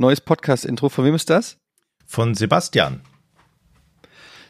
Neues 0.00 0.22
Podcast-Intro. 0.22 0.88
Von 0.88 1.04
wem 1.04 1.14
ist 1.14 1.28
das? 1.28 1.58
Von 2.06 2.34
Sebastian. 2.34 3.02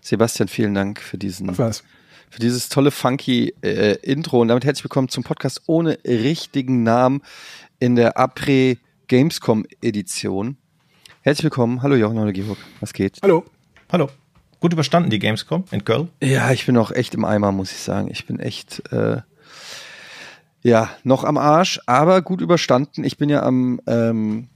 Sebastian, 0.00 0.46
vielen 0.46 0.74
Dank 0.74 1.00
für 1.00 1.18
diesen. 1.18 1.58
Was? 1.58 1.82
Für 2.30 2.38
dieses 2.38 2.68
tolle 2.68 2.92
funky 2.92 3.52
äh, 3.60 3.96
Intro. 3.96 4.42
Und 4.42 4.46
damit 4.46 4.64
herzlich 4.64 4.84
willkommen 4.84 5.08
zum 5.08 5.24
Podcast 5.24 5.62
ohne 5.66 5.98
richtigen 6.06 6.84
Namen 6.84 7.22
in 7.80 7.96
der 7.96 8.16
Après 8.16 8.78
Gamescom 9.08 9.66
Edition. 9.82 10.56
Herzlich 11.22 11.42
willkommen. 11.42 11.82
Hallo 11.82 11.96
Jochen, 11.96 12.20
hallo 12.20 12.30
Georg. 12.30 12.58
Was 12.78 12.92
geht? 12.92 13.18
Hallo. 13.20 13.44
Hallo. 13.90 14.08
Gut 14.60 14.72
überstanden, 14.72 15.10
die 15.10 15.18
Gamescom 15.18 15.64
in 15.72 15.84
Köln? 15.84 16.10
Ja, 16.22 16.52
ich 16.52 16.64
bin 16.64 16.76
auch 16.76 16.92
echt 16.92 17.12
im 17.14 17.24
Eimer, 17.24 17.50
muss 17.50 17.72
ich 17.72 17.78
sagen. 17.78 18.08
Ich 18.08 18.24
bin 18.24 18.38
echt, 18.38 18.84
äh, 18.92 19.22
ja, 20.62 20.90
noch 21.02 21.24
am 21.24 21.38
Arsch, 21.38 21.80
aber 21.86 22.22
gut 22.22 22.40
überstanden. 22.40 23.02
Ich 23.02 23.18
bin 23.18 23.28
ja 23.28 23.42
am, 23.42 23.80
ähm, 23.88 24.48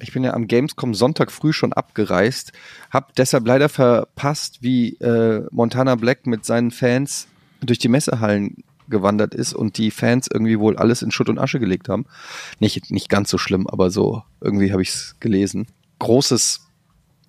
ich 0.00 0.12
bin 0.12 0.24
ja 0.24 0.34
am 0.34 0.48
Gamescom 0.48 0.94
Sonntag 0.94 1.30
früh 1.30 1.52
schon 1.52 1.72
abgereist, 1.72 2.52
hab 2.90 3.14
deshalb 3.16 3.46
leider 3.46 3.68
verpasst, 3.68 4.58
wie 4.62 4.94
äh, 4.96 5.46
Montana 5.50 5.94
Black 5.96 6.26
mit 6.26 6.44
seinen 6.44 6.70
Fans 6.70 7.28
durch 7.60 7.78
die 7.78 7.88
Messehallen 7.88 8.64
gewandert 8.88 9.34
ist 9.34 9.54
und 9.54 9.78
die 9.78 9.90
Fans 9.90 10.28
irgendwie 10.32 10.58
wohl 10.58 10.76
alles 10.76 11.02
in 11.02 11.10
Schutt 11.10 11.28
und 11.28 11.38
Asche 11.38 11.60
gelegt 11.60 11.88
haben. 11.88 12.06
Nicht, 12.58 12.90
nicht 12.90 13.08
ganz 13.08 13.30
so 13.30 13.38
schlimm, 13.38 13.66
aber 13.66 13.90
so 13.90 14.22
irgendwie 14.40 14.72
habe 14.72 14.82
ich 14.82 14.90
es 14.90 15.16
gelesen. 15.20 15.66
Großes, 15.98 16.66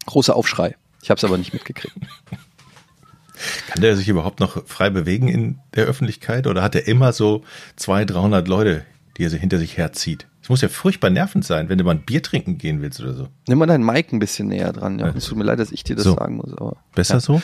großer 0.06 0.36
Aufschrei. 0.36 0.76
Ich 1.02 1.10
habe 1.10 1.18
es 1.18 1.24
aber 1.24 1.38
nicht 1.38 1.54
mitgekriegt. 1.54 1.96
Kann 3.68 3.82
der 3.82 3.96
sich 3.98 4.08
überhaupt 4.08 4.40
noch 4.40 4.66
frei 4.68 4.90
bewegen 4.90 5.28
in 5.28 5.60
der 5.76 5.86
Öffentlichkeit 5.86 6.48
oder 6.48 6.62
hat 6.62 6.76
er 6.76 6.88
immer 6.88 7.14
so 7.14 7.44
200, 7.76 8.16
300 8.16 8.48
Leute, 8.48 8.86
die 9.18 9.26
er 9.26 9.32
hinter 9.32 9.58
sich 9.58 9.78
herzieht? 9.78 10.28
Es 10.44 10.50
muss 10.50 10.62
ja 10.62 10.68
furchtbar 10.68 11.10
nervend 11.10 11.46
sein, 11.46 11.70
wenn 11.70 11.78
du 11.78 11.84
mal 11.86 11.92
ein 11.96 12.04
Bier 12.04 12.22
trinken 12.22 12.58
gehen 12.58 12.82
willst 12.82 13.00
oder 13.00 13.14
so. 13.14 13.30
Nimm 13.48 13.58
mal 13.60 13.66
deinen 13.66 13.86
Mic 13.86 14.12
ein 14.14 14.20
bisschen 14.20 14.50
näher 14.50 14.74
dran. 14.74 15.00
Ja. 15.00 15.08
Es 15.16 15.26
tut 15.26 15.38
mir 15.38 15.46
leid, 15.46 15.58
dass 15.58 15.72
ich 15.72 15.84
dir 15.86 15.96
das 15.96 16.04
So. 16.04 16.16
sagen 16.16 16.36
muss. 16.36 16.54
Aber 16.54 16.76
Besser 16.94 17.16
ja. 17.16 17.20
so? 17.22 17.42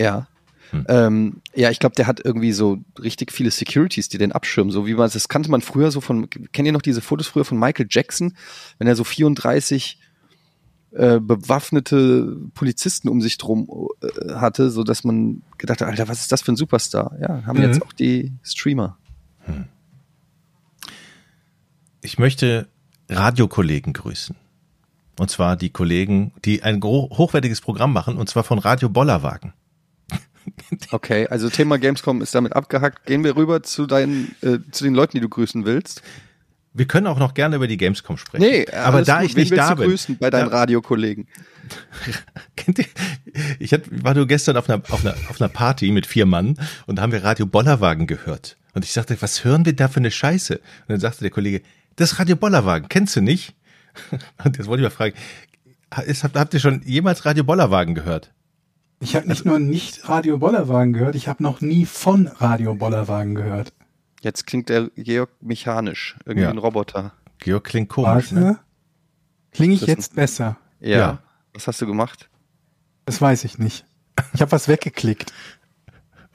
Ja. 0.00 0.26
Hm. 0.72 0.84
Ähm, 0.88 1.40
ja, 1.54 1.70
ich 1.70 1.78
glaube, 1.78 1.94
der 1.94 2.08
hat 2.08 2.20
irgendwie 2.24 2.50
so 2.50 2.78
richtig 3.00 3.30
viele 3.30 3.52
Securities, 3.52 4.08
die 4.08 4.18
den 4.18 4.32
abschirmen. 4.32 4.72
So 4.72 4.86
wie 4.88 4.94
man 4.94 5.08
das 5.08 5.28
kannte 5.28 5.48
man 5.52 5.60
früher 5.60 5.92
so 5.92 6.00
von. 6.00 6.28
Kennt 6.28 6.66
ihr 6.66 6.72
noch 6.72 6.82
diese 6.82 7.00
Fotos 7.00 7.28
früher 7.28 7.44
von 7.44 7.58
Michael 7.60 7.86
Jackson, 7.88 8.36
wenn 8.78 8.88
er 8.88 8.96
so 8.96 9.04
34 9.04 10.00
äh, 10.90 11.20
bewaffnete 11.20 12.36
Polizisten 12.54 13.08
um 13.08 13.20
sich 13.20 13.38
drum 13.38 13.68
äh, 14.02 14.32
hatte, 14.34 14.70
so 14.70 14.82
dass 14.82 15.04
man 15.04 15.42
gedacht 15.58 15.80
hat, 15.80 15.88
Alter, 15.88 16.08
was 16.08 16.22
ist 16.22 16.32
das 16.32 16.42
für 16.42 16.50
ein 16.52 16.56
Superstar? 16.56 17.16
Ja, 17.20 17.44
haben 17.46 17.58
Mhm. 17.58 17.64
jetzt 17.64 17.82
auch 17.82 17.92
die 17.92 18.32
Streamer. 18.42 18.98
Ich 22.06 22.20
möchte 22.20 22.68
Radiokollegen 23.08 23.92
grüßen. 23.92 24.36
Und 25.18 25.28
zwar 25.28 25.56
die 25.56 25.70
Kollegen, 25.70 26.32
die 26.44 26.62
ein 26.62 26.80
hochwertiges 26.80 27.60
Programm 27.60 27.92
machen, 27.92 28.16
und 28.16 28.28
zwar 28.28 28.44
von 28.44 28.60
Radio 28.60 28.88
Bollerwagen. 28.88 29.52
Okay, 30.92 31.26
also 31.26 31.50
Thema 31.50 31.76
Gamescom 31.76 32.22
ist 32.22 32.32
damit 32.32 32.52
abgehackt. 32.52 33.04
Gehen 33.06 33.24
wir 33.24 33.34
rüber 33.34 33.64
zu 33.64 33.88
deinen, 33.88 34.36
äh, 34.42 34.58
zu 34.70 34.84
den 34.84 34.94
Leuten, 34.94 35.16
die 35.16 35.20
du 35.20 35.28
grüßen 35.28 35.64
willst. 35.64 36.02
Wir 36.72 36.86
können 36.86 37.08
auch 37.08 37.18
noch 37.18 37.34
gerne 37.34 37.56
über 37.56 37.66
die 37.66 37.76
Gamescom 37.76 38.16
sprechen. 38.16 38.44
Nee, 38.48 38.68
aber 38.70 39.02
da 39.02 39.22
gut. 39.22 39.30
ich 39.30 39.34
Wen 39.34 39.40
nicht 39.40 39.56
da 39.56 39.74
bin. 39.74 39.88
grüßen 39.88 40.18
bei 40.18 40.30
deinen. 40.30 40.46
Radiokollegen. 40.46 41.26
Kennt 42.56 42.78
ihr, 42.78 42.84
ich 43.58 43.72
hatte, 43.72 43.90
war 44.04 44.14
nur 44.14 44.28
gestern 44.28 44.56
auf 44.56 44.70
einer, 44.70 44.80
auf, 44.88 45.04
einer, 45.04 45.16
auf 45.28 45.40
einer 45.40 45.48
Party 45.48 45.90
mit 45.90 46.06
vier 46.06 46.26
Mann 46.26 46.56
und 46.86 46.94
da 46.96 47.02
haben 47.02 47.10
wir 47.10 47.24
Radio 47.24 47.46
Bollerwagen 47.46 48.06
gehört. 48.06 48.56
Und 48.72 48.84
ich 48.84 48.92
sagte, 48.92 49.20
was 49.20 49.42
hören 49.42 49.64
wir 49.66 49.74
da 49.74 49.88
für 49.88 49.98
eine 49.98 50.12
Scheiße? 50.12 50.54
Und 50.54 50.62
dann 50.86 51.00
sagte 51.00 51.22
der 51.22 51.30
Kollege, 51.30 51.62
das 51.96 52.18
Radio 52.18 52.36
Bollerwagen, 52.36 52.88
kennst 52.88 53.16
du 53.16 53.20
nicht? 53.20 53.54
Und 54.44 54.56
jetzt 54.58 54.66
wollte 54.66 54.82
ich 54.82 54.88
mal 54.88 54.94
fragen, 54.94 55.14
ist, 56.06 56.24
habt, 56.24 56.54
ihr 56.54 56.60
schon 56.60 56.82
jemals 56.84 57.24
Radio 57.24 57.44
Bollerwagen 57.44 57.94
gehört? 57.94 58.32
Ich 59.00 59.14
habe 59.14 59.28
nicht 59.28 59.44
nur 59.44 59.58
nicht 59.58 60.08
Radio 60.08 60.38
Bollerwagen 60.38 60.92
gehört, 60.92 61.14
ich 61.14 61.28
habe 61.28 61.42
noch 61.42 61.60
nie 61.60 61.84
von 61.86 62.26
Radio 62.28 62.74
Bollerwagen 62.74 63.34
gehört. 63.34 63.72
Jetzt 64.22 64.46
klingt 64.46 64.68
der 64.68 64.90
Georg 64.96 65.30
mechanisch, 65.40 66.16
irgendwie 66.24 66.44
Ja. 66.44 66.50
ein 66.50 66.58
Roboter. 66.58 67.12
Georg 67.38 67.64
klingt 67.64 67.88
komisch, 67.90 68.32
Warte. 68.32 68.34
ne? 68.34 68.58
Klinge 69.52 69.74
ich 69.74 69.82
jetzt 69.82 70.14
besser? 70.14 70.56
Ja. 70.80 70.96
Ja. 70.98 71.22
Was 71.52 71.66
hast 71.66 71.80
du 71.80 71.86
gemacht? 71.86 72.28
Das 73.04 73.20
weiß 73.20 73.44
ich 73.44 73.58
nicht. 73.58 73.84
Ich 74.32 74.40
habe 74.40 74.52
was 74.52 74.68
weggeklickt. 74.68 75.32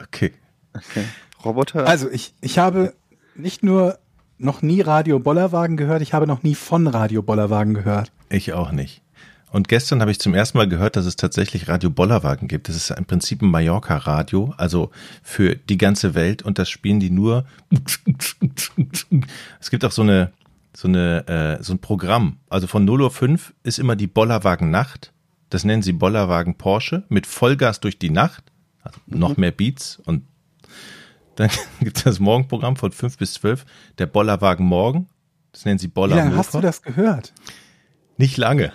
Okay. 0.03 0.33
Okay. 0.73 1.05
Roboter? 1.45 1.85
Also 1.85 2.09
ich, 2.09 2.33
ich 2.41 2.57
habe 2.57 2.95
nicht 3.35 3.61
nur 3.61 3.99
noch 4.41 4.61
nie 4.61 4.81
Radio 4.81 5.19
Bollerwagen 5.19 5.77
gehört, 5.77 6.01
ich 6.01 6.13
habe 6.13 6.27
noch 6.27 6.43
nie 6.43 6.55
von 6.55 6.87
Radio 6.87 7.21
Bollerwagen 7.21 7.73
gehört. 7.73 8.11
Ich 8.29 8.53
auch 8.53 8.71
nicht. 8.71 9.01
Und 9.51 9.67
gestern 9.67 9.99
habe 9.99 10.11
ich 10.11 10.19
zum 10.19 10.33
ersten 10.33 10.57
Mal 10.57 10.69
gehört, 10.69 10.95
dass 10.95 11.05
es 11.05 11.17
tatsächlich 11.17 11.67
Radio 11.67 11.89
Bollerwagen 11.89 12.47
gibt. 12.47 12.69
Das 12.69 12.75
ist 12.77 12.89
im 12.89 13.03
Prinzip 13.05 13.41
ein 13.41 13.51
Mallorca-Radio, 13.51 14.53
also 14.57 14.91
für 15.21 15.55
die 15.55 15.77
ganze 15.77 16.15
Welt. 16.15 16.41
Und 16.41 16.57
das 16.57 16.69
spielen 16.69 16.99
die 16.99 17.09
nur. 17.09 17.45
Es 19.59 19.69
gibt 19.69 19.83
auch 19.83 19.91
so 19.91 20.03
eine, 20.03 20.31
so 20.75 20.87
eine, 20.87 21.27
äh, 21.59 21.63
so 21.63 21.73
ein 21.73 21.79
Programm. 21.79 22.37
Also 22.49 22.67
von 22.67 22.87
0.05 22.87 23.31
Uhr 23.31 23.39
ist 23.63 23.77
immer 23.77 23.97
die 23.97 24.07
Bollerwagen 24.07 24.71
Nacht. 24.71 25.11
Das 25.49 25.65
nennen 25.65 25.81
sie 25.81 25.91
Bollerwagen 25.91 26.55
Porsche 26.55 27.03
mit 27.09 27.27
Vollgas 27.27 27.81
durch 27.81 27.99
die 27.99 28.09
Nacht. 28.09 28.45
Also 28.83 28.99
noch 29.07 29.35
mehr 29.35 29.51
Beats. 29.51 30.01
Und 30.05 30.23
dann 31.35 31.49
gibt 31.79 31.97
es 31.97 32.03
das 32.03 32.19
Morgenprogramm 32.19 32.75
von 32.75 32.91
5 32.91 33.17
bis 33.17 33.33
12. 33.35 33.65
Der 33.97 34.05
Bollerwagen 34.05 34.65
Morgen. 34.65 35.07
Das 35.51 35.65
nennen 35.65 35.79
sie 35.79 35.87
Wie 35.87 35.91
Boller 35.91 36.15
lange 36.15 36.35
hast 36.37 36.53
du 36.53 36.61
das 36.61 36.81
gehört? 36.81 37.33
nicht 38.17 38.37
lange. 38.37 38.71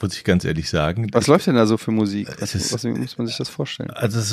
Muss 0.00 0.14
ich 0.16 0.24
ganz 0.24 0.44
ehrlich 0.44 0.68
sagen. 0.68 1.08
was 1.12 1.26
läuft 1.26 1.46
denn 1.46 1.54
da 1.54 1.66
so 1.66 1.78
für 1.78 1.90
Musik? 1.90 2.28
Es 2.28 2.42
Was, 2.42 2.54
ist- 2.54 2.72
was 2.74 2.84
muss 2.84 3.16
man 3.16 3.26
sich 3.26 3.36
das 3.38 3.48
vorstellen? 3.48 3.90
Also 3.90 4.18
es, 4.18 4.32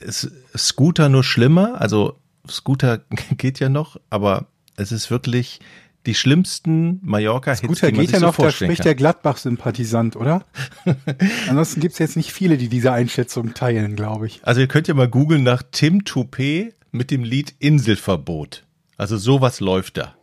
es, 0.00 0.30
Scooter 0.56 1.08
nur 1.10 1.22
schlimmer. 1.22 1.80
Also 1.80 2.18
Scooter 2.48 2.98
geht 3.36 3.60
ja 3.60 3.68
noch, 3.68 4.00
aber 4.08 4.46
es 4.76 4.90
ist 4.90 5.10
wirklich 5.10 5.60
die 6.06 6.14
schlimmsten 6.14 6.98
Mallorca-Hits, 7.02 7.62
Guter 7.62 7.86
die 7.88 7.92
man 7.92 8.00
geht 8.00 8.10
sich 8.10 8.14
ja 8.14 8.20
so 8.20 8.26
noch, 8.26 8.36
da 8.36 8.50
spricht 8.50 8.78
kann. 8.78 8.84
der 8.84 8.94
Gladbach-Sympathisant, 8.94 10.16
oder? 10.16 10.44
Ansonsten 11.48 11.80
gibt's 11.80 11.98
jetzt 11.98 12.16
nicht 12.16 12.32
viele, 12.32 12.56
die 12.56 12.68
diese 12.68 12.92
Einschätzung 12.92 13.54
teilen, 13.54 13.94
glaube 13.94 14.26
ich. 14.26 14.40
Also 14.42 14.60
ihr 14.60 14.66
könnt 14.66 14.88
ja 14.88 14.94
mal 14.94 15.08
googeln 15.08 15.42
nach 15.42 15.62
Tim 15.70 16.04
Toupet 16.04 16.74
mit 16.90 17.10
dem 17.10 17.22
Lied 17.24 17.54
Inselverbot. 17.58 18.64
Also 18.96 19.16
sowas 19.16 19.60
läuft 19.60 19.96
da. 19.96 20.14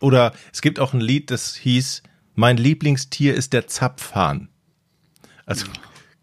Oder 0.00 0.32
es 0.52 0.62
gibt 0.62 0.80
auch 0.80 0.94
ein 0.94 1.00
Lied, 1.00 1.30
das 1.30 1.54
hieß 1.56 2.02
Mein 2.34 2.56
Lieblingstier 2.56 3.34
ist 3.34 3.52
der 3.52 3.66
Zapfhahn. 3.66 4.48
Also 5.44 5.66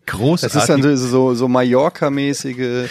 großartig. 0.07 0.53
Das 0.53 0.63
ist 0.63 0.69
dann 0.69 0.81
so, 0.81 0.95
so, 0.95 1.33
so 1.35 1.47
Mallorca-mäßige 1.47 2.89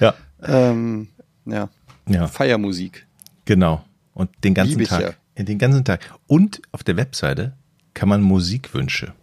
ja, 0.00 0.14
ähm, 0.42 1.08
ja, 1.46 1.68
ja. 2.08 2.26
Feiermusik. 2.26 3.06
Genau. 3.46 3.84
Und 4.18 4.30
den 4.44 4.52
ganzen 4.54 4.84
Tag. 4.84 5.00
ja. 5.00 5.10
In 5.34 5.46
den 5.46 5.58
ganzen 5.58 5.84
Tag. 5.84 6.00
Und 6.26 6.60
auf 6.72 6.82
der 6.82 6.96
Webseite 6.96 7.52
kann 7.94 8.08
man 8.08 8.20
Musikwünsche 8.22 9.14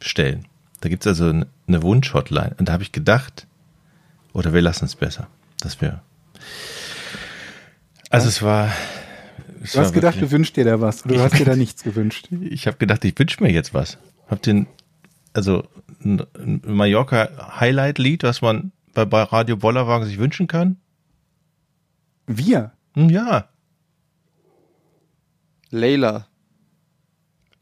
stellen. 0.00 0.46
Da 0.80 0.88
gibt's 0.88 1.06
also 1.06 1.28
eine 1.30 1.82
Wunsch-Hotline. 1.82 2.56
Und 2.58 2.68
da 2.68 2.72
habe 2.72 2.82
ich 2.82 2.90
gedacht, 2.92 3.46
oder 4.32 4.52
wir 4.52 4.60
lassen 4.60 4.84
es 4.86 4.96
besser. 4.96 5.28
Das 5.60 5.80
wäre. 5.80 6.02
Also 8.10 8.28
es 8.28 8.42
war. 8.42 8.70
Es 9.62 9.72
Du 9.72 9.78
hast 9.78 9.86
war 9.86 9.92
gedacht, 9.92 10.14
wirklich- 10.16 10.30
du 10.30 10.36
wünschst 10.36 10.56
dir 10.56 10.64
da 10.64 10.80
was, 10.80 11.04
oder 11.04 11.14
du 11.14 11.20
hast 11.22 11.38
dir 11.38 11.44
da 11.44 11.54
nichts 11.64 11.84
gewünscht. 11.84 12.28
ich 12.40 12.66
habe 12.66 12.76
gedacht, 12.78 13.04
ich 13.04 13.16
wünsche 13.16 13.42
mir 13.42 13.52
jetzt 13.52 13.72
was. 13.74 13.96
Hab 14.26 14.42
den, 14.42 14.66
also 15.32 15.68
ein 16.04 16.20
ein 16.36 16.60
Mallorca-Highlight-Lied, 16.66 18.24
was 18.24 18.42
man 18.42 18.72
bei, 18.92 19.04
bei 19.04 19.22
Radio 19.22 19.56
Bollerwagen 19.56 20.06
sich 20.08 20.18
wünschen 20.18 20.48
kann? 20.48 20.78
Wir? 22.26 22.72
Hm, 22.94 23.08
Ja, 23.08 23.48
Layla. 25.72 26.26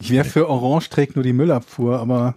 Ich 0.00 0.10
wäre 0.10 0.24
für 0.24 0.48
Orange 0.48 0.88
trägt 0.90 1.14
nur 1.16 1.22
die 1.22 1.32
Müllabfuhr, 1.32 1.98
aber 1.98 2.34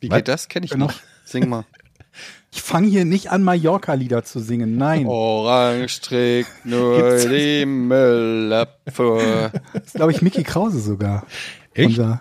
Wie 0.00 0.10
Was? 0.10 0.16
geht 0.18 0.28
das? 0.28 0.48
Kenn 0.48 0.62
ich 0.64 0.70
Genau. 0.70 0.86
nicht. 0.86 1.00
Sing 1.24 1.48
mal. 1.48 1.64
ich 2.50 2.62
fange 2.62 2.88
hier 2.88 3.04
nicht 3.04 3.30
an, 3.30 3.42
Mallorca-Lieder 3.44 4.24
zu 4.24 4.40
singen. 4.40 4.76
Nein. 4.76 5.06
Orange 5.06 6.00
trägt 6.00 6.50
nur 6.64 6.96
Gibt's- 6.98 7.26
die 7.28 7.66
Müllabfuhr. 7.66 9.50
Das 9.72 9.84
ist, 9.86 9.94
glaube 9.94 10.12
ich, 10.12 10.22
Mickey 10.22 10.42
Krause 10.42 10.80
sogar. 10.80 11.26
Echt? 11.74 11.90
Unser, 11.98 12.20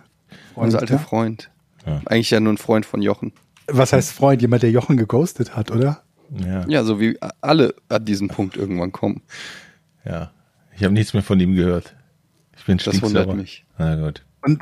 Freund, 0.53 0.65
Unser 0.65 0.79
alter 0.79 0.93
ja? 0.95 0.99
Freund. 0.99 1.49
Ja. 1.85 2.01
Eigentlich 2.05 2.29
ja 2.31 2.39
nur 2.39 2.53
ein 2.53 2.57
Freund 2.57 2.85
von 2.85 3.01
Jochen. 3.01 3.33
Was 3.67 3.93
heißt 3.93 4.11
Freund? 4.11 4.41
Jemand, 4.41 4.63
der 4.63 4.71
Jochen 4.71 4.97
geghostet 4.97 5.55
hat, 5.55 5.71
oder? 5.71 6.03
Ja, 6.37 6.65
Ja, 6.67 6.83
so 6.83 6.99
wie 6.99 7.17
alle 7.41 7.73
an 7.89 8.05
diesen 8.05 8.27
Punkt 8.29 8.57
irgendwann 8.57 8.91
kommen. 8.91 9.21
ja. 10.05 10.31
Ich 10.73 10.83
habe 10.85 10.93
nichts 10.93 11.13
mehr 11.13 11.21
von 11.21 11.39
ihm 11.39 11.53
gehört. 11.53 11.93
Ich 12.61 12.65
bin 12.67 12.77
Das 12.77 13.01
wundert 13.01 13.33
mich. 13.35 13.65
Na 13.79 13.95
gut. 13.95 14.23
Und 14.43 14.61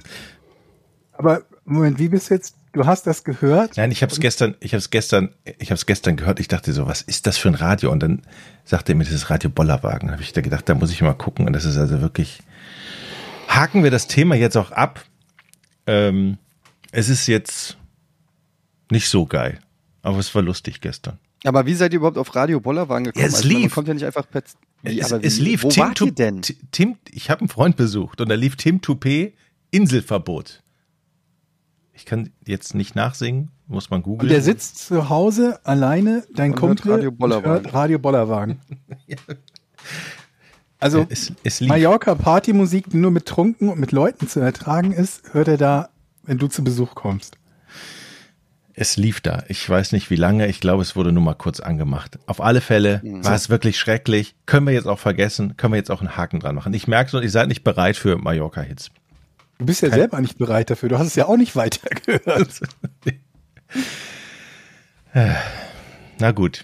aber 1.13 1.41
Moment, 1.65 1.99
wie 1.99 2.07
bist 2.07 2.29
du 2.29 2.33
jetzt? 2.35 2.55
Du 2.71 2.85
hast 2.85 3.05
das 3.07 3.23
gehört? 3.25 3.75
Nein, 3.77 3.91
ich 3.91 4.01
habe 4.03 4.13
es 4.13 4.19
gestern, 4.19 4.55
ich 4.61 4.71
habe 4.73 4.77
es 4.77 4.89
gestern, 4.89 5.33
ich 5.57 5.69
habe 5.69 5.75
es 5.75 5.85
gestern 5.85 6.15
gehört. 6.15 6.39
Ich 6.39 6.47
dachte 6.47 6.71
so, 6.71 6.87
was 6.87 7.01
ist 7.01 7.27
das 7.27 7.37
für 7.37 7.49
ein 7.49 7.55
Radio? 7.55 7.91
Und 7.91 7.99
dann 8.01 8.21
sagte 8.63 8.93
er 8.93 8.95
mir, 8.95 9.03
das 9.03 9.11
ist 9.13 9.29
Radio 9.29 9.49
Bollerwagen. 9.49 10.07
Da 10.07 10.13
habe 10.13 10.21
ich 10.23 10.31
da 10.33 10.39
gedacht, 10.41 10.69
da 10.69 10.75
muss 10.75 10.91
ich 10.91 11.01
mal 11.01 11.13
gucken. 11.13 11.45
Und 11.45 11.53
das 11.53 11.65
ist 11.65 11.77
also 11.77 11.99
wirklich. 11.99 12.39
Haken 13.49 13.83
wir 13.83 13.91
das 13.91 14.07
Thema 14.07 14.35
jetzt 14.35 14.55
auch 14.55 14.71
ab. 14.71 15.03
Ähm, 15.87 16.37
es 16.91 17.09
ist 17.09 17.27
jetzt 17.27 17.77
nicht 18.89 19.09
so 19.09 19.25
geil, 19.25 19.59
aber 20.03 20.19
es 20.19 20.33
war 20.33 20.41
lustig 20.41 20.79
gestern. 20.79 21.19
Aber 21.43 21.65
wie 21.65 21.73
seid 21.73 21.91
ihr 21.93 21.97
überhaupt 21.97 22.17
auf 22.17 22.33
Radio 22.35 22.59
Bollerwagen 22.61 23.05
gekommen? 23.05 23.23
Ja, 23.23 23.27
es 23.27 23.35
Also, 23.35 23.47
Man 23.47 23.57
lief. 23.63 23.73
kommt 23.73 23.87
ja 23.89 23.93
nicht 23.93 24.05
einfach 24.05 24.29
per. 24.29 24.43
Wie, 24.81 24.99
es, 24.99 25.11
aber 25.11 25.23
es 25.23 25.39
wie- 25.39 25.43
lief 25.43 25.63
Wo 25.63 25.69
Tim, 25.69 25.83
wart 25.83 26.19
denn? 26.19 26.41
Tim, 26.71 26.95
ich 27.11 27.29
habe 27.29 27.41
einen 27.41 27.49
Freund 27.49 27.75
besucht 27.75 28.21
und 28.21 28.29
da 28.29 28.35
lief 28.35 28.55
Tim 28.55 28.79
Toupé 28.81 29.33
Inselverbot. 29.71 30.63
Ich 31.93 32.05
kann 32.05 32.29
jetzt 32.47 32.75
nicht 32.75 32.95
nachsingen, 32.95 33.51
muss 33.67 33.89
man 33.89 33.97
Und 33.99 34.03
googeln. 34.03 34.29
der 34.29 34.41
sitzt 34.41 34.77
zu 34.79 35.09
Hause 35.09 35.59
alleine, 35.65 36.23
dein 36.33 36.53
Und 36.53 36.61
hört 36.61 36.81
Kumpel, 36.81 36.91
Radio 36.93 37.09
und 37.09 37.17
Bollerwagen. 37.17 37.51
hört 37.51 37.73
Radio 37.73 37.99
Bollerwagen. 37.99 38.59
Also 40.81 41.05
es, 41.09 41.33
es. 41.43 41.59
Mallorca 41.59 42.15
Partymusik, 42.15 42.89
die 42.89 42.95
nur 42.97 43.11
mit 43.11 43.25
Trunken 43.25 43.67
und 43.67 43.79
mit 43.79 43.91
Leuten 43.91 44.29
zu 44.29 44.39
ertragen 44.39 44.93
ist, 44.93 45.33
hört 45.33 45.49
er 45.49 45.57
da, 45.57 45.89
wenn 46.23 46.37
du 46.37 46.47
zu 46.47 46.63
Besuch 46.63 46.95
kommst. 46.95 47.37
Es 48.81 48.95
lief 48.95 49.19
da. 49.19 49.43
Ich 49.49 49.69
weiß 49.69 49.91
nicht 49.91 50.09
wie 50.09 50.15
lange. 50.15 50.47
Ich 50.47 50.61
glaube, 50.61 50.81
es 50.81 50.95
wurde 50.95 51.11
nur 51.11 51.21
mal 51.21 51.33
kurz 51.33 51.59
angemacht. 51.59 52.17
Auf 52.27 52.39
alle 52.39 52.61
Fälle 52.61 53.01
war 53.03 53.35
es 53.35 53.49
wirklich 53.49 53.77
schrecklich. 53.77 54.35
Können 54.45 54.67
wir 54.67 54.73
jetzt 54.73 54.87
auch 54.87 54.99
vergessen. 54.99 55.57
Können 55.57 55.73
wir 55.73 55.77
jetzt 55.77 55.91
auch 55.91 55.99
einen 55.99 56.15
Haken 56.15 56.39
dran 56.39 56.55
machen. 56.55 56.73
Ich 56.73 56.87
merke 56.87 57.11
schon, 57.11 57.21
ihr 57.21 57.29
seid 57.29 57.49
nicht 57.49 57.65
bereit 57.65 57.97
für 57.97 58.17
Mallorca-Hits. 58.17 58.89
Du 59.57 59.65
bist 59.65 59.81
ja 59.81 59.89
selber 59.89 60.21
nicht 60.21 60.37
bereit 60.37 60.69
dafür. 60.69 60.87
Du 60.87 60.97
hast 60.97 61.07
es 61.07 61.15
ja 61.15 61.25
auch 61.25 61.35
nicht 61.35 61.57
weitergehört. 61.57 62.61
Na 66.19 66.31
gut. 66.31 66.63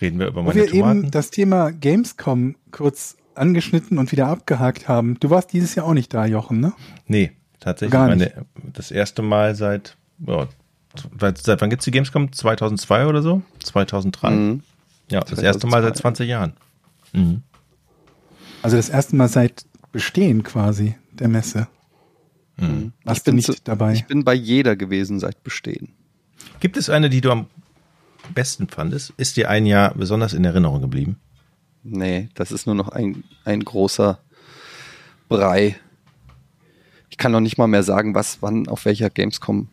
Reden 0.00 0.20
wir 0.20 0.28
über 0.28 0.42
Wo 0.42 0.46
meine 0.46 0.60
wir 0.60 0.68
Tomaten. 0.68 0.98
eben 1.00 1.10
das 1.10 1.30
Thema 1.30 1.72
Gamescom 1.72 2.54
kurz 2.70 3.16
angeschnitten 3.34 3.98
und 3.98 4.12
wieder 4.12 4.28
abgehakt 4.28 4.86
haben. 4.86 5.18
Du 5.18 5.30
warst 5.30 5.52
dieses 5.52 5.74
Jahr 5.74 5.86
auch 5.86 5.94
nicht 5.94 6.14
da, 6.14 6.24
Jochen, 6.24 6.60
ne? 6.60 6.72
nee, 7.08 7.32
tatsächlich. 7.58 7.90
Gar 7.92 8.06
Meine, 8.06 8.46
das 8.54 8.92
erste 8.92 9.22
Mal 9.22 9.56
seit, 9.56 9.96
ja, 10.26 10.48
seit, 11.18 11.60
wann 11.60 11.70
gibt's 11.70 11.84
die 11.84 11.90
Gamescom? 11.90 12.32
2002 12.32 13.06
oder 13.06 13.22
so? 13.22 13.42
2003? 13.62 14.30
Mhm. 14.30 14.62
Ja, 15.10 15.20
das 15.20 15.38
erste 15.40 15.66
Mal 15.66 15.82
seit 15.82 15.96
2002. 15.96 16.00
20 16.24 16.28
Jahren. 16.28 16.52
Also 18.62 18.76
das 18.76 18.88
erste 18.88 19.16
Mal 19.16 19.28
seit 19.28 19.64
Bestehen 19.92 20.42
quasi 20.44 20.94
der 21.12 21.28
Messe. 21.28 21.66
Mhm. 22.56 22.92
Warst 23.04 23.18
Ich 23.18 23.24
du 23.24 23.30
bin 23.30 23.36
nicht 23.36 23.46
zu- 23.46 23.54
dabei? 23.64 23.92
Ich 23.94 24.06
bin 24.06 24.22
bei 24.24 24.34
jeder 24.34 24.76
gewesen 24.76 25.18
seit 25.18 25.42
Bestehen. 25.42 25.88
Gibt 26.60 26.76
es 26.76 26.88
eine, 26.90 27.10
die 27.10 27.20
du 27.20 27.30
am 27.32 27.46
besten 28.34 28.68
fandest? 28.68 29.12
Ist 29.16 29.36
dir 29.36 29.48
ein 29.50 29.66
Jahr 29.66 29.94
besonders 29.94 30.32
in 30.34 30.44
Erinnerung 30.44 30.80
geblieben? 30.80 31.16
Nee, 31.82 32.28
das 32.34 32.52
ist 32.52 32.66
nur 32.66 32.74
noch 32.74 32.90
ein, 32.90 33.24
ein 33.44 33.64
großer 33.64 34.20
Brei. 35.28 35.76
Ich 37.08 37.16
kann 37.16 37.32
noch 37.32 37.40
nicht 37.40 37.56
mal 37.58 37.66
mehr 37.66 37.82
sagen, 37.82 38.14
was 38.14 38.42
wann 38.42 38.68
auf 38.68 38.84
welcher 38.84 39.10
Gamescom 39.10 39.68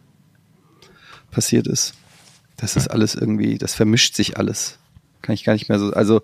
passiert 1.38 1.68
ist. 1.68 1.94
Das 2.58 2.76
ist 2.76 2.88
alles 2.88 3.14
irgendwie, 3.14 3.60
das 3.60 3.76
vermischt 3.76 4.16
sich 4.16 4.38
alles. 4.38 4.80
Kann 5.22 5.36
ich 5.36 5.44
gar 5.44 5.54
nicht 5.54 5.70
mehr 5.70 5.78
so. 5.78 5.94
Also 5.94 6.24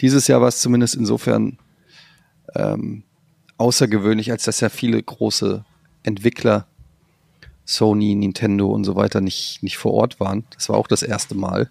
dieses 0.00 0.26
Jahr 0.26 0.40
war 0.40 0.48
es 0.48 0.60
zumindest 0.60 0.94
insofern 0.94 1.58
ähm, 2.54 3.02
außergewöhnlich, 3.58 4.30
als 4.30 4.44
dass 4.44 4.60
ja 4.60 4.70
viele 4.70 5.02
große 5.02 5.66
Entwickler, 6.02 6.66
Sony, 7.66 8.14
Nintendo 8.14 8.70
und 8.70 8.84
so 8.84 8.96
weiter 8.96 9.20
nicht, 9.20 9.62
nicht 9.62 9.76
vor 9.76 9.92
Ort 9.92 10.18
waren. 10.18 10.44
Das 10.54 10.70
war 10.70 10.78
auch 10.78 10.86
das 10.86 11.02
erste 11.02 11.34
Mal 11.34 11.68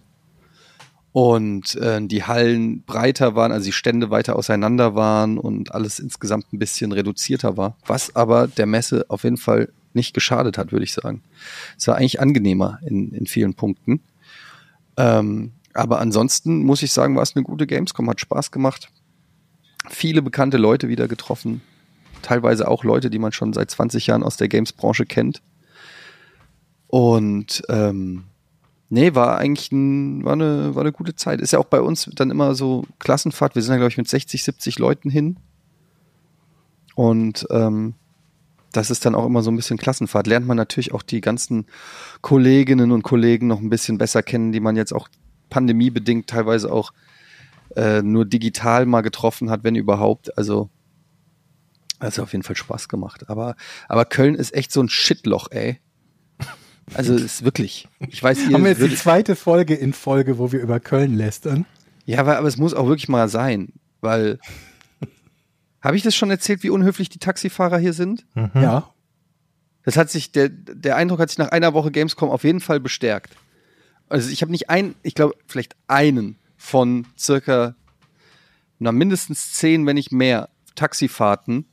und 1.13 1.75
äh, 1.75 1.99
die 2.05 2.25
Hallen 2.25 2.83
breiter 2.83 3.33
waren, 3.33 3.51
also 3.51 3.65
die 3.65 3.71
Stände 3.71 4.11
weiter 4.11 4.35
auseinander 4.35 4.93
waren 4.93 5.39
und 5.39 5.73
alles 5.73 5.99
insgesamt 5.99 6.53
ein 6.53 6.59
bisschen 6.59 6.91
reduzierter 6.91 7.57
war, 7.57 7.75
was 7.87 8.15
aber 8.15 8.47
der 8.47 8.67
Messe 8.67 9.05
auf 9.07 9.23
jeden 9.23 9.37
Fall 9.37 9.69
nicht 9.95 10.13
geschadet 10.13 10.57
hat, 10.57 10.71
würde 10.71 10.83
ich 10.83 10.93
sagen. 10.93 11.21
Es 11.77 11.87
war 11.87 11.95
eigentlich 11.95 12.19
angenehmer 12.19 12.79
in, 12.85 13.11
in 13.11 13.25
vielen 13.25 13.53
Punkten. 13.53 14.01
Ähm, 14.97 15.53
aber 15.73 15.99
ansonsten 15.99 16.63
muss 16.63 16.83
ich 16.83 16.91
sagen, 16.91 17.15
war 17.15 17.23
es 17.23 17.35
eine 17.35 17.43
gute 17.43 17.67
Gamescom, 17.67 18.09
hat 18.09 18.21
Spaß 18.21 18.51
gemacht. 18.51 18.89
Viele 19.89 20.21
bekannte 20.21 20.57
Leute 20.57 20.87
wieder 20.87 21.07
getroffen. 21.07 21.61
Teilweise 22.21 22.67
auch 22.67 22.83
Leute, 22.83 23.09
die 23.09 23.19
man 23.19 23.31
schon 23.31 23.53
seit 23.53 23.69
20 23.71 24.07
Jahren 24.07 24.23
aus 24.23 24.37
der 24.37 24.47
Games-Branche 24.47 25.05
kennt. 25.05 25.41
Und 26.87 27.63
ähm, 27.69 28.25
Nee, 28.93 29.15
war 29.15 29.39
eigentlich 29.39 29.71
ein, 29.71 30.23
war, 30.23 30.33
eine, 30.33 30.75
war 30.75 30.83
eine 30.83 30.91
gute 30.91 31.15
Zeit. 31.15 31.41
Ist 31.41 31.51
ja 31.51 31.57
auch 31.57 31.65
bei 31.65 31.81
uns 31.81 32.07
dann 32.13 32.29
immer 32.29 32.53
so 32.53 32.85
Klassenfahrt. 32.99 33.55
Wir 33.55 33.63
sind 33.63 33.71
da, 33.71 33.77
glaube 33.77 33.89
ich, 33.89 33.97
mit 33.97 34.07
60, 34.07 34.43
70 34.43 34.77
Leuten 34.77 35.09
hin. 35.09 35.37
Und 36.93 37.47
ähm, 37.49 37.95
das 38.73 38.89
ist 38.89 39.05
dann 39.05 39.15
auch 39.15 39.25
immer 39.25 39.41
so 39.41 39.51
ein 39.51 39.55
bisschen 39.55 39.77
Klassenfahrt. 39.77 40.27
Lernt 40.27 40.47
man 40.47 40.57
natürlich 40.57 40.93
auch 40.93 41.03
die 41.03 41.21
ganzen 41.21 41.67
Kolleginnen 42.21 42.91
und 42.91 43.03
Kollegen 43.03 43.47
noch 43.47 43.59
ein 43.59 43.69
bisschen 43.69 43.97
besser 43.97 44.23
kennen, 44.23 44.51
die 44.51 44.59
man 44.59 44.75
jetzt 44.75 44.93
auch 44.93 45.07
pandemiebedingt 45.49 46.27
teilweise 46.27 46.71
auch 46.71 46.91
äh, 47.75 48.01
nur 48.01 48.25
digital 48.25 48.85
mal 48.85 49.01
getroffen 49.01 49.49
hat, 49.49 49.63
wenn 49.63 49.75
überhaupt. 49.75 50.37
Also, 50.37 50.69
hat 51.99 52.19
auf 52.19 52.33
jeden 52.33 52.43
Fall 52.43 52.57
Spaß 52.57 52.89
gemacht. 52.89 53.29
Aber, 53.29 53.55
aber 53.87 54.05
Köln 54.05 54.35
ist 54.35 54.53
echt 54.53 54.71
so 54.71 54.81
ein 54.81 54.89
Shitloch, 54.89 55.47
ey. 55.51 55.79
Also 56.93 57.15
ist 57.15 57.45
wirklich. 57.45 57.87
Ich 58.09 58.21
weiß, 58.21 58.39
ihr 58.39 58.53
Haben 58.53 58.63
wir 58.63 58.71
jetzt 58.71 58.83
die 58.83 58.95
zweite 58.95 59.35
Folge 59.35 59.73
in 59.73 59.93
Folge, 59.93 60.37
wo 60.37 60.51
wir 60.51 60.59
über 60.59 60.79
Köln 60.79 61.15
lästern? 61.15 61.65
Ja, 62.05 62.19
aber, 62.19 62.37
aber 62.37 62.47
es 62.47 62.57
muss 62.57 62.73
auch 62.73 62.87
wirklich 62.87 63.07
mal 63.07 63.29
sein, 63.29 63.69
weil. 64.01 64.39
Habe 65.83 65.97
ich 65.97 66.03
das 66.03 66.15
schon 66.15 66.31
erzählt, 66.31 66.63
wie 66.63 66.69
unhöflich 66.69 67.09
die 67.09 67.19
Taxifahrer 67.19 67.77
hier 67.77 67.93
sind? 67.93 68.25
Ja. 68.35 68.89
Das 69.83 69.97
hat 69.97 70.09
sich, 70.09 70.31
der, 70.31 70.47
der 70.47 70.95
Eindruck 70.95 71.19
hat 71.19 71.29
sich 71.29 71.37
nach 71.37 71.49
einer 71.49 71.73
Woche 71.73 71.91
Gamescom 71.91 72.29
auf 72.29 72.45
jeden 72.45 72.61
Fall 72.61 72.79
bestärkt. 72.79 73.35
Also 74.07 74.29
ich 74.29 74.41
habe 74.41 74.51
nicht 74.51 74.69
einen, 74.69 74.95
ich 75.03 75.13
glaube, 75.13 75.35
vielleicht 75.45 75.75
einen 75.87 76.37
von 76.55 77.05
circa, 77.19 77.75
na, 78.79 78.93
mindestens 78.93 79.53
zehn, 79.53 79.85
wenn 79.85 79.95
nicht 79.95 80.13
mehr, 80.13 80.49
Taxifahrten, 80.75 81.65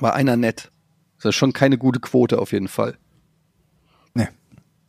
war 0.00 0.14
einer 0.14 0.36
nett. 0.36 0.72
Das 1.18 1.30
ist 1.30 1.36
schon 1.36 1.52
keine 1.52 1.78
gute 1.78 2.00
Quote 2.00 2.40
auf 2.40 2.52
jeden 2.52 2.68
Fall. 2.68 2.98
Nee. 4.14 4.28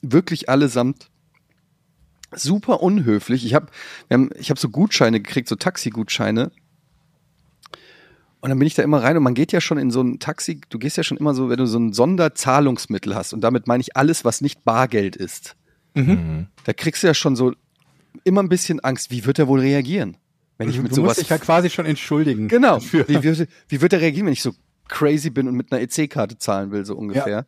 Wirklich 0.01 0.49
allesamt 0.49 1.11
super 2.31 2.81
unhöflich. 2.81 3.45
Ich 3.45 3.53
habe 3.53 3.67
ich 4.35 4.49
hab 4.49 4.57
so 4.57 4.69
Gutscheine 4.69 5.21
gekriegt, 5.21 5.47
so 5.47 5.55
Taxigutscheine. 5.55 6.51
Und 8.41 8.49
dann 8.49 8.57
bin 8.57 8.67
ich 8.67 8.75
da 8.75 8.83
immer 8.83 9.03
rein 9.03 9.17
und 9.17 9.23
man 9.23 9.33
geht 9.33 9.51
ja 9.51 9.59
schon 9.59 9.77
in 9.77 9.91
so 9.91 10.01
ein 10.01 10.19
Taxi, 10.19 10.61
du 10.69 10.79
gehst 10.79 10.95
ja 10.95 11.03
schon 11.03 11.17
immer 11.17 11.33
so, 11.33 11.49
wenn 11.49 11.57
du 11.57 11.65
so 11.65 11.77
ein 11.77 11.91
Sonderzahlungsmittel 11.91 13.13
hast 13.13 13.33
und 13.33 13.41
damit 13.41 13.67
meine 13.67 13.81
ich 13.81 13.97
alles, 13.97 14.23
was 14.23 14.39
nicht 14.39 14.63
Bargeld 14.63 15.17
ist. 15.17 15.57
Da 16.63 16.73
kriegst 16.73 17.03
du 17.03 17.07
ja 17.07 17.13
schon 17.13 17.35
so 17.35 17.53
immer 18.23 18.41
ein 18.41 18.49
bisschen 18.49 18.79
Angst, 18.79 19.11
wie 19.11 19.25
wird 19.25 19.39
er 19.39 19.47
wohl 19.47 19.59
reagieren? 19.59 20.17
Wenn 20.57 20.69
ich 20.69 20.75
du 20.75 20.83
mit 20.83 20.91
du 20.91 20.95
sowas 20.95 21.09
musst 21.09 21.21
dich 21.21 21.29
ja 21.29 21.37
quasi 21.37 21.69
schon 21.69 21.85
entschuldigen. 21.85 22.47
Genau. 22.47 22.75
Dafür. 22.75 23.07
Wie 23.07 23.23
wird, 23.23 23.47
wie 23.67 23.81
wird 23.81 23.93
er 23.93 24.01
reagieren, 24.01 24.27
wenn 24.27 24.33
ich 24.33 24.41
so 24.41 24.53
crazy 24.87 25.29
bin 25.29 25.47
und 25.47 25.55
mit 25.55 25.71
einer 25.71 25.81
EC-Karte 25.81 26.37
zahlen 26.37 26.71
will, 26.71 26.85
so 26.85 26.95
ungefähr? 26.95 27.45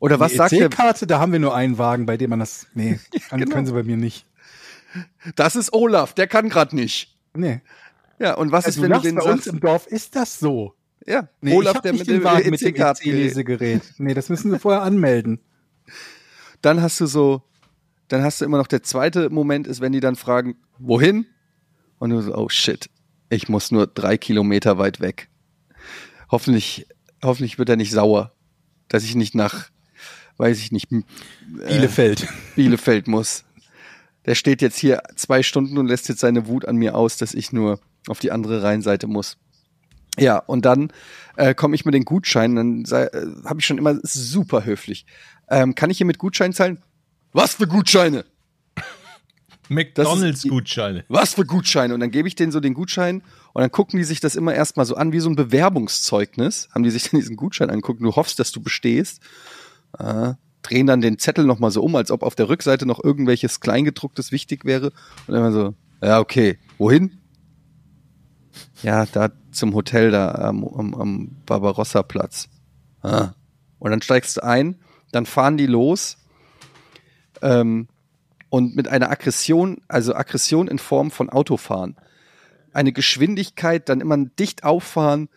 Oder 0.00 0.20
was 0.20 0.32
die 0.32 0.38
sagt 0.38 0.52
er? 0.52 0.66
EC-Karte, 0.66 1.06
da 1.06 1.18
haben 1.18 1.32
wir 1.32 1.38
nur 1.38 1.54
einen 1.54 1.78
Wagen, 1.78 2.06
bei 2.06 2.16
dem 2.16 2.30
man 2.30 2.40
das. 2.40 2.66
Nee, 2.74 2.98
kann, 3.28 3.40
genau. 3.40 3.54
können 3.54 3.66
sie 3.66 3.72
bei 3.72 3.82
mir 3.82 3.96
nicht. 3.96 4.26
Das 5.34 5.56
ist 5.56 5.72
Olaf, 5.72 6.14
der 6.14 6.26
kann 6.26 6.48
gerade 6.48 6.74
nicht. 6.74 7.14
Nee. 7.34 7.60
Ja, 8.18 8.34
und 8.34 8.52
was 8.52 8.66
ist, 8.66 8.78
Also 8.78 8.82
wenn 8.82 8.88
du 8.90 8.94
lachst, 8.94 9.04
den 9.06 9.14
bei 9.16 9.22
uns 9.22 9.44
sagst? 9.44 9.46
im 9.46 9.60
Dorf 9.60 9.86
ist 9.86 10.16
das 10.16 10.38
so. 10.38 10.74
Ja, 11.06 11.28
Nee, 11.40 11.52
ich 11.52 11.56
Olaf, 11.56 11.76
hab 11.76 11.82
der 11.82 11.92
nicht 11.92 12.00
mit 12.00 12.08
den 12.08 12.14
dem 12.16 12.24
Wagen 12.24 12.50
mit 12.50 12.60
dem. 12.60 12.74
EC-Lesegerät. 12.74 13.82
Nee, 13.98 14.14
das 14.14 14.28
müssen 14.28 14.50
sie 14.50 14.58
vorher 14.58 14.82
anmelden. 14.82 15.38
dann 16.62 16.82
hast 16.82 17.00
du 17.00 17.06
so, 17.06 17.42
dann 18.08 18.22
hast 18.22 18.40
du 18.40 18.44
immer 18.44 18.58
noch 18.58 18.66
der 18.66 18.82
zweite 18.82 19.30
Moment 19.30 19.66
ist, 19.66 19.80
wenn 19.80 19.92
die 19.92 20.00
dann 20.00 20.16
fragen, 20.16 20.56
wohin? 20.78 21.26
Und 21.98 22.10
du 22.10 22.20
so, 22.20 22.34
oh 22.34 22.48
shit, 22.48 22.90
ich 23.30 23.48
muss 23.48 23.70
nur 23.70 23.86
drei 23.86 24.16
Kilometer 24.16 24.78
weit 24.78 25.00
weg. 25.00 25.28
Hoffentlich, 26.30 26.86
hoffentlich 27.22 27.58
wird 27.58 27.68
er 27.68 27.76
nicht 27.76 27.92
sauer, 27.92 28.32
dass 28.88 29.04
ich 29.04 29.14
nicht 29.14 29.34
nach, 29.34 29.70
weiß 30.38 30.58
ich 30.58 30.72
nicht, 30.72 30.88
Bielefeld. 30.88 32.26
Bielefeld 32.56 33.06
muss. 33.06 33.44
Der 34.26 34.34
steht 34.34 34.60
jetzt 34.60 34.78
hier 34.78 35.02
zwei 35.14 35.42
Stunden 35.44 35.78
und 35.78 35.86
lässt 35.86 36.08
jetzt 36.08 36.20
seine 36.20 36.48
Wut 36.48 36.64
an 36.64 36.76
mir 36.76 36.96
aus, 36.96 37.16
dass 37.16 37.32
ich 37.32 37.52
nur 37.52 37.78
auf 38.08 38.18
die 38.18 38.32
andere 38.32 38.62
Rheinseite 38.62 39.06
muss. 39.06 39.36
Ja, 40.18 40.38
und 40.38 40.64
dann 40.64 40.92
äh, 41.36 41.54
komme 41.54 41.74
ich 41.74 41.84
mit 41.84 41.94
den 41.94 42.04
Gutscheinen, 42.04 42.84
dann 42.86 42.98
äh, 42.98 43.10
habe 43.44 43.60
ich 43.60 43.66
schon 43.66 43.78
immer 43.78 43.98
super 44.02 44.64
höflich. 44.64 45.04
Ähm, 45.48 45.74
kann 45.74 45.90
ich 45.90 45.98
hier 45.98 46.06
mit 46.06 46.18
Gutscheinen 46.18 46.54
zahlen? 46.54 46.82
Was 47.32 47.54
für 47.54 47.66
Gutscheine? 47.66 48.24
McDonalds-Gutscheine. 49.68 51.04
Was 51.08 51.34
für 51.34 51.44
Gutscheine? 51.44 51.92
Und 51.92 52.00
dann 52.00 52.10
gebe 52.10 52.28
ich 52.28 52.34
denen 52.34 52.52
so 52.52 52.60
den 52.60 52.74
Gutschein 52.74 53.22
und 53.52 53.60
dann 53.62 53.70
gucken 53.70 53.98
die 53.98 54.04
sich 54.04 54.20
das 54.20 54.36
immer 54.36 54.54
erstmal 54.54 54.86
so 54.86 54.94
an 54.94 55.12
wie 55.12 55.20
so 55.20 55.28
ein 55.28 55.36
Bewerbungszeugnis. 55.36 56.68
Haben 56.74 56.84
die 56.84 56.90
sich 56.90 57.10
dann 57.10 57.20
diesen 57.20 57.36
Gutschein 57.36 57.70
angucken. 57.70 58.04
Du 58.04 58.14
hoffst, 58.14 58.38
dass 58.38 58.52
du 58.52 58.62
bestehst. 58.62 59.20
Äh, 59.98 60.34
drehen 60.62 60.86
dann 60.86 61.00
den 61.00 61.18
Zettel 61.18 61.44
nochmal 61.44 61.70
so 61.70 61.82
um, 61.82 61.94
als 61.94 62.10
ob 62.10 62.22
auf 62.22 62.34
der 62.34 62.48
Rückseite 62.48 62.86
noch 62.86 63.02
irgendwelches 63.02 63.60
Kleingedrucktes 63.60 64.32
wichtig 64.32 64.64
wäre. 64.64 64.86
Und 65.26 65.34
dann 65.34 65.36
immer 65.36 65.52
so, 65.52 65.74
ja, 66.02 66.20
okay, 66.20 66.58
wohin? 66.78 67.18
Ja, 68.82 69.06
da 69.06 69.30
zum 69.50 69.74
Hotel 69.74 70.10
da 70.10 70.32
am, 70.32 70.64
am, 70.64 70.94
am 70.94 71.36
Barbarossa-Platz. 71.46 72.48
Ah. 73.02 73.32
Und 73.78 73.90
dann 73.90 74.02
steigst 74.02 74.36
du 74.36 74.44
ein, 74.44 74.76
dann 75.12 75.26
fahren 75.26 75.56
die 75.56 75.66
los 75.66 76.18
ähm, 77.42 77.88
und 78.50 78.76
mit 78.76 78.88
einer 78.88 79.10
Aggression, 79.10 79.78
also 79.88 80.14
Aggression 80.14 80.68
in 80.68 80.78
Form 80.78 81.10
von 81.10 81.30
Autofahren. 81.30 81.96
Eine 82.72 82.92
Geschwindigkeit, 82.92 83.88
dann 83.88 84.00
immer 84.00 84.16
dicht 84.18 84.64
auffahren, 84.64 85.28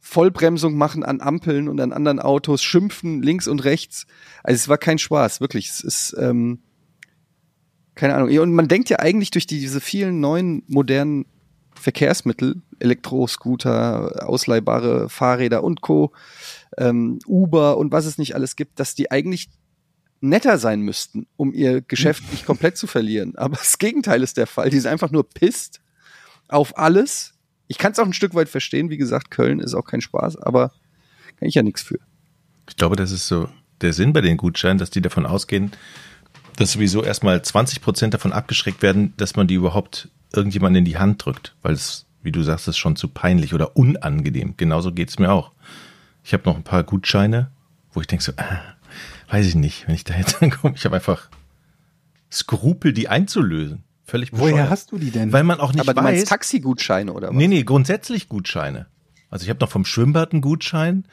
Vollbremsung 0.00 0.76
machen 0.76 1.04
an 1.04 1.20
Ampeln 1.20 1.68
und 1.68 1.80
an 1.80 1.92
anderen 1.92 2.20
Autos, 2.20 2.62
schimpfen 2.62 3.22
links 3.22 3.46
und 3.46 3.64
rechts. 3.64 4.06
Also 4.42 4.56
es 4.56 4.68
war 4.68 4.78
kein 4.78 4.98
Spaß, 4.98 5.40
wirklich. 5.40 5.68
Es 5.68 5.80
ist 5.82 6.16
ähm, 6.18 6.60
keine 7.94 8.14
Ahnung. 8.14 8.36
Und 8.38 8.54
man 8.54 8.66
denkt 8.66 8.88
ja 8.88 8.98
eigentlich 8.98 9.30
durch 9.30 9.46
die, 9.46 9.60
diese 9.60 9.80
vielen 9.80 10.20
neuen 10.20 10.62
modernen 10.68 11.26
Verkehrsmittel, 11.80 12.62
Elektroscooter, 12.78 14.28
ausleihbare 14.28 15.08
Fahrräder 15.08 15.64
und 15.64 15.80
Co., 15.80 16.12
ähm, 16.78 17.18
Uber 17.26 17.78
und 17.78 17.90
was 17.90 18.06
es 18.06 18.18
nicht 18.18 18.34
alles 18.34 18.54
gibt, 18.54 18.78
dass 18.78 18.94
die 18.94 19.10
eigentlich 19.10 19.48
netter 20.20 20.58
sein 20.58 20.82
müssten, 20.82 21.26
um 21.36 21.52
ihr 21.52 21.80
Geschäft 21.80 22.30
nicht 22.30 22.46
komplett 22.46 22.76
zu 22.76 22.86
verlieren. 22.86 23.36
Aber 23.36 23.56
das 23.56 23.78
Gegenteil 23.78 24.22
ist 24.22 24.36
der 24.36 24.46
Fall. 24.46 24.70
Die 24.70 24.78
sind 24.78 24.90
einfach 24.90 25.10
nur 25.10 25.28
pisst 25.28 25.80
auf 26.48 26.76
alles. 26.78 27.32
Ich 27.66 27.78
kann 27.78 27.92
es 27.92 27.98
auch 27.98 28.06
ein 28.06 28.12
Stück 28.12 28.34
weit 28.34 28.48
verstehen. 28.48 28.90
Wie 28.90 28.96
gesagt, 28.96 29.30
Köln 29.30 29.60
ist 29.60 29.74
auch 29.74 29.84
kein 29.84 30.00
Spaß, 30.00 30.36
aber 30.36 30.72
kann 31.38 31.48
ich 31.48 31.54
ja 31.54 31.62
nichts 31.62 31.82
für. 31.82 31.98
Ich 32.68 32.76
glaube, 32.76 32.96
das 32.96 33.10
ist 33.10 33.26
so 33.26 33.48
der 33.80 33.92
Sinn 33.92 34.12
bei 34.12 34.20
den 34.20 34.36
Gutscheinen, 34.36 34.78
dass 34.78 34.90
die 34.90 35.00
davon 35.00 35.26
ausgehen, 35.26 35.72
dass 36.56 36.72
sowieso 36.72 37.02
erstmal 37.02 37.42
20 37.42 37.80
Prozent 37.80 38.12
davon 38.12 38.32
abgeschreckt 38.32 38.82
werden, 38.82 39.14
dass 39.16 39.36
man 39.36 39.46
die 39.46 39.54
überhaupt 39.54 40.08
irgendjemand 40.32 40.76
in 40.76 40.84
die 40.84 40.98
Hand 40.98 41.24
drückt, 41.24 41.54
weil 41.62 41.74
es, 41.74 42.06
wie 42.22 42.32
du 42.32 42.42
sagst, 42.42 42.68
ist 42.68 42.78
schon 42.78 42.96
zu 42.96 43.08
peinlich 43.08 43.54
oder 43.54 43.76
unangenehm. 43.76 44.54
Genauso 44.56 44.92
geht 44.92 45.10
es 45.10 45.18
mir 45.18 45.30
auch. 45.30 45.52
Ich 46.22 46.32
habe 46.32 46.44
noch 46.44 46.56
ein 46.56 46.64
paar 46.64 46.84
Gutscheine, 46.84 47.50
wo 47.92 48.00
ich 48.00 48.06
denke 48.06 48.24
so, 48.24 48.32
ah, 48.36 48.60
weiß 49.30 49.46
ich 49.46 49.54
nicht, 49.54 49.86
wenn 49.88 49.94
ich 49.94 50.04
da 50.04 50.14
jetzt 50.14 50.42
ankomme, 50.42 50.74
ich 50.76 50.84
habe 50.84 50.96
einfach 50.96 51.28
Skrupel, 52.30 52.92
die 52.92 53.08
einzulösen. 53.08 53.82
Völlig 54.04 54.30
bescheuert. 54.32 54.52
Woher 54.52 54.70
hast 54.70 54.92
du 54.92 54.98
die 54.98 55.10
denn? 55.10 55.32
Weil 55.32 55.44
man 55.44 55.60
auch 55.60 55.72
nicht 55.72 55.80
Aber 55.80 55.94
du 55.94 55.98
weiß. 55.98 56.04
meinst 56.04 56.28
Taxigutscheine 56.28 57.12
oder 57.12 57.28
was? 57.28 57.36
nee, 57.36 57.46
nee, 57.48 57.62
grundsätzlich 57.62 58.28
Gutscheine. 58.28 58.86
Also 59.30 59.44
ich 59.44 59.50
habe 59.50 59.60
noch 59.60 59.70
vom 59.70 59.84
Schwimmbad 59.84 60.32
einen 60.32 60.40
Gutschein. 60.40 61.04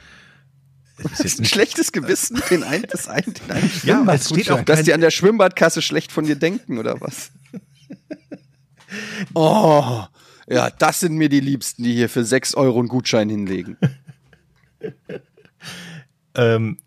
Das 1.04 1.20
ist 1.20 1.40
ein 1.40 1.46
schlechtes 1.54 1.92
Gewissen, 1.92 2.42
den 2.50 2.64
einen, 2.64 2.86
das 2.90 3.08
einen, 3.08 3.34
den 3.34 3.52
einen 3.52 3.72
ja, 3.84 4.04
es 4.14 4.30
steht 4.30 4.50
auch 4.50 4.64
dass 4.64 4.82
die 4.82 4.94
an 4.94 5.02
der 5.02 5.12
Schwimmbadkasse 5.12 5.84
schlecht 5.84 6.12
von 6.12 6.26
dir 6.26 6.36
denken 6.36 6.80
oder 6.80 7.00
was? 7.00 7.32
Oh, 9.34 10.04
ja, 10.50 10.70
das 10.70 11.02
sind 11.02 11.16
mir 11.16 11.30
die 11.30 11.42
Liebsten, 11.42 11.84
die 11.84 11.94
hier 11.94 12.10
für 12.10 12.24
6 12.24 12.56
Euro 12.56 12.80
einen 12.80 12.88
Gutschein 12.88 13.30
hinlegen. 13.30 13.78
ähm, 16.36 16.78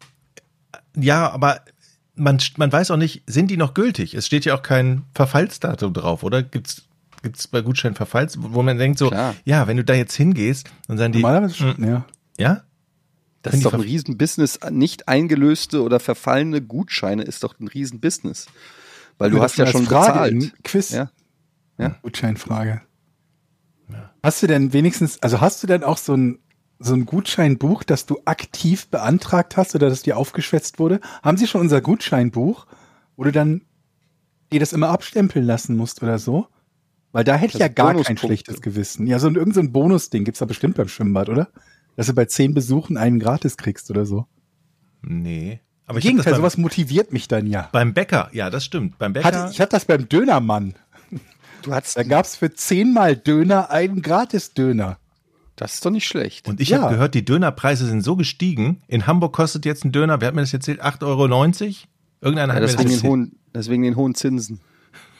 ja, 0.96 1.30
aber 1.30 1.60
man, 2.14 2.38
man 2.56 2.72
weiß 2.72 2.90
auch 2.90 2.96
nicht, 2.96 3.22
sind 3.26 3.50
die 3.50 3.56
noch 3.56 3.74
gültig? 3.74 4.14
Es 4.14 4.26
steht 4.26 4.44
ja 4.44 4.54
auch 4.54 4.62
kein 4.62 5.04
Verfallsdatum 5.14 5.92
drauf, 5.92 6.22
oder? 6.22 6.42
Gibt's 6.42 6.86
gibt's 7.22 7.48
bei 7.48 7.60
Gutscheinen 7.60 7.94
Verfalls, 7.94 8.36
wo 8.40 8.62
man 8.62 8.78
denkt 8.78 8.98
so, 8.98 9.08
Klar. 9.08 9.34
ja, 9.44 9.66
wenn 9.66 9.76
du 9.76 9.84
da 9.84 9.94
jetzt 9.94 10.14
hingehst, 10.14 10.70
dann 10.88 10.96
sagen 10.96 11.12
die, 11.12 11.20
Normalerweise 11.20 11.54
schon, 11.54 11.84
ja. 11.84 12.06
ja, 12.38 12.62
Das 13.42 13.54
ist 13.54 13.64
doch 13.64 13.74
ein 13.74 13.80
Riesenbusiness. 13.80 14.60
Nicht 14.70 15.08
eingelöste 15.08 15.82
oder 15.82 16.00
verfallene 16.00 16.62
Gutscheine 16.62 17.22
ist 17.22 17.44
doch 17.44 17.58
ein 17.60 17.68
Riesenbusiness. 17.68 18.46
Weil 19.18 19.30
du 19.30 19.42
hast 19.42 19.58
ja 19.58 19.66
schon 19.66 19.84
bezahlt. 19.84 20.54
Quiz. 20.64 20.90
Ja. 20.92 21.10
Gutscheinfrage. 22.02 22.82
Hast 24.22 24.42
du 24.42 24.46
denn 24.46 24.72
wenigstens, 24.72 25.22
also 25.22 25.40
hast 25.40 25.62
du 25.62 25.66
denn 25.66 25.82
auch 25.82 25.96
so 25.96 26.14
ein, 26.14 26.38
so 26.78 26.94
ein 26.94 27.06
Gutscheinbuch, 27.06 27.84
das 27.84 28.06
du 28.06 28.20
aktiv 28.24 28.88
beantragt 28.88 29.56
hast 29.56 29.74
oder 29.74 29.88
das 29.88 30.02
dir 30.02 30.16
aufgeschwätzt 30.16 30.78
wurde? 30.78 31.00
Haben 31.22 31.36
Sie 31.36 31.46
schon 31.46 31.60
unser 31.60 31.80
Gutscheinbuch, 31.80 32.66
wo 33.16 33.24
du 33.24 33.32
dann 33.32 33.62
dir 34.52 34.60
das 34.60 34.72
immer 34.72 34.88
abstempeln 34.88 35.44
lassen 35.44 35.76
musst 35.76 36.02
oder 36.02 36.18
so? 36.18 36.48
Weil 37.12 37.24
da 37.24 37.34
hätte 37.34 37.54
ich 37.54 37.60
ja 37.60 37.68
gar 37.68 37.94
kein 37.94 38.16
schlechtes 38.16 38.60
Gewissen. 38.60 39.06
Ja, 39.06 39.18
so 39.18 39.26
ein, 39.26 39.34
irgend 39.34 39.54
so 39.54 39.60
ein 39.60 39.72
Bonusding 39.72 40.24
gibt's 40.24 40.38
da 40.38 40.46
bestimmt 40.46 40.76
beim 40.76 40.88
Schwimmbad, 40.88 41.28
oder? 41.28 41.48
Dass 41.96 42.06
du 42.06 42.14
bei 42.14 42.26
zehn 42.26 42.54
Besuchen 42.54 42.96
einen 42.96 43.18
gratis 43.18 43.56
kriegst 43.56 43.90
oder 43.90 44.06
so. 44.06 44.26
nee. 45.02 45.60
Aber 45.86 45.98
Im 45.98 46.02
Gegenteil, 46.02 46.26
das 46.26 46.32
beim, 46.34 46.42
sowas 46.42 46.56
motiviert 46.56 47.12
mich 47.12 47.26
dann 47.26 47.48
ja. 47.48 47.68
beim 47.72 47.94
Bäcker, 47.94 48.28
ja, 48.32 48.48
das 48.48 48.64
stimmt. 48.64 48.96
Beim 48.98 49.12
Bäcker, 49.12 49.26
Hatte, 49.26 49.48
ich 49.50 49.60
hatte 49.60 49.72
das 49.72 49.86
beim 49.86 50.08
Dönermann. 50.08 50.74
Du 51.62 51.72
hast, 51.74 51.96
Da 51.96 52.02
gab's 52.02 52.36
für 52.36 52.52
zehnmal 52.52 53.16
Döner 53.16 53.70
einen 53.70 54.02
Gratis-Döner. 54.02 54.98
das 55.56 55.74
ist 55.74 55.84
doch 55.84 55.90
nicht 55.90 56.06
schlecht. 56.06 56.48
und 56.48 56.60
ich 56.60 56.70
Ja. 56.70 56.80
habe 56.82 56.94
gehört, 56.94 57.14
die 57.14 57.24
Dönerpreise 57.24 57.86
sind 57.86 58.02
so 58.02 58.16
gestiegen. 58.16 58.80
In 58.88 59.06
Hamburg 59.06 59.32
kostet 59.34 59.64
jetzt 59.66 59.84
ein 59.84 59.92
Döner, 59.92 60.20
wer 60.20 60.28
hat 60.28 60.34
mir 60.34 60.40
das 60.40 60.52
erzählt, 60.54 60.80
8,90 60.82 61.06
Euro? 61.06 61.26
Irgendeiner 62.22 62.52
ja, 62.52 62.54
hat 62.54 62.62
mir 62.62 62.66
das 62.66 62.76
den 62.76 62.90
erzählt. 62.90 63.30
deswegen 63.54 63.82
den 63.82 63.96
hohen 63.96 64.14
Zinsen. 64.14 64.60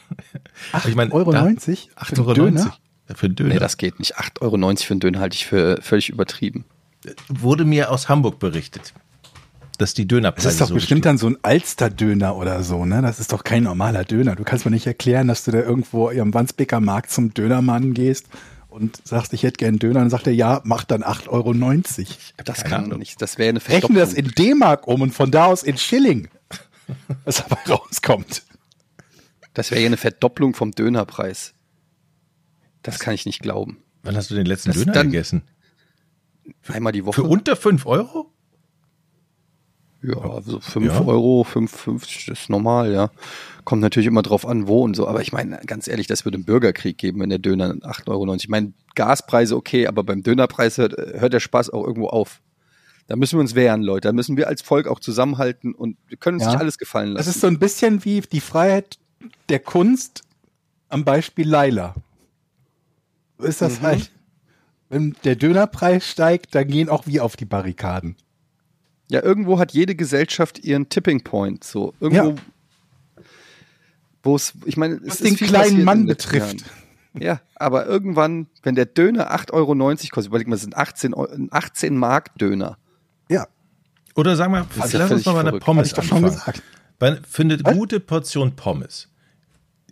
Ach, 0.71 0.85
Ich 0.87 0.95
mein, 0.95 1.11
Euro 1.11 1.31
da- 1.31 1.41
90? 1.43 1.91
8,90 1.95 2.15
für 2.15 2.21
Euro. 2.21 2.33
Döner? 2.33 2.77
Ja, 3.09 3.15
Für 3.15 3.25
einen 3.27 3.35
Döner. 3.35 3.53
Nee, 3.53 3.59
das 3.59 3.77
geht 3.77 3.99
nicht. 3.99 4.17
8,90 4.17 4.41
Euro 4.41 4.75
für 4.77 4.93
einen 4.93 4.99
Döner 4.99 5.19
halte 5.19 5.35
ich 5.35 5.45
für 5.45 5.79
völlig 5.81 6.09
übertrieben. 6.09 6.65
wurde 7.29 7.65
mir 7.65 7.89
aus 7.91 8.09
Hamburg 8.09 8.39
berichtet, 8.39 8.93
dass 9.77 9.93
die 9.93 10.07
Dönerpreise 10.07 10.47
Das 10.47 10.53
ist 10.55 10.61
doch 10.61 10.67
so 10.67 10.73
bestimmt 10.75 11.01
gestiegen 11.03 11.17
dann 11.17 11.17
so 11.17 11.27
ein 11.27 11.37
Alster-Döner 11.41 12.35
oder 12.35 12.63
so, 12.63 12.85
ne? 12.85 13.01
Das 13.01 13.19
ist 13.19 13.31
doch 13.33 13.43
kein 13.43 13.63
normaler 13.63 14.03
Döner. 14.03 14.35
Du 14.35 14.43
kannst 14.43 14.65
mir 14.65 14.71
nicht 14.71 14.87
erklären, 14.87 15.27
dass 15.27 15.43
du 15.43 15.51
da 15.51 15.59
irgendwo 15.59 16.09
am 16.09 16.33
Wandsbeker 16.33 16.79
Markt 16.79 17.11
zum 17.11 17.33
Dönermann 17.33 17.93
gehst 17.93 18.27
und 18.69 19.01
sagst, 19.05 19.33
ich 19.33 19.43
hätte 19.43 19.57
gern 19.57 19.79
Döner. 19.79 19.99
Und 19.99 20.05
dann 20.05 20.09
sagt 20.11 20.27
er, 20.27 20.33
ja, 20.33 20.61
mach 20.63 20.83
dann 20.83 21.03
8,90 21.03 21.27
Euro. 21.29 21.53
Das 22.45 22.57
Keine 22.57 22.69
kann 22.69 22.83
Ahnung. 22.85 22.99
nicht. 22.99 23.21
Das 23.21 23.37
wäre 23.37 23.49
eine 23.49 23.59
Rechne 23.59 23.71
Verdopplung. 23.81 23.99
das 23.99 24.13
in 24.13 24.27
D-Mark 24.29 24.87
um 24.87 25.01
und 25.01 25.11
von 25.13 25.31
da 25.31 25.45
aus 25.45 25.63
in 25.63 25.77
Schilling. 25.77 26.29
Was 27.25 27.37
dabei 27.47 27.57
rauskommt. 27.69 28.43
Das 29.53 29.71
wäre 29.71 29.81
ja 29.81 29.87
eine 29.87 29.97
Verdopplung 29.97 30.53
vom 30.53 30.71
Dönerpreis. 30.71 31.53
Das 32.83 32.99
kann 32.99 33.13
ich 33.13 33.25
nicht 33.25 33.41
glauben. 33.41 33.77
Wann 34.03 34.15
hast 34.15 34.31
du 34.31 34.35
den 34.35 34.45
letzten 34.45 34.69
Das 34.71 34.83
Döner 34.83 35.03
gegessen? 35.03 35.43
Einmal 36.67 36.93
die 36.93 37.05
Woche. 37.05 37.15
Für 37.21 37.23
unter 37.27 37.55
5 37.55 37.85
Euro? 37.85 38.31
Ja, 40.03 40.41
so 40.41 40.59
5 40.59 40.85
Ja. 40.87 41.01
Euro, 41.05 41.43
5,50 41.47 42.31
ist 42.31 42.49
normal, 42.49 42.91
ja. 42.91 43.11
Kommt 43.65 43.81
natürlich 43.83 44.07
immer 44.07 44.23
drauf 44.23 44.47
an, 44.47 44.67
wo 44.67 44.83
und 44.83 44.95
so. 44.95 45.07
Aber 45.07 45.21
ich 45.21 45.31
meine, 45.31 45.59
ganz 45.67 45.87
ehrlich, 45.87 46.07
das 46.07 46.25
würde 46.25 46.37
einen 46.37 46.45
Bürgerkrieg 46.45 46.97
geben, 46.97 47.19
wenn 47.19 47.29
der 47.29 47.37
Döner 47.37 47.71
8,90 47.83 48.07
Euro. 48.09 48.33
Ich 48.35 48.49
meine, 48.49 48.73
Gaspreise 48.95 49.55
okay, 49.55 49.85
aber 49.87 50.03
beim 50.03 50.23
Dönerpreis 50.23 50.77
hört, 50.79 50.93
hört 50.97 51.33
der 51.33 51.39
Spaß 51.39 51.69
auch 51.69 51.85
irgendwo 51.85 52.07
auf. 52.07 52.41
Da 53.07 53.15
müssen 53.15 53.37
wir 53.37 53.41
uns 53.41 53.53
wehren, 53.55 53.83
Leute. 53.83 54.07
Da 54.07 54.11
müssen 54.13 54.37
wir 54.37 54.47
als 54.47 54.61
Volk 54.63 54.87
auch 54.87 54.99
zusammenhalten 54.99 55.75
und 55.75 55.97
wir 56.07 56.17
können 56.17 56.35
uns 56.37 56.45
Ja. 56.45 56.51
nicht 56.51 56.59
alles 56.61 56.77
gefallen 56.79 57.09
lassen. 57.09 57.17
Das 57.17 57.27
ist 57.35 57.41
so 57.41 57.47
ein 57.47 57.59
bisschen 57.59 58.03
wie 58.05 58.21
die 58.21 58.39
Freiheit 58.41 58.97
der 59.49 59.59
Kunst 59.59 60.21
am 60.89 61.03
Beispiel 61.05 61.47
Laila. 61.47 61.93
So 63.37 63.45
ist 63.45 63.61
das 63.61 63.79
Mhm. 63.81 63.85
halt. 63.85 64.11
Wenn 64.89 65.15
der 65.23 65.35
Dönerpreis 65.35 66.07
steigt, 66.07 66.53
dann 66.55 66.67
gehen 66.67 66.89
auch 66.89 67.05
wir 67.07 67.23
auf 67.23 67.35
die 67.35 67.45
Barrikaden. 67.45 68.15
Ja, 69.11 69.21
irgendwo 69.23 69.59
hat 69.59 69.71
jede 69.73 69.95
Gesellschaft 69.95 70.59
ihren 70.59 70.89
Tipping 70.89 71.21
Point. 71.23 71.63
So, 71.63 71.93
irgendwo, 71.99 72.29
Ja. 72.31 73.23
wo 74.23 74.35
es, 74.35 74.53
ich 74.65 74.77
meine, 74.77 74.95
es 74.95 75.01
Was 75.07 75.13
ist 75.15 75.25
den 75.25 75.37
viel 75.37 75.47
kleinen 75.47 75.83
Mann 75.83 76.05
betrifft. 76.05 76.61
Jahren. 76.61 76.71
Ja, 77.19 77.41
aber 77.55 77.87
irgendwann, 77.87 78.47
wenn 78.63 78.75
der 78.75 78.85
Döner 78.85 79.31
8,90 79.33 79.51
Euro 79.53 79.75
kostet, 79.75 80.27
überleg 80.27 80.47
mal, 80.47 80.55
das 80.55 80.61
sind 80.61 80.77
18, 80.77 81.13
Eu- 81.13 81.25
ein 81.27 81.49
18 81.51 81.97
Mark 81.97 82.37
Döner. 82.37 82.77
Ja, 83.29 83.47
Oder 84.15 84.35
sagen 84.35 84.53
wir, 84.53 84.59
ja 84.59 84.97
lass 84.97 85.11
uns 85.11 85.25
mal 85.25 85.33
bei 85.33 85.39
einer 85.39 85.49
verrückt. 85.49 85.53
habe 85.53 85.59
Pommes 85.59 85.87
ich 85.87 85.93
doch 85.93 86.03
schon 86.03 86.17
anfangen. 86.23 86.35
gesagt. 86.35 86.63
Bei, 86.99 87.17
für 87.27 87.41
eine 87.43 87.59
Was? 87.63 87.73
gute 87.75 87.99
Portion 87.99 88.55
Pommes. 88.55 89.09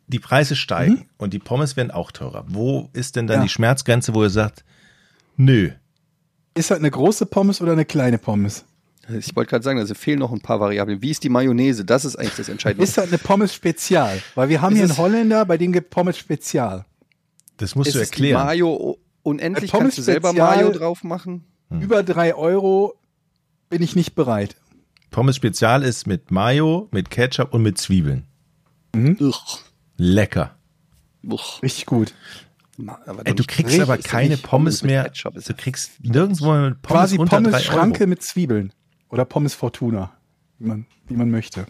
Die 0.08 0.20
Preise 0.20 0.56
steigen 0.56 0.94
Mhm. 0.94 1.06
und 1.18 1.34
die 1.34 1.40
Pommes 1.40 1.76
werden 1.76 1.92
auch 1.92 2.12
teurer. 2.12 2.46
Wo 2.48 2.90
ist 2.94 3.16
denn 3.16 3.28
dann 3.28 3.38
Ja. 3.40 3.44
die 3.44 3.50
Schmerzgrenze, 3.50 4.14
wo 4.14 4.24
ihr 4.24 4.30
sagt, 4.30 4.64
nö, 5.36 5.72
Ist 6.56 6.72
das 6.72 6.80
eine 6.80 6.90
große 6.92 7.26
Pommes 7.28 7.62
oder 7.62 7.74
eine 7.74 7.86
kleine 7.86 8.18
Pommes? 8.18 8.66
Ich 9.18 9.36
wollte 9.36 9.50
gerade 9.50 9.64
sagen, 9.64 9.80
also 9.80 9.94
fehlen 9.94 10.20
noch 10.20 10.32
ein 10.32 10.42
paar 10.42 10.60
Variablen. 10.60 11.02
Wie 11.02 11.10
ist 11.10 11.24
die 11.24 11.30
Mayonnaise? 11.30 11.84
Das 11.86 12.06
ist 12.06 12.16
eigentlich 12.16 12.36
das 12.36 12.50
Entscheidende. 12.50 12.84
Ist 12.84 12.98
das 12.98 13.08
eine 13.08 13.18
Pommes 13.18 13.54
Spezial? 13.54 14.22
Weil 14.36 14.50
wir 14.50 14.62
haben 14.62 14.74
Ist 14.74 14.80
hier 14.80 14.86
einen 14.90 14.98
Holländer, 14.98 15.46
bei 15.46 15.58
dem 15.58 15.72
gibt 15.72 15.90
Pommes 15.90 16.18
Spezial. 16.18 16.86
das 17.58 17.76
musst 17.76 17.88
ist 17.90 17.96
du 17.96 18.00
erklären. 18.00 18.46
Mayo 18.46 18.98
unendlich 19.24 19.72
Pommes 19.72 19.84
kannst 19.96 19.98
du 19.98 20.02
selber 20.04 20.30
Spezial- 20.30 20.56
Mayo 20.58 20.72
drauf 20.72 21.04
machen. 21.04 21.46
Über 21.70 22.04
drei 22.04 22.34
Euro 22.36 22.96
bin 23.70 23.82
ich 23.84 23.96
nicht 23.96 24.16
bereit. 24.16 24.56
Pommes 25.12 25.36
Spezial 25.36 25.84
ist 25.84 26.08
mit 26.08 26.32
Mayo, 26.32 26.88
mit 26.92 27.10
Ketchup 27.10 27.54
und 27.54 27.62
mit 27.64 27.78
Zwiebeln. 27.78 28.26
Lecker. 29.98 30.56
Uch. 31.28 31.62
Richtig 31.62 31.86
gut. 31.86 32.14
Ey, 33.26 33.36
du 33.36 33.44
kriegst 33.44 33.72
richtig- 33.74 33.82
aber 33.82 33.98
keine 33.98 34.38
Pommes 34.38 34.84
mehr. 34.84 35.04
Ketchup, 35.04 35.34
Du 35.36 35.54
kriegst 35.54 35.92
nirgendwo 36.02 36.54
mit 36.54 36.82
Pommes 36.82 36.98
Quasi 37.02 37.18
unter 37.18 37.36
Pommes 37.38 37.52
drei 37.52 37.60
Schranke 37.62 38.00
Euro. 38.02 38.10
mit 38.10 38.24
Zwiebeln. 38.24 38.74
Oder 39.10 39.26
Pommes 39.26 39.54
Fortuna. 39.54 40.12
Wie 40.58 40.68
man, 40.68 40.86
wie 41.08 41.16
man 41.16 41.32
möchte. 41.32 41.66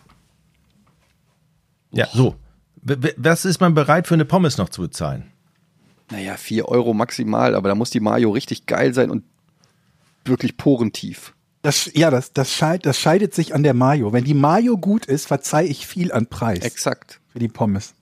Ja, 1.92 2.08
so. 2.12 2.36
Was 2.82 3.46
ist 3.46 3.60
man 3.60 3.74
bereit 3.74 4.08
für 4.08 4.14
eine 4.14 4.26
Pommes 4.26 4.58
noch 4.58 4.70
zu 4.70 4.82
bezahlen? 4.82 5.32
Naja, 6.12 6.38
4 6.38 6.68
Euro 6.68 6.94
maximal, 6.94 7.56
aber 7.56 7.70
da 7.70 7.76
muss 7.76 7.90
die 7.90 8.00
Mayo 8.00 8.32
richtig 8.32 8.66
geil 8.66 8.94
sein 8.94 9.12
und 9.12 9.24
wirklich 10.26 10.58
porentief. 10.58 11.34
Das, 11.62 11.92
ja, 11.94 12.10
das, 12.10 12.32
das, 12.32 12.54
scheid, 12.54 12.86
das 12.86 12.98
scheidet 12.98 13.34
sich 13.34 13.54
an 13.54 13.64
der 13.64 13.74
Mayo. 13.74 14.14
Wenn 14.14 14.24
die 14.24 14.34
Mayo 14.34 14.78
gut 14.78 15.06
ist, 15.06 15.28
verzeih 15.28 15.66
ich 15.66 15.86
viel 15.86 16.12
an 16.12 16.28
Preis 16.28 16.60
Exakt. 16.60 17.20
für 17.28 17.40
die 17.40 17.50
Pommes. 17.50 17.94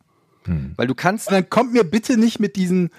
Weil 0.77 0.87
du 0.87 0.95
kannst, 0.95 1.27
Und 1.27 1.33
dann 1.33 1.49
kommt 1.49 1.73
mir 1.73 1.83
bitte 1.83 2.17
nicht 2.17 2.39
mit 2.39 2.55
diesen 2.55 2.89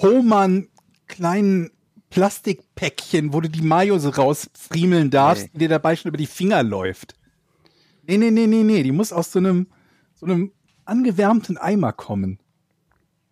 Hohmann 0.00 0.68
kleinen 1.08 1.70
Plastikpäckchen, 2.16 3.34
wo 3.34 3.42
du 3.42 3.50
die 3.50 3.60
Mayo 3.60 3.98
so 3.98 4.08
rausfriemeln 4.08 5.10
darfst, 5.10 5.44
Nee. 5.44 5.50
die 5.52 5.58
dir 5.58 5.68
dabei 5.68 5.94
schon 5.96 6.08
über 6.08 6.16
die 6.16 6.26
Finger 6.26 6.62
läuft. 6.62 7.14
Nee, 8.06 8.16
nee, 8.16 8.30
nee, 8.30 8.46
nee, 8.46 8.62
nee. 8.62 8.82
Die 8.82 8.90
muss 8.92 9.12
aus 9.12 9.32
so 9.32 9.38
einem, 9.38 9.66
so 10.14 10.24
einem 10.24 10.50
angewärmten 10.86 11.58
Eimer 11.58 11.92
kommen. 11.92 12.38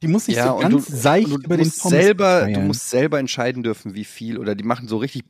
Die 0.02 0.08
muss 0.08 0.26
sich 0.26 0.36
so 0.38 0.56
und 0.56 0.60
ganz 0.60 0.86
du, 0.86 0.96
seicht 0.96 1.28
du 1.30 1.36
über 1.36 1.56
den 1.56 1.66
musst 1.66 1.80
Pommes 1.80 1.98
selber, 1.98 2.46
du 2.46 2.60
musst 2.60 2.90
selber 2.90 3.18
entscheiden 3.18 3.62
dürfen, 3.62 3.94
wie 3.94 4.04
viel 4.04 4.36
oder 4.38 4.54
die 4.54 4.64
machen 4.64 4.86
so 4.86 4.98
richtig. 4.98 5.24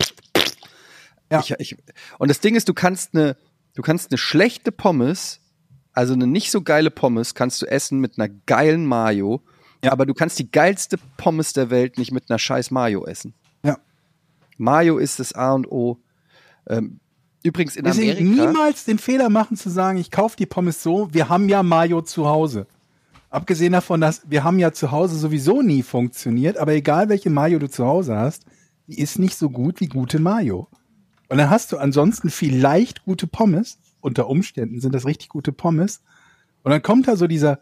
Ja. 1.31 1.39
Ich, 1.41 1.53
ich, 1.59 1.77
und 2.19 2.29
das 2.29 2.41
Ding 2.41 2.57
ist, 2.57 2.69
du 2.69 2.75
kannst 2.75 3.15
eine, 3.15 3.37
du 3.75 3.83
kannst 3.83 4.11
eine 4.11 4.19
schlechte 4.19 4.73
Pommes, 4.73 5.39
also 5.93 6.13
eine 6.15 6.27
nicht 6.27 6.51
so 6.51 6.61
geile 6.63 6.91
Pommes, 6.91 7.35
kannst 7.37 7.63
du 7.63 7.67
essen 7.67 8.01
mit 8.01 8.19
einer 8.19 8.29
geilen 8.47 8.85
Mayo, 8.85 9.43
Ja. 9.85 9.93
aber 9.93 10.07
du 10.07 10.15
kannst 10.15 10.41
die 10.41 10.51
geilste 10.51 10.99
Pommes 11.19 11.53
der 11.53 11.71
Welt 11.71 11.99
nicht 11.99 12.11
mit 12.11 12.29
einer 12.29 12.41
scheiß 12.41 12.73
Mayo 12.73 13.07
essen. 13.07 13.33
Mayo 14.57 14.99
ist 14.99 15.21
das 15.21 15.33
A 15.33 15.53
und 15.53 15.71
O. 15.71 15.99
Ähm, 16.69 17.01
übrigens 17.43 17.77
in 17.77 17.85
Deswegen 17.85 18.19
Amerika. 18.19 18.47
niemals 18.47 18.85
den 18.85 18.99
Fehler 18.99 19.29
machen 19.29 19.57
zu 19.57 19.71
sagen, 19.71 19.99
ich 19.99 20.11
kaufe 20.11 20.37
die 20.37 20.47
Pommes 20.47 20.83
so, 20.83 21.13
wir 21.13 21.29
haben 21.29 21.49
ja 21.49 21.63
Mayo 21.63 22.03
zu 22.03 22.27
Hause. 22.27 22.67
Abgesehen 23.31 23.73
davon, 23.73 24.01
dass 24.01 24.23
wir 24.31 24.45
haben 24.45 24.59
ja 24.59 24.73
zu 24.73 24.93
Hause 24.93 25.17
sowieso 25.17 25.61
nie 25.61 25.83
funktioniert, 25.83 26.57
aber 26.57 26.73
egal 26.73 27.09
welche 27.09 27.31
Mayo 27.31 27.59
du 27.59 27.69
zu 27.69 27.85
Hause 27.85 28.17
hast, 28.17 28.45
die 28.87 29.01
ist 29.01 29.19
nicht 29.19 29.37
so 29.37 29.51
gut 29.51 29.81
wie 29.81 29.89
gute 29.89 30.19
Mayo. 30.21 30.69
Und 31.29 31.39
dann 31.39 31.51
hast 31.51 31.73
du 31.73 31.79
ansonsten 31.79 32.31
vielleicht 32.31 33.05
gute 33.05 33.27
Pommes, 33.27 33.79
unter 34.01 34.29
Umständen 34.29 34.81
sind 34.81 34.95
das 34.95 35.07
richtig 35.07 35.31
gute 35.31 35.51
Pommes. 35.51 36.03
Und 36.63 36.71
dann 36.71 36.83
kommt 36.83 37.09
da 37.09 37.17
so 37.17 37.27
dieser, 37.27 37.59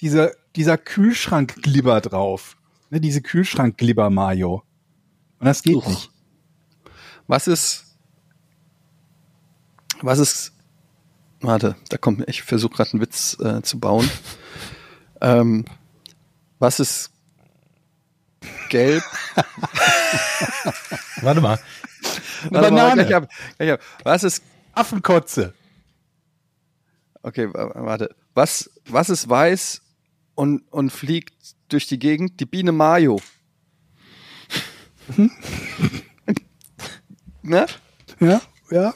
dieser, 0.00 0.32
dieser 0.56 0.78
Kühlschrank-Glibber 0.78 2.00
drauf. 2.00 2.56
Ne, 2.90 3.00
diese 3.00 3.22
Kühlschrank-Glibber-Mayo. 3.22 4.62
Und 5.38 5.46
das 5.46 5.62
geht 5.62 5.76
Uch. 5.76 5.86
nicht. 5.86 6.10
Was 7.26 7.46
ist. 7.46 7.84
Was 10.02 10.18
ist. 10.18 10.52
Warte, 11.40 11.76
da 11.88 11.98
kommt. 11.98 12.28
Ich 12.28 12.42
versuche 12.42 12.74
gerade 12.74 12.92
einen 12.92 13.00
Witz 13.02 13.36
äh, 13.40 13.62
zu 13.62 13.78
bauen. 13.78 14.08
ähm, 15.20 15.64
was 16.58 16.80
ist 16.80 17.10
gelb? 18.70 19.02
Warte 21.22 21.40
mal. 21.40 21.58
Eine 22.44 22.52
Warte 22.52 22.70
mal, 22.72 22.80
Banane. 22.90 23.06
gleich 23.06 23.14
ab, 23.14 23.28
gleich 23.56 23.70
ab. 23.72 23.80
Was 24.02 24.22
ist. 24.24 24.42
Affenkotze. 24.74 25.54
Okay, 27.22 27.48
wa- 27.54 27.72
warte. 27.74 28.14
Was, 28.34 28.70
was 28.86 29.08
ist 29.08 29.28
weiß 29.30 29.80
und, 30.34 30.60
und 30.70 30.90
fliegt 30.90 31.32
durch 31.68 31.86
die 31.86 31.98
Gegend? 31.98 32.38
Die 32.40 32.44
Biene 32.44 32.72
Mayo. 32.72 33.18
ne? 37.44 37.66
Ja, 38.20 38.40
ja. 38.70 38.94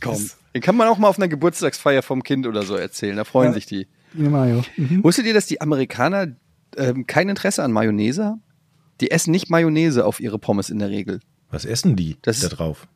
Komm. 0.00 0.30
Den 0.54 0.62
kann 0.62 0.76
man 0.76 0.88
auch 0.88 0.98
mal 0.98 1.08
auf 1.08 1.16
einer 1.18 1.28
Geburtstagsfeier 1.28 2.02
vom 2.02 2.22
Kind 2.22 2.46
oder 2.46 2.62
so 2.62 2.74
erzählen. 2.76 3.16
Da 3.16 3.24
freuen 3.24 3.48
Ja. 3.50 3.54
sich 3.54 3.66
die. 3.66 3.86
Die 4.12 4.22
Mayo. 4.22 4.62
Mhm. 4.76 5.02
Wusstet 5.02 5.24
ihr, 5.26 5.32
dass 5.34 5.46
die 5.46 5.60
Amerikaner 5.60 6.28
ähm, 6.76 7.06
kein 7.06 7.28
Interesse 7.30 7.62
an 7.62 7.72
Mayonnaise 7.72 8.24
haben? 8.24 8.42
Die 9.00 9.10
essen 9.10 9.30
nicht 9.30 9.48
Mayonnaise 9.50 10.04
auf 10.04 10.20
ihre 10.20 10.38
Pommes 10.38 10.68
in 10.70 10.78
der 10.78 10.90
Regel. 10.90 11.20
Was 11.50 11.64
essen 11.64 11.96
die 11.96 12.16
Das 12.22 12.40
da 12.40 12.48
drauf? 12.48 12.86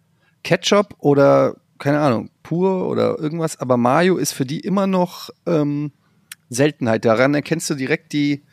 Ketchup 0.45 0.95
oder, 0.99 1.57
keine 1.79 2.01
Ahnung, 2.01 2.31
pur 2.43 2.87
oder 2.89 3.19
irgendwas, 3.19 3.59
aber 3.59 3.77
Mayo 3.77 4.17
ist 4.19 4.33
für 4.33 4.45
die 4.47 4.61
immer 4.61 4.87
noch 4.87 5.31
ähm, 5.47 5.93
Seltenheit. 6.51 7.05
Daran 7.05 7.35
erkennst 7.35 7.69
du 7.71 7.75
direkt 7.75 8.13
die, 8.13 8.45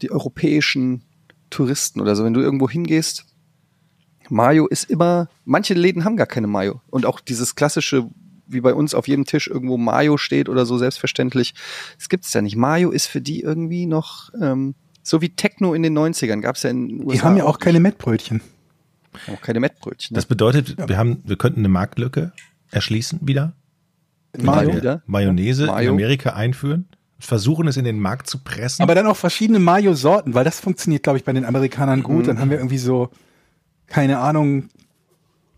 die 0.00 0.10
europäischen 0.10 1.02
Touristen 1.50 2.00
oder 2.00 2.14
so. 2.16 2.24
Wenn 2.24 2.34
du 2.34 2.40
irgendwo 2.40 2.68
hingehst, 2.70 3.26
Mayo 4.30 4.66
ist 4.66 4.90
immer, 4.90 5.28
manche 5.44 5.74
Läden 5.74 6.04
haben 6.04 6.16
gar 6.16 6.26
keine 6.26 6.46
Mayo. 6.46 6.80
Und 6.90 7.06
auch 7.06 7.20
dieses 7.20 7.54
klassische, 7.54 8.08
wie 8.46 8.60
bei 8.60 8.74
uns 8.74 8.94
auf 8.94 9.08
jedem 9.08 9.24
Tisch 9.24 9.48
irgendwo 9.48 9.76
Mayo 9.76 10.16
steht 10.16 10.48
oder 10.48 10.66
so, 10.66 10.78
selbstverständlich, 10.78 11.54
das 11.98 12.08
gibt's 12.08 12.32
ja 12.32 12.42
nicht. 12.42 12.56
Mayo 12.56 12.90
ist 12.90 13.06
für 13.06 13.20
die 13.20 13.40
irgendwie 13.40 13.86
noch, 13.86 14.30
ähm, 14.40 14.74
so 15.02 15.20
wie 15.20 15.30
Techno 15.30 15.74
in 15.74 15.82
den 15.82 15.96
90ern, 15.96 16.40
gab's 16.40 16.62
ja 16.62 16.70
in 16.70 16.88
den 16.88 17.00
USA 17.06 17.12
Die 17.12 17.22
haben 17.22 17.36
ja 17.36 17.44
auch 17.44 17.58
keine 17.58 17.80
Mettbrötchen. 17.80 18.40
auch 19.32 19.40
keine 19.40 19.60
Mettbrötchen. 19.60 20.14
Das 20.14 20.26
bedeutet, 20.26 20.76
wir 20.88 20.96
haben, 20.98 21.22
wir 21.24 21.36
könnten 21.36 21.60
eine 21.60 21.68
Marktlücke 21.68 22.32
erschließen 22.70 23.20
wieder. 23.22 23.52
Mayo. 24.36 24.76
Wieder? 24.76 25.02
Mayonnaise 25.06 25.64
in 25.64 25.70
Mayo. 25.70 25.92
Amerika 25.92 26.30
einführen. 26.30 26.86
Versuchen 27.18 27.66
es 27.66 27.76
in 27.76 27.84
den 27.84 27.98
Markt 27.98 28.28
zu 28.28 28.38
pressen. 28.38 28.82
Aber 28.82 28.94
dann 28.94 29.06
auch 29.06 29.16
verschiedene 29.16 29.58
Mayo-Sorten, 29.58 30.34
weil 30.34 30.44
das 30.44 30.60
funktioniert, 30.60 31.02
glaube 31.02 31.18
ich, 31.18 31.24
bei 31.24 31.32
den 31.32 31.44
Amerikanern 31.44 32.02
gut. 32.04 32.28
Dann 32.28 32.38
haben 32.38 32.50
wir 32.50 32.58
irgendwie 32.58 32.78
so, 32.78 33.10
keine 33.88 34.18
Ahnung, 34.18 34.68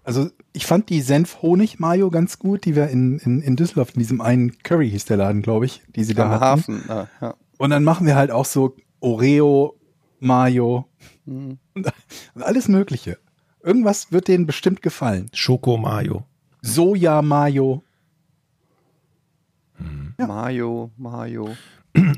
also 0.05 0.31
ich 0.53 0.67
fand 0.67 0.89
die 0.89 1.01
Senf-Honig-Mayo 1.03 2.11
ganz 2.11 2.39
gut, 2.39 2.65
die 2.65 2.75
wir 2.75 2.89
in, 2.89 3.19
in, 3.19 3.43
in 3.43 3.57
Düsseldorf, 3.57 3.91
in 3.95 4.01
diesem 4.01 4.21
einen 4.21 4.59
Curry 4.63 4.91
hieß 4.91 5.05
der 5.05 5.19
Laden, 5.19 5.43
glaube 5.43 5.67
ich, 5.67 5.83
die 5.95 6.05
sie 6.05 6.15
da 6.15 6.25
am 6.25 6.31
hatten. 6.31 6.41
Hafen. 6.41 6.91
Ah, 6.91 7.09
ja. 7.21 7.35
Und 7.59 7.71
dann 7.71 7.85
machen 7.85 8.07
wir 8.07 8.17
halt 8.17 8.31
auch 8.31 8.47
so 8.47 8.77
Oreo, 9.01 9.77
Mayo 10.19 10.87
Mhm. 11.27 11.59
und, 11.75 11.87
alles 12.35 12.69
Mögliche. 12.69 13.19
Irgendwas 13.63 14.11
wird 14.11 14.29
denen 14.29 14.47
bestimmt 14.47 14.83
gefallen. 14.83 15.31
Schoko 15.33 15.77
Mayo. 15.77 16.25
Soja-Mayo. 16.63 17.83
Ja. 20.19 20.27
Mayo, 20.27 20.91
Mayo. 20.97 21.57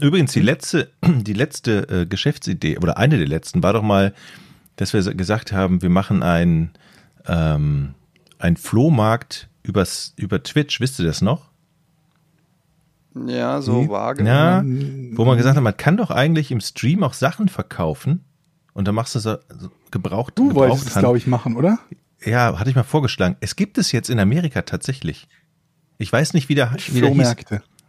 Übrigens, 0.01 0.33
die 0.33 0.40
letzte, 0.40 0.90
die 1.05 1.33
letzte 1.33 1.88
äh, 1.88 2.07
Geschäftsidee, 2.07 2.79
oder 2.79 2.96
eine 2.96 3.18
der 3.18 3.29
letzten, 3.29 3.62
war 3.62 3.72
doch 3.72 3.83
mal, 3.83 4.14
dass 4.83 4.92
wir 4.92 5.14
gesagt 5.14 5.53
haben, 5.53 5.81
wir 5.83 5.90
machen 5.90 6.23
ein, 6.23 6.71
ähm, 7.27 7.95
ein 8.38 8.57
Flohmarkt 8.57 9.49
übers, 9.62 10.12
über 10.16 10.42
Twitch, 10.42 10.81
wisst 10.81 10.99
ihr 10.99 11.07
das 11.07 11.23
noch? 11.23 11.51
Ja, 13.14 13.61
so 13.61 13.83
Nee. 13.83 13.88
vage. 13.88 14.25
Ja, 14.25 14.62
wo 15.16 15.25
man 15.25 15.37
gesagt 15.37 15.57
hat, 15.57 15.62
man 15.62 15.77
kann 15.77 15.97
doch 15.97 16.11
eigentlich 16.11 16.51
im 16.51 16.61
Stream 16.61 17.03
auch 17.03 17.12
Sachen 17.12 17.49
verkaufen 17.49 18.25
und 18.73 18.88
dann 18.88 18.95
machst 18.95 19.14
du 19.14 19.18
so, 19.18 19.37
so 19.59 19.71
gebraucht, 19.90 20.33
Du 20.37 20.55
wolltest 20.55 20.87
es, 20.88 20.95
glaube 20.95 21.18
ich, 21.18 21.27
machen, 21.27 21.57
oder? 21.57 21.79
Ja, 22.25 22.59
hatte 22.59 22.71
ich 22.71 22.77
mal 22.77 22.85
vorgeschlagen. 22.85 23.37
Es 23.40 23.57
gibt 23.57 23.79
es 23.79 23.92
jetzt 23.92 24.09
in 24.09 24.18
Amerika 24.18 24.62
tatsächlich. 24.62 25.29
Ich 25.99 26.12
weiß 26.12 26.33
nicht, 26.35 26.49
wie 26.49 26.55
der, 26.55 26.75
wie 26.88 27.01
der 27.01 27.11
hieß. 27.11 27.37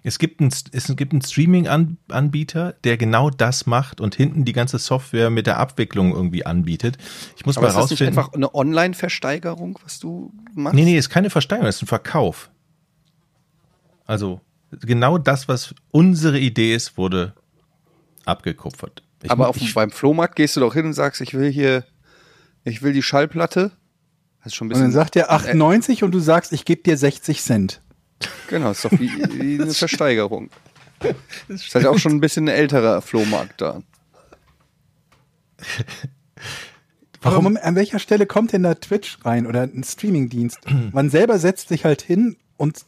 Es 0.06 0.20
gibt 0.20 0.42
einen, 0.42 0.50
es 0.74 0.96
gibt 0.98 1.14
einen 1.14 1.22
Streaming-Anbieter, 1.22 2.74
der 2.84 2.98
genau 2.98 3.30
das 3.30 3.66
macht 3.66 4.02
und 4.02 4.16
hinten 4.16 4.44
die 4.44 4.52
ganze 4.54 4.78
Software 4.78 5.30
mit 5.30 5.48
der 5.48 5.58
Abwicklung 5.60 6.14
irgendwie 6.14 6.46
anbietet. 6.46 6.98
Ich 7.38 7.46
muss 7.46 7.58
Aber 7.58 7.68
mal 7.68 7.70
ist 7.70 7.76
das 7.78 7.90
nicht 7.90 8.02
rausfinden. 8.02 8.20
einfach 8.20 8.34
eine 8.34 8.54
Online-Versteigerung, 8.54 9.80
was 9.84 10.00
du 10.00 10.34
machst? 10.54 10.76
nee, 10.76 10.84
nee, 10.84 10.98
ist 10.98 11.10
keine 11.10 11.30
Versteigerung, 11.30 11.68
das 11.68 11.78
ist 11.78 11.84
ein 11.84 11.88
Verkauf. 11.88 12.50
Also 14.06 14.42
genau 14.82 15.18
das, 15.18 15.48
was 15.48 15.74
unsere 15.92 16.38
Idee 16.40 16.76
ist, 16.76 16.98
wurde 16.98 17.34
abgekupfert. 18.26 19.04
Ich, 19.24 19.32
Aber 19.32 19.48
auf, 19.48 19.56
ich, 19.58 19.74
beim 19.74 19.92
Flohmarkt 19.92 20.36
gehst 20.36 20.56
du 20.58 20.60
doch 20.60 20.74
hin 20.74 20.86
und 20.88 20.94
sagst, 20.94 21.22
ich 21.22 21.34
will 21.34 21.50
hier, 21.50 21.86
ich 22.66 22.82
will 22.82 22.92
die 22.92 23.04
Schallplatte. 23.04 23.72
Das 24.40 24.48
ist 24.48 24.56
schon 24.56 24.68
ein 24.68 24.72
Und 24.74 24.80
dann 24.80 24.88
bisschen. 24.90 25.00
sagt 25.00 25.16
er 25.16 25.32
98 25.32 26.04
und 26.04 26.12
du 26.12 26.20
sagst, 26.20 26.52
ich 26.52 26.66
gebe 26.66 26.84
dir 26.84 26.98
60 26.98 27.42
Cent. 27.42 27.82
Genau, 28.48 28.72
ist 28.72 28.86
doch 28.86 28.92
wie, 28.92 29.12
wie 29.40 29.56
eine 29.62 29.74
Versteigerung. 29.74 30.50
Ist 31.48 31.76
halt 31.76 31.86
auch 31.86 31.98
schon 31.98 32.14
ein 32.14 32.22
bisschen 32.22 32.46
ein 32.46 32.56
älterer 32.56 33.02
Flohmarkt 33.02 33.62
da. 33.62 33.82
Aber 37.22 37.42
Moment, 37.42 37.64
an 37.64 37.76
welcher 37.76 38.00
Stelle 38.00 38.26
kommt 38.26 38.54
denn 38.54 38.64
da 38.64 38.76
Twitch 38.76 39.18
rein 39.24 39.48
oder 39.48 39.64
ein 39.64 39.84
Streamingdienst? 39.84 40.60
Man 40.92 41.10
selber 41.10 41.40
setzt 41.40 41.70
sich 41.70 41.86
halt 41.86 42.02
hin 42.02 42.38
und 42.58 42.86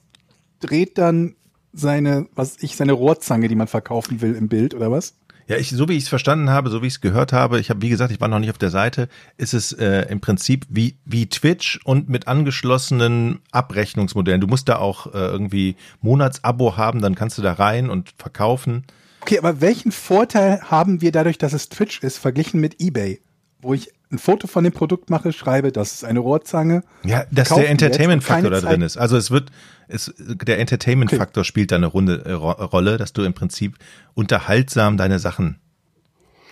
dreht 0.59 0.97
dann 0.97 1.35
seine, 1.73 2.27
was 2.35 2.57
ich, 2.61 2.75
seine 2.75 2.93
Rohrzange, 2.93 3.49
die 3.49 3.55
man 3.55 3.67
verkaufen 3.67 4.21
will, 4.21 4.33
im 4.35 4.47
Bild 4.47 4.73
oder 4.73 4.91
was? 4.91 5.15
Ja, 5.47 5.57
ich, 5.57 5.69
so 5.69 5.87
wie 5.87 5.93
ich 5.93 6.03
es 6.03 6.09
verstanden 6.09 6.49
habe, 6.49 6.69
so 6.69 6.81
wie 6.81 6.87
ich 6.87 6.93
es 6.93 7.01
gehört 7.01 7.31
habe, 7.31 7.59
ich 7.59 7.69
habe, 7.69 7.81
wie 7.83 7.89
gesagt, 7.89 8.11
ich 8.11 8.19
war 8.19 8.27
noch 8.27 8.39
nicht 8.39 8.49
auf 8.49 8.57
der 8.57 8.71
Seite, 8.71 9.09
ist 9.37 9.53
es 9.53 9.73
äh, 9.73 10.07
im 10.09 10.19
Prinzip 10.19 10.65
wie, 10.69 10.97
wie 11.05 11.27
Twitch 11.27 11.79
und 11.83 12.09
mit 12.09 12.27
angeschlossenen 12.27 13.41
Abrechnungsmodellen. 13.51 14.41
Du 14.41 14.47
musst 14.47 14.67
da 14.69 14.77
auch 14.77 15.13
äh, 15.13 15.17
irgendwie 15.17 15.75
Monatsabo 16.01 16.77
haben, 16.77 17.01
dann 17.01 17.13
kannst 17.13 17.37
du 17.37 17.43
da 17.43 17.53
rein 17.53 17.91
und 17.91 18.13
verkaufen. 18.17 18.85
Okay, 19.21 19.37
aber 19.37 19.61
welchen 19.61 19.91
Vorteil 19.91 20.61
haben 20.61 21.01
wir 21.01 21.11
dadurch, 21.11 21.37
dass 21.37 21.53
es 21.53 21.69
Twitch 21.69 22.01
ist, 22.01 22.17
verglichen 22.17 22.59
mit 22.59 22.81
eBay? 22.81 23.21
Wo 23.61 23.73
ich 23.73 23.91
ein 24.11 24.19
Foto 24.19 24.47
von 24.47 24.63
dem 24.63 24.73
Produkt 24.73 25.09
mache, 25.09 25.33
schreibe, 25.33 25.71
das 25.71 25.93
ist 25.93 26.03
eine 26.05 26.19
Rohrzange. 26.19 26.83
Ja, 27.03 27.25
dass 27.31 27.49
der 27.49 27.69
Entertainment-Faktor 27.69 28.51
da 28.51 28.61
drin 28.61 28.81
ist. 28.81 28.97
Also 28.97 29.17
es 29.17 29.31
wird, 29.31 29.49
es, 29.87 30.13
der 30.17 30.59
Entertainment-Faktor 30.59 31.43
spielt 31.43 31.71
da 31.71 31.77
eine 31.77 31.87
Runde, 31.87 32.23
äh, 32.25 32.31
Ro- 32.33 32.51
Rolle, 32.51 32.97
dass 32.97 33.13
du 33.13 33.23
im 33.23 33.33
Prinzip 33.33 33.77
unterhaltsam 34.13 34.97
deine 34.97 35.19
Sachen 35.19 35.59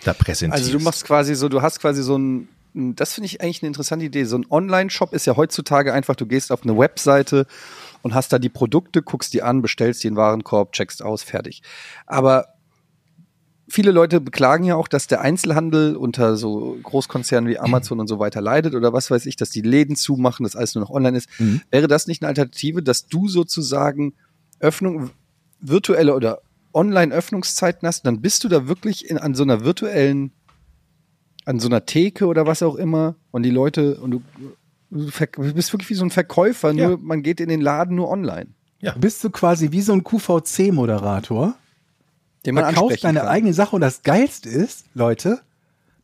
da 0.04 0.12
präsentierst. 0.14 0.64
Also 0.66 0.78
du 0.78 0.84
machst 0.84 1.04
quasi 1.04 1.34
so, 1.34 1.48
du 1.48 1.62
hast 1.62 1.80
quasi 1.80 2.02
so 2.02 2.18
ein, 2.18 2.48
das 2.74 3.14
finde 3.14 3.26
ich 3.26 3.40
eigentlich 3.40 3.62
eine 3.62 3.68
interessante 3.68 4.04
Idee. 4.04 4.24
So 4.24 4.36
ein 4.36 4.46
Online-Shop 4.50 5.12
ist 5.14 5.26
ja 5.26 5.36
heutzutage 5.36 5.92
einfach, 5.92 6.16
du 6.16 6.26
gehst 6.26 6.50
auf 6.50 6.64
eine 6.64 6.76
Webseite 6.76 7.46
und 8.02 8.14
hast 8.14 8.32
da 8.32 8.40
die 8.40 8.48
Produkte, 8.48 9.00
guckst 9.00 9.32
die 9.32 9.42
an, 9.42 9.62
bestellst 9.62 10.02
die 10.02 10.08
in 10.08 10.14
den 10.14 10.18
Warenkorb, 10.18 10.72
checkst 10.72 11.02
aus, 11.02 11.22
fertig. 11.22 11.62
Aber 12.06 12.48
viele 13.68 13.90
Leute 13.92 14.20
beklagen 14.20 14.64
ja 14.64 14.76
auch, 14.76 14.88
dass 14.88 15.06
der 15.06 15.20
Einzelhandel 15.20 15.96
unter 15.96 16.36
so 16.36 16.76
Großkonzernen 16.82 17.48
wie 17.50 17.58
Amazon 17.58 18.00
und 18.00 18.08
so 18.08 18.18
weiter 18.18 18.40
leidet 18.40 18.74
oder 18.74 18.92
was 18.92 19.10
weiß 19.10 19.26
ich, 19.26 19.36
dass 19.36 19.50
die 19.50 19.62
Läden 19.62 19.96
zumachen, 19.96 20.44
dass 20.44 20.56
alles 20.56 20.74
nur 20.74 20.82
noch 20.84 20.90
online 20.90 21.16
ist. 21.16 21.28
Mhm. 21.38 21.62
Wäre 21.70 21.88
das 21.88 22.06
nicht 22.06 22.22
eine 22.22 22.28
Alternative, 22.28 22.82
dass 22.82 23.06
du 23.06 23.28
sozusagen 23.28 24.14
Öffnung, 24.60 25.10
virtuelle 25.60 26.14
oder 26.14 26.40
Online-Öffnungszeiten 26.74 27.86
hast, 27.86 28.04
dann 28.04 28.20
bist 28.20 28.44
du 28.44 28.48
da 28.48 28.66
wirklich 28.66 29.08
in, 29.08 29.16
an 29.18 29.34
so 29.34 29.42
einer 29.44 29.64
virtuellen, 29.64 30.32
an 31.44 31.60
so 31.60 31.68
einer 31.68 31.86
Theke 31.86 32.26
oder 32.26 32.46
was 32.46 32.62
auch 32.62 32.74
immer 32.74 33.14
und 33.30 33.44
die 33.44 33.50
Leute, 33.50 33.96
und 34.00 34.10
du, 34.10 34.22
du 34.90 35.10
du 35.10 35.54
bist 35.54 35.72
wirklich 35.72 35.90
wie 35.90 35.94
so 35.94 36.04
ein 36.04 36.10
Verkäufer, 36.10 36.72
Ja. 36.72 36.88
nur 36.88 36.98
man 36.98 37.22
geht 37.22 37.40
in 37.40 37.48
den 37.48 37.60
Laden 37.60 37.96
nur 37.96 38.10
online, 38.10 38.48
Du 38.80 39.00
bist 39.00 39.22
so 39.22 39.30
quasi 39.30 39.72
wie 39.72 39.80
so 39.80 39.92
ein 39.94 40.04
QVC-Moderator. 40.04 41.54
Den 42.46 42.54
man 42.54 42.64
Verkaufst 42.64 42.82
ansprechen 42.92 43.02
deine 43.14 43.20
kann. 43.20 43.28
eigene 43.28 43.52
Sache 43.54 43.74
und 43.76 43.80
das 43.80 44.02
Geilste 44.02 44.48
ist, 44.48 44.84
Leute, 44.94 45.40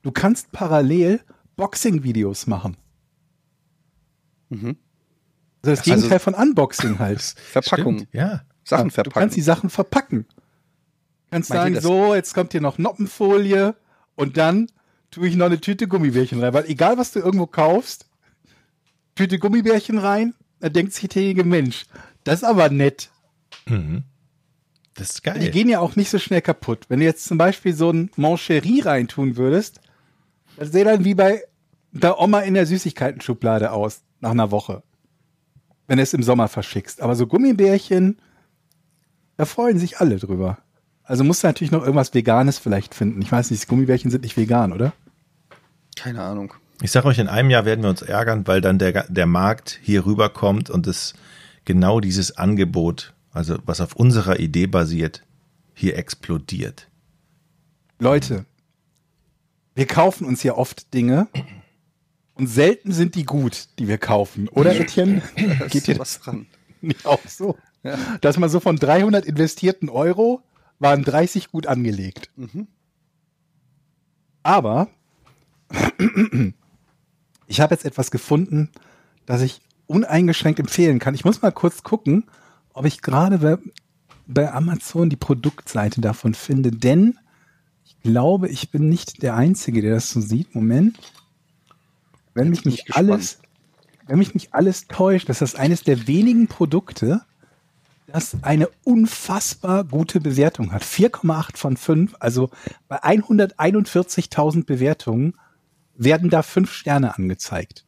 du 0.03 0.11
kannst 0.13 0.53
parallel 0.53 1.21
Boxing-Videos 1.57 2.47
machen. 2.47 2.77
Mhm. 4.49 4.77
Also 5.63 5.73
das 5.73 5.79
Also- 5.81 5.91
Gegenteil 5.95 6.19
von 6.19 6.35
Unboxing 6.35 6.99
halt. 6.99 7.21
Verpackung, 7.53 7.99
Stimmt, 7.99 8.15
ja. 8.15 8.43
Sachen 8.65 8.89
Du 8.89 8.95
verpacken. 8.95 9.21
kannst 9.21 9.37
die 9.37 9.43
Sachen 9.43 9.71
verpacken. 9.71 10.27
Du 10.29 11.31
kannst 11.31 11.51
Meint 11.51 11.61
sagen, 11.61 11.75
das- 11.75 11.85
so, 11.85 12.15
jetzt 12.15 12.35
kommt 12.35 12.53
hier 12.53 12.61
noch 12.61 12.79
Noppenfolie 12.79 13.75
und 14.17 14.37
dann 14.37 14.69
tue 15.11 15.29
ich 15.29 15.37
noch 15.37 15.47
eine 15.47 15.61
Tüte 15.61 15.89
Gummibärchen 15.89 16.43
rein. 16.43 16.55
Weil 16.55 16.67
egal, 16.67 16.97
was 16.99 17.13
du 17.13 17.19
irgendwo 17.21 17.47
kaufst, 17.47 18.07
Tüte 19.15 19.39
Gummibärchen 19.39 19.99
rein, 19.99 20.35
da 20.61 20.69
denkt 20.69 20.93
sich 20.95 21.09
derjenige, 21.09 21.45
Mensch, 21.45 21.85
das 22.25 22.37
ist 22.37 22.45
aber 22.45 22.71
nett. 22.71 23.11
Mhm. 23.67 24.05
Das 25.01 25.13
ist 25.13 25.23
geil. 25.23 25.39
Die 25.39 25.51
gehen 25.51 25.71
ja 25.71 25.81
auch 25.81 25.97
nicht 25.97 26.11
so 26.11 26.19
schnell 26.19 26.43
kaputt. 26.43 26.85
Wenn 26.89 27.01
du 27.01 27.07
jetzt 27.07 27.25
zum 27.25 27.39
Beispiel 27.39 27.73
so 27.75 27.91
ein 27.91 28.11
Mancherie 28.17 28.83
reintun 28.83 29.39
würdest, 29.39 29.81
das 30.59 30.73
sähe 30.73 30.85
dann 30.85 31.07
wie 31.07 31.15
bei 31.15 31.43
der 31.93 32.21
Oma 32.21 32.41
in 32.41 32.53
der 32.53 32.67
Süßigkeiten-Schublade 32.67 33.73
aus, 33.73 34.03
nach 34.21 34.33
einer 34.33 34.51
Woche. 34.51 34.83
Wenn 35.87 35.97
du 35.97 36.03
es 36.03 36.13
im 36.13 36.23
Sommer 36.23 36.49
verschickst. 36.49 37.01
Aber 37.01 37.17
so 37.17 37.27
Gummibärchen, 37.27 38.19
da 39.39 39.47
freuen 39.47 39.79
sich 39.79 40.01
alle 40.01 40.19
drüber. 40.19 40.59
Also 41.03 41.25
musst 41.25 41.43
du 41.43 41.47
natürlich 41.47 41.73
noch 41.73 41.81
irgendwas 41.81 42.13
Veganes 42.13 42.59
vielleicht 42.59 42.95
finden. 42.95 43.23
Ich 43.23 43.33
weiß 43.33 43.51
nicht, 43.51 43.67
Gummibärchen 43.69 44.11
sind 44.11 44.23
nicht 44.23 44.37
vegan, 44.37 44.71
oder? 44.71 44.93
Keine 45.97 46.23
Ahnung. 46.23 46.53
Ich 46.83 46.91
sage 46.91 47.09
euch, 47.09 47.19
in 47.19 47.29
einem 47.29 47.49
Jahr 47.49 47.65
werden 47.65 47.83
wir 47.83 47.89
uns 47.89 48.03
ärgern, 48.03 48.47
weil 48.47 48.61
dann 48.61 48.79
der, 48.79 49.07
der 49.09 49.27
Markt 49.27 49.81
hier 49.83 50.05
rüberkommt 50.05 50.69
und 50.69 50.87
es 50.87 51.15
genau 51.65 52.01
dieses 52.01 52.37
Angebot, 52.37 53.15
also 53.33 53.59
was 53.65 53.81
auf 53.81 53.95
unserer 53.97 54.41
Idee 54.41 54.67
basiert, 54.67 55.23
hier 55.75 55.97
explodiert. 55.97 56.89
Leute, 57.99 58.47
wir 59.75 59.87
kaufen 59.87 60.27
uns 60.27 60.43
ja 60.43 60.55
oft 60.55 60.93
Dinge 60.95 61.29
und 62.35 62.47
selten 62.47 62.93
sind 62.93 63.15
die 63.15 63.25
gut, 63.25 63.69
die 63.79 63.89
wir 63.89 63.99
kaufen. 63.99 64.49
Oder, 64.49 64.79
Etienne? 64.79 65.23
Da 65.37 65.67
Geht 65.67 65.75
ist 65.75 65.87
dir 65.89 65.99
was 65.99 66.21
dran. 66.21 66.47
nicht 66.81 67.07
auch 67.07 67.21
so? 67.27 67.57
Dass 68.21 68.39
man 68.39 68.51
so 68.51 68.61
von 68.61 68.77
300 68.77 69.25
investierten 69.25 69.89
Euro 69.89 70.43
waren 70.79 71.03
30 71.03 71.51
gut 71.51 71.67
angelegt. 71.67 72.31
Mhm. 72.37 72.67
Aber 74.43 74.89
ich 77.47 77.61
habe 77.61 77.75
jetzt 77.75 77.85
etwas 77.85 78.11
gefunden, 78.11 78.71
das 79.27 79.43
ich 79.43 79.61
uneingeschränkt 79.87 80.61
empfehlen 80.61 80.99
kann. 80.99 81.15
Ich 81.15 81.25
muss 81.25 81.43
mal 81.43 81.53
kurz 81.53 81.83
gucken, 81.83 82.25
ob 82.81 82.87
ich 82.87 83.03
gerade 83.03 83.39
bei, 83.39 83.59
bei 84.27 84.51
Amazon 84.51 85.11
die 85.11 85.17
Produktseite 85.17 86.01
davon 86.01 86.33
finde, 86.33 86.71
denn 86.71 87.19
ich 87.85 88.01
glaube, 88.01 88.49
ich 88.49 88.71
bin 88.71 88.89
nicht 88.89 89.23
der 89.23 89.37
Einzige, 89.37 89.83
der 89.83 89.93
das 89.93 90.11
so 90.11 90.23
sieht. 90.23 90.55
Moment. 90.55 90.99
Wenn 92.33 92.49
mich 92.49 92.65
nicht 92.65 92.97
alles, 92.97 93.39
wenn 94.07 94.19
mich 94.19 94.33
nicht 94.33 94.55
alles 94.55 94.87
täuscht, 94.89 95.29
das 95.29 95.43
ist 95.43 95.57
eines 95.57 95.83
der 95.83 96.07
wenigen 96.07 96.47
Produkte, 96.47 97.21
das 98.07 98.39
eine 98.41 98.71
unfassbar 98.83 99.85
gute 99.85 100.19
Bewertung 100.19 100.73
hat. 100.73 100.83
4,8 100.83 101.59
von 101.59 101.77
5. 101.77 102.17
Also 102.19 102.49
bei 102.89 103.03
141.000 103.03 104.65
Bewertungen 104.65 105.35
werden 105.97 106.31
da 106.31 106.43
fünf 106.43 106.73
Sterne 106.73 107.15
angezeigt. 107.15 107.85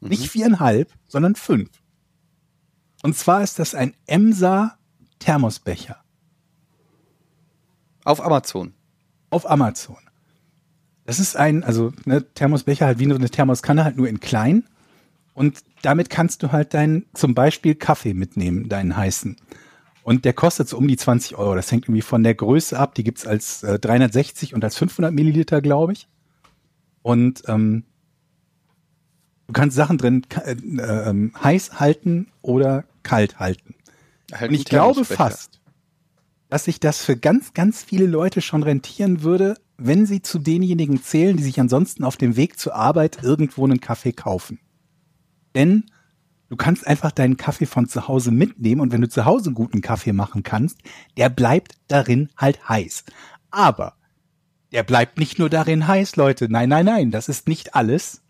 Nicht 0.00 0.30
viereinhalb, 0.30 0.90
sondern 1.08 1.34
fünf. 1.34 1.68
Und 3.02 3.16
zwar 3.16 3.42
ist 3.42 3.58
das 3.58 3.74
ein 3.74 3.94
Emsa 4.06 4.76
Thermosbecher 5.18 5.96
Auf 8.04 8.20
Amazon. 8.24 8.74
auf 9.30 9.48
Amazon. 9.48 9.96
Das 11.04 11.18
ist 11.18 11.36
ein, 11.36 11.64
also 11.64 11.92
ne, 12.04 12.24
Thermosbecher 12.34 12.86
halt 12.86 12.98
wie 12.98 13.06
nur 13.06 13.18
eine 13.18 13.30
Thermoskanne, 13.30 13.84
halt 13.84 13.96
nur 13.96 14.08
in 14.08 14.20
klein. 14.20 14.64
Und 15.34 15.60
damit 15.82 16.10
kannst 16.10 16.42
du 16.42 16.52
halt 16.52 16.74
deinen, 16.74 17.06
zum 17.14 17.34
Beispiel 17.34 17.74
Kaffee 17.74 18.14
mitnehmen, 18.14 18.68
deinen 18.68 18.96
heißen. 18.96 19.36
Und 20.02 20.24
der 20.24 20.32
kostet 20.32 20.68
so 20.68 20.76
um 20.78 20.88
die 20.88 20.96
20 20.96 21.36
Euro. 21.36 21.54
Das 21.54 21.70
hängt 21.70 21.84
irgendwie 21.84 22.02
von 22.02 22.22
der 22.22 22.34
Größe 22.34 22.78
ab. 22.78 22.94
Die 22.94 23.04
gibt's 23.04 23.26
als 23.26 23.62
äh, 23.62 23.78
360 23.78 24.54
und 24.54 24.64
als 24.64 24.76
500 24.76 25.12
Milliliter, 25.12 25.60
glaube 25.60 25.92
ich. 25.92 26.08
Und 27.02 27.42
ähm, 27.48 27.84
du 29.46 29.52
kannst 29.52 29.76
Sachen 29.76 29.98
drin 29.98 30.26
ka- 30.28 30.42
äh, 30.42 30.52
ähm, 30.52 31.32
heiß 31.42 31.78
halten 31.80 32.28
oder 32.42 32.84
kalt 33.02 33.38
halten. 33.38 33.74
Halt 34.32 34.50
Und 34.50 34.54
ich 34.54 34.64
glaube 34.64 35.04
fast, 35.04 35.60
dass 36.48 36.64
sich 36.64 36.80
das 36.80 37.02
für 37.02 37.16
ganz, 37.16 37.54
ganz 37.54 37.82
viele 37.82 38.06
Leute 38.06 38.40
schon 38.40 38.62
rentieren 38.62 39.22
würde, 39.22 39.56
wenn 39.78 40.04
sie 40.04 40.20
zu 40.20 40.38
denjenigen 40.38 41.02
zählen, 41.02 41.36
die 41.36 41.42
sich 41.42 41.58
ansonsten 41.58 42.04
auf 42.04 42.16
dem 42.16 42.36
Weg 42.36 42.58
zur 42.58 42.74
Arbeit 42.74 43.22
irgendwo 43.22 43.64
einen 43.64 43.80
Kaffee 43.80 44.12
kaufen. 44.12 44.60
Denn 45.54 45.86
du 46.48 46.56
kannst 46.56 46.86
einfach 46.86 47.12
deinen 47.12 47.36
Kaffee 47.36 47.66
von 47.66 47.88
zu 47.88 48.08
Hause 48.08 48.30
mitnehmen 48.30 48.80
und 48.80 48.92
wenn 48.92 49.00
du 49.00 49.08
zu 49.08 49.24
Hause 49.24 49.52
guten 49.52 49.80
Kaffee 49.80 50.12
machen 50.12 50.42
kannst, 50.42 50.78
der 51.16 51.30
bleibt 51.30 51.76
darin 51.88 52.28
halt 52.36 52.68
heiß. 52.68 53.04
Aber 53.50 53.94
der 54.72 54.82
bleibt 54.82 55.18
nicht 55.18 55.38
nur 55.38 55.50
darin 55.50 55.88
heiß, 55.88 56.16
Leute. 56.16 56.48
Nein, 56.50 56.68
nein, 56.68 56.86
nein, 56.86 57.10
das 57.10 57.28
ist 57.28 57.48
nicht 57.48 57.74
alles. 57.74 58.22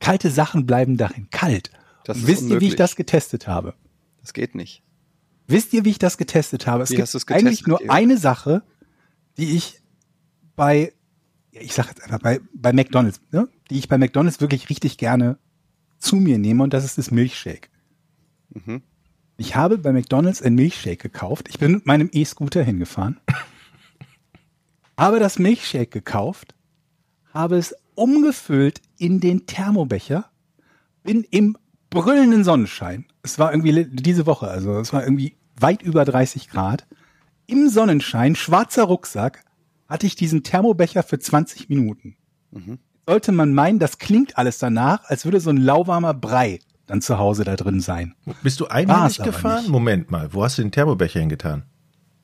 Kalte 0.00 0.30
Sachen 0.30 0.66
bleiben 0.66 0.96
darin 0.96 1.28
kalt. 1.30 1.70
Das 2.04 2.26
wisst 2.26 2.42
ihr, 2.48 2.60
wie 2.60 2.68
ich 2.68 2.76
das 2.76 2.96
getestet 2.96 3.48
habe? 3.48 3.74
Das 4.20 4.32
geht 4.32 4.54
nicht. 4.54 4.82
Wisst 5.46 5.72
ihr, 5.72 5.84
wie 5.84 5.90
ich 5.90 5.98
das 5.98 6.16
getestet 6.16 6.66
habe? 6.66 6.82
Es 6.84 6.90
Wie 6.90 6.96
gibt 6.96 7.30
eigentlich 7.30 7.66
nur 7.66 7.78
Diego? 7.78 7.92
eine 7.92 8.16
Sache, 8.16 8.62
die 9.36 9.56
ich 9.56 9.80
bei, 10.56 10.92
ich 11.50 11.74
sag 11.74 11.88
jetzt 11.88 12.02
einfach 12.02 12.20
bei, 12.20 12.40
bei 12.54 12.72
McDonalds, 12.72 13.20
ne? 13.30 13.48
die 13.70 13.78
ich 13.78 13.88
bei 13.88 13.98
McDonalds 13.98 14.40
wirklich 14.40 14.70
richtig 14.70 14.96
gerne 14.96 15.38
zu 15.98 16.16
mir 16.16 16.38
nehme 16.38 16.62
und 16.62 16.72
das 16.72 16.84
ist 16.84 16.98
das 16.98 17.10
Milchshake. 17.10 17.68
Mhm. 18.50 18.82
Ich 19.36 19.56
habe 19.56 19.78
bei 19.78 19.92
McDonalds 19.92 20.42
ein 20.42 20.54
Milchshake 20.54 21.02
gekauft. 21.02 21.48
Ich 21.48 21.58
bin 21.58 21.72
mit 21.72 21.86
meinem 21.86 22.08
E-Scooter 22.12 22.62
hingefahren, 22.62 23.20
habe 24.98 25.18
das 25.18 25.38
Milchshake 25.38 25.90
gekauft, 25.90 26.54
habe 27.32 27.56
es 27.56 27.74
umgefüllt 27.94 28.80
in 28.96 29.20
den 29.20 29.46
Thermobecher, 29.46 30.30
bin 31.02 31.24
im 31.30 31.58
brüllenden 31.94 32.44
Sonnenschein. 32.44 33.06
Es 33.22 33.38
war 33.38 33.52
irgendwie 33.52 33.86
diese 33.90 34.26
Woche, 34.26 34.48
also 34.48 34.78
es 34.78 34.92
war 34.92 35.02
irgendwie 35.02 35.36
weit 35.58 35.82
über 35.82 36.04
30 36.04 36.50
Grad. 36.50 36.86
Im 37.46 37.68
Sonnenschein, 37.68 38.36
schwarzer 38.36 38.84
Rucksack, 38.84 39.44
hatte 39.88 40.06
ich 40.06 40.16
diesen 40.16 40.42
Thermobecher 40.42 41.02
für 41.02 41.18
20 41.18 41.68
Minuten. 41.68 42.16
Mhm. 42.50 42.78
Sollte 43.06 43.32
man 43.32 43.54
meinen, 43.54 43.78
das 43.78 43.98
klingt 43.98 44.38
alles 44.38 44.58
danach, 44.58 45.04
als 45.04 45.24
würde 45.24 45.40
so 45.40 45.50
ein 45.50 45.58
lauwarmer 45.58 46.14
Brei 46.14 46.60
dann 46.86 47.00
zu 47.00 47.18
Hause 47.18 47.44
da 47.44 47.56
drin 47.56 47.80
sein. 47.80 48.14
Bist 48.42 48.60
du 48.60 48.68
aber 48.68 49.08
gefahren? 49.08 49.62
nicht. 49.62 49.70
Moment 49.70 50.10
mal, 50.10 50.32
wo 50.32 50.42
hast 50.44 50.58
du 50.58 50.62
den 50.62 50.72
Thermobecher 50.72 51.20
hingetan? 51.20 51.64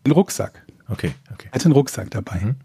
Ein 0.05 0.13
Rucksack. 0.13 0.67
Okay, 0.89 1.13
okay. 1.33 1.49
Hatte 1.53 1.67
einen 1.67 1.75
Rucksack 1.75 2.11
dabei. 2.11 2.41
Mhm. 2.41 2.57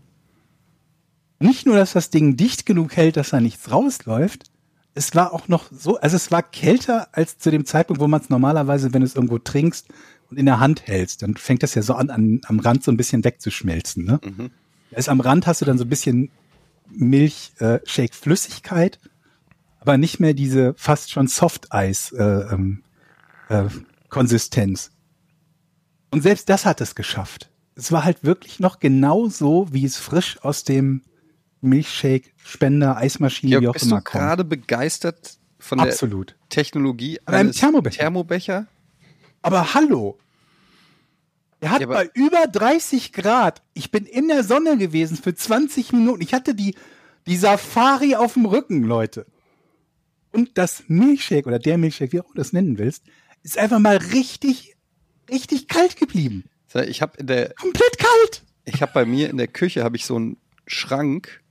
nicht 1.40 1.66
nur, 1.66 1.76
dass 1.76 1.94
das 1.94 2.10
Ding 2.10 2.38
dicht 2.38 2.66
genug 2.66 2.96
hält, 2.96 3.18
dass 3.18 3.30
da 3.30 3.40
nichts 3.40 3.72
rausläuft, 3.72 4.52
es 4.96 5.14
war 5.14 5.34
auch 5.34 5.50
noch 5.50 5.66
so, 5.72 5.98
also 5.98 6.16
es 6.16 6.32
war 6.32 6.42
kälter 6.42 7.10
als 7.12 7.38
zu 7.38 7.52
dem 7.52 7.66
Zeitpunkt, 7.66 8.02
wo 8.02 8.08
man 8.08 8.22
es 8.22 8.30
normalerweise, 8.30 8.94
wenn 8.94 9.02
du 9.02 9.06
es 9.06 9.16
irgendwo 9.16 9.38
trinkst 9.38 9.90
und 10.32 10.40
in 10.40 10.46
der 10.46 10.62
Hand 10.62 10.88
hältst, 10.88 11.22
dann 11.22 11.36
fängt 11.36 11.64
das 11.64 11.76
ja 11.76 11.82
so 11.82 11.96
an, 11.96 12.10
an 12.10 12.40
am 12.46 12.60
Rand 12.60 12.82
so 12.84 12.92
ein 12.92 12.98
bisschen 12.98 13.26
wegzuschmelzen. 13.26 14.06
Ne? 14.06 14.22
Mhm. 14.24 14.52
Ist 14.92 15.10
am 15.10 15.20
Rand 15.20 15.48
hast 15.48 15.60
du 15.62 15.66
dann 15.66 15.78
so 15.78 15.84
ein 15.84 15.90
bisschen 15.90 16.32
Milchshake-Flüssigkeit, 16.90 19.00
äh, 19.04 19.10
aber 19.82 19.98
nicht 19.98 20.22
mehr 20.22 20.34
diese 20.34 20.74
fast 20.78 21.12
schon 21.12 21.28
Soft-Eis-Konsistenz. 21.28 22.50
Äh, 22.50 22.54
ähm, 22.54 22.84
äh, 23.50 23.66
und 26.16 26.22
selbst 26.22 26.48
das 26.48 26.66
hat 26.66 26.80
es 26.80 26.96
geschafft. 26.96 27.52
Es 27.76 27.92
war 27.92 28.06
halt 28.06 28.24
wirklich 28.24 28.62
noch 28.62 28.80
genau 28.80 29.28
so, 29.28 29.68
wie 29.72 29.84
es 29.84 29.98
frisch 29.98 30.42
aus 30.42 30.64
dem 30.64 31.02
Milchshake, 31.66 32.32
Spender, 32.38 32.98
Eismaschine, 32.98 33.54
ja, 33.54 33.62
wie 33.62 33.68
auch 33.68 33.74
bist 33.74 33.86
immer 33.86 33.98
du 33.98 34.04
gerade 34.04 34.44
begeistert 34.44 35.38
von 35.60 35.80
Absolut. 35.80 36.32
der 36.32 36.50
Technologie 36.50 37.20
eines 37.26 37.58
Thermobecher. 37.58 37.98
Thermobecher? 37.98 38.68
Aber 39.42 39.74
hallo. 39.74 40.18
Er 41.60 41.72
hat 41.72 41.82
ja, 41.82 41.88
bei 41.88 42.10
über 42.14 42.48
30 42.48 43.14
Grad. 43.14 43.64
Ich 43.74 43.92
bin 43.92 44.06
in 44.06 44.28
der 44.28 44.44
Sonne 44.44 44.78
gewesen 44.78 45.18
für 45.18 45.34
20 45.34 45.94
Minuten. 45.94 46.22
Ich 46.22 46.34
hatte 46.34 46.54
die, 46.54 46.76
die 47.26 47.38
Safari 47.38 48.16
auf 48.16 48.34
dem 48.34 48.46
Rücken, 48.46 48.84
Leute. 48.84 49.26
Und 50.32 50.58
das 50.58 50.84
Milchshake 50.88 51.48
oder 51.48 51.60
der 51.60 51.78
Milchshake, 51.78 52.14
wie 52.14 52.20
auch 52.20 52.28
du 52.28 52.34
das 52.34 52.54
nennen 52.54 52.78
willst, 52.78 53.04
ist 53.42 53.58
einfach 53.58 53.80
mal 53.80 53.98
richtig, 53.98 54.76
richtig 55.30 55.68
kalt 55.68 55.96
geblieben. 55.96 56.46
Ich 56.88 57.02
habe 57.02 57.18
in 57.18 57.28
der 57.28 57.54
komplett 57.54 57.98
kalt. 57.98 58.44
Ich 58.66 58.82
habe 58.82 58.92
bei 58.94 59.06
mir 59.06 59.30
in 59.30 59.38
der 59.38 59.48
Küche 59.48 59.84
habe 59.84 59.96
ich 59.96 60.06
so 60.06 60.18
einen 60.18 60.38
Schrank, 60.68 61.42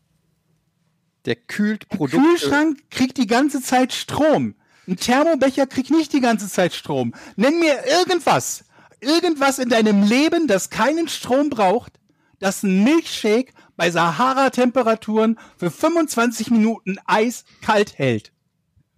der 1.26 1.36
kühlt 1.36 1.88
Produkte. 1.88 2.18
Ein 2.18 2.24
Kühlschrank 2.24 2.78
kriegt 2.90 3.16
die 3.18 3.26
ganze 3.26 3.62
Zeit 3.62 3.92
Strom. 3.92 4.54
Ein 4.86 4.96
Thermobecher 4.96 5.66
kriegt 5.66 5.90
nicht 5.90 6.12
die 6.12 6.20
ganze 6.20 6.48
Zeit 6.48 6.74
Strom. 6.74 7.14
Nenn 7.36 7.58
mir 7.58 7.86
irgendwas, 7.86 8.64
irgendwas 9.00 9.58
in 9.58 9.70
deinem 9.70 10.02
Leben, 10.02 10.46
das 10.46 10.68
keinen 10.70 11.08
Strom 11.08 11.48
braucht, 11.48 11.92
das 12.38 12.62
ein 12.62 12.84
Milchshake 12.84 13.52
bei 13.76 13.90
Sahara-Temperaturen 13.90 15.38
für 15.56 15.70
25 15.70 16.50
Minuten 16.50 16.98
eiskalt 17.06 17.96
hält. 17.98 18.32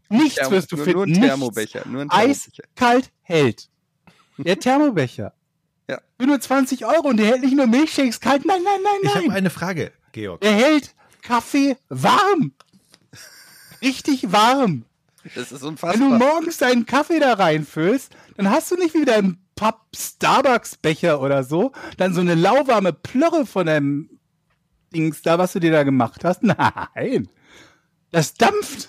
Nichts 0.09 0.37
Thermo, 0.37 0.51
wirst 0.51 0.73
du 0.73 0.77
nur, 0.77 0.85
finden. 0.85 0.99
Nur 0.99 1.07
ein 1.07 1.23
Thermobecher. 1.23 1.83
Nur 1.87 2.03
ein 2.03 2.09
Thermobecher. 2.09 2.63
Eiskalt 2.73 3.11
hält. 3.23 3.69
Der 4.39 4.59
Thermobecher. 4.59 5.35
ja. 5.89 6.01
Für 6.19 6.27
nur 6.27 6.41
20 6.41 6.85
Euro 6.85 7.09
und 7.09 7.17
der 7.19 7.27
hält 7.27 7.43
nicht 7.43 7.57
nur 7.57 7.67
Milchshakes 7.67 8.21
kalt. 8.21 8.45
Nein, 8.45 8.63
nein, 8.65 8.81
nein, 8.83 8.93
nein. 9.03 9.13
Ich 9.23 9.29
habe 9.29 9.39
eine 9.39 9.51
Frage, 9.51 9.93
Georg. 10.13 10.41
Der 10.41 10.53
hält 10.53 10.96
Kaffee 11.27 11.77
warm. 11.89 12.53
Richtig 13.83 14.31
warm. 14.31 14.85
Das 15.35 15.51
ist 15.51 15.65
unfassbar. 15.65 15.93
Wenn 15.95 16.19
du 16.19 16.25
morgens 16.25 16.59
deinen 16.59 16.87
Kaffee 16.87 17.19
da 17.19 17.33
reinfüllst, 17.33 18.15
dann 18.37 18.51
hast 18.51 18.71
du 18.71 18.77
nicht 18.77 18.95
wieder 18.95 19.17
einen 19.17 19.45
Pub 19.57 19.81
Starbucks 19.95 20.77
Becher 20.77 21.21
oder 21.21 21.43
so, 21.43 21.73
dann 21.97 22.15
so 22.15 22.21
eine 22.21 22.37
lauwarme 22.37 22.93
Plörre 22.93 23.45
von 23.45 23.67
deinem 23.67 24.11
Dings 24.95 25.23
da, 25.23 25.39
was 25.39 25.53
du 25.53 25.59
dir 25.59 25.73
da 25.73 25.83
gemacht 25.83 26.25
hast. 26.25 26.43
Nein. 26.45 27.29
Das 28.13 28.35
dampft. 28.35 28.89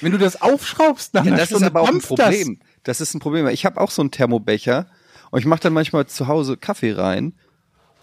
Wenn 0.00 0.12
du 0.12 0.18
das 0.18 0.40
aufschraubst, 0.40 1.14
dann 1.14 1.26
ja, 1.26 1.36
das 1.36 1.50
ist 1.50 1.62
aber 1.62 1.82
auch 1.82 1.88
ein 1.88 2.00
Problem. 2.00 2.60
Das. 2.84 2.98
das 2.98 3.08
ist 3.08 3.14
ein 3.14 3.20
Problem. 3.20 3.46
Ich 3.48 3.66
habe 3.66 3.78
auch 3.78 3.90
so 3.90 4.00
einen 4.00 4.10
Thermobecher 4.10 4.86
und 5.30 5.40
ich 5.40 5.44
mache 5.44 5.60
dann 5.60 5.74
manchmal 5.74 6.06
zu 6.06 6.28
Hause 6.28 6.56
Kaffee 6.56 6.92
rein 6.92 7.34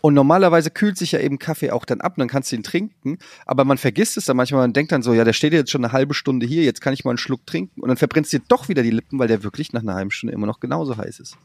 und 0.02 0.14
normalerweise 0.14 0.70
kühlt 0.72 0.98
sich 0.98 1.12
ja 1.12 1.20
eben 1.20 1.40
Kaffee 1.40 1.72
auch 1.72 1.86
dann 1.86 2.02
ab, 2.02 2.16
dann 2.18 2.28
kannst 2.28 2.52
du 2.52 2.56
ihn 2.56 2.64
trinken. 2.64 3.18
Aber 3.46 3.66
man 3.66 3.78
vergisst 3.78 4.18
es 4.18 4.26
dann 4.26 4.38
manchmal, 4.38 4.62
man 4.62 4.74
denkt 4.74 4.92
dann 4.92 5.02
so, 5.02 5.14
ja, 5.14 5.24
der 5.24 5.34
steht 5.34 5.54
jetzt 5.54 5.72
schon 5.72 5.84
eine 5.84 5.92
halbe 5.92 6.14
Stunde 6.14 6.46
hier, 6.46 6.64
jetzt 6.64 6.82
kann 6.82 6.94
ich 6.94 7.04
mal 7.04 7.12
einen 7.12 7.18
Schluck 7.18 7.46
trinken. 7.46 7.82
Und 7.82 7.90
dann 7.90 7.98
verbrennst 7.98 8.32
du 8.32 8.40
dir 8.40 8.46
doch 8.48 8.70
wieder 8.70 8.84
die 8.84 8.92
Lippen, 8.92 9.20
weil 9.20 9.28
der 9.28 9.44
wirklich 9.44 9.74
nach 9.74 9.82
einer 9.82 9.96
halben 9.96 10.12
Stunde 10.12 10.34
immer 10.34 10.48
noch 10.48 10.60
genauso 10.60 10.98
heiß 10.98 11.20
ist. 11.20 11.38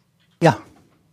Ja. 0.42 0.58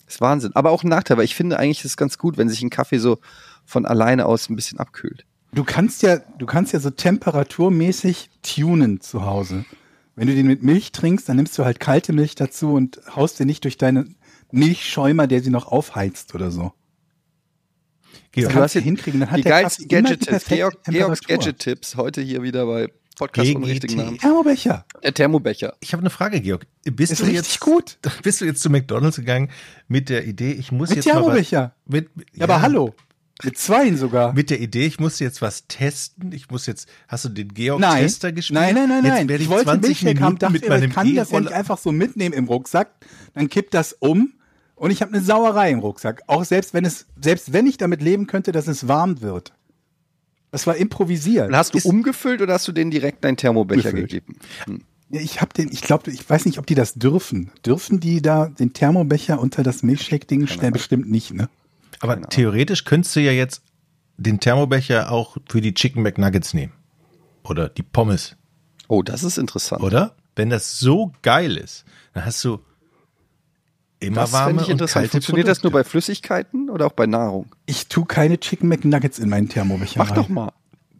Das 0.05 0.15
ist 0.15 0.21
Wahnsinn. 0.21 0.51
Aber 0.55 0.71
auch 0.71 0.83
ein 0.83 0.89
Nachteil, 0.89 1.17
weil 1.17 1.25
ich 1.25 1.35
finde 1.35 1.57
eigentlich, 1.57 1.79
ist 1.79 1.91
es 1.91 1.97
ganz 1.97 2.17
gut, 2.17 2.37
wenn 2.37 2.49
sich 2.49 2.61
ein 2.61 2.69
Kaffee 2.69 2.97
so 2.97 3.19
von 3.65 3.85
alleine 3.85 4.25
aus 4.25 4.49
ein 4.49 4.55
bisschen 4.55 4.77
abkühlt. 4.77 5.25
Du 5.53 5.63
kannst 5.63 6.01
ja, 6.01 6.17
du 6.17 6.45
kannst 6.45 6.73
ja 6.73 6.79
so 6.79 6.89
temperaturmäßig 6.89 8.29
tunen 8.41 9.01
zu 9.01 9.25
Hause. 9.25 9.65
Wenn 10.15 10.27
du 10.27 10.35
den 10.35 10.47
mit 10.47 10.63
Milch 10.63 10.91
trinkst, 10.91 11.27
dann 11.27 11.37
nimmst 11.37 11.57
du 11.57 11.65
halt 11.65 11.79
kalte 11.79 12.13
Milch 12.13 12.35
dazu 12.35 12.73
und 12.73 13.01
haust 13.15 13.39
dir 13.39 13.45
nicht 13.45 13.63
durch 13.63 13.77
deine 13.77 14.05
Milchschäumer, 14.51 15.27
der 15.27 15.41
sie 15.41 15.49
noch 15.49 15.67
aufheizt 15.67 16.35
oder 16.35 16.51
so. 16.51 16.73
Georg, 18.31 18.53
du 18.53 18.59
hast 18.59 18.73
ja 18.75 18.81
hinkriegen, 18.81 19.19
dann 19.19 19.31
hat 19.31 19.39
die 19.39 19.43
geilsten 19.43 19.87
Gadget-Tipps. 19.87 20.45
Georg, 20.45 20.83
Georgs 20.85 21.21
Gadget-Tipps 21.21 21.95
heute 21.95 22.21
hier 22.21 22.43
wieder 22.43 22.65
bei 22.65 22.87
Podcast 23.17 23.51
vom 23.51 23.63
richtigen 23.63 23.97
Namen. 23.97 24.17
Thermobecher. 24.17 24.85
Der 25.03 25.13
Thermobecher. 25.13 25.75
Ich 25.79 25.93
habe 25.93 26.01
eine 26.01 26.09
Frage, 26.09 26.41
Georg. 26.41 26.65
Bist 26.83 27.11
ist 27.11 27.21
du 27.21 27.27
jetzt 27.27 27.59
gut? 27.59 27.97
Bist 28.23 28.41
du 28.41 28.45
jetzt 28.45 28.61
zu 28.61 28.69
McDonald's 28.69 29.17
gegangen 29.17 29.49
mit 29.87 30.09
der 30.09 30.25
Idee, 30.25 30.53
ich 30.53 30.71
muss 30.71 30.89
mit 30.89 30.97
jetzt 30.97 31.05
Thermobecher. 31.05 31.59
mal 31.59 31.73
was, 31.85 31.93
mit, 31.93 32.09
ja, 32.15 32.23
ja, 32.33 32.43
aber 32.45 32.61
hallo. 32.61 32.95
Mit 33.43 33.57
zweien 33.57 33.97
sogar. 33.97 34.33
Mit 34.33 34.49
der 34.49 34.59
Idee, 34.59 34.85
ich 34.85 34.99
muss 34.99 35.19
jetzt 35.19 35.41
was 35.41 35.67
testen. 35.67 36.31
Ich 36.31 36.49
muss 36.49 36.67
jetzt, 36.67 36.87
hast 37.07 37.25
du 37.25 37.29
den 37.29 37.53
Georg-Tester 37.53 38.31
gespielt? 38.31 38.59
Nein, 38.59 38.75
nein, 38.75 38.89
nein, 38.89 39.03
nein. 39.03 39.29
Ich, 39.29 39.41
ich 39.41 39.49
wollte 39.49 39.65
20 39.65 40.03
Minuten 40.03 40.23
haben, 40.23 40.37
dachte, 40.37 40.53
mit 40.53 40.69
meinem 40.69 40.89
ich 40.89 40.95
kann 40.95 41.07
e 41.07 41.15
das 41.15 41.31
ja 41.31 41.39
nicht 41.39 41.51
einfach 41.51 41.77
so 41.77 41.91
mitnehmen 41.91 42.33
im 42.33 42.45
Rucksack. 42.45 42.91
Dann 43.33 43.49
kippt 43.49 43.73
das 43.73 43.93
um 43.93 44.33
und 44.81 44.89
ich 44.89 45.03
habe 45.03 45.13
eine 45.13 45.21
Sauerei 45.21 45.69
im 45.69 45.77
Rucksack. 45.77 46.23
Auch 46.25 46.43
selbst 46.43 46.73
wenn 46.73 46.85
es, 46.85 47.05
selbst 47.21 47.53
wenn 47.53 47.67
ich 47.67 47.77
damit 47.77 48.01
leben 48.01 48.25
könnte, 48.25 48.51
dass 48.51 48.67
es 48.67 48.87
warm 48.87 49.21
wird. 49.21 49.53
Das 50.49 50.65
war 50.65 50.75
improvisiert. 50.75 51.49
Und 51.49 51.55
hast 51.55 51.75
du 51.75 51.77
Ist 51.77 51.85
umgefüllt 51.85 52.41
oder 52.41 52.55
hast 52.55 52.67
du 52.67 52.71
denen 52.71 52.89
direkt 52.89 53.23
deinen 53.23 53.37
Thermobecher 53.37 53.89
umgefüllt. 53.89 54.25
gegeben? 54.25 54.39
Hm. 54.65 54.81
Ich 55.11 55.39
habe 55.39 55.53
den, 55.53 55.71
ich 55.71 55.81
glaube, 55.81 56.09
ich 56.09 56.27
weiß 56.27 56.47
nicht, 56.47 56.57
ob 56.57 56.65
die 56.65 56.73
das 56.73 56.95
dürfen. 56.95 57.51
Dürfen 57.63 57.99
die 57.99 58.23
da 58.23 58.47
den 58.47 58.73
Thermobecher 58.73 59.39
unter 59.39 59.61
das 59.61 59.83
Milchshake-Ding 59.83 60.47
stellen? 60.47 60.73
Bestimmt 60.73 61.11
nicht, 61.11 61.31
ne? 61.31 61.47
Aber 61.99 62.15
genau. 62.15 62.29
theoretisch 62.29 62.83
könntest 62.83 63.15
du 63.15 63.19
ja 63.19 63.31
jetzt 63.31 63.61
den 64.17 64.39
Thermobecher 64.39 65.11
auch 65.11 65.37
für 65.47 65.61
die 65.61 65.75
Chicken 65.75 66.01
McNuggets 66.01 66.55
nehmen. 66.55 66.73
Oder 67.43 67.69
die 67.69 67.83
Pommes. 67.83 68.35
Oh, 68.87 69.03
das 69.03 69.23
ist 69.23 69.37
interessant. 69.37 69.83
Oder? 69.83 70.15
Wenn 70.35 70.49
das 70.49 70.79
so 70.79 71.11
geil 71.21 71.55
ist, 71.57 71.85
dann 72.15 72.25
hast 72.25 72.43
du 72.43 72.61
Immer 74.01 74.21
das 74.21 74.33
warme 74.33 74.61
ich 74.61 74.69
interessant. 74.69 75.05
und 75.05 75.11
Funktioniert 75.11 75.45
Produkte. 75.45 75.59
das 75.59 75.63
nur 75.63 75.71
bei 75.71 75.83
Flüssigkeiten 75.83 76.69
oder 76.69 76.87
auch 76.87 76.91
bei 76.91 77.05
Nahrung? 77.05 77.55
Ich 77.67 77.87
tue 77.87 78.05
keine 78.05 78.39
Chicken 78.39 78.67
McNuggets 78.67 79.19
in 79.19 79.29
meinen 79.29 79.47
Thermobecher 79.47 79.99
Mach 79.99 80.09
rein. 80.09 80.15
doch 80.15 80.27
mal. 80.29 80.51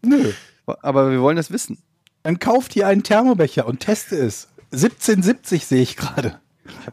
Nö. 0.04 0.32
Aber 0.68 1.10
wir 1.12 1.20
wollen 1.22 1.36
das 1.36 1.52
wissen. 1.52 1.80
Dann 2.24 2.38
kauft 2.40 2.76
ihr 2.76 2.88
einen 2.88 3.02
Thermobecher 3.04 3.66
und 3.66 3.80
teste 3.80 4.16
es. 4.16 4.48
17,70 4.72 5.66
sehe 5.66 5.82
ich 5.82 5.98
gerade. 5.98 6.40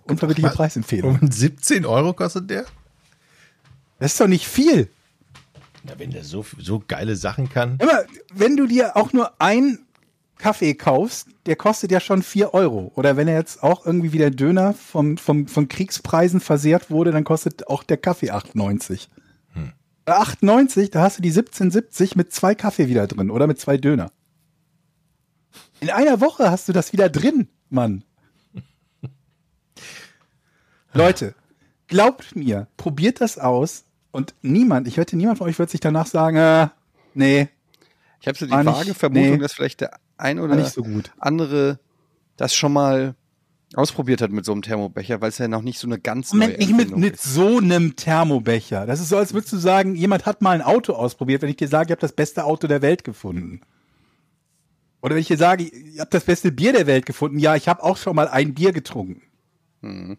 Unverbindliche 0.05 0.49
Preisempfehlung. 0.55 1.19
Und 1.21 1.35
17 1.35 1.85
Euro 1.85 2.15
kostet 2.15 2.49
der? 2.51 2.65
Das 3.99 4.13
ist 4.13 4.21
doch 4.21 4.27
nicht 4.27 4.49
viel. 4.49 4.89
Na, 5.85 5.93
wenn 5.99 6.11
der 6.11 6.25
so, 6.25 6.45
so 6.59 6.83
geile 6.87 7.17
Sachen 7.17 7.51
kann. 7.51 7.79
Immer, 7.81 8.05
wenn 8.33 8.57
du 8.57 8.67
dir 8.67 8.97
auch 8.97 9.13
nur 9.13 9.41
ein 9.41 9.79
Kaffee 10.39 10.75
kaufst, 10.75 11.29
der 11.47 11.57
kostet 11.57 11.91
ja 11.91 12.01
schon 12.01 12.23
vier 12.23 12.55
Euro. 12.55 12.93
Oder 12.95 13.17
wenn 13.17 13.29
er 13.29 13.39
jetzt 13.39 13.63
auch 13.63 13.85
irgendwie 13.85 14.13
wie 14.13 14.19
der 14.19 14.31
Döner 14.31 14.73
vom, 14.73 15.19
vom, 15.19 15.49
von 15.49 15.69
Kriegspreisen 15.69 16.41
versehrt 16.41 16.91
wurde, 16.91 17.11
dann 17.11 17.25
kostet 17.25 17.69
auch 17.69 17.83
der 17.83 17.97
Kaffee 17.97 18.31
8,90. 18.31 19.09
Hm. 19.53 19.73
8,90, 20.07 20.91
da 20.91 21.03
hast 21.03 21.19
du 21.19 21.23
die 21.23 21.33
17,70 21.33 22.17
mit 22.17 22.33
zwei 22.33 22.55
Kaffee 22.55 22.89
wieder 22.89 23.07
drin 23.07 23.31
oder 23.31 23.47
mit 23.47 23.61
zwei 23.61 23.77
Döner. 23.77 24.11
In 25.81 25.91
einer 25.91 26.21
Woche 26.21 26.51
hast 26.51 26.69
du 26.69 26.73
das 26.73 26.93
wieder 26.93 27.09
drin, 27.09 27.49
Mann. 27.69 28.05
Leute, 30.93 31.35
glaubt 31.89 32.35
mir, 32.35 32.69
probiert 32.77 33.21
das 33.21 33.39
aus 33.39 33.85
und 34.11 34.35
niemand, 34.43 34.89
ich 34.89 34.97
wette, 34.97 35.17
niemand 35.17 35.39
von 35.39 35.49
euch 35.49 35.59
wird 35.59 35.71
sich 35.71 35.81
danach 35.81 36.07
sagen, 36.07 36.37
äh, 36.37 36.69
nee. 37.15 37.49
Ich 38.21 38.27
habe 38.27 38.37
so 38.37 38.47
die 38.47 38.53
vage 38.53 38.95
Vermutung, 38.95 39.33
nee. 39.33 39.39
dass 39.39 39.53
vielleicht 39.53 39.81
der 39.81 39.99
ein 40.19 40.39
oder 40.39 40.57
nicht 40.57 40.73
so 40.73 40.85
andere 41.19 41.79
das 42.37 42.55
schon 42.55 42.73
mal 42.73 43.15
ausprobiert 43.75 44.23
hat 44.23 44.31
mit 44.31 44.45
so 44.45 44.53
einem 44.53 44.63
Thermobecher, 44.63 45.21
weil 45.21 45.29
es 45.29 45.39
ja 45.39 45.49
noch 45.49 45.63
nicht 45.63 45.79
so 45.79 45.87
eine 45.87 45.99
ganz 45.99 46.33
Moment, 46.33 46.59
nicht 46.59 46.75
mit, 46.75 46.97
mit 46.97 47.21
so 47.21 47.59
einem 47.59 47.97
Thermobecher. 47.97 48.87
Das 48.87 49.01
ist 49.01 49.11
so, 49.11 49.19
als 49.19 49.35
würdest 49.35 49.53
du 49.53 49.59
sagen, 49.59 49.95
jemand 49.95 50.25
hat 50.25 50.41
mal 50.41 50.53
ein 50.53 50.63
Auto 50.63 50.95
ausprobiert, 50.95 51.43
wenn 51.43 51.51
ich 51.51 51.57
dir 51.57 51.69
sage, 51.69 51.89
ich 51.89 51.91
habe 51.91 52.01
das 52.01 52.13
beste 52.13 52.45
Auto 52.45 52.67
der 52.67 52.81
Welt 52.81 53.05
gefunden. 53.05 53.61
Oder 55.03 55.15
wenn 55.15 55.21
ich 55.21 55.29
dir 55.29 55.37
sage, 55.37 55.65
ich 55.65 56.01
habe 56.01 56.11
das 56.11 56.25
beste 56.25 56.51
Bier 56.51 56.73
der 56.73 56.87
Welt 56.87 57.05
gefunden, 57.05 57.39
ja, 57.39 57.57
ich 57.57 57.69
habe 57.69 57.83
auch 57.83 57.99
schon 57.99 58.17
mal 58.17 58.29
ein 58.29 58.55
Bier 58.55 58.73
getrunken. 58.73 59.23
Mhm. 59.83 60.17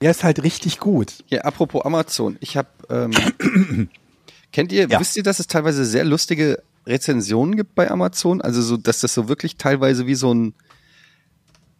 Der 0.00 0.10
ist 0.10 0.24
halt 0.24 0.42
richtig 0.42 0.78
gut. 0.78 1.24
Ja, 1.28 1.42
apropos 1.42 1.84
Amazon, 1.84 2.36
ich 2.40 2.56
habe 2.56 2.68
ähm, 2.90 3.88
kennt 4.52 4.72
ihr, 4.72 4.88
ja. 4.88 5.00
wisst 5.00 5.16
ihr, 5.16 5.22
dass 5.22 5.38
es 5.38 5.46
teilweise 5.46 5.84
sehr 5.84 6.04
lustige 6.04 6.62
Rezensionen 6.88 7.56
gibt 7.56 7.74
bei 7.74 7.90
Amazon. 7.90 8.40
Also 8.40 8.62
so, 8.62 8.76
dass 8.76 9.00
das 9.00 9.14
so 9.14 9.28
wirklich 9.28 9.56
teilweise 9.56 10.06
wie 10.06 10.14
so 10.14 10.32
ein, 10.34 10.54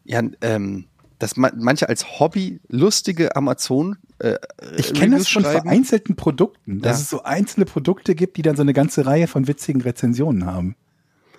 ja, 0.04 0.22
ähm, 0.40 0.84
dass 1.18 1.36
man, 1.36 1.52
manche 1.58 1.88
als 1.88 2.20
Hobby 2.20 2.60
lustige 2.68 3.34
Amazon 3.34 3.96
äh, 4.20 4.36
Ich 4.76 4.94
kenne 4.94 5.18
das 5.18 5.28
von 5.28 5.42
schreiben. 5.42 5.62
vereinzelten 5.62 6.14
Produkten, 6.16 6.80
dass 6.80 6.98
Ja. 6.98 7.02
es 7.02 7.10
so 7.10 7.22
einzelne 7.24 7.66
Produkte 7.66 8.14
gibt, 8.14 8.36
die 8.36 8.42
dann 8.42 8.54
so 8.56 8.62
eine 8.62 8.72
ganze 8.72 9.04
Reihe 9.06 9.26
von 9.26 9.48
witzigen 9.48 9.80
Rezensionen 9.82 10.46
haben. 10.46 10.76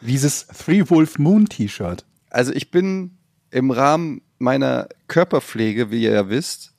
Wie 0.02 0.12
dieses 0.12 0.48
Three 0.48 0.84
Wolf 0.90 1.18
Moon 1.20 1.46
T-Shirt. 1.48 2.06
Also 2.30 2.52
ich 2.54 2.72
bin 2.72 3.12
im 3.52 3.72
Rahmen 3.72 4.22
meiner 4.38 4.88
Körperpflege, 5.08 5.92
wie 5.92 6.04
ihr 6.04 6.12
ja 6.12 6.30
wisst, 6.30 6.74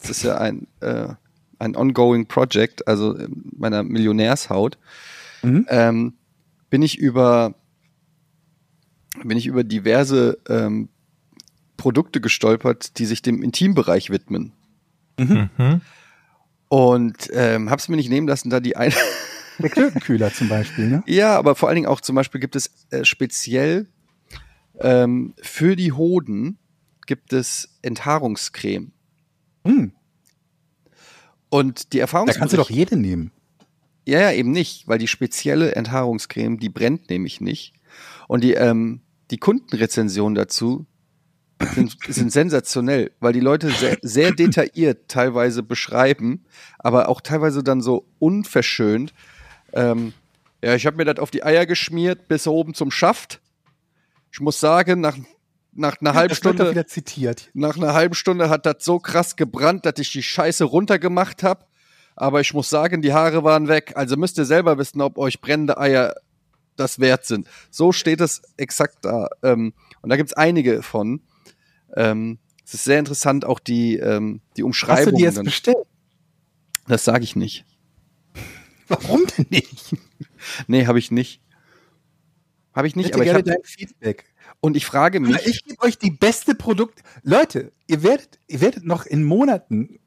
das 0.00 0.10
ist 0.10 0.22
ja 0.24 0.38
ein, 0.38 0.66
äh, 0.80 1.08
ein 1.58 1.74
ongoing 1.76 2.26
Project, 2.26 2.86
also 2.86 3.14
in 3.14 3.50
meiner 3.56 3.82
Millionärshaut, 3.82 4.76
Mhm. 5.42 5.66
ähm, 5.70 6.14
bin 6.70 6.82
ich 6.82 6.98
über 6.98 7.54
bin 9.24 9.38
ich 9.38 9.46
über 9.46 9.64
diverse 9.64 10.38
ähm, 10.48 10.88
Produkte 11.76 12.20
gestolpert, 12.20 12.98
die 12.98 13.06
sich 13.06 13.22
dem 13.22 13.42
Intimbereich 13.42 14.10
widmen. 14.10 14.52
Mhm. 15.18 15.80
Und 16.68 17.30
ähm, 17.32 17.70
hab's 17.70 17.88
mir 17.88 17.96
nicht 17.96 18.10
nehmen 18.10 18.28
lassen, 18.28 18.50
da 18.50 18.60
die 18.60 18.76
ein 18.76 18.92
Der 19.58 19.70
Klötenkühler 19.70 20.32
zum 20.34 20.48
Beispiel, 20.50 20.86
ne? 20.88 21.02
Ja, 21.06 21.38
aber 21.38 21.54
vor 21.54 21.68
allen 21.68 21.76
Dingen 21.76 21.86
auch 21.86 22.02
zum 22.02 22.14
Beispiel 22.14 22.40
gibt 22.40 22.56
es 22.56 22.70
äh, 22.90 23.06
speziell 23.06 23.86
ähm, 24.80 25.34
für 25.40 25.76
die 25.76 25.92
Hoden 25.92 26.58
gibt 27.06 27.32
es 27.32 27.78
Enthaarungscreme. 27.80 28.92
Hm, 29.64 29.92
Und 31.48 31.92
die 31.92 31.98
da 31.98 32.02
Erfahrung 32.02 32.28
kannst 32.28 32.52
du 32.52 32.58
doch 32.58 32.70
jede 32.70 32.96
nehmen. 32.96 33.32
Ja, 34.06 34.20
ja, 34.20 34.32
eben 34.32 34.52
nicht, 34.52 34.86
weil 34.86 34.98
die 34.98 35.08
spezielle 35.08 35.74
Enthaarungscreme, 35.74 36.58
die 36.58 36.68
brennt 36.68 37.10
nämlich 37.10 37.40
nicht. 37.40 37.74
Und 38.28 38.44
die, 38.44 38.54
ähm, 38.54 39.00
die 39.30 39.38
Kundenrezensionen 39.38 40.36
dazu 40.36 40.86
sind, 41.74 41.96
sind 42.08 42.30
sensationell, 42.30 43.10
weil 43.18 43.32
die 43.32 43.40
Leute 43.40 43.70
sehr, 43.70 43.98
sehr 44.02 44.32
detailliert 44.32 45.08
teilweise 45.08 45.62
beschreiben, 45.62 46.44
aber 46.78 47.08
auch 47.08 47.20
teilweise 47.20 47.64
dann 47.64 47.80
so 47.80 48.06
unverschönt. 48.18 49.12
Ähm, 49.72 50.12
ja, 50.62 50.74
ich 50.74 50.86
habe 50.86 50.96
mir 50.96 51.04
das 51.04 51.18
auf 51.18 51.30
die 51.30 51.42
Eier 51.42 51.66
geschmiert 51.66 52.28
bis 52.28 52.46
oben 52.46 52.74
zum 52.74 52.90
Schaft. 52.90 53.40
Ich 54.32 54.40
muss 54.40 54.60
sagen, 54.60 55.00
nach, 55.00 55.16
nach 55.72 56.00
einer 56.00 56.14
halben 56.14 56.30
wird 56.30 56.44
doch 56.44 56.52
Stunde 56.52 56.64
nach 57.54 57.76
einer 57.76 57.92
halben 57.94 58.14
Stunde 58.14 58.50
hat 58.50 58.66
das 58.66 58.76
so 58.80 58.98
krass 58.98 59.36
gebrannt, 59.36 59.84
dass 59.84 59.94
ich 59.98 60.12
die 60.12 60.22
Scheiße 60.22 60.64
runtergemacht 60.64 61.42
habe. 61.42 61.64
Aber 62.16 62.40
ich 62.40 62.54
muss 62.54 62.70
sagen, 62.70 63.02
die 63.02 63.12
Haare 63.12 63.44
waren 63.44 63.68
weg. 63.68 63.92
Also 63.94 64.16
müsst 64.16 64.38
ihr 64.38 64.46
selber 64.46 64.78
wissen, 64.78 65.00
ob 65.02 65.18
euch 65.18 65.40
brennende 65.40 65.78
Eier 65.78 66.14
das 66.76 66.98
wert 66.98 67.24
sind. 67.26 67.46
So 67.70 67.92
steht 67.92 68.20
es 68.20 68.42
exakt 68.56 68.98
da. 69.04 69.28
Ähm, 69.42 69.74
und 70.02 70.10
da 70.10 70.16
gibt's 70.16 70.32
einige 70.32 70.82
von. 70.82 71.20
Ähm, 71.94 72.38
es 72.64 72.74
ist 72.74 72.84
sehr 72.84 72.98
interessant, 72.98 73.44
auch 73.44 73.60
die, 73.60 73.96
ähm, 73.96 74.40
die 74.56 74.64
Hast 74.64 75.06
du 75.06 75.12
die 75.12 75.22
jetzt 75.22 75.42
bestellt? 75.44 75.76
Das 76.88 77.04
sage 77.04 77.24
ich 77.24 77.36
nicht. 77.36 77.64
Warum 78.88 79.22
denn 79.36 79.46
nicht? 79.50 79.96
Nee, 80.66 80.86
habe 80.86 80.98
ich 80.98 81.10
nicht. 81.10 81.40
Habe 82.72 82.86
ich 82.86 82.92
Ich 82.92 82.96
nicht, 82.96 83.06
hätte 83.06 83.14
aber 83.16 83.24
ich 83.24 83.30
gerne 83.30 83.38
hab, 83.38 83.46
dein 83.46 83.64
Feedback. 83.64 84.24
und 84.60 84.76
ich 84.76 84.84
frage 84.84 85.18
mich, 85.18 85.34
Aber 85.34 85.46
ich 85.46 85.64
gebe 85.64 85.82
euch 85.82 85.98
die 85.98 86.10
beste 86.10 86.54
Produkt. 86.54 87.02
Leute, 87.22 87.72
ihr 87.86 88.02
werdet, 88.02 88.38
ihr 88.48 88.60
werdet 88.60 88.84
noch 88.84 89.06
in 89.06 89.24
Monaten 89.24 89.98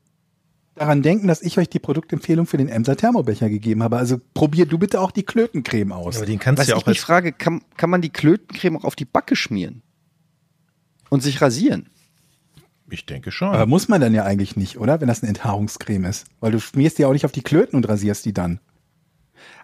daran 0.79 1.01
denken, 1.01 1.27
dass 1.27 1.41
ich 1.41 1.57
euch 1.57 1.69
die 1.69 1.79
Produktempfehlung 1.79 2.45
für 2.45 2.57
den 2.57 2.69
Emser 2.69 2.95
Thermobecher 2.97 3.49
gegeben 3.49 3.83
habe. 3.83 3.97
Also 3.97 4.19
probier 4.33 4.65
du 4.65 4.77
bitte 4.79 4.99
auch 5.01 5.11
die 5.11 5.23
Klötencreme 5.23 5.91
aus. 5.91 6.17
Aber 6.17 6.25
den 6.25 6.39
kannst 6.39 6.59
was 6.59 6.67
du 6.67 6.71
ja 6.71 6.77
ich 6.77 6.83
auch 6.83 6.87
mich 6.87 6.97
als, 6.97 7.05
frage, 7.05 7.31
kann, 7.33 7.61
kann 7.77 7.89
man 7.89 8.01
die 8.01 8.09
Klötencreme 8.09 8.77
auch 8.77 8.85
auf 8.85 8.95
die 8.95 9.05
Backe 9.05 9.35
schmieren? 9.35 9.81
Und 11.09 11.21
sich 11.23 11.41
rasieren? 11.41 11.87
ich 12.91 13.05
denke 13.05 13.31
schon. 13.31 13.49
Aber 13.49 13.67
muss 13.67 13.87
man 13.87 14.01
dann 14.01 14.15
ja 14.15 14.23
eigentlich 14.23 14.55
nicht, 14.55 14.79
oder? 14.79 14.99
Wenn 14.99 15.07
das 15.07 15.21
eine 15.21 15.29
Enthaarungscreme 15.29 16.05
ist. 16.05 16.25
Weil 16.39 16.51
du 16.51 16.59
schmierst 16.59 16.97
die 16.97 17.05
auch 17.05 17.13
nicht 17.13 17.25
auf 17.25 17.31
die 17.31 17.43
Klöten 17.43 17.75
und 17.75 17.87
rasierst 17.87 18.25
die 18.25 18.33
dann. 18.33 18.59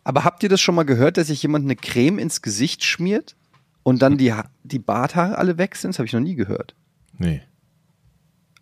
Aber 0.03 0.23
habt 0.23 0.43
ihr 0.43 0.49
das 0.49 0.61
schon 0.61 0.75
mal 0.75 0.83
gehört, 0.83 1.17
dass 1.17 1.27
sich 1.27 1.41
jemand 1.41 1.65
eine 1.65 1.75
Creme 1.75 2.19
ins 2.19 2.43
Gesicht 2.43 2.83
schmiert 2.83 3.35
und 3.81 4.03
dann 4.03 4.17
die, 4.19 4.31
Ha- 4.33 4.49
die 4.63 4.77
Barthaare 4.77 5.39
alle 5.39 5.57
weg 5.57 5.75
sind? 5.75 5.89
Das 5.91 5.99
habe 5.99 6.05
ich 6.05 6.13
noch 6.13 6.19
nie 6.19 6.35
gehört. 6.35 6.75
nee. 7.17 7.41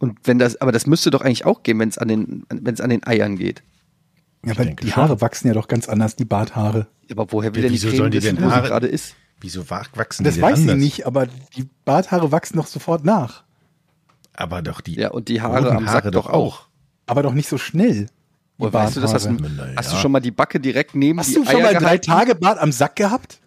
Und 0.04 0.20
wenn 0.26 0.38
das, 0.38 0.60
aber 0.60 0.74
das 0.74 0.86
müsste 0.86 1.12
doch 1.12 1.22
eigentlich 1.22 1.46
auch 1.46 1.64
gehen, 1.64 1.80
wenn 1.80 1.88
es 1.88 1.98
an 1.98 2.10
den, 2.10 2.46
wenn 2.50 2.74
es 2.74 2.82
an 2.82 2.90
den 2.90 3.06
Eiern 3.08 3.38
geht. 3.38 3.64
Ja, 4.46 4.52
Ich 4.52 4.60
aber 4.60 4.70
die 4.72 4.88
schon. 4.92 4.96
Haare 5.02 5.22
wachsen 5.22 5.48
ja 5.48 5.54
doch 5.54 5.70
ganz 5.70 5.88
anders, 5.88 6.18
die 6.18 6.26
Barthaare. 6.26 6.88
Aber 7.10 7.32
woher 7.32 7.56
will 7.56 7.62
Ja, 7.64 7.70
denn 7.70 7.74
die 7.74 7.76
wieso 7.82 7.88
Creme 7.88 7.98
sollen 8.00 8.12
die 8.12 8.18
wissen, 8.18 8.36
denn 8.36 8.44
wo 8.46 8.50
sie 8.50 8.56
Haare- 8.56 8.68
gerade 8.68 8.88
ist? 8.88 9.16
Wieso 9.40 9.70
wa- 9.70 9.84
wachsen 9.96 10.26
Das 10.26 10.34
die 10.34 10.42
denn 10.42 10.50
weiß 10.50 10.60
anders? 10.60 10.76
sie 10.76 10.82
nicht, 10.84 11.06
aber 11.08 11.28
die 11.56 11.70
Barthaare 11.86 12.34
wachsen 12.34 12.58
doch 12.58 12.68
sofort 12.68 13.06
nach. 13.06 13.44
Aber 14.34 14.62
doch 14.62 14.82
die 14.82 14.96
Ja, 14.96 15.12
und 15.12 15.30
die 15.30 15.42
Haare 15.42 15.72
am 15.74 15.88
Sack 15.88 16.12
doch 16.12 16.28
auch. 16.28 16.68
Aber 17.06 17.24
doch 17.24 17.34
nicht 17.34 17.48
so 17.48 17.58
schnell. 17.58 18.08
Die 18.08 18.10
Woher 18.58 18.74
weißt 18.74 18.98
du 18.98 19.00
das? 19.00 19.14
Hast, 19.14 19.24
Barthaare. 19.28 19.50
du- 19.50 19.56
Na 19.56 19.68
ja. 19.70 19.78
hast 19.78 19.94
du 19.94 19.98
schon 19.98 20.12
mal 20.12 20.20
die 20.20 20.32
Backe 20.32 20.60
direkt 20.60 20.96
neben 20.96 21.20
Hast 21.20 21.30
die 21.30 21.36
du 21.36 21.46
schon 21.46 21.56
Eier 21.56 21.64
mal 21.64 21.74
drei 21.76 21.80
gehalten? 21.80 22.06
Tage 22.12 22.36
Bart 22.36 22.60
am 22.60 22.74
Sack 22.74 22.98
gehabt? 22.98 23.40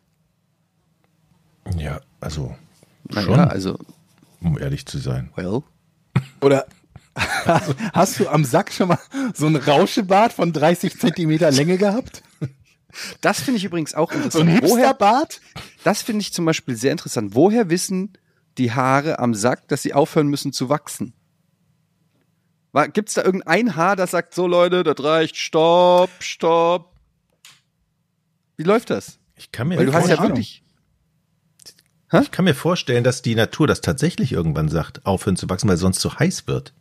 Ja, 1.76 2.00
also 2.20 2.54
Na 3.10 3.20
schon, 3.22 3.34
Ja, 3.34 3.44
also, 3.48 3.78
um 4.40 4.58
ehrlich 4.58 4.86
zu 4.86 4.96
sein. 4.98 5.30
well. 5.36 5.62
Oder 6.40 6.66
hast 7.94 8.20
du 8.20 8.28
am 8.28 8.44
Sack 8.44 8.72
schon 8.72 8.88
mal 8.88 8.98
so 9.34 9.46
ein 9.46 9.56
Rauschebart 9.56 10.32
von 10.32 10.52
30 10.52 10.98
Zentimeter 10.98 11.50
Länge 11.50 11.78
gehabt? 11.78 12.22
Das 13.20 13.40
finde 13.40 13.58
ich 13.58 13.64
übrigens 13.64 13.94
auch 13.94 14.10
So 14.12 14.18
ein 14.18 14.24
interessant. 14.24 14.62
Woher, 14.62 14.88
Hipsterbart? 14.88 15.40
das 15.84 16.02
finde 16.02 16.22
ich 16.22 16.32
zum 16.32 16.44
Beispiel 16.44 16.76
sehr 16.76 16.92
interessant. 16.92 17.34
Woher 17.34 17.68
wissen 17.70 18.12
die 18.58 18.72
Haare 18.72 19.18
am 19.18 19.34
Sack, 19.34 19.68
dass 19.68 19.82
sie 19.82 19.94
aufhören 19.94 20.28
müssen 20.28 20.52
zu 20.52 20.68
wachsen? 20.68 21.12
Gibt 22.92 23.08
es 23.08 23.14
da 23.14 23.22
irgendein 23.22 23.74
Haar, 23.74 23.96
das 23.96 24.10
sagt, 24.10 24.34
so 24.34 24.46
Leute, 24.46 24.82
das 24.82 25.02
reicht, 25.02 25.36
stopp, 25.36 26.10
stopp? 26.20 26.92
Wie 28.58 28.64
läuft 28.64 28.90
das? 28.90 29.18
Ich 29.34 29.50
kann 29.50 29.68
mir, 29.68 29.78
Weil 29.78 29.86
du 29.86 29.94
hast 29.94 30.08
ja 30.08 30.18
Ahnung. 30.18 30.42
Wirklich. 32.10 32.28
ich 32.28 32.32
kann 32.32 32.44
mir 32.44 32.54
vorstellen, 32.54 33.04
dass 33.04 33.22
die 33.22 33.34
Natur 33.34 33.66
das 33.66 33.80
tatsächlich 33.80 34.32
irgendwann 34.32 34.68
sagt, 34.68 35.04
aufhören 35.06 35.36
zu 35.36 35.48
wachsen, 35.48 35.68
weil 35.68 35.76
sonst 35.76 36.00
zu 36.00 36.18
heiß 36.18 36.46
wird. 36.46 36.72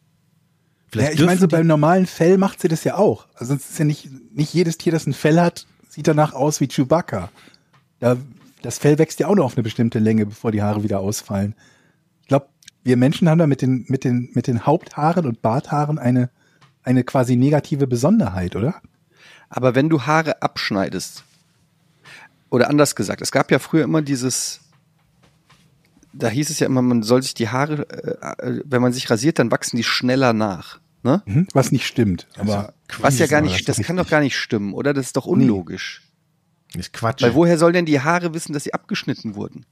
Ja, 0.94 1.02
Vielleicht 1.02 1.20
ich 1.20 1.26
meine, 1.26 1.40
so 1.40 1.48
beim 1.48 1.68
normalen 1.68 2.06
Fell 2.06 2.38
macht 2.38 2.62
sie 2.62 2.68
das 2.68 2.84
ja 2.84 2.96
auch. 2.96 3.28
Also 3.34 3.54
sonst 3.54 3.72
ist 3.72 3.80
ja 3.80 3.86
nicht, 3.86 4.10
nicht 4.34 4.54
jedes 4.54 4.78
Tier, 4.78 4.92
das 4.92 5.08
ein 5.08 5.14
Fell 5.14 5.40
hat, 5.40 5.66
sieht 5.90 6.08
danach 6.08 6.34
aus 6.34 6.62
wie 6.62 6.68
Chewbacca. 6.68 7.30
Da, 8.00 8.18
das 8.62 8.78
Fell 8.78 8.98
wächst 8.98 9.20
ja 9.20 9.28
auch 9.28 9.36
nur 9.36 9.46
auf 9.46 9.56
eine 9.56 9.64
bestimmte 9.64 10.00
Länge, 10.00 10.26
bevor 10.26 10.52
die 10.52 10.62
Haare 10.62 10.84
wieder 10.84 11.00
ausfallen. 11.00 11.56
Ich 12.22 12.28
glaube, 12.28 12.48
wir 12.84 12.98
Menschen 12.98 13.28
haben 13.28 13.40
da 13.40 13.48
mit 13.48 13.62
den, 13.62 13.86
mit 13.88 14.04
den, 14.04 14.30
mit 14.34 14.48
den 14.48 14.66
Haupthaaren 14.66 15.26
und 15.26 15.42
Barthaaren 15.42 15.98
eine, 15.98 16.30
eine 16.84 17.04
quasi 17.04 17.36
negative 17.36 17.88
Besonderheit, 17.88 18.56
oder? 18.56 18.82
Aber 19.50 19.76
wenn 19.76 19.90
du 19.90 20.04
Haare 20.04 20.42
abschneidest, 20.42 21.24
oder 22.50 22.70
anders 22.70 22.96
gesagt, 22.96 23.22
es 23.22 23.32
gab 23.32 23.52
ja 23.52 23.60
früher 23.60 23.84
immer 23.84 24.02
dieses, 24.02 24.62
da 26.18 26.30
hieß 26.30 26.50
es 26.50 26.60
ja 26.60 26.68
immer, 26.68 26.82
man 26.82 27.04
soll 27.04 27.22
sich 27.22 27.34
die 27.34 27.50
Haare, 27.50 27.88
äh, 27.90 28.48
äh, 28.48 28.62
wenn 28.66 28.82
man 28.82 28.94
sich 28.94 29.10
rasiert, 29.10 29.40
dann 29.40 29.52
wachsen 29.52 29.78
die 29.78 29.84
schneller 29.84 30.34
nach. 30.34 30.80
Ne? 31.04 31.22
Mhm. 31.26 31.48
Was 31.54 31.72
nicht 31.72 31.86
stimmt. 31.86 32.28
Aber 32.38 32.74
Was 33.00 33.20
ja 33.20 33.28
gar 33.28 33.42
nicht, 33.42 33.68
das 33.70 33.78
das 33.78 33.86
kann 33.86 33.98
doch 33.98 34.10
gar 34.10 34.22
nicht 34.22 34.36
stimmen, 34.38 34.74
oder? 34.74 34.94
Das 34.94 35.08
ist 35.08 35.18
doch 35.18 35.26
unlogisch. 35.28 36.02
ist 36.74 36.94
Quatsch. 36.94 37.22
Weil 37.22 37.36
woher 37.36 37.58
soll 37.60 37.74
denn 37.74 37.86
die 37.86 38.00
Haare 38.02 38.34
wissen, 38.34 38.54
dass 38.54 38.64
sie 38.64 38.74
abgeschnitten 38.74 39.36
wurden? 39.36 39.66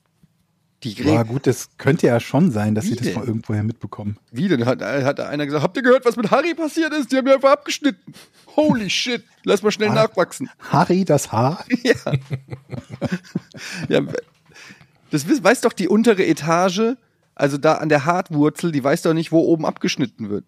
Die 0.83 0.91
Ja, 0.93 1.03
Gräben. 1.23 1.29
gut, 1.29 1.47
das 1.47 1.69
könnte 1.77 2.07
ja 2.07 2.19
schon 2.19 2.51
sein, 2.51 2.75
dass 2.75 2.83
Wie 2.85 2.89
sie 2.89 2.95
das 2.97 3.05
denn? 3.05 3.13
von 3.13 3.25
irgendwoher 3.25 3.63
mitbekommen. 3.63 4.17
Wie 4.31 4.47
denn? 4.49 4.65
Hat, 4.65 4.81
hat 4.81 5.17
da 5.17 5.29
einer 5.29 5.45
gesagt, 5.45 5.63
habt 5.63 5.77
ihr 5.77 5.81
gehört, 5.83 6.03
was 6.05 6.17
mit 6.17 6.29
Harry 6.29 6.53
passiert 6.53 6.93
ist? 6.93 7.11
Die 7.11 7.15
haben 7.17 7.25
ja 7.25 7.35
einfach 7.35 7.53
abgeschnitten. 7.53 8.13
Holy 8.55 8.89
shit, 8.89 9.23
lass 9.45 9.63
mal 9.63 9.71
schnell 9.71 9.89
Ah. 9.89 9.93
nachwachsen. 9.95 10.49
Harry, 10.71 11.05
das 11.05 11.31
Haar? 11.31 11.65
Ja. 11.83 11.95
ja. 13.89 14.01
Das 15.13 15.43
weiß 15.43 15.61
doch 15.61 15.73
die 15.73 15.87
untere 15.87 16.25
Etage, 16.25 16.95
also 17.35 17.57
da 17.57 17.75
an 17.75 17.89
der 17.89 18.05
Hartwurzel, 18.05 18.71
die 18.71 18.83
weiß 18.83 19.03
doch 19.03 19.13
nicht, 19.13 19.31
wo 19.31 19.39
oben 19.41 19.65
abgeschnitten 19.65 20.29
wird. 20.29 20.43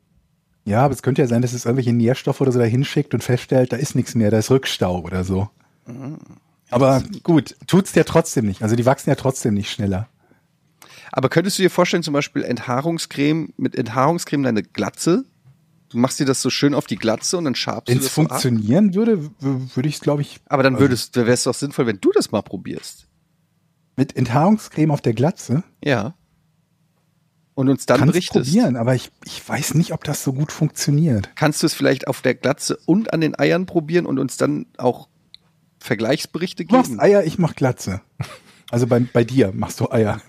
Ja, 0.66 0.82
aber 0.84 0.94
es 0.94 1.04
könnte 1.04 1.22
ja 1.22 1.28
sein, 1.28 1.44
dass 1.44 1.54
es 1.54 1.66
irgendwelche 1.66 1.94
Nährstoffe 1.94 2.42
oder 2.42 2.52
so 2.52 2.58
da 2.58 2.66
hinschickt 2.66 3.14
und 3.14 3.24
feststellt, 3.24 3.72
da 3.72 3.78
ist 3.78 3.94
nichts 3.94 4.16
mehr, 4.16 4.32
da 4.32 4.40
ist 4.40 4.50
Rückstau 4.50 5.02
oder 5.02 5.24
so. 5.24 5.50
Aber 6.72 7.04
gut, 7.22 7.56
tut's 7.68 7.94
ja 7.94 8.04
trotzdem 8.04 8.48
nicht. 8.48 8.64
Also 8.64 8.76
die 8.76 8.86
wachsen 8.88 9.10
ja 9.12 9.16
trotzdem 9.16 9.54
nicht 9.54 9.70
schneller. 9.72 10.10
Aber 11.12 11.30
könntest 11.30 11.60
du 11.60 11.64
dir 11.64 11.70
vorstellen, 11.70 12.02
zum 12.04 12.14
Beispiel 12.14 12.44
Enthaarungscreme, 12.44 13.54
mit 13.58 13.76
Enthaarungscreme 13.76 14.44
deine 14.44 14.64
Glatze? 14.64 15.26
Du 15.90 16.00
machst 16.00 16.20
dir 16.20 16.26
das 16.26 16.42
so 16.42 16.50
schön 16.50 16.74
auf 16.74 16.88
die 16.88 16.96
Glatze 16.96 17.38
und 17.38 17.46
dann 17.46 17.54
schabst 17.56 17.90
Wenn 17.90 18.00
du 18.00 18.04
es 18.04 18.08
das 18.08 18.16
so 18.16 18.22
ab. 18.24 18.30
funktionieren 18.30 18.96
würde, 18.96 19.24
w- 19.24 19.30
würde 19.76 19.88
ich 19.88 19.96
es, 19.96 20.02
glaube 20.02 20.24
ich, 20.24 20.40
Aber 20.48 20.64
dann 20.64 20.80
würdest, 20.80 21.16
wäre 21.16 21.30
es 21.32 21.44
doch 21.44 21.54
sinnvoll, 21.54 21.86
wenn 21.86 22.02
du 22.02 22.12
das 22.12 22.32
mal 22.32 22.42
probierst. 22.42 23.06
Mit 23.96 24.16
Enthaarungscreme 24.16 24.92
auf 24.92 25.02
der 25.02 25.14
Glatze 25.14 25.64
Ja. 25.84 26.16
Und 27.54 27.70
uns 27.70 27.86
dann 27.86 28.00
kann's 28.00 28.12
berichtest. 28.12 28.46
probieren, 28.52 28.76
aber 28.76 28.96
ich, 28.96 29.12
ich 29.24 29.48
weiß 29.48 29.76
nicht, 29.76 29.94
ob 29.94 30.04
das 30.04 30.22
so 30.24 30.34
gut 30.34 30.52
funktioniert. 30.52 31.30
Kannst 31.36 31.64
du 31.64 31.68
es 31.68 31.74
vielleicht 31.74 32.08
auf 32.08 32.22
der 32.22 32.36
Glatze 32.36 32.78
und 32.86 33.14
an 33.14 33.22
den 33.22 33.40
Eiern 33.40 33.66
probieren 33.66 34.06
und 34.06 34.20
uns 34.20 34.36
dann 34.36 34.66
auch 34.78 35.08
Vergleichsberichte 35.80 36.66
Du 36.66 36.76
machst 36.76 36.90
geben? 36.92 37.00
Eier, 37.00 37.24
ich 37.24 37.38
mach 37.38 37.56
Glatze. 37.56 38.02
Also 38.72 38.88
bei, 38.88 39.00
bei 39.00 39.24
dir 39.24 39.54
machst 39.54 39.80
du 39.80 39.90
Eier. 39.90 40.22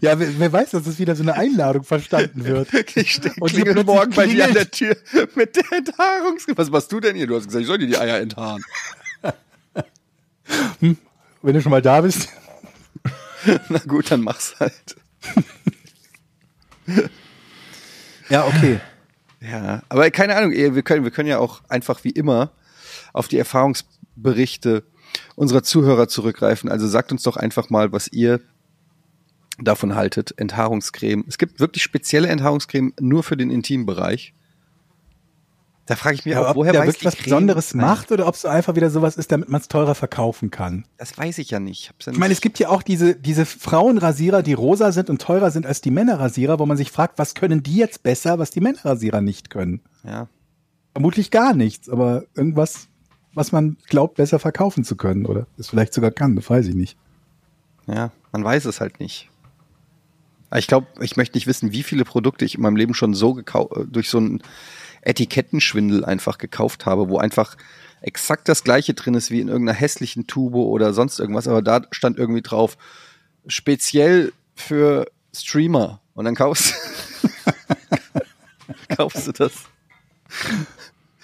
Ja, 0.00 0.18
wer, 0.18 0.38
wer 0.38 0.52
weiß, 0.52 0.70
dass 0.70 0.86
es 0.86 0.98
wieder 0.98 1.14
so 1.16 1.22
eine 1.22 1.34
Einladung 1.34 1.84
verstanden 1.84 2.44
wird. 2.44 2.68
Ich 2.94 3.20
klingel 3.20 3.84
morgen 3.84 4.12
bei 4.14 4.26
dir 4.26 4.46
an 4.46 4.54
der. 4.54 4.70
Tür 4.70 4.96
mit 5.34 5.56
der 5.56 5.72
Enthaarungscreme. 5.72 6.58
Was 6.58 6.70
machst 6.70 6.90
du 6.92 7.00
denn 7.00 7.16
hier? 7.16 7.26
Du 7.26 7.36
hast 7.36 7.46
gesagt, 7.46 7.62
ich 7.62 7.66
soll 7.66 7.78
dir 7.78 7.86
die 7.86 7.98
Eier 7.98 8.18
enthaaren. 8.18 8.62
Wenn 10.80 11.54
du 11.54 11.60
schon 11.60 11.70
mal 11.70 11.82
da 11.82 12.00
bist. 12.00 12.28
Na 13.68 13.78
gut, 13.78 14.10
dann 14.10 14.22
mach's 14.22 14.54
halt. 14.60 14.96
Ja, 18.28 18.46
okay. 18.46 18.80
Ja, 19.40 19.82
aber 19.88 20.10
keine 20.10 20.36
Ahnung, 20.36 20.52
wir 20.52 20.82
können, 20.82 21.04
wir 21.04 21.10
können 21.10 21.28
ja 21.28 21.38
auch 21.38 21.62
einfach 21.68 22.04
wie 22.04 22.10
immer 22.10 22.52
auf 23.12 23.28
die 23.28 23.38
Erfahrungsberichte 23.38 24.84
unserer 25.34 25.62
Zuhörer 25.62 26.08
zurückgreifen. 26.08 26.70
Also 26.70 26.86
sagt 26.86 27.12
uns 27.12 27.22
doch 27.22 27.36
einfach 27.36 27.70
mal, 27.70 27.92
was 27.92 28.08
ihr 28.08 28.40
davon 29.58 29.94
haltet. 29.94 30.32
Enthaarungscreme. 30.36 31.24
Es 31.28 31.38
gibt 31.38 31.60
wirklich 31.60 31.82
spezielle 31.82 32.28
Enthaarungscreme 32.28 32.94
nur 33.00 33.22
für 33.22 33.36
den 33.36 33.50
Intimbereich. 33.50 34.34
Da 35.86 35.96
frage 35.96 36.14
ich 36.14 36.24
mich 36.24 36.34
Ja, 36.34 36.42
auch, 36.44 36.50
ob 36.50 36.56
woher 36.56 36.72
der 36.72 36.82
weiß 36.82 36.88
wirklich 36.88 37.04
was 37.06 37.14
Creme- 37.16 37.24
Besonderes 37.24 37.74
macht 37.74 38.12
oder 38.12 38.28
ob 38.28 38.34
es 38.36 38.44
einfach 38.44 38.76
wieder 38.76 38.88
sowas 38.88 39.16
ist, 39.16 39.32
damit 39.32 39.48
man 39.48 39.60
es 39.60 39.66
teurer 39.68 39.96
verkaufen 39.96 40.50
kann. 40.52 40.84
Das 40.96 41.18
weiß 41.18 41.38
ich 41.38 41.50
ja 41.50 41.58
nicht. 41.58 41.92
Ich, 41.98 42.06
ja 42.06 42.12
Ich 42.12 42.18
meine, 42.18 42.32
es 42.32 42.40
gibt 42.40 42.60
ja 42.60 42.68
auch 42.68 42.82
diese, 42.82 43.16
diese 43.16 43.44
Frauenrasierer, 43.46 44.42
die 44.44 44.52
rosa 44.52 44.92
sind 44.92 45.10
und 45.10 45.20
teurer 45.20 45.50
sind 45.50 45.66
als 45.66 45.80
die 45.80 45.90
Männerrasierer, 45.90 46.60
wo 46.60 46.66
man 46.66 46.76
sich 46.76 46.92
fragt, 46.92 47.18
was 47.18 47.34
können 47.34 47.64
die 47.64 47.76
jetzt 47.76 48.04
besser, 48.04 48.38
was 48.38 48.50
die 48.50 48.60
Männerrasierer 48.60 49.20
nicht 49.20 49.50
können? 49.50 49.80
ja. 50.04 50.28
Vermutlich 50.94 51.30
gar 51.30 51.54
nichts, 51.54 51.88
aber 51.88 52.24
irgendwas, 52.34 52.86
was 53.32 53.50
man 53.50 53.78
glaubt, 53.88 54.16
besser 54.16 54.38
verkaufen 54.38 54.84
zu 54.84 54.94
können 54.94 55.24
oder 55.24 55.46
es 55.56 55.68
vielleicht 55.70 55.94
sogar 55.94 56.10
kann, 56.10 56.36
das 56.36 56.50
weiß 56.50 56.66
ich 56.66 56.74
nicht. 56.74 56.98
Ja, 57.86 58.12
man 58.30 58.44
weiß 58.44 58.66
es 58.66 58.78
halt 58.78 59.00
nicht. 59.00 59.30
Ich 60.54 60.66
glaube, 60.66 60.86
ich 61.00 61.16
möchte 61.16 61.38
nicht 61.38 61.46
wissen, 61.46 61.72
wie 61.72 61.82
viele 61.82 62.04
Produkte 62.04 62.44
ich 62.44 62.56
in 62.56 62.60
meinem 62.60 62.76
Leben 62.76 62.92
schon 62.92 63.14
so 63.14 63.30
gekau- 63.32 63.74
äh, 63.74 63.86
durch 63.86 64.10
so 64.10 64.18
einen 64.18 64.42
Etikettenschwindel 65.02 66.04
einfach 66.04 66.38
gekauft 66.38 66.86
habe, 66.86 67.08
wo 67.08 67.18
einfach 67.18 67.56
exakt 68.00 68.48
das 68.48 68.64
gleiche 68.64 68.94
drin 68.94 69.14
ist 69.14 69.30
wie 69.30 69.40
in 69.40 69.48
irgendeiner 69.48 69.78
hässlichen 69.78 70.26
Tube 70.26 70.54
oder 70.54 70.92
sonst 70.94 71.20
irgendwas, 71.20 71.46
aber 71.46 71.62
da 71.62 71.82
stand 71.90 72.18
irgendwie 72.18 72.42
drauf, 72.42 72.76
speziell 73.46 74.32
für 74.54 75.06
Streamer. 75.34 76.00
Und 76.14 76.24
dann 76.26 76.34
kaufst, 76.34 76.74
kaufst 78.96 79.26
du 79.26 79.32
das. 79.32 79.52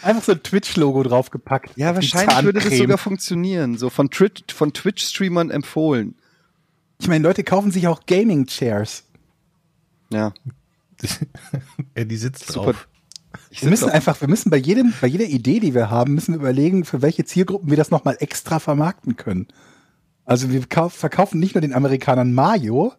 Einfach 0.03 0.22
so 0.22 0.33
ein 0.33 0.43
Twitch-Logo 0.43 1.03
draufgepackt. 1.03 1.76
Ja, 1.76 1.95
wahrscheinlich 1.95 2.43
würde 2.43 2.61
das 2.61 2.76
sogar 2.79 2.99
funktionieren. 2.99 3.76
So 3.76 3.91
von, 3.91 4.11
Twitch, 4.11 4.55
von 4.55 4.72
Twitch-Streamern 4.72 5.51
empfohlen. 5.51 6.14
Ich 7.01 7.09
meine, 7.09 7.22
Leute 7.22 7.45
kaufen 7.45 7.70
sich 7.70 7.87
auch 7.87 8.07
Gaming-Chairs. 8.07 9.05
Ja, 10.11 10.33
Ja, 11.97 12.05
die 12.05 12.16
sitzt 12.16 12.47
super. 12.47 12.72
drauf. 12.72 12.89
Wir 13.51 13.70
müssen 13.70 13.91
einfach, 13.91 14.20
wir 14.20 14.29
müssen 14.29 14.51
bei 14.51 14.57
jedem, 14.57 14.93
bei 15.01 15.07
jeder 15.07 15.24
Idee, 15.24 15.61
die 15.61 15.74
wir 15.74 15.91
haben, 15.91 16.14
müssen 16.14 16.35
wir 16.35 16.41
überlegen, 16.41 16.85
für 16.85 17.03
welche 17.03 17.24
Zielgruppen 17.24 17.70
wir 17.70 17.76
das 17.76 17.91
nochmal 17.91 18.16
extra 18.20 18.59
vermarkten 18.59 19.16
können. 19.16 19.49
Also 20.24 20.51
wir 20.51 20.66
kauf, 20.66 20.93
verkaufen 20.93 21.41
nicht 21.41 21.55
nur 21.55 21.62
den 21.62 21.74
Amerikanern 21.74 22.33
Mayo, 22.33 22.93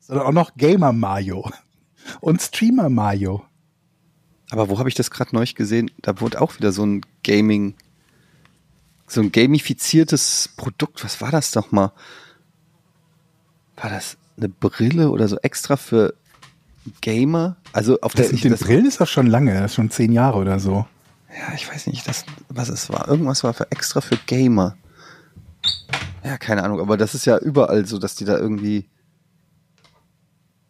sondern 0.00 0.26
auch 0.26 0.32
noch 0.32 0.54
Gamer 0.56 0.92
Mayo 0.92 1.50
und 2.20 2.40
Streamer 2.40 2.88
Mayo. 2.88 3.44
Aber 4.50 4.68
wo 4.68 4.78
habe 4.78 4.88
ich 4.88 4.94
das 4.94 5.10
gerade 5.10 5.34
neulich 5.34 5.54
gesehen? 5.54 5.90
Da 6.02 6.20
wurde 6.20 6.40
auch 6.40 6.56
wieder 6.56 6.72
so 6.72 6.84
ein 6.84 7.02
Gaming, 7.22 7.74
so 9.06 9.20
ein 9.20 9.30
gamifiziertes 9.30 10.50
Produkt. 10.56 11.04
Was 11.04 11.20
war 11.20 11.30
das 11.30 11.52
doch 11.52 11.70
mal? 11.70 11.92
War 13.76 13.90
das 13.90 14.16
eine 14.36 14.48
Brille 14.48 15.10
oder 15.10 15.28
so 15.28 15.36
extra 15.38 15.76
für 15.76 16.14
Gamer? 17.00 17.56
Also 17.72 18.00
auf 18.00 18.12
Das 18.14 18.26
der 18.28 18.34
ich, 18.34 18.42
den 18.42 18.52
das, 18.52 18.60
Brillen 18.60 18.86
ist 18.86 19.00
doch 19.00 19.06
schon 19.08 19.26
lange, 19.26 19.54
das 19.54 19.72
ist 19.72 19.74
schon 19.74 19.90
zehn 19.90 20.12
Jahre 20.12 20.38
oder 20.38 20.58
so. 20.58 20.86
ja, 21.30 21.54
ich 21.54 21.68
weiß 21.70 21.86
nicht, 21.88 22.06
das, 22.08 22.24
was 22.48 22.68
es 22.68 22.90
war. 22.90 23.08
Irgendwas 23.08 23.44
war 23.44 23.52
für 23.54 23.70
extra 23.70 24.00
für 24.00 24.16
Gamer. 24.26 24.76
Ja, 26.24 26.36
keine 26.38 26.62
Ahnung, 26.64 26.80
aber 26.80 26.96
das 26.96 27.14
ist 27.14 27.24
ja 27.26 27.38
überall 27.38 27.86
so, 27.86 27.98
dass 27.98 28.14
die 28.14 28.24
da 28.24 28.36
irgendwie 28.38 28.88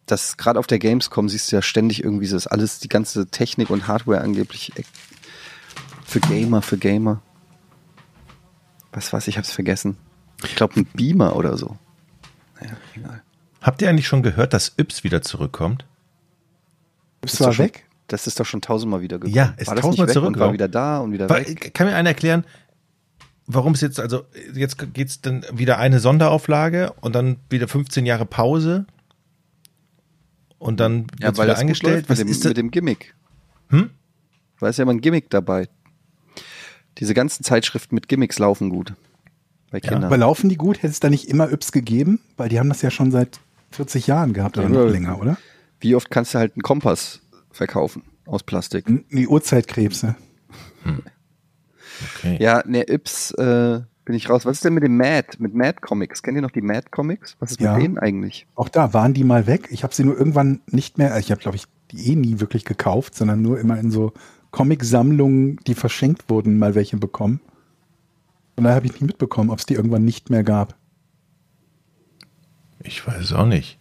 das 0.05 0.35
gerade 0.35 0.59
auf 0.59 0.67
der 0.67 0.79
Gamescom 0.79 1.29
siehst 1.29 1.51
du 1.51 1.55
ja 1.55 1.61
ständig 1.61 2.03
irgendwie 2.03 2.25
so, 2.25 2.35
das 2.35 2.47
alles, 2.47 2.79
die 2.79 2.89
ganze 2.89 3.27
Technik 3.27 3.69
und 3.69 3.87
Hardware 3.87 4.19
angeblich 4.21 4.77
e- 4.77 4.83
für 6.05 6.19
Gamer, 6.19 6.61
für 6.61 6.77
Gamer. 6.77 7.21
Was 8.91 9.13
weiß 9.13 9.29
ich, 9.29 9.37
hab's 9.37 9.51
vergessen. 9.51 9.95
Ich 10.43 10.55
glaube 10.55 10.77
ein 10.81 10.85
Beamer 10.85 11.35
oder 11.37 11.57
so. 11.57 11.77
Naja, 12.59 12.73
egal. 12.95 13.21
Habt 13.61 13.81
ihr 13.81 13.89
eigentlich 13.89 14.07
schon 14.07 14.21
gehört, 14.23 14.53
dass 14.53 14.73
Yps 14.77 15.05
wieder 15.05 15.21
zurückkommt? 15.21 15.85
Ist 17.23 17.35
doch 17.35 17.45
zwar 17.45 17.53
schon, 17.53 17.65
weg. 17.65 17.85
Das 18.07 18.27
ist 18.27 18.39
doch 18.39 18.45
schon 18.45 18.61
tausendmal 18.61 19.01
wieder 19.01 19.17
gekommen. 19.19 19.33
Ja, 19.35 19.53
ist 19.57 19.67
war 19.67 19.75
das 19.75 19.83
tausendmal 19.83 20.07
nicht 20.07 20.15
weg 20.15 20.23
und 20.23 20.33
war 20.39 20.47
zurück, 20.47 20.53
wieder 20.53 20.67
da 20.67 20.99
und 20.99 21.11
wieder 21.13 21.29
Weil, 21.29 21.47
weg. 21.47 21.73
kann 21.73 21.87
mir 21.87 21.95
einer 21.95 22.09
erklären, 22.09 22.45
warum 23.47 23.73
es 23.73 23.81
jetzt, 23.81 23.99
also 23.99 24.23
jetzt 24.53 24.93
geht's 24.93 25.21
dann 25.21 25.45
wieder 25.53 25.77
eine 25.77 25.99
Sonderauflage 25.99 26.93
und 27.01 27.15
dann 27.15 27.37
wieder 27.49 27.67
15 27.67 28.05
Jahre 28.05 28.25
Pause 28.25 28.85
und 30.57 30.79
dann 30.79 31.07
Ja, 31.19 31.27
wird's 31.27 31.37
weil 31.37 31.45
wieder 31.45 31.53
das 31.53 31.55
gut 31.55 31.61
eingestellt. 31.61 31.95
läuft 31.95 32.09
Was 32.09 32.17
mit 32.19 32.27
dem, 32.27 32.31
ist 32.31 32.45
das? 32.45 32.49
mit 32.49 32.57
dem 32.57 32.71
Gimmick. 32.71 33.15
Hm? 33.69 33.89
Da 34.59 34.67
ist 34.67 34.77
ja 34.77 34.83
immer 34.83 34.93
ein 34.93 35.01
Gimmick 35.01 35.29
dabei. 35.29 35.67
Diese 36.97 37.13
ganzen 37.13 37.43
Zeitschriften 37.43 37.95
mit 37.95 38.07
Gimmicks 38.07 38.37
laufen 38.37 38.69
gut. 38.69 38.93
Bei 39.71 39.79
Kindern. 39.79 40.03
Aber 40.03 40.17
laufen 40.17 40.49
die 40.49 40.57
gut? 40.57 40.77
Hätte 40.77 40.87
es 40.89 40.99
da 40.99 41.09
nicht 41.09 41.29
immer 41.29 41.51
Yps 41.51 41.71
gegeben? 41.71 42.19
Weil 42.37 42.49
die 42.49 42.59
haben 42.59 42.67
das 42.69 42.81
ja 42.81 42.91
schon 42.91 43.09
seit 43.11 43.39
40 43.71 44.05
Jahren 44.07 44.33
gehabt 44.33 44.57
oder 44.57 44.67
Ja, 44.67 44.73
noch 44.73 44.85
ja. 44.85 44.91
länger, 44.91 45.19
oder? 45.19 45.37
Wie 45.81 45.95
oft 45.95 46.09
kannst 46.09 46.33
du 46.33 46.39
halt 46.39 46.53
einen 46.55 46.61
Kompass 46.61 47.21
verkaufen 47.51 48.03
aus 48.25 48.43
Plastik? 48.43 48.85
Die 49.11 49.27
Urzeitkrebse. 49.27 50.15
Okay. 52.15 52.37
Ja, 52.39 52.63
ne, 52.65 52.87
Yps 52.89 53.31
äh, 53.31 53.81
bin 54.05 54.15
ich 54.15 54.29
raus. 54.29 54.45
Was 54.45 54.57
ist 54.57 54.65
denn 54.65 54.73
mit 54.73 54.83
dem 54.83 54.97
Mad, 54.97 55.27
mit 55.39 55.53
Mad 55.53 55.79
Comics? 55.81 56.23
Kennt 56.23 56.35
ihr 56.35 56.41
noch 56.41 56.51
die 56.51 56.61
Mad 56.61 56.87
Comics? 56.89 57.35
Was 57.39 57.51
ist 57.51 57.61
Ja. 57.61 57.73
mit 57.75 57.83
denen 57.83 57.97
eigentlich? 57.99 58.47
Auch 58.55 58.69
da 58.69 58.93
waren 58.93 59.13
die 59.13 59.23
mal 59.23 59.45
weg. 59.47 59.67
Ich 59.71 59.83
habe 59.83 59.93
sie 59.93 60.03
nur 60.03 60.17
irgendwann 60.17 60.61
nicht 60.67 60.97
mehr, 60.97 61.17
ich 61.19 61.31
habe 61.31 61.41
glaube 61.41 61.57
ich 61.57 61.65
die 61.91 62.11
eh 62.11 62.15
nie 62.15 62.39
wirklich 62.39 62.63
gekauft, 62.65 63.15
sondern 63.15 63.41
nur 63.41 63.59
immer 63.59 63.77
in 63.79 63.91
so 63.91 64.13
Comic-Sammlungen, 64.51 65.57
die 65.67 65.75
verschenkt 65.75 66.29
wurden, 66.29 66.57
mal 66.57 66.73
welche 66.75 66.97
bekommen. 66.97 67.41
Und 68.55 68.63
da 68.65 68.73
habe 68.73 68.85
ich 68.85 68.93
nicht 68.93 69.01
mitbekommen, 69.01 69.49
ob 69.49 69.59
es 69.59 69.65
die 69.65 69.73
irgendwann 69.75 70.05
nicht 70.05 70.29
mehr 70.29 70.43
gab. 70.43 70.75
Ich 72.83 73.05
weiß 73.05 73.33
auch 73.33 73.45
nicht, 73.45 73.79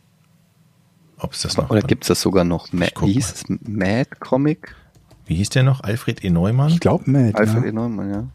ob 1.21 1.33
es 1.33 1.43
das 1.43 1.57
noch 1.57 1.71
Oder 1.71 1.83
gibt's 1.83 2.09
das 2.09 2.21
sogar 2.21 2.45
noch? 2.45 2.73
Ma 2.73 2.87
wie 3.03 3.13
hieß 3.13 3.33
es? 3.33 3.45
Mad 3.49 4.11
Comic? 4.19 4.75
Wie 5.27 5.37
hieß 5.37 5.51
der 5.51 5.63
noch? 5.63 5.83
Alfred 5.83 6.25
E. 6.25 6.31
Neumann? 6.31 6.71
Ich 6.71 6.81
glaube, 6.81 7.09
Matt. 7.11 7.37
Alfred 7.37 7.63
ja. 7.63 7.69
E. 7.69 7.73
Neumann, 7.73 8.11
ja. 8.11 8.29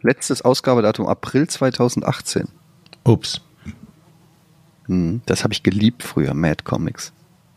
Letztes 0.00 0.42
Ausgabedatum 0.42 1.06
April 1.06 1.48
2018. 1.48 2.48
Ups. 3.04 3.40
Hm, 4.86 5.22
das 5.26 5.44
habe 5.44 5.54
ich 5.54 5.62
geliebt 5.62 6.02
früher, 6.02 6.34
Mad 6.34 6.64
Comics. 6.64 7.12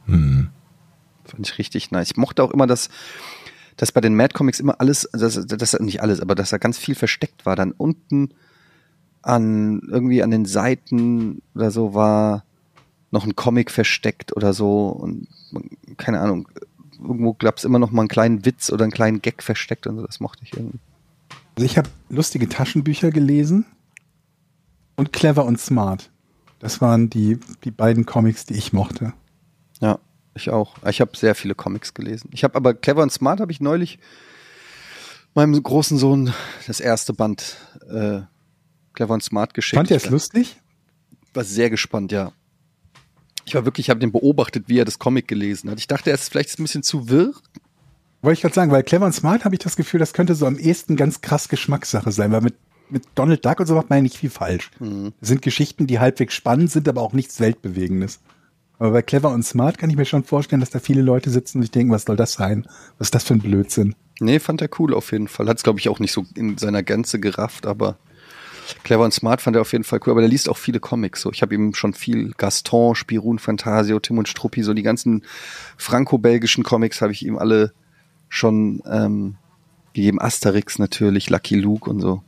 Hm. 0.05 0.49
Fand 1.25 1.47
ich 1.47 1.57
richtig 1.57 1.91
nice. 1.91 2.11
Ich 2.11 2.17
mochte 2.17 2.43
auch 2.43 2.51
immer, 2.51 2.67
dass, 2.67 2.89
dass 3.75 3.91
bei 3.91 3.99
den 4.01 4.15
Mad 4.15 4.33
Comics 4.33 4.59
immer 4.59 4.79
alles, 4.79 5.09
dass, 5.11 5.45
dass 5.45 5.79
nicht 5.79 6.01
alles, 6.01 6.21
aber 6.21 6.35
dass 6.35 6.51
da 6.51 6.57
ganz 6.57 6.77
viel 6.77 6.95
versteckt 6.95 7.45
war. 7.45 7.55
Dann 7.55 7.71
unten 7.71 8.29
an 9.21 9.81
irgendwie 9.89 10.23
an 10.23 10.31
den 10.31 10.45
Seiten 10.45 11.41
oder 11.53 11.71
so 11.71 11.93
war 11.93 12.45
noch 13.17 13.25
ein 13.25 13.35
Comic 13.35 13.71
versteckt 13.71 14.35
oder 14.35 14.53
so 14.53 14.89
und 14.89 15.27
keine 15.97 16.19
Ahnung. 16.19 16.47
Irgendwo 16.99 17.33
gab 17.33 17.57
es 17.57 17.63
immer 17.63 17.79
noch 17.79 17.91
mal 17.91 18.03
einen 18.03 18.09
kleinen 18.09 18.45
Witz 18.45 18.71
oder 18.71 18.83
einen 18.83 18.91
kleinen 18.91 19.21
Gag 19.21 19.41
versteckt 19.41 19.87
und 19.87 19.97
so. 19.97 20.05
Das 20.05 20.19
mochte 20.19 20.43
ich 20.43 20.53
irgendwie. 20.53 20.79
Also 21.55 21.65
ich 21.65 21.77
habe 21.79 21.89
lustige 22.09 22.47
Taschenbücher 22.47 23.09
gelesen 23.09 23.65
und 24.97 25.13
Clever 25.13 25.45
und 25.45 25.59
Smart. 25.59 26.11
Das 26.59 26.79
waren 26.79 27.09
die, 27.09 27.39
die 27.63 27.71
beiden 27.71 28.05
Comics, 28.05 28.45
die 28.45 28.53
ich 28.53 28.71
mochte. 28.71 29.13
Ja, 29.81 29.97
ich 30.35 30.51
auch. 30.51 30.75
Ich 30.87 31.01
habe 31.01 31.17
sehr 31.17 31.33
viele 31.33 31.55
Comics 31.55 31.95
gelesen. 31.95 32.29
Ich 32.33 32.43
habe 32.43 32.55
aber 32.55 32.75
Clever 32.75 33.01
und 33.01 33.11
Smart 33.11 33.39
habe 33.39 33.51
ich 33.51 33.61
neulich 33.61 33.97
meinem 35.33 35.61
großen 35.61 35.97
Sohn 35.97 36.33
das 36.67 36.79
erste 36.79 37.13
Band 37.13 37.57
äh, 37.89 38.21
Clever 38.93 39.13
und 39.15 39.23
Smart 39.23 39.55
geschickt. 39.55 39.77
Fand 39.77 39.89
ihr 39.89 39.97
es 39.97 40.09
lustig? 40.09 40.57
war 41.37 41.43
sehr 41.45 41.69
gespannt, 41.69 42.11
ja. 42.11 42.33
Ich 43.47 43.55
war 43.55 43.63
wirklich, 43.63 43.85
ich 43.85 43.89
habe 43.89 44.01
den 44.01 44.11
beobachtet, 44.11 44.65
wie 44.67 44.77
er 44.77 44.85
das 44.85 44.99
Comic 44.99 45.27
gelesen 45.27 45.69
hat. 45.69 45.79
Ich 45.79 45.87
dachte, 45.87 46.09
er 46.09 46.15
ist 46.15 46.29
vielleicht 46.29 46.59
ein 46.59 46.63
bisschen 46.63 46.83
zu 46.83 47.09
wirr. 47.09 47.33
Wollte 48.21 48.33
ich 48.33 48.41
gerade 48.41 48.55
sagen, 48.55 48.71
weil 48.71 48.83
Clever 48.83 49.05
und 49.05 49.13
Smart 49.13 49.45
habe 49.45 49.55
ich 49.55 49.59
das 49.59 49.77
Gefühl, 49.77 50.01
das 50.01 50.11
könnte 50.11 50.35
so 50.35 50.45
am 50.45 50.57
ehesten 50.57 50.97
ganz 50.97 51.21
krass 51.21 51.47
Geschmackssache 51.47 52.11
sein, 52.11 52.31
weil 52.33 52.41
mit, 52.41 52.55
mit 52.89 53.03
Donald 53.15 53.45
Duck 53.45 53.61
und 53.61 53.67
so 53.67 53.75
macht 53.75 53.89
man 53.89 53.99
ja 53.99 54.03
nicht 54.03 54.17
viel 54.17 54.29
falsch. 54.29 54.71
Das 55.21 55.29
sind 55.29 55.41
Geschichten, 55.41 55.87
die 55.87 55.99
halbwegs 55.99 56.33
spannend 56.33 56.71
sind, 56.71 56.89
aber 56.89 57.01
auch 57.01 57.13
nichts 57.13 57.39
Weltbewegendes. 57.39 58.19
Aber 58.79 58.91
bei 58.91 59.01
Clever 59.01 59.29
und 59.29 59.43
Smart 59.43 59.77
kann 59.77 59.89
ich 59.89 59.95
mir 59.95 60.05
schon 60.05 60.25
vorstellen, 60.25 60.59
dass 60.59 60.69
da 60.69 60.79
viele 60.79 61.01
Leute 61.01 61.29
sitzen 61.29 61.59
und 61.59 61.61
sich 61.63 61.71
denken, 61.71 61.93
was 61.93 62.03
soll 62.03 62.17
das 62.17 62.33
sein? 62.33 62.67
Was 62.97 63.07
ist 63.07 63.15
das 63.15 63.23
für 63.23 63.33
ein 63.33 63.39
Blödsinn? 63.39 63.95
Nee, 64.19 64.39
fand 64.39 64.61
er 64.61 64.69
cool 64.77 64.93
auf 64.93 65.13
jeden 65.13 65.29
Fall. 65.29 65.47
Hat 65.47 65.57
es, 65.57 65.63
glaube 65.63 65.79
ich, 65.79 65.87
auch 65.87 65.99
nicht 65.99 66.11
so 66.11 66.25
in 66.35 66.57
seiner 66.57 66.83
Gänze 66.83 67.19
gerafft, 67.19 67.65
aber 67.65 67.97
Clever 68.83 69.03
und 69.03 69.13
Smart 69.13 69.41
fand 69.41 69.55
er 69.55 69.61
auf 69.61 69.71
jeden 69.71 69.83
Fall 69.83 69.99
cool, 70.05 70.11
aber 70.11 70.21
der 70.21 70.29
liest 70.29 70.49
auch 70.49 70.57
viele 70.57 70.79
Comics. 70.79 71.21
So, 71.21 71.31
ich 71.31 71.41
habe 71.41 71.55
ihm 71.55 71.73
schon 71.73 71.93
viel 71.93 72.31
Gaston, 72.37 72.95
Spirun, 72.95 73.39
Fantasio, 73.39 73.99
Tim 73.99 74.17
und 74.17 74.27
Struppi, 74.27 74.63
so 74.63 74.73
die 74.73 74.83
ganzen 74.83 75.23
franco-belgischen 75.77 76.63
Comics 76.63 77.01
habe 77.01 77.11
ich 77.11 77.25
ihm 77.25 77.37
alle 77.37 77.73
schon 78.29 78.81
ähm, 78.85 79.35
gegeben. 79.93 80.21
Asterix 80.21 80.79
natürlich, 80.79 81.29
Lucky 81.29 81.55
Luke 81.55 81.89
und 81.89 82.01
so. 82.01 82.23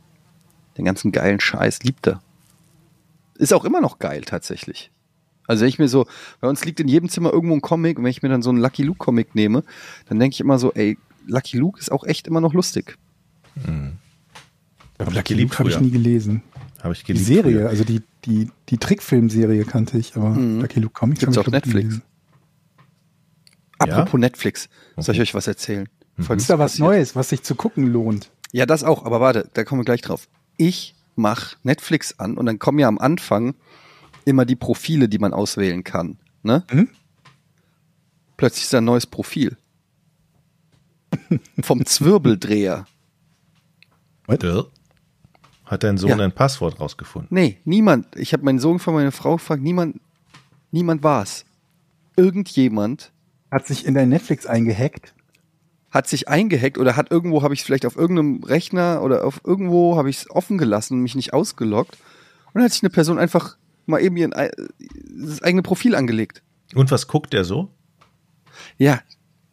Den 0.76 0.84
ganzen 0.84 1.12
geilen 1.12 1.40
Scheiß 1.40 1.82
liebt 1.82 2.06
er. 2.06 2.22
Ist 3.36 3.52
auch 3.52 3.64
immer 3.64 3.80
noch 3.80 3.98
geil 3.98 4.22
tatsächlich. 4.22 4.90
Also 5.46 5.62
wenn 5.62 5.68
ich 5.68 5.78
mir 5.78 5.88
so, 5.88 6.06
bei 6.40 6.48
uns 6.48 6.64
liegt 6.64 6.78
in 6.78 6.88
jedem 6.88 7.08
Zimmer 7.08 7.32
irgendwo 7.32 7.54
ein 7.54 7.60
Comic 7.60 7.98
und 7.98 8.04
wenn 8.04 8.10
ich 8.10 8.22
mir 8.22 8.28
dann 8.28 8.42
so 8.42 8.50
einen 8.50 8.60
Lucky 8.60 8.82
Luke 8.82 8.98
Comic 8.98 9.34
nehme, 9.34 9.64
dann 10.08 10.18
denke 10.18 10.34
ich 10.34 10.40
immer 10.40 10.58
so, 10.58 10.72
ey, 10.74 10.96
Lucky 11.26 11.58
Luke 11.58 11.78
ist 11.80 11.90
auch 11.90 12.04
echt 12.04 12.26
immer 12.26 12.40
noch 12.40 12.54
lustig. 12.54 12.96
Mhm. 13.66 13.98
Aber 15.00 15.12
Lucky 15.12 15.34
Luke 15.34 15.58
habe 15.58 15.70
ich 15.70 15.80
nie 15.80 15.90
gelesen. 15.90 16.42
Habe 16.82 16.92
ich 16.94 17.00
Die 17.00 17.06
geliebt. 17.12 17.26
Serie, 17.26 17.58
früher. 17.60 17.68
also 17.68 17.84
die, 17.84 18.02
die, 18.24 18.50
die 18.68 18.78
Trickfilmserie 18.78 19.64
kannte 19.64 19.98
ich, 19.98 20.16
aber 20.16 20.30
Mhm. 20.30 20.60
Lucky 20.60 20.80
Luke 20.80 20.94
Comics 20.94 21.22
habe 21.22 21.32
ich 21.32 21.38
auf 21.38 21.46
Netflix. 21.48 21.74
gelesen. 21.88 22.02
Apropos 23.78 24.20
Netflix, 24.20 24.68
soll 24.98 25.14
ich 25.14 25.20
euch 25.22 25.34
was 25.34 25.46
erzählen? 25.46 25.88
Folgendes 26.18 26.44
Ist 26.44 26.50
da 26.50 26.58
was 26.58 26.72
passiert. 26.72 26.86
Neues, 26.88 27.16
was 27.16 27.30
sich 27.30 27.42
zu 27.42 27.54
gucken 27.54 27.86
lohnt? 27.92 28.30
Ja, 28.52 28.66
das 28.66 28.84
auch, 28.84 29.04
aber 29.06 29.20
warte, 29.20 29.48
da 29.54 29.64
kommen 29.64 29.80
wir 29.80 29.84
gleich 29.86 30.02
drauf. 30.02 30.28
Ich 30.58 30.94
mach 31.16 31.56
Netflix 31.62 32.18
an 32.18 32.36
und 32.36 32.44
dann 32.46 32.58
kommen 32.58 32.78
ja 32.78 32.88
am 32.88 32.98
Anfang 32.98 33.54
immer 34.26 34.44
die 34.44 34.56
Profile, 34.56 35.08
die 35.08 35.18
man 35.18 35.32
auswählen 35.32 35.82
kann. 35.84 36.18
Ne? 36.42 36.64
Mhm. 36.72 36.88
Plötzlich 38.36 38.64
ist 38.64 38.72
da 38.74 38.78
ein 38.78 38.84
neues 38.84 39.06
Profil. 39.06 39.56
Vom 41.62 41.84
Zwirbeldreher. 41.86 42.86
Dö. 44.42 44.62
Hat 45.70 45.84
dein 45.84 45.96
Sohn 45.98 46.10
Ja. 46.10 46.16
ein 46.18 46.32
Passwort 46.32 46.80
rausgefunden? 46.80 47.28
Nee, 47.30 47.58
niemand. 47.64 48.06
Ich 48.16 48.32
habe 48.32 48.42
meinen 48.44 48.58
Sohn 48.58 48.80
von 48.80 48.92
meiner 48.92 49.12
Frau 49.12 49.36
gefragt, 49.36 49.62
niemand, 49.62 50.00
niemand 50.72 51.02
war's. 51.04 51.44
Irgendjemand 52.16 53.12
Hat 53.50 53.66
sich 53.66 53.86
in 53.86 53.94
dein 53.94 54.08
Netflix 54.08 54.46
eingehackt? 54.46 55.14
hat 55.92 56.06
sich 56.06 56.28
eingehackt 56.28 56.78
oder 56.78 56.94
hat 56.94 57.10
irgendwo, 57.10 57.42
habe 57.42 57.52
ich 57.52 57.60
es 57.60 57.66
vielleicht 57.66 57.84
auf 57.84 57.96
irgendeinem 57.96 58.44
Rechner 58.44 59.02
oder 59.02 59.24
auf 59.24 59.40
irgendwo 59.44 59.96
habe 59.96 60.08
ich 60.08 60.18
es 60.18 60.30
offen 60.30 60.56
gelassen 60.56 60.94
und 60.94 61.00
mich 61.02 61.16
nicht 61.16 61.32
ausgeloggt. 61.32 61.96
Und 62.46 62.54
dann 62.54 62.62
hat 62.62 62.70
sich 62.72 62.84
eine 62.84 62.90
Person 62.90 63.18
einfach 63.18 63.56
mal 63.86 64.00
eben 64.00 64.16
ihren, 64.16 64.32
ei- 64.32 64.52
das 65.18 65.42
eigene 65.42 65.62
Profil 65.62 65.96
angelegt. 65.96 66.42
Und 66.76 66.92
was 66.92 67.08
guckt 67.08 67.32
der 67.32 67.44
so? 67.44 67.70
Ja, 68.78 69.00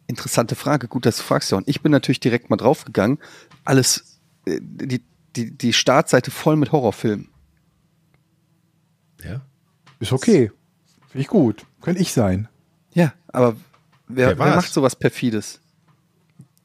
interessante 0.06 0.54
Frage. 0.54 0.86
Gut, 0.86 1.06
dass 1.06 1.16
du 1.16 1.24
fragst, 1.24 1.50
Jon. 1.50 1.64
Ich 1.66 1.80
bin 1.82 1.90
natürlich 1.90 2.20
direkt 2.20 2.50
mal 2.50 2.56
draufgegangen. 2.56 3.18
Alles, 3.64 4.20
äh, 4.46 4.60
die, 4.62 5.02
die, 5.38 5.56
die 5.56 5.72
Startseite 5.72 6.30
voll 6.30 6.56
mit 6.56 6.72
Horrorfilmen. 6.72 7.28
Ja. 9.24 9.40
Ist 10.00 10.12
okay. 10.12 10.50
Finde 11.08 11.22
ich 11.22 11.28
gut. 11.28 11.64
Könnte 11.80 12.00
ich 12.00 12.12
sein. 12.12 12.48
Ja, 12.92 13.12
aber 13.28 13.56
wer, 14.08 14.28
Wer 14.28 14.38
wer 14.38 14.56
macht 14.56 14.72
sowas 14.72 14.96
perfides? 14.96 15.60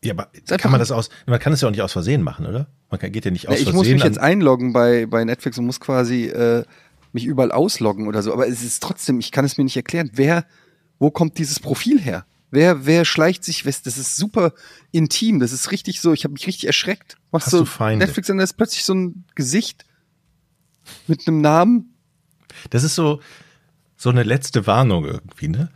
Ja, 0.04 0.14
aber 0.14 0.30
kann 0.58 0.72
man 0.72 0.80
das 0.80 0.92
aus, 0.92 1.10
man 1.26 1.40
kann 1.40 1.54
es 1.54 1.62
ja 1.62 1.68
auch 1.68 1.72
nicht 1.72 1.82
aus 1.82 1.94
Versehen 1.94 2.24
machen, 2.24 2.46
oder? 2.46 2.68
Man 2.90 3.00
kann, 3.00 3.12
geht 3.12 3.26
ja 3.26 3.32
nicht 3.32 3.48
aus 3.48 3.56
Ja, 3.56 3.60
ich 3.60 3.64
Versehen 3.64 3.78
muss 3.78 3.88
mich 3.88 4.02
an, 4.04 4.08
jetzt 4.10 4.20
einloggen 4.20 4.74
bei, 4.74 5.06
bei 5.06 5.24
Netflix 5.24 5.58
und 5.58 5.66
muss 5.66 5.80
quasi 5.80 6.26
äh, 6.26 6.66
mich 7.14 7.26
überall 7.26 7.52
ausloggen 7.52 8.08
oder 8.08 8.22
so. 8.22 8.34
Aber 8.34 8.48
es 8.48 8.64
ist 8.64 8.84
trotzdem, 8.84 9.20
ich 9.20 9.32
kann 9.32 9.46
es 9.46 9.58
mir 9.58 9.64
nicht 9.64 9.78
erklären. 9.78 10.10
Wer, 10.14 10.46
wo 11.00 11.10
kommt 11.10 11.38
dieses 11.38 11.60
Profil 11.60 12.02
her? 12.02 12.26
Wer, 12.54 12.86
wer 12.86 13.04
schleicht 13.04 13.44
sich, 13.44 13.64
das 13.64 13.98
ist 13.98 14.16
super 14.16 14.54
intim, 14.92 15.40
das 15.40 15.54
ist 15.54 15.72
richtig 15.72 16.02
so, 16.02 16.14
ich 16.14 16.24
habe 16.24 16.34
mich 16.34 16.46
richtig 16.46 16.68
erschreckt. 16.68 17.18
Machst 17.32 17.48
Hast 17.48 17.54
du 17.54 17.58
du 17.62 17.66
Feinde? 17.66 18.06
Netflix 18.06 18.30
und 18.30 18.38
da 18.38 18.44
ist 18.44 18.54
plötzlich 18.54 18.86
so 18.86 18.94
ein 18.94 19.26
Gesicht 19.34 19.86
mit 21.08 21.28
einem 21.28 21.42
Namen. 21.42 21.96
Das 22.70 22.84
ist 22.84 22.94
so, 22.94 23.22
so 23.98 24.12
eine 24.12 24.22
letzte 24.22 24.68
Warnung 24.68 25.04
irgendwie, 25.04 25.48
ne? 25.48 25.72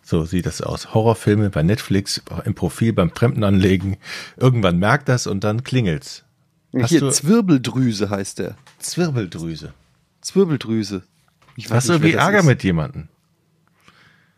So 0.00 0.24
sieht 0.24 0.46
das 0.46 0.60
aus. 0.60 0.94
Horrorfilme 0.94 1.50
bei 1.50 1.64
Netflix, 1.64 2.22
im 2.44 2.54
Profil 2.54 2.92
beim 2.92 3.10
Fremden 3.10 3.42
anlegen. 3.42 3.96
Irgendwann 4.36 4.78
merkt 4.78 5.08
das 5.08 5.26
und 5.26 5.42
dann 5.42 5.64
klingelt's. 5.64 6.22
Hast 6.72 6.90
Hier, 6.90 7.10
Zwirbeldrüse 7.10 8.10
heißt 8.10 8.38
der. 8.38 8.56
Zwirbeldrüse. 8.78 9.74
Zwirbeldrüse. 10.20 11.02
Ich 11.56 11.68
Hast 11.68 11.88
du 11.88 11.94
nicht, 11.94 12.02
irgendwie 12.02 12.16
Ärger 12.16 12.38
ist. 12.38 12.44
mit 12.46 12.62
jemandem? 12.62 13.08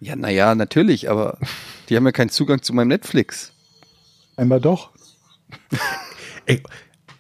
Ja, 0.05 0.17
naja, 0.17 0.55
natürlich, 0.55 1.09
aber 1.09 1.39
die 1.89 1.97
haben 1.97 2.05
ja 2.05 2.13
keinen 2.13 2.29
Zugang 2.29 2.61
zu 2.63 2.75
meinem 2.75 2.89
Netflix. 2.89 3.53
Einmal 4.37 4.61
doch. 4.61 4.91
Ey, 6.47 6.63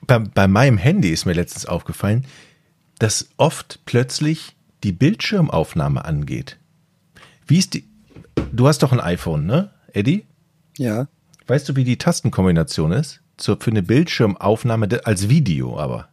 bei, 0.02 0.18
bei 0.18 0.46
meinem 0.46 0.76
Handy 0.76 1.08
ist 1.08 1.24
mir 1.24 1.32
letztens 1.32 1.64
aufgefallen, 1.64 2.26
dass 2.98 3.30
oft 3.38 3.80
plötzlich 3.86 4.54
die 4.82 4.92
Bildschirmaufnahme 4.92 6.04
angeht. 6.04 6.58
Wie 7.46 7.58
ist 7.58 7.72
die? 7.72 7.84
Du 8.52 8.68
hast 8.68 8.82
doch 8.82 8.92
ein 8.92 9.00
iPhone, 9.00 9.46
ne, 9.46 9.70
Eddie? 9.94 10.26
Ja. 10.76 11.08
Weißt 11.46 11.66
du, 11.66 11.76
wie 11.76 11.84
die 11.84 11.96
Tastenkombination 11.96 12.92
ist? 12.92 13.20
Zur, 13.38 13.58
für 13.58 13.70
eine 13.70 13.82
Bildschirmaufnahme 13.82 15.00
als 15.04 15.30
Video, 15.30 15.78
aber. 15.78 16.10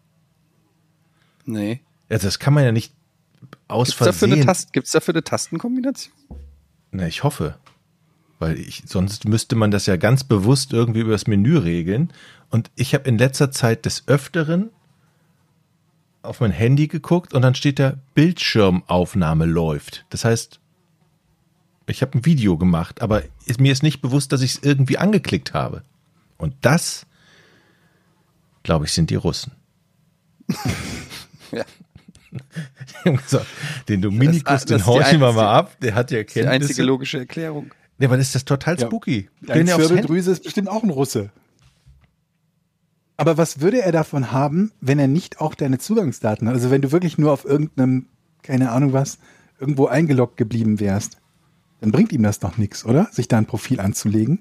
Nee. 1.44 1.82
Also 2.08 2.28
das 2.28 2.40
kann 2.40 2.54
man 2.54 2.64
ja 2.64 2.72
nicht 2.72 2.94
aus 3.68 3.88
Gibt's 3.90 3.98
dafür, 4.00 4.26
eine 4.28 4.36
Versehen. 4.36 4.48
Tast 4.48 4.74
Gibt's 4.74 4.92
dafür 4.92 5.16
eine 5.16 5.24
Tastenkombination? 5.24 6.14
Na, 6.92 7.08
ich 7.08 7.24
hoffe. 7.24 7.56
Weil 8.40 8.60
ich, 8.60 8.84
sonst 8.86 9.26
müsste 9.26 9.56
man 9.56 9.72
das 9.72 9.86
ja 9.86 9.98
ganz 9.98 10.24
bewusst 10.24 10.74
irgendwie 10.74 11.02
über 11.02 11.12
das 11.12 11.28
Menü 11.28 11.58
regeln. 11.58 12.12
Und 12.50 12.72
ich 12.76 12.94
habe 12.94 13.08
in 13.08 13.18
letzter 13.18 13.52
Zeit 13.52 13.86
des 13.86 14.08
Öfteren 14.08 14.70
auf 16.22 16.40
mein 16.40 16.52
Handy 16.52 16.88
geguckt 16.88 17.34
und 17.34 17.42
dann 17.42 17.56
steht 17.56 17.80
da 17.80 17.96
Bildschirmaufnahme 18.14 19.46
läuft. 19.46 20.06
Das 20.10 20.26
heißt, 20.26 20.60
ich 21.88 22.02
habe 22.02 22.18
ein 22.18 22.26
Video 22.26 22.58
gemacht, 22.58 23.02
aber 23.02 23.24
ist, 23.46 23.60
mir 23.60 23.72
ist 23.72 23.84
nicht 23.84 24.02
bewusst, 24.02 24.32
dass 24.32 24.42
ich 24.42 24.56
es 24.56 24.64
irgendwie 24.64 24.98
angeklickt 24.98 25.54
habe. 25.54 25.84
Und 26.38 26.54
das, 26.62 27.06
glaube 28.64 28.86
ich, 28.86 28.94
sind 28.94 29.10
die 29.10 29.16
Russen. 29.16 29.54
Ja. 31.54 31.66
Die 32.32 33.10
haben 33.10 33.18
gesagt, 33.18 33.46
den 33.90 34.02
Dominikus, 34.02 34.44
das 34.44 34.66
den 34.66 34.86
horchen 34.86 35.20
wir 35.20 35.34
mal 35.34 35.54
ab, 35.54 35.78
der 35.82 35.96
hat 35.96 36.12
ja 36.12 36.24
Die 36.24 36.46
einzige 36.46 36.84
logische 36.84 37.20
Erklärung. 37.20 37.72
Ja, 38.00 38.08
aber 38.08 38.18
das 38.18 38.28
ist 38.28 38.36
das 38.36 38.46
total 38.46 38.80
spooky. 38.80 39.30
Ja 39.46 39.56
Handy. 39.56 39.72
Zwirbeldrüse 39.72 40.32
ist 40.32 40.44
bestimmt 40.44 40.70
auch 40.70 40.84
ein 40.84 40.90
Russe. 40.90 41.30
Aber 43.18 43.38
was 43.38 43.62
würde 43.62 43.82
er 43.84 43.92
davon 43.92 44.32
haben, 44.32 44.72
wenn 44.82 44.98
er 44.98 45.08
nicht 45.08 45.40
auch 45.40 45.54
deine 45.54 45.78
Zugangsdaten 45.78 46.48
hat? 46.48 46.56
Also 46.56 46.72
wenn 46.72 46.82
du 46.82 46.92
wirklich 46.92 47.20
nur 47.20 47.32
auf 47.32 47.46
irgendeinem, 47.46 48.08
keine 48.42 48.72
Ahnung 48.72 48.94
was, 48.94 49.20
irgendwo 49.60 49.86
eingeloggt 49.86 50.38
geblieben 50.38 50.80
wärst, 50.80 51.18
dann 51.82 51.92
bringt 51.92 52.12
ihm 52.12 52.24
das 52.24 52.40
doch 52.40 52.58
nichts, 52.58 52.84
oder? 52.84 53.08
Sich 53.12 53.28
da 53.28 53.38
ein 53.38 53.46
Profil 53.46 53.80
anzulegen. 53.80 54.40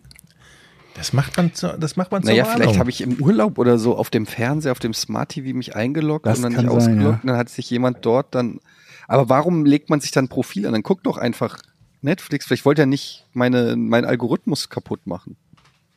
Das 0.95 1.13
macht 1.13 1.37
man, 1.37 1.55
zu, 1.55 1.77
das 1.79 1.97
macht 1.97 2.11
man 2.13 2.23
zur 2.23 2.31
Naja, 2.33 2.45
Warnung. 2.45 2.63
vielleicht 2.63 2.79
habe 2.79 2.91
ich 2.91 3.01
im 3.01 3.15
Urlaub 3.23 3.59
oder 3.59 3.79
so 3.79 3.97
auf 3.97 4.11
dem 4.11 4.27
Fernseher, 4.27 4.73
auf 4.73 4.79
dem 4.81 4.93
Smart 4.95 5.31
TV 5.31 5.57
mich 5.57 5.75
eingeloggt 5.77 6.27
Das 6.27 6.39
und 6.39 6.43
dann 6.45 6.53
nicht 6.53 6.61
sein, 6.63 6.69
ausgeloggt 6.71 7.03
ja. 7.03 7.21
und 7.23 7.27
dann 7.27 7.37
hat 7.37 7.49
sich 7.49 7.71
jemand 7.71 8.05
dort 8.05 8.35
dann. 8.35 8.61
Aber 9.09 9.29
warum 9.29 9.65
legt 9.65 9.89
man 9.91 10.01
sich 10.01 10.11
dann 10.11 10.27
ein 10.27 10.29
Profil 10.29 10.67
an? 10.67 10.73
Dann 10.73 10.83
guck 10.83 11.03
doch 11.03 11.17
einfach 11.17 11.59
Netflix. 12.03 12.47
Vielleicht 12.47 12.65
wollte 12.65 12.83
er 12.83 12.87
nicht 12.87 13.27
meine, 13.33 13.77
meinen 13.77 14.05
Algorithmus 14.05 14.69
kaputt 14.69 15.07
machen. 15.07 15.37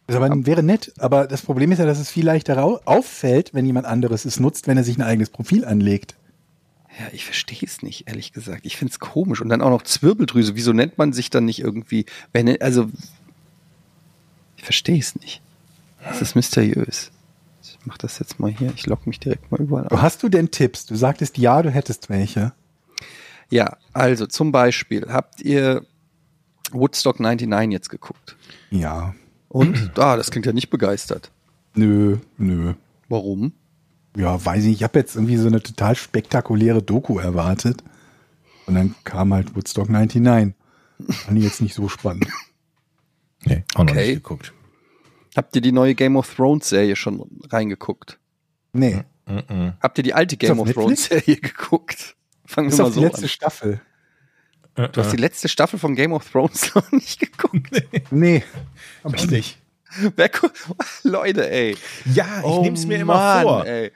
Das 0.07 0.17
aber 0.17 0.45
wäre 0.45 0.63
nett, 0.63 0.91
aber 0.99 1.27
das 1.27 1.41
Problem 1.43 1.71
ist 1.71 1.79
ja, 1.79 1.85
dass 1.85 1.97
es 1.99 2.09
viel 2.09 2.25
leichter 2.25 2.61
au- 2.63 2.81
auffällt, 2.85 3.53
wenn 3.53 3.65
jemand 3.65 3.85
anderes 3.87 4.25
es 4.25 4.39
nutzt, 4.39 4.67
wenn 4.67 4.77
er 4.77 4.83
sich 4.83 4.97
ein 4.97 5.01
eigenes 5.01 5.29
Profil 5.29 5.63
anlegt. 5.63 6.15
Ja, 6.99 7.05
ich 7.13 7.23
verstehe 7.25 7.57
es 7.63 7.81
nicht, 7.81 8.07
ehrlich 8.07 8.33
gesagt. 8.33 8.65
Ich 8.65 8.75
finde 8.77 8.91
es 8.91 8.99
komisch. 8.99 9.41
Und 9.41 9.49
dann 9.49 9.61
auch 9.61 9.69
noch 9.69 9.81
Zwirbeldrüse. 9.81 10.55
Wieso 10.55 10.73
nennt 10.73 10.97
man 10.97 11.13
sich 11.13 11.29
dann 11.29 11.45
nicht 11.45 11.59
irgendwie, 11.59 12.05
wenn, 12.33 12.61
also, 12.61 12.89
verstehe 14.63 14.99
es 14.99 15.15
nicht. 15.15 15.41
Das 16.03 16.21
ist 16.21 16.35
mysteriös. 16.35 17.11
Ich 17.61 17.79
mach 17.85 17.97
das 17.97 18.19
jetzt 18.19 18.39
mal 18.39 18.51
hier. 18.51 18.71
Ich 18.75 18.85
logge 18.87 19.03
mich 19.05 19.19
direkt 19.19 19.51
mal 19.51 19.61
überall 19.61 19.87
auf. 19.87 20.01
Hast 20.01 20.23
du 20.23 20.29
denn 20.29 20.51
Tipps? 20.51 20.85
Du 20.85 20.95
sagtest 20.95 21.37
ja, 21.37 21.61
du 21.61 21.69
hättest 21.69 22.09
welche. 22.09 22.53
Ja, 23.49 23.77
also 23.93 24.25
zum 24.25 24.51
Beispiel, 24.51 25.07
habt 25.09 25.41
ihr 25.41 25.85
Woodstock 26.71 27.19
99 27.19 27.71
jetzt 27.71 27.89
geguckt? 27.89 28.35
Ja. 28.71 29.13
Und? 29.49 29.97
Ah, 29.99 30.17
das 30.17 30.31
klingt 30.31 30.45
ja 30.45 30.53
nicht 30.53 30.69
begeistert. 30.69 31.31
Nö, 31.75 32.17
nö. 32.37 32.73
Warum? 33.09 33.53
Ja, 34.15 34.43
weiß 34.43 34.63
ich 34.63 34.69
nicht. 34.69 34.77
Ich 34.77 34.83
habe 34.83 34.99
jetzt 34.99 35.15
irgendwie 35.15 35.37
so 35.37 35.47
eine 35.47 35.61
total 35.61 35.95
spektakuläre 35.95 36.81
Doku 36.81 37.19
erwartet. 37.19 37.83
Und 38.65 38.75
dann 38.75 38.95
kam 39.03 39.33
halt 39.33 39.55
Woodstock 39.55 39.89
99. 39.89 40.55
Fand 41.09 41.37
ich 41.37 41.43
jetzt 41.43 41.61
nicht 41.61 41.75
so 41.75 41.89
spannend. 41.89 42.27
nee, 43.45 43.63
auch 43.75 43.83
noch 43.83 43.91
Okay. 43.91 44.05
nicht 44.07 44.13
geguckt. 44.15 44.53
Habt 45.35 45.55
ihr 45.55 45.61
die 45.61 45.71
neue 45.71 45.95
Game 45.95 46.15
of 46.15 46.33
Thrones 46.33 46.69
Serie 46.69 46.95
schon 46.95 47.25
reingeguckt? 47.49 48.19
Nee, 48.73 49.03
Mhm. 49.25 49.73
Habt 49.79 49.97
ihr 49.97 50.03
die 50.03 50.13
alte 50.13 50.35
Game 50.35 50.59
of 50.59 50.69
Thrones 50.73 51.05
Serie 51.05 51.37
geguckt? 51.41 52.15
Fangen 52.45 52.69
wir 52.69 52.77
mal 52.77 52.83
auf 52.83 52.89
die 52.89 52.95
so 52.99 53.01
letzte 53.05 53.23
an. 53.23 53.29
Staffel. 53.29 53.81
Du 54.75 55.01
hast 55.01 55.11
die 55.13 55.17
letzte 55.17 55.47
Staffel 55.47 55.79
von 55.79 55.95
Game 55.95 56.11
of 56.11 56.29
Thrones 56.29 56.75
noch 56.75 56.91
nicht 56.91 57.19
geguckt. 57.19 57.69
Nee. 58.11 58.43
Aber 59.03 59.15
ich 59.15 59.29
nicht. 59.29 59.59
Leute, 61.03 61.49
ey. 61.49 61.77
Ja, 62.13 62.39
ich 62.39 62.43
Oh 62.45 62.61
nehme 62.63 62.75
es 62.75 62.85
mir 62.85 62.97
immer 62.97 63.13
Mann, 63.13 63.43
vor. 63.43 63.65
Ey. 63.65 63.91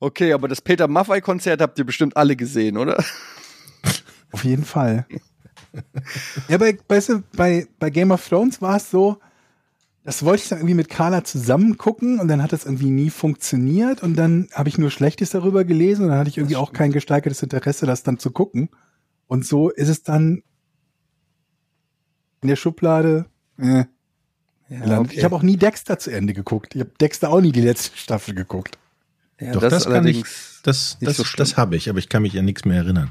Okay, 0.00 0.32
aber 0.32 0.48
das 0.48 0.60
Peter 0.60 0.88
Maffei-Konzert 0.88 1.60
habt 1.60 1.78
ihr 1.78 1.84
bestimmt 1.84 2.16
alle 2.16 2.34
gesehen, 2.34 2.76
oder? 2.76 3.04
Auf 4.32 4.44
jeden 4.44 4.64
Fall. 4.64 5.06
ja, 6.48 6.58
bei, 6.58 6.78
weißt 6.88 7.08
du, 7.10 7.22
bei, 7.36 7.66
bei 7.78 7.90
Game 7.90 8.10
of 8.10 8.26
Thrones 8.26 8.60
war 8.60 8.76
es 8.76 8.90
so, 8.90 9.18
das 10.04 10.24
wollte 10.24 10.42
ich 10.42 10.48
dann 10.48 10.58
irgendwie 10.58 10.74
mit 10.74 10.88
Carla 10.88 11.22
zusammen 11.22 11.78
gucken 11.78 12.18
und 12.18 12.28
dann 12.28 12.42
hat 12.42 12.52
das 12.52 12.64
irgendwie 12.64 12.90
nie 12.90 13.10
funktioniert 13.10 14.02
und 14.02 14.16
dann 14.16 14.48
habe 14.52 14.68
ich 14.68 14.76
nur 14.76 14.90
Schlechtes 14.90 15.30
darüber 15.30 15.64
gelesen 15.64 16.04
und 16.04 16.08
dann 16.10 16.18
hatte 16.18 16.30
ich 16.30 16.38
irgendwie 16.38 16.56
auch 16.56 16.72
kein 16.72 16.92
gesteigertes 16.92 17.42
Interesse, 17.42 17.86
das 17.86 18.02
dann 18.02 18.18
zu 18.18 18.32
gucken. 18.32 18.68
Und 19.28 19.46
so 19.46 19.70
ist 19.70 19.88
es 19.88 20.02
dann 20.02 20.42
in 22.40 22.48
der 22.48 22.56
Schublade. 22.56 23.26
Äh, 23.58 23.84
Ja, 24.68 25.00
okay. 25.00 25.14
Ich 25.16 25.24
habe 25.24 25.36
auch 25.36 25.42
nie 25.42 25.56
Dexter 25.56 25.98
zu 25.98 26.10
Ende 26.10 26.32
geguckt. 26.32 26.74
Ich 26.74 26.80
habe 26.80 26.90
Dexter 27.00 27.30
auch 27.30 27.40
nie 27.40 27.52
die 27.52 27.60
letzte 27.60 27.96
Staffel 27.96 28.34
geguckt. 28.34 28.78
ja, 29.38 29.52
Doch, 29.52 29.60
das, 29.60 29.84
kann 29.84 30.06
ich, 30.06 30.24
das, 30.64 30.98
das, 31.00 31.16
so 31.16 31.24
das 31.36 31.56
habe 31.56 31.76
ich, 31.76 31.88
aber 31.88 31.98
ich 32.00 32.08
kann 32.08 32.22
mich 32.22 32.36
an 32.38 32.44
nichts 32.44 32.64
mehr 32.64 32.78
erinnern. 32.78 33.10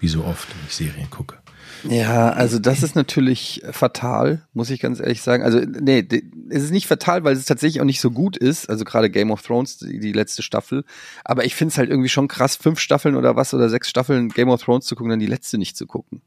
Wie 0.00 0.08
so 0.08 0.24
oft, 0.24 0.48
wenn 0.48 0.66
ich 0.66 0.74
Serien 0.74 1.10
gucke. 1.10 1.36
Ja, 1.84 2.30
also 2.30 2.58
das 2.58 2.82
ist 2.82 2.94
natürlich 2.94 3.62
fatal, 3.70 4.46
muss 4.52 4.70
ich 4.70 4.80
ganz 4.80 5.00
ehrlich 5.00 5.22
sagen. 5.22 5.42
Also 5.42 5.60
nee, 5.60 6.06
es 6.50 6.64
ist 6.64 6.70
nicht 6.72 6.86
fatal, 6.86 7.24
weil 7.24 7.34
es 7.34 7.44
tatsächlich 7.44 7.80
auch 7.80 7.86
nicht 7.86 8.00
so 8.00 8.10
gut 8.10 8.36
ist. 8.36 8.68
Also 8.68 8.84
gerade 8.84 9.10
Game 9.10 9.30
of 9.30 9.42
Thrones, 9.42 9.78
die, 9.78 9.98
die 9.98 10.12
letzte 10.12 10.42
Staffel. 10.42 10.84
Aber 11.24 11.44
ich 11.44 11.54
finde 11.54 11.72
es 11.72 11.78
halt 11.78 11.90
irgendwie 11.90 12.08
schon 12.08 12.28
krass, 12.28 12.56
fünf 12.56 12.80
Staffeln 12.80 13.14
oder 13.14 13.36
was 13.36 13.54
oder 13.54 13.68
sechs 13.68 13.88
Staffeln 13.88 14.28
Game 14.28 14.50
of 14.50 14.62
Thrones 14.62 14.86
zu 14.86 14.94
gucken, 14.94 15.10
dann 15.10 15.20
die 15.20 15.26
letzte 15.26 15.58
nicht 15.58 15.76
zu 15.76 15.86
gucken. 15.86 16.22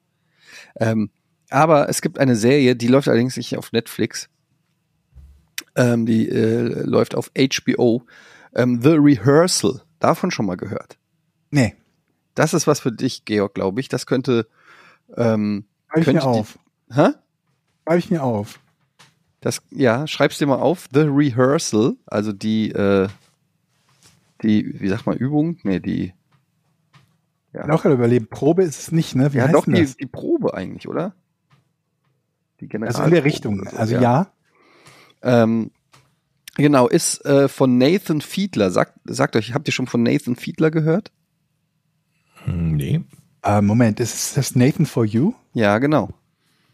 Ähm, 0.80 1.12
aber 1.50 1.90
es 1.90 2.02
gibt 2.02 2.20
eine 2.20 2.36
Serie, 2.36 2.76
die 2.76 2.88
läuft 2.88 3.08
allerdings 3.08 3.38
nicht 3.38 3.58
auf 3.58 3.72
Netflix. 3.72 4.30
Ähm, 5.76 6.06
die 6.06 6.30
äh, 6.30 6.84
läuft 6.84 7.16
auf 7.16 7.32
HBO. 7.38 8.06
Ähm, 8.56 8.82
The 8.82 8.96
Rehearsal. 8.98 9.82
Davon 10.00 10.32
schon 10.32 10.46
mal 10.46 10.58
gehört. 10.58 10.98
Nee, 11.52 11.76
Das 12.36 12.54
ist 12.54 12.68
was 12.68 12.80
für 12.80 12.92
dich, 12.92 13.26
Georg, 13.26 13.54
glaube 13.54 13.80
ich. 13.80 13.90
Das 13.90 14.06
könnte. 14.06 14.48
Ähm, 15.16 15.66
schreibe 15.88 16.02
ich 16.02 16.08
mir 16.08 16.14
die- 16.14 16.20
auf. 16.20 16.60
hä? 16.92 17.10
Schreibe 17.86 18.00
ich 18.00 18.10
mir 18.12 18.24
auf. 18.24 18.60
Das, 19.42 19.62
ja, 19.72 20.08
schreib's 20.08 20.38
dir 20.38 20.48
mal 20.48 20.56
auf. 20.60 20.88
The 20.94 21.02
Rehearsal, 21.02 21.96
also 22.06 22.32
die, 22.32 22.72
äh, 22.72 23.10
die, 24.42 24.80
wie 24.80 24.88
sagt 24.88 25.06
man, 25.06 25.18
Übung? 25.18 25.58
Nee, 25.64 25.80
die, 25.82 26.14
bin 27.52 27.70
auch 27.70 27.82
gerade 27.84 27.96
überleben. 27.96 28.28
Probe 28.28 28.64
ist 28.64 28.80
es 28.80 28.92
nicht, 28.92 29.16
ne? 29.16 29.32
Wie 29.34 29.38
ja 29.38 29.44
heißt 29.44 29.54
doch, 29.54 29.66
die, 29.66 29.74
das? 29.82 29.96
die 29.98 30.06
Probe 30.08 30.54
eigentlich, 30.56 30.88
oder? 30.88 31.14
Die 32.62 32.68
General 32.68 32.90
Also 32.94 33.04
in 33.04 33.12
der 33.12 33.24
Richtung. 33.26 33.68
Also 33.68 33.96
ja. 33.98 34.32
Ähm, 35.22 35.70
genau, 36.56 36.88
ist 36.88 37.24
äh, 37.26 37.48
von 37.48 37.78
Nathan 37.78 38.22
Fiedler. 38.22 38.72
Sagt, 38.72 38.98
sagt 39.04 39.36
euch, 39.36 39.54
habt 39.54 39.68
ihr 39.68 39.72
schon 39.74 39.88
von 39.88 40.02
Nathan 40.02 40.36
Fiedler 40.36 40.72
gehört? 40.72 41.12
Hm, 42.46 42.76
Nee. 42.76 43.02
Äh, 43.44 43.62
Moment, 43.62 44.00
ist 44.00 44.38
das 44.38 44.56
Nathan 44.56 44.86
for 44.86 45.06
You? 45.06 45.34
Ja, 45.54 45.78
genau. 45.80 46.10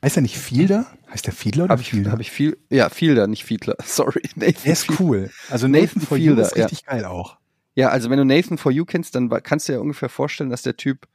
Heißt 0.03 0.17
er 0.17 0.21
nicht 0.21 0.37
Fielder? 0.37 0.85
Heißt 1.11 1.25
der 1.25 1.33
Fiedler 1.33 1.63
oder 1.65 1.71
Habe 1.73 1.81
ich, 1.81 1.89
Fielder? 1.89 2.11
hab 2.11 2.19
ich 2.19 2.31
viel, 2.31 2.57
ja, 2.69 2.89
Fiedler, 2.89 3.27
nicht 3.27 3.43
Fiedler. 3.43 3.75
Sorry, 3.83 4.21
Nathan 4.35 4.63
der 4.63 4.73
ist 4.73 4.83
Fiedler. 4.85 4.99
cool. 4.99 5.29
Also 5.49 5.67
Nathan, 5.67 5.85
Nathan 5.87 6.01
for 6.03 6.17
You 6.17 6.23
Fielder, 6.35 6.41
ist 6.43 6.55
richtig 6.55 6.85
geil 6.85 7.05
auch. 7.05 7.37
Ja, 7.75 7.89
also 7.89 8.09
wenn 8.09 8.17
du 8.17 8.25
Nathan 8.25 8.57
for 8.57 8.71
You 8.71 8.85
kennst, 8.85 9.15
dann 9.15 9.29
kannst 9.43 9.67
du 9.67 9.71
dir 9.73 9.77
ja 9.77 9.81
ungefähr 9.81 10.09
vorstellen, 10.09 10.49
dass 10.49 10.61
der 10.61 10.77
Typ 10.77 11.07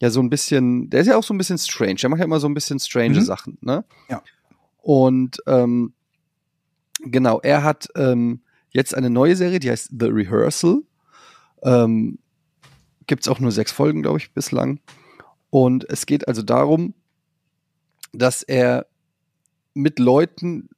ja 0.00 0.10
so 0.10 0.20
ein 0.20 0.28
bisschen, 0.28 0.90
der 0.90 1.00
ist 1.00 1.06
ja 1.06 1.16
auch 1.16 1.22
so 1.24 1.32
ein 1.32 1.38
bisschen 1.38 1.56
strange. 1.58 1.94
Der 1.96 2.10
macht 2.10 2.18
ja 2.18 2.24
immer 2.24 2.40
so 2.40 2.48
ein 2.48 2.54
bisschen 2.54 2.78
strange 2.78 3.16
Mhm. 3.20 3.24
Sachen, 3.24 3.58
ne? 3.62 3.84
Ja. 4.08 4.22
Und 4.82 5.38
ähm, 5.46 5.94
genau, 7.00 7.40
er 7.40 7.62
hat 7.62 7.88
ähm, 7.96 8.42
jetzt 8.70 8.94
eine 8.94 9.08
neue 9.10 9.34
Serie, 9.36 9.60
die 9.60 9.70
heißt 9.70 9.90
The 9.98 10.06
Rehearsal. 10.06 10.82
Ähm, 11.62 12.18
Gibt 13.06 13.22
es 13.22 13.28
auch 13.28 13.40
nur 13.40 13.52
sechs 13.52 13.72
Folgen, 13.72 14.02
glaube 14.02 14.18
ich, 14.18 14.32
bislang. 14.32 14.80
Und 15.50 15.88
es 15.88 16.06
geht 16.06 16.26
also 16.26 16.42
darum, 16.42 16.94
dass 18.12 18.42
er 18.42 18.86
mit 19.74 19.98
Leuten 19.98 20.68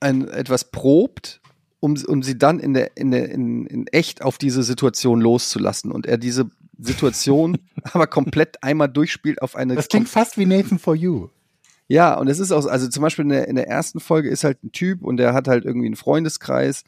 ein, 0.00 0.28
etwas 0.28 0.70
probt, 0.70 1.40
um, 1.80 1.96
um 2.06 2.22
sie 2.22 2.38
dann 2.38 2.60
in, 2.60 2.74
der, 2.74 2.96
in, 2.96 3.10
der, 3.10 3.28
in, 3.30 3.66
in 3.66 3.86
echt 3.88 4.22
auf 4.22 4.38
diese 4.38 4.62
Situation 4.62 5.20
loszulassen. 5.20 5.92
Und 5.92 6.06
er 6.06 6.18
diese 6.18 6.50
Situation 6.78 7.58
aber 7.82 8.06
komplett 8.06 8.62
einmal 8.62 8.88
durchspielt 8.88 9.42
auf 9.42 9.56
eine 9.56 9.74
Das 9.74 9.88
klingt 9.88 10.08
fast 10.08 10.38
wie 10.38 10.46
Nathan 10.46 10.78
for 10.78 10.94
You. 10.94 11.28
ja, 11.88 12.14
und 12.14 12.28
es 12.28 12.38
ist 12.38 12.52
auch, 12.52 12.66
also 12.66 12.88
zum 12.88 13.02
Beispiel 13.02 13.24
in 13.24 13.30
der, 13.30 13.48
in 13.48 13.56
der 13.56 13.68
ersten 13.68 14.00
Folge 14.00 14.28
ist 14.28 14.44
halt 14.44 14.62
ein 14.62 14.72
Typ 14.72 15.02
und 15.02 15.16
der 15.16 15.34
hat 15.34 15.48
halt 15.48 15.64
irgendwie 15.64 15.86
einen 15.86 15.96
Freundeskreis 15.96 16.84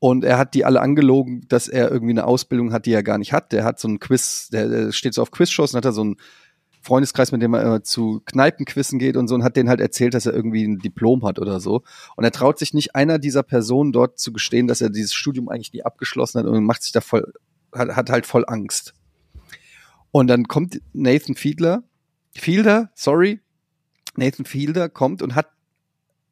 und 0.00 0.24
er 0.24 0.38
hat 0.38 0.54
die 0.54 0.64
alle 0.64 0.80
angelogen, 0.80 1.46
dass 1.48 1.68
er 1.68 1.90
irgendwie 1.90 2.12
eine 2.12 2.24
Ausbildung 2.24 2.72
hat, 2.72 2.86
die 2.86 2.92
er 2.92 3.02
gar 3.02 3.18
nicht 3.18 3.32
hat. 3.32 3.52
Der 3.52 3.64
hat 3.64 3.78
so 3.78 3.86
einen 3.86 4.00
Quiz, 4.00 4.48
der, 4.48 4.68
der 4.68 4.92
steht 4.92 5.12
so 5.12 5.20
auf 5.20 5.30
Quizshows 5.30 5.72
und 5.72 5.76
hat 5.76 5.84
da 5.84 5.92
so 5.92 6.00
einen 6.00 6.16
Freundeskreis, 6.80 7.32
mit 7.32 7.42
dem 7.42 7.52
er 7.52 7.62
immer 7.62 7.82
zu 7.82 8.22
Kneipenquissen 8.24 8.98
geht 8.98 9.18
und 9.18 9.28
so 9.28 9.34
und 9.34 9.44
hat 9.44 9.56
denen 9.56 9.68
halt 9.68 9.80
erzählt, 9.80 10.14
dass 10.14 10.24
er 10.24 10.32
irgendwie 10.32 10.64
ein 10.64 10.78
Diplom 10.78 11.26
hat 11.26 11.38
oder 11.38 11.60
so. 11.60 11.82
Und 12.16 12.24
er 12.24 12.32
traut 12.32 12.58
sich 12.58 12.72
nicht 12.72 12.96
einer 12.96 13.18
dieser 13.18 13.42
Personen 13.42 13.92
dort 13.92 14.18
zu 14.18 14.32
gestehen, 14.32 14.66
dass 14.66 14.80
er 14.80 14.88
dieses 14.88 15.12
Studium 15.12 15.50
eigentlich 15.50 15.74
nie 15.74 15.84
abgeschlossen 15.84 16.38
hat 16.38 16.46
und 16.46 16.64
macht 16.64 16.82
sich 16.82 16.92
da 16.92 17.02
voll, 17.02 17.34
hat, 17.74 17.94
hat 17.94 18.08
halt 18.08 18.24
voll 18.24 18.44
Angst. 18.46 18.94
Und 20.10 20.28
dann 20.28 20.48
kommt 20.48 20.80
Nathan 20.94 21.36
Fiedler, 21.36 21.82
Fielder, 22.34 22.90
sorry, 22.94 23.40
Nathan 24.16 24.46
Fielder 24.46 24.88
kommt 24.88 25.20
und 25.20 25.34
hat 25.34 25.48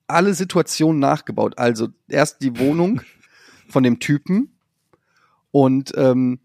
alle 0.07 0.33
Situationen 0.33 0.99
nachgebaut. 0.99 1.59
Also 1.59 1.89
erst 2.09 2.41
die 2.41 2.59
Wohnung 2.59 3.03
von 3.69 3.83
dem 3.83 3.99
Typen 3.99 4.53
und 5.51 5.93
ähm, 5.97 6.41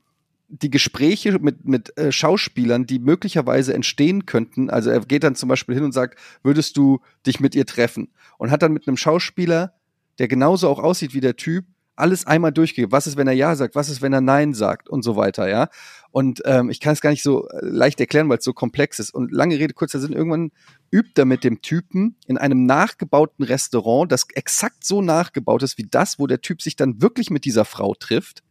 die 0.47 0.69
Gespräche 0.69 1.39
mit, 1.39 1.65
mit 1.65 1.97
äh, 1.97 2.11
Schauspielern, 2.11 2.85
die 2.85 2.99
möglicherweise 2.99 3.73
entstehen 3.73 4.25
könnten. 4.25 4.69
Also 4.69 4.91
er 4.91 4.99
geht 4.99 5.23
dann 5.23 5.35
zum 5.35 5.49
Beispiel 5.49 5.75
hin 5.75 5.83
und 5.83 5.93
sagt, 5.93 6.19
würdest 6.43 6.77
du 6.77 6.99
dich 7.25 7.39
mit 7.39 7.55
ihr 7.55 7.65
treffen? 7.65 8.09
Und 8.37 8.51
hat 8.51 8.61
dann 8.61 8.73
mit 8.73 8.87
einem 8.87 8.97
Schauspieler, 8.97 9.73
der 10.19 10.27
genauso 10.27 10.69
auch 10.69 10.79
aussieht 10.79 11.15
wie 11.15 11.21
der 11.21 11.35
Typ, 11.35 11.65
alles 11.95 12.25
einmal 12.25 12.51
durchgegeben. 12.51 12.91
Was 12.91 13.07
ist, 13.07 13.17
wenn 13.17 13.27
er 13.27 13.33
Ja 13.33 13.55
sagt? 13.55 13.75
Was 13.75 13.89
ist, 13.89 14.01
wenn 14.01 14.13
er 14.13 14.21
Nein 14.21 14.53
sagt? 14.53 14.89
Und 14.89 15.03
so 15.03 15.15
weiter, 15.15 15.47
ja. 15.47 15.69
Und 16.11 16.41
ähm, 16.45 16.69
ich 16.69 16.79
kann 16.79 16.93
es 16.93 17.01
gar 17.01 17.09
nicht 17.09 17.23
so 17.23 17.47
äh, 17.49 17.59
leicht 17.61 17.99
erklären, 17.99 18.29
weil 18.29 18.37
es 18.37 18.43
so 18.43 18.53
komplex 18.53 18.99
ist. 18.99 19.13
Und 19.13 19.31
lange 19.31 19.59
Rede, 19.59 19.73
kurzer 19.73 19.99
Sinn, 19.99 20.13
irgendwann 20.13 20.51
übt 20.91 21.11
er 21.15 21.25
mit 21.25 21.43
dem 21.43 21.61
Typen 21.61 22.15
in 22.27 22.37
einem 22.37 22.65
nachgebauten 22.65 23.45
Restaurant, 23.45 24.11
das 24.11 24.27
exakt 24.33 24.83
so 24.83 25.01
nachgebaut 25.01 25.63
ist 25.63 25.77
wie 25.77 25.87
das, 25.89 26.19
wo 26.19 26.27
der 26.27 26.41
Typ 26.41 26.61
sich 26.61 26.75
dann 26.75 27.01
wirklich 27.01 27.29
mit 27.29 27.45
dieser 27.45 27.65
Frau 27.65 27.93
trifft. 27.95 28.43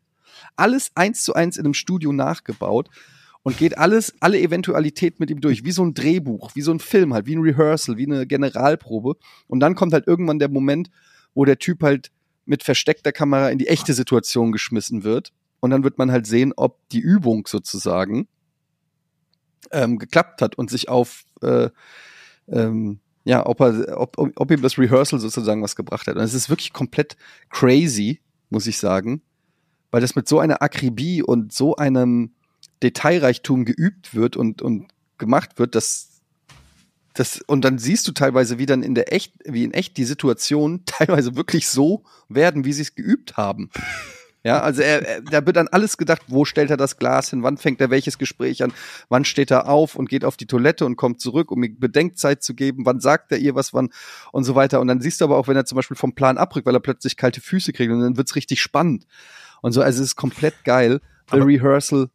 Alles 0.56 0.90
eins 0.94 1.24
zu 1.24 1.34
eins 1.34 1.56
in 1.56 1.64
einem 1.64 1.74
Studio 1.74 2.12
nachgebaut 2.12 2.88
und 3.42 3.58
geht 3.58 3.78
alles, 3.78 4.14
alle 4.20 4.40
Eventualitäten 4.40 5.16
mit 5.20 5.30
ihm 5.30 5.40
durch, 5.40 5.64
wie 5.64 5.72
so 5.72 5.84
ein 5.84 5.94
Drehbuch, 5.94 6.54
wie 6.54 6.62
so 6.62 6.72
ein 6.72 6.78
Film 6.78 7.12
halt, 7.12 7.26
wie 7.26 7.36
ein 7.36 7.42
Rehearsal, 7.42 7.96
wie 7.96 8.06
eine 8.06 8.26
Generalprobe. 8.26 9.16
Und 9.48 9.60
dann 9.60 9.74
kommt 9.74 9.92
halt 9.92 10.06
irgendwann 10.06 10.38
der 10.38 10.48
Moment, 10.48 10.90
wo 11.34 11.44
der 11.44 11.58
Typ 11.58 11.82
halt 11.82 12.10
mit 12.44 12.62
versteckter 12.62 13.12
Kamera 13.12 13.50
in 13.50 13.58
die 13.58 13.68
echte 13.68 13.94
Situation 13.94 14.52
geschmissen 14.52 15.04
wird. 15.04 15.32
Und 15.60 15.70
dann 15.70 15.84
wird 15.84 15.98
man 15.98 16.10
halt 16.10 16.26
sehen, 16.26 16.52
ob 16.56 16.88
die 16.90 17.00
Übung 17.00 17.46
sozusagen 17.46 18.26
ähm, 19.70 19.98
geklappt 19.98 20.42
hat 20.42 20.56
und 20.56 20.70
sich 20.70 20.88
auf, 20.88 21.24
äh, 21.40 21.70
ähm, 22.48 22.98
ja, 23.24 23.46
ob, 23.46 23.60
er, 23.60 24.00
ob, 24.00 24.18
ob, 24.18 24.32
ob 24.34 24.50
ihm 24.50 24.62
das 24.62 24.76
Rehearsal 24.76 25.20
sozusagen 25.20 25.62
was 25.62 25.76
gebracht 25.76 26.06
hat. 26.08 26.16
Und 26.16 26.22
es 26.22 26.34
ist 26.34 26.50
wirklich 26.50 26.72
komplett 26.72 27.16
crazy, 27.50 28.20
muss 28.50 28.66
ich 28.66 28.78
sagen, 28.78 29.22
weil 29.92 30.00
das 30.00 30.16
mit 30.16 30.28
so 30.28 30.40
einer 30.40 30.62
Akribie 30.62 31.22
und 31.22 31.52
so 31.52 31.76
einem 31.76 32.32
Detailreichtum 32.82 33.64
geübt 33.64 34.14
wird 34.14 34.36
und, 34.36 34.62
und 34.62 34.88
gemacht 35.18 35.58
wird, 35.58 35.74
dass 35.74 36.11
das, 37.14 37.40
und 37.46 37.64
dann 37.64 37.78
siehst 37.78 38.06
du 38.08 38.12
teilweise, 38.12 38.58
wie 38.58 38.66
dann 38.66 38.82
in 38.82 38.94
der 38.94 39.12
echt, 39.12 39.34
wie 39.44 39.64
in 39.64 39.74
echt 39.74 39.96
die 39.96 40.04
Situationen 40.04 40.82
teilweise 40.86 41.36
wirklich 41.36 41.68
so 41.68 42.04
werden, 42.28 42.64
wie 42.64 42.72
sie 42.72 42.82
es 42.82 42.94
geübt 42.94 43.36
haben. 43.36 43.70
Ja, 44.44 44.60
also 44.60 44.82
er, 44.82 45.06
er, 45.06 45.20
da 45.22 45.46
wird 45.46 45.54
dann 45.56 45.68
alles 45.68 45.96
gedacht, 45.96 46.22
wo 46.26 46.44
stellt 46.44 46.68
er 46.70 46.76
das 46.76 46.96
Glas 46.96 47.30
hin, 47.30 47.44
wann 47.44 47.58
fängt 47.58 47.80
er 47.80 47.90
welches 47.90 48.18
Gespräch 48.18 48.64
an, 48.64 48.72
wann 49.08 49.24
steht 49.24 49.52
er 49.52 49.68
auf 49.68 49.94
und 49.94 50.08
geht 50.08 50.24
auf 50.24 50.36
die 50.36 50.48
Toilette 50.48 50.84
und 50.84 50.96
kommt 50.96 51.20
zurück, 51.20 51.52
um 51.52 51.62
ihr 51.62 51.78
Bedenkzeit 51.78 52.42
zu 52.42 52.54
geben, 52.54 52.84
wann 52.84 52.98
sagt 52.98 53.30
er 53.30 53.38
ihr 53.38 53.54
was, 53.54 53.72
wann 53.72 53.90
und 54.32 54.42
so 54.42 54.56
weiter. 54.56 54.80
Und 54.80 54.88
dann 54.88 55.00
siehst 55.00 55.20
du 55.20 55.26
aber 55.26 55.36
auch, 55.36 55.46
wenn 55.46 55.56
er 55.56 55.64
zum 55.64 55.76
Beispiel 55.76 55.96
vom 55.96 56.16
Plan 56.16 56.38
abrückt, 56.38 56.66
weil 56.66 56.74
er 56.74 56.80
plötzlich 56.80 57.16
kalte 57.16 57.40
Füße 57.40 57.72
kriegt 57.72 57.92
und 57.92 58.00
dann 58.00 58.16
wird's 58.16 58.34
richtig 58.34 58.60
spannend. 58.60 59.06
Und 59.60 59.70
so, 59.72 59.80
also 59.80 60.00
es 60.02 60.08
ist 60.08 60.16
komplett 60.16 60.64
geil. 60.64 61.00
The 61.30 61.36
Aber- 61.36 61.46
Rehearsal 61.46 62.08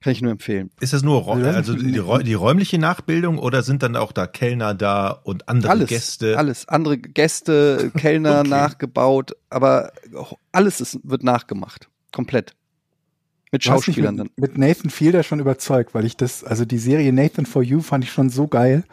kann 0.00 0.12
ich 0.12 0.20
nur 0.22 0.30
empfehlen. 0.30 0.70
Ist 0.80 0.92
das 0.92 1.02
nur 1.02 1.22
Räu- 1.22 1.42
also 1.44 1.74
die, 1.74 1.98
Räu- 1.98 2.22
die 2.22 2.34
räumliche 2.34 2.78
Nachbildung 2.78 3.38
oder 3.38 3.62
sind 3.62 3.82
dann 3.82 3.96
auch 3.96 4.12
da 4.12 4.26
Kellner 4.26 4.74
da 4.74 5.10
und 5.10 5.48
andere 5.48 5.72
alles, 5.72 5.88
Gäste? 5.88 6.38
alles, 6.38 6.68
andere 6.68 6.98
Gäste, 6.98 7.90
Kellner 7.96 8.40
Okay. 8.40 8.48
nachgebaut, 8.48 9.32
aber 9.50 9.92
alles 10.52 10.80
ist, 10.80 11.00
wird 11.02 11.24
nachgemacht. 11.24 11.88
Komplett. 12.12 12.54
Mit 13.52 13.64
Schauspielern 13.64 14.16
dann. 14.16 14.26
mit, 14.36 14.54
mit 14.54 14.58
Nathan 14.58 14.90
Fielder 14.90 15.22
schon 15.22 15.40
überzeugt, 15.40 15.94
weil 15.94 16.04
ich 16.04 16.16
das, 16.16 16.44
also 16.44 16.64
die 16.64 16.78
Serie 16.78 17.12
Nathan 17.12 17.46
for 17.46 17.62
You 17.62 17.80
fand 17.80 18.04
ich 18.04 18.12
schon 18.12 18.28
so 18.28 18.48
geil, 18.48 18.84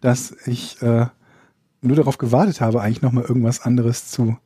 dass 0.00 0.34
ich 0.46 0.80
äh, 0.82 1.06
nur 1.82 1.96
darauf 1.96 2.18
gewartet 2.18 2.60
habe, 2.60 2.80
eigentlich 2.80 3.02
noch 3.02 3.12
mal 3.12 3.24
irgendwas 3.24 3.60
anderes 3.60 4.08
zu 4.08 4.36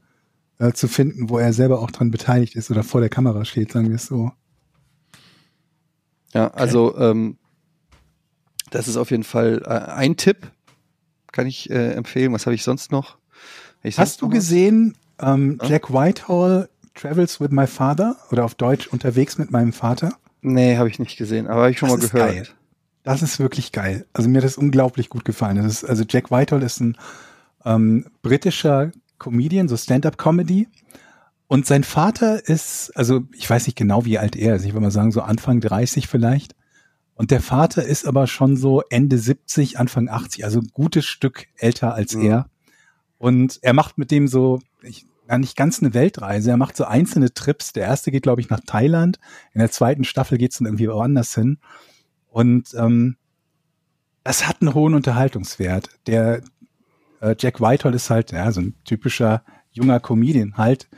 äh, 0.59 0.73
zu 0.73 0.89
finden, 0.89 1.31
wo 1.31 1.39
er 1.39 1.53
selber 1.53 1.81
auch 1.81 1.91
dran 1.91 2.11
beteiligt 2.11 2.55
ist 2.57 2.71
oder 2.71 2.83
vor 2.83 3.01
der 3.01 3.09
Kamera 3.09 3.45
steht, 3.45 3.73
sagen 3.73 3.89
wir 3.89 3.97
es 3.97 4.07
so. 4.07 4.33
Ja, 6.35 6.49
also 6.49 6.97
ähm, 6.99 7.37
das 8.71 8.89
ist 8.89 8.97
auf 8.97 9.11
jeden 9.11 9.25
Fall 9.25 9.63
äh, 9.65 9.91
ein 9.93 10.17
Tipp, 10.17 10.51
kann 11.31 11.47
ich 11.47 11.71
äh, 11.71 11.93
empfehlen. 11.93 12.33
Was 12.33 12.47
habe 12.47 12.55
ich 12.55 12.63
sonst 12.63 12.91
noch? 12.91 13.19
Ich 13.83 13.99
Hast 13.99 14.23
du 14.23 14.29
gesehen 14.29 14.97
ähm, 15.21 15.59
ja? 15.63 15.69
Jack 15.69 15.93
Whitehall 15.93 16.69
Travels 16.95 17.41
with 17.41 17.51
My 17.51 17.67
Father 17.67 18.17
oder 18.31 18.45
auf 18.45 18.55
Deutsch 18.55 18.87
unterwegs 18.89 19.39
mit 19.39 19.51
meinem 19.51 19.73
Vater? 19.73 20.15
Nee, 20.43 20.77
habe 20.77 20.89
ich 20.89 20.99
nicht 20.99 21.17
gesehen, 21.17 21.47
aber 21.47 21.63
habe 21.63 21.71
ich 21.71 21.79
schon 21.79 21.89
das 21.89 22.01
mal 22.01 22.09
gehört. 22.09 22.35
Geil. 22.35 22.49
Das 23.05 23.23
ist 23.23 23.41
wirklich 23.41 23.73
geil. 23.73 24.07
Also 24.13 24.29
mir 24.29 24.39
hat 24.39 24.45
das 24.45 24.57
unglaublich 24.57 25.09
gut 25.09 25.25
gefallen. 25.25 25.57
Das 25.57 25.67
ist, 25.67 25.85
also 25.85 26.05
Jack 26.09 26.31
Whitehall 26.31 26.63
ist 26.63 26.81
ein 26.81 26.97
ähm, 27.65 28.07
britischer 28.23 28.93
Comedian, 29.19 29.69
so 29.69 29.77
Stand-up-Comedy. 29.77 30.69
Und 31.53 31.67
sein 31.67 31.85
Vater 31.85 32.49
ist, 32.49 32.97
also 32.97 33.25
ich 33.35 33.51
weiß 33.51 33.67
nicht 33.67 33.77
genau, 33.77 34.07
wie 34.07 34.17
alt 34.17 34.37
er 34.37 34.57
ist. 34.57 34.65
Ich 34.65 34.73
würde 34.73 34.85
mal 34.85 34.91
sagen, 34.91 35.13
so 35.13 35.21
Anfang 35.21 35.61
30 35.61 36.09
vielleicht. 36.09 36.57
Und 37.13 37.31
der 37.31 37.43
Vater 37.43 37.85
ist 37.85 38.07
aber 38.07 38.27
schon 38.27 38.57
so 38.57 38.81
Ende 38.89 39.19
70, 39.19 39.79
Anfang 39.79 40.09
80, 40.09 40.47
also 40.47 40.61
ein 40.61 40.71
gutes 40.73 41.05
Stück 41.05 41.49
älter 41.59 41.93
als 41.93 42.15
mhm. 42.15 42.25
er. 42.25 42.47
Und 43.19 43.59
er 43.61 43.75
macht 43.75 43.99
mit 43.99 44.11
dem 44.11 44.29
so, 44.29 44.61
ich, 44.81 45.05
ja, 45.29 45.37
nicht 45.37 45.55
ganz 45.55 45.83
eine 45.83 45.93
Weltreise. 45.93 46.49
Er 46.49 46.57
macht 46.57 46.75
so 46.75 46.85
einzelne 46.85 47.35
Trips. 47.35 47.75
Der 47.75 47.85
erste 47.85 48.11
geht, 48.11 48.23
glaube 48.23 48.41
ich, 48.41 48.49
nach 48.49 48.61
Thailand. 48.67 49.19
In 49.53 49.59
der 49.59 49.71
zweiten 49.71 50.05
Staffel 50.05 50.39
geht 50.39 50.53
es 50.53 50.57
dann 50.57 50.67
irgendwie 50.67 50.89
woanders 50.89 51.35
hin. 51.35 51.59
Und 52.31 52.73
ähm, 52.79 53.19
das 54.25 54.49
hat 54.49 54.63
einen 54.63 54.73
hohen 54.73 54.95
Unterhaltungswert. 54.95 55.91
Der 56.07 56.41
äh, 57.21 57.37
Jack 57.39 57.61
Whitehall 57.61 57.93
ist 57.93 58.09
halt 58.09 58.33
ja, 58.33 58.51
so 58.53 58.63
ein 58.63 58.75
typischer 58.87 59.45
junger 59.71 60.01
Comedian 60.01 60.57
halt. 60.57 60.89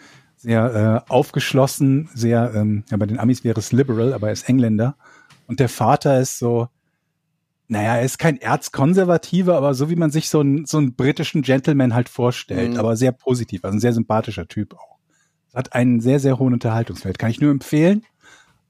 Sehr 0.45 1.05
äh, 1.09 1.11
aufgeschlossen, 1.11 2.11
sehr, 2.13 2.53
ähm, 2.55 2.85
ja, 2.91 2.99
bei 2.99 3.07
den 3.07 3.19
Amis 3.19 3.45
wäre 3.45 3.59
es 3.59 3.73
liberal, 3.73 4.13
aber 4.13 4.27
er 4.27 4.35
ist 4.35 4.47
Engländer. 4.47 4.95
Und 5.47 5.59
der 5.59 5.71
Vater 5.71 6.21
ist 6.21 6.39
so, 6.39 6.69
naja, 7.67 7.97
er 7.97 8.03
ist 8.03 8.19
kein 8.19 8.37
Erzkonservativer, 8.37 9.57
aber 9.57 9.73
so 9.73 9.89
wie 9.89 9.97
man 9.97 10.11
sich 10.11 10.29
so 10.29 10.41
einen, 10.41 10.67
so 10.67 10.77
einen 10.77 10.97
britischen 10.97 11.41
Gentleman 11.41 11.95
halt 11.95 12.11
vorstellt, 12.11 12.73
mhm. 12.73 12.79
aber 12.79 12.95
sehr 12.95 13.13
positiv, 13.13 13.65
also 13.65 13.79
ein 13.79 13.81
sehr 13.81 13.95
sympathischer 13.95 14.47
Typ 14.47 14.75
auch. 14.75 14.99
Hat 15.55 15.73
einen 15.73 16.01
sehr, 16.01 16.21
sehr 16.21 16.39
hohen 16.39 16.53
Unterhaltungswert. 16.53 17.19
Kann 17.19 17.31
ich 17.31 17.41
nur 17.41 17.51
empfehlen. 17.51 18.05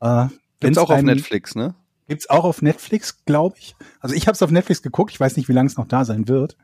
Äh, 0.01 0.27
Gibt's 0.61 0.79
auch 0.79 0.91
auf 0.91 1.03
Netflix, 1.03 1.57
ne? 1.57 1.75
Gibt's 2.07 2.31
auch 2.31 2.45
auf 2.45 2.63
Netflix, 2.63 3.25
glaube 3.25 3.57
ich. 3.59 3.75
Also 3.99 4.15
ich 4.15 4.29
habe 4.29 4.35
es 4.37 4.43
auf 4.43 4.53
Netflix 4.53 4.81
geguckt. 4.81 5.11
Ich 5.11 5.19
weiß 5.19 5.37
nicht, 5.37 5.49
wie 5.49 5.55
lange 5.55 5.67
es 5.67 5.77
noch 5.77 5.89
da 5.89 6.05
sein 6.05 6.29
wird. 6.29 6.57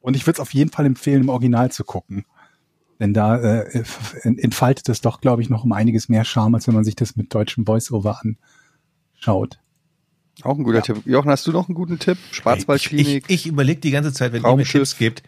Und 0.00 0.16
ich 0.16 0.26
würde 0.26 0.36
es 0.36 0.40
auf 0.40 0.52
jeden 0.52 0.70
Fall 0.70 0.84
empfehlen, 0.84 1.22
im 1.22 1.28
Original 1.30 1.72
zu 1.72 1.82
gucken. 1.82 2.26
Denn 3.00 3.14
da 3.14 3.36
äh, 3.36 3.82
entfaltet 4.22 4.88
es 4.90 5.00
doch, 5.00 5.22
glaube 5.22 5.40
ich, 5.40 5.48
noch 5.48 5.64
um 5.64 5.72
einiges 5.72 6.10
mehr 6.10 6.24
Charme, 6.24 6.54
als 6.54 6.66
wenn 6.66 6.74
man 6.74 6.84
sich 6.84 6.94
das 6.94 7.16
mit 7.16 7.34
deutschem 7.34 7.66
Voiceover 7.66 8.20
anschaut. 9.16 9.58
Auch 10.42 10.56
ein 10.56 10.64
guter 10.64 10.78
ja. 10.78 10.82
Tipp. 10.82 11.02
Jochen, 11.06 11.30
hast 11.30 11.46
du 11.46 11.52
noch 11.52 11.68
einen 11.68 11.74
guten 11.74 11.98
Tipp? 11.98 12.18
Schwarzwaldklinik? 12.30 13.24
Ich, 13.26 13.30
ich, 13.30 13.30
ich 13.30 13.46
überlege 13.46 13.80
die 13.80 13.90
ganze 13.90 14.12
Zeit, 14.12 14.32
wenn 14.32 14.44
ihr 14.44 14.56
mir 14.56 14.64
Tipps 14.64 14.96
gibt, 14.96 15.22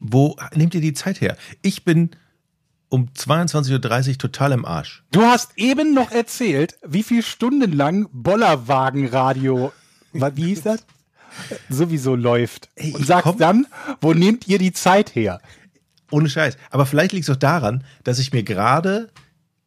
wo 0.00 0.36
nehmt 0.54 0.74
ihr 0.74 0.80
die 0.80 0.94
Zeit 0.94 1.20
her? 1.20 1.36
Ich 1.60 1.84
bin 1.84 2.10
um 2.88 3.08
22.30 3.16 4.10
Uhr 4.10 4.18
total 4.18 4.52
im 4.52 4.64
Arsch. 4.64 5.04
Du 5.12 5.22
hast 5.22 5.52
eben 5.56 5.94
noch 5.94 6.10
erzählt, 6.10 6.78
wie 6.86 7.02
viel 7.02 7.22
Stunden 7.22 7.72
lang 7.72 8.08
Bollerwagenradio, 8.12 9.72
wie 10.12 10.44
hieß 10.44 10.62
das? 10.62 10.84
Sowieso 11.70 12.14
läuft. 12.14 12.68
Und 12.78 13.06
sagst 13.06 13.34
dann, 13.38 13.66
wo 14.00 14.12
nehmt 14.12 14.48
ihr 14.48 14.58
die 14.58 14.72
Zeit 14.72 15.14
her? 15.14 15.40
Ohne 16.12 16.28
Scheiß. 16.28 16.58
Aber 16.70 16.84
vielleicht 16.86 17.12
liegt 17.12 17.24
es 17.28 17.34
auch 17.34 17.38
daran, 17.38 17.84
dass 18.04 18.18
ich 18.18 18.32
mir 18.32 18.42
gerade, 18.42 19.08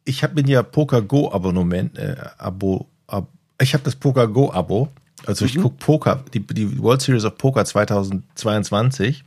ich 0.04 0.22
habe 0.22 0.40
mir 0.40 0.48
ja 0.48 0.62
Poker 0.62 1.02
Go 1.02 1.30
Abonnement, 1.32 1.98
äh, 1.98 2.16
Abo, 2.38 2.88
ab, 3.08 3.28
ich 3.60 3.74
habe 3.74 3.82
das 3.82 3.96
Poker 3.96 4.28
Go 4.28 4.52
Abo. 4.52 4.88
Also 5.26 5.44
ich 5.44 5.56
mhm. 5.56 5.62
gucke 5.62 5.76
Poker, 5.78 6.24
die, 6.32 6.40
die 6.40 6.78
World 6.78 7.02
Series 7.02 7.24
of 7.24 7.36
Poker 7.36 7.64
2022 7.64 9.24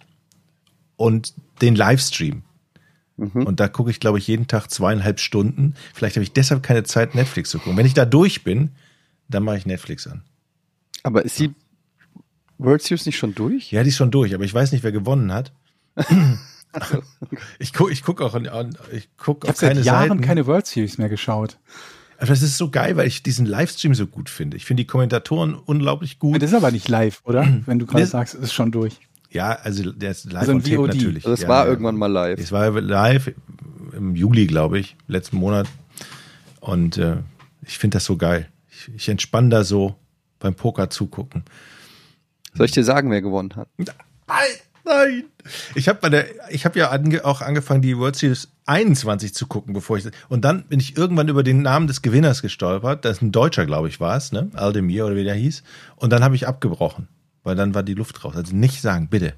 und 0.95 1.33
den 1.61 1.75
Livestream. 1.75 2.43
Mhm. 3.17 3.45
Und 3.45 3.59
da 3.59 3.67
gucke 3.67 3.91
ich, 3.91 3.99
glaube 3.99 4.17
ich, 4.17 4.27
jeden 4.27 4.47
Tag 4.47 4.69
zweieinhalb 4.69 5.19
Stunden. 5.19 5.73
Vielleicht 5.93 6.15
habe 6.15 6.23
ich 6.23 6.31
deshalb 6.31 6.63
keine 6.63 6.83
Zeit, 6.83 7.15
Netflix 7.15 7.49
zu 7.49 7.59
gucken. 7.59 7.75
Wenn 7.75 7.85
ich 7.85 7.93
da 7.93 8.05
durch 8.05 8.45
bin, 8.45 8.71
dann 9.27 9.43
mache 9.43 9.57
ich 9.57 9.65
Netflix 9.65 10.07
an. 10.07 10.23
Aber 11.03 11.25
ist 11.25 11.37
die 11.37 11.53
World 12.57 12.81
Series 12.81 13.05
nicht 13.05 13.17
schon 13.17 13.35
durch? 13.35 13.73
Ja, 13.73 13.83
die 13.83 13.89
ist 13.89 13.97
schon 13.97 14.11
durch, 14.11 14.33
aber 14.33 14.45
ich 14.45 14.53
weiß 14.53 14.71
nicht, 14.71 14.83
wer 14.83 14.93
gewonnen 14.93 15.33
hat. 15.33 15.51
ich 17.59 17.73
gucke 17.73 17.91
ich 17.91 18.03
guck 18.03 18.21
auch 18.21 18.33
an, 18.33 18.77
ich 18.91 19.09
guck 19.17 19.43
ich 19.43 19.49
auf 19.49 19.57
keine 19.57 19.75
seit 19.75 19.85
Jahren 19.85 20.09
Seiten. 20.09 20.21
keine 20.21 20.47
World 20.47 20.67
Series 20.67 20.97
mehr 20.97 21.09
geschaut. 21.09 21.57
Aber 22.17 22.27
das 22.27 22.41
ist 22.41 22.57
so 22.57 22.69
geil, 22.69 22.97
weil 22.97 23.07
ich 23.07 23.23
diesen 23.23 23.45
Livestream 23.45 23.93
so 23.93 24.05
gut 24.05 24.29
finde. 24.29 24.57
Ich 24.57 24.65
finde 24.65 24.83
die 24.83 24.87
Kommentatoren 24.87 25.55
unglaublich 25.55 26.19
gut. 26.19 26.41
Das 26.41 26.51
ist 26.51 26.55
aber 26.55 26.71
nicht 26.71 26.89
live, 26.89 27.21
oder? 27.23 27.47
Wenn 27.65 27.79
du 27.79 27.85
gerade 27.85 28.05
sagst, 28.05 28.35
es 28.35 28.41
ist 28.41 28.53
schon 28.53 28.71
durch. 28.71 28.97
Ja, 29.31 29.51
also 29.51 29.91
der 29.91 30.11
ist 30.11 30.31
live 30.31 30.41
also 30.41 30.51
on 30.53 30.63
Tape 30.63 30.87
natürlich. 30.87 31.25
Also 31.25 31.33
es 31.33 31.41
ja, 31.41 31.47
war 31.47 31.63
ja. 31.63 31.69
irgendwann 31.69 31.95
mal 31.95 32.11
live. 32.11 32.39
Es 32.39 32.51
war 32.51 32.69
live 32.81 33.31
im 33.93 34.15
Juli, 34.15 34.47
glaube 34.47 34.79
ich, 34.79 34.95
letzten 35.07 35.37
Monat. 35.37 35.67
Und 36.59 36.97
äh, 36.97 37.17
ich 37.65 37.77
finde 37.77 37.95
das 37.95 38.05
so 38.05 38.17
geil. 38.17 38.47
Ich, 38.69 38.91
ich 38.95 39.09
entspanne 39.09 39.49
da 39.49 39.63
so 39.63 39.95
beim 40.39 40.55
Poker 40.55 40.89
zugucken. 40.89 41.43
Soll 42.53 42.65
ich 42.65 42.71
dir 42.71 42.83
sagen, 42.83 43.11
wer 43.11 43.21
gewonnen 43.21 43.55
hat? 43.55 43.69
Nein, 43.77 43.87
nein. 44.83 45.23
Ich 45.75 45.87
habe 45.87 45.99
bei 46.01 46.09
der, 46.09 46.25
ich 46.49 46.65
habe 46.65 46.77
ja 46.79 46.89
ange, 46.89 47.25
auch 47.25 47.41
angefangen, 47.41 47.81
die 47.81 47.97
World 47.97 48.15
Series 48.15 48.49
21 48.65 49.33
zu 49.33 49.47
gucken, 49.47 49.73
bevor 49.73 49.97
ich 49.97 50.05
und 50.29 50.45
dann 50.45 50.63
bin 50.63 50.79
ich 50.79 50.97
irgendwann 50.97 51.27
über 51.27 51.43
den 51.43 51.61
Namen 51.61 51.87
des 51.87 52.01
Gewinners 52.01 52.41
gestolpert. 52.41 53.05
Das 53.05 53.17
ist 53.17 53.21
ein 53.21 53.31
Deutscher, 53.31 53.65
glaube 53.65 53.87
ich, 53.87 53.99
war 53.99 54.15
es, 54.15 54.31
ne? 54.31 54.49
Aldemir 54.53 55.05
oder 55.05 55.15
wie 55.15 55.23
der 55.23 55.35
hieß. 55.35 55.63
Und 55.95 56.11
dann 56.11 56.23
habe 56.23 56.35
ich 56.35 56.47
abgebrochen 56.47 57.07
weil 57.43 57.55
dann 57.55 57.73
war 57.73 57.83
die 57.83 57.93
Luft 57.93 58.23
raus. 58.23 58.35
Also 58.35 58.55
nicht 58.55 58.81
sagen, 58.81 59.07
bitte. 59.09 59.33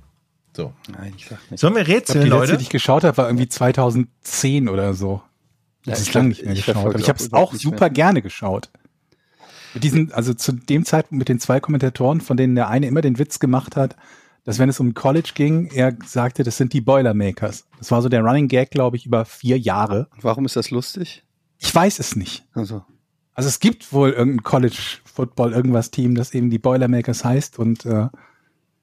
So. 0.56 0.74
Nein, 0.92 1.14
ich 1.16 1.28
sag 1.28 1.40
nicht. 1.50 1.60
Sollen 1.60 1.76
wir 1.76 1.88
rätseln, 1.88 2.24
ich 2.24 2.26
glaub, 2.28 2.42
die 2.42 2.42
Leute? 2.42 2.52
Letzte, 2.52 2.58
die 2.58 2.64
ich 2.64 2.70
geschaut 2.70 3.04
habe, 3.04 3.16
war 3.18 3.28
irgendwie 3.28 3.48
2010 3.48 4.70
oder 4.70 4.94
so. 4.94 5.22
Das 5.86 6.00
ja, 6.00 6.02
ist 6.04 6.14
lange 6.14 6.30
nicht 6.30 6.44
mehr 6.44 6.54
geschaut. 6.54 6.76
Aber 6.76 7.00
ich 7.00 7.10
habe 7.10 7.20
es 7.20 7.32
auch 7.34 7.54
super 7.54 7.86
mehr. 7.86 7.90
gerne 7.90 8.22
geschaut. 8.22 8.70
Mit 9.74 9.86
diesen, 9.86 10.12
also 10.12 10.34
zu 10.34 10.52
dem 10.52 10.84
Zeitpunkt 10.84 11.20
mit 11.20 11.30
den 11.30 11.40
zwei 11.40 11.62
Kommentatoren, 11.62 12.20
von 12.20 12.36
denen 12.36 12.56
der 12.56 12.68
eine 12.68 12.88
immer 12.88 13.02
den 13.02 13.18
Witz 13.18 13.40
gemacht 13.40 13.78
hat, 13.78 13.96
dass 14.44 14.60
wenn 14.60 14.70
es 14.70 14.80
um 14.80 14.94
College 14.94 15.32
ging, 15.36 15.68
er 15.68 15.96
sagte, 16.06 16.44
das 16.44 16.58
sind 16.58 16.74
die 16.74 16.82
Boilermakers. 16.82 17.68
Das 17.78 17.92
war 17.92 18.02
so 18.02 18.10
der 18.10 18.22
Running 18.22 18.48
Gag, 18.48 18.72
glaube 18.72 18.98
ich, 18.98 19.06
über 19.06 19.26
vier 19.26 19.58
Jahre. 19.60 20.08
Warum 20.20 20.46
ist 20.46 20.56
das 20.56 20.72
lustig? 20.72 21.24
Ich 21.58 21.74
weiß 21.74 22.00
es 22.00 22.16
nicht. 22.16 22.46
Also. 22.54 22.84
Also 23.34 23.48
es 23.48 23.60
gibt 23.60 23.94
wohl 23.94 24.12
irgendein 24.12 24.44
College 24.44 25.00
Football 25.06 25.54
irgendwas 25.54 25.92
Team, 25.92 26.16
das 26.16 26.34
eben 26.34 26.50
die 26.50 26.60
Boilermakers 26.60 27.24
heißt 27.24 27.60
und 27.60 27.86
äh, 27.86 28.08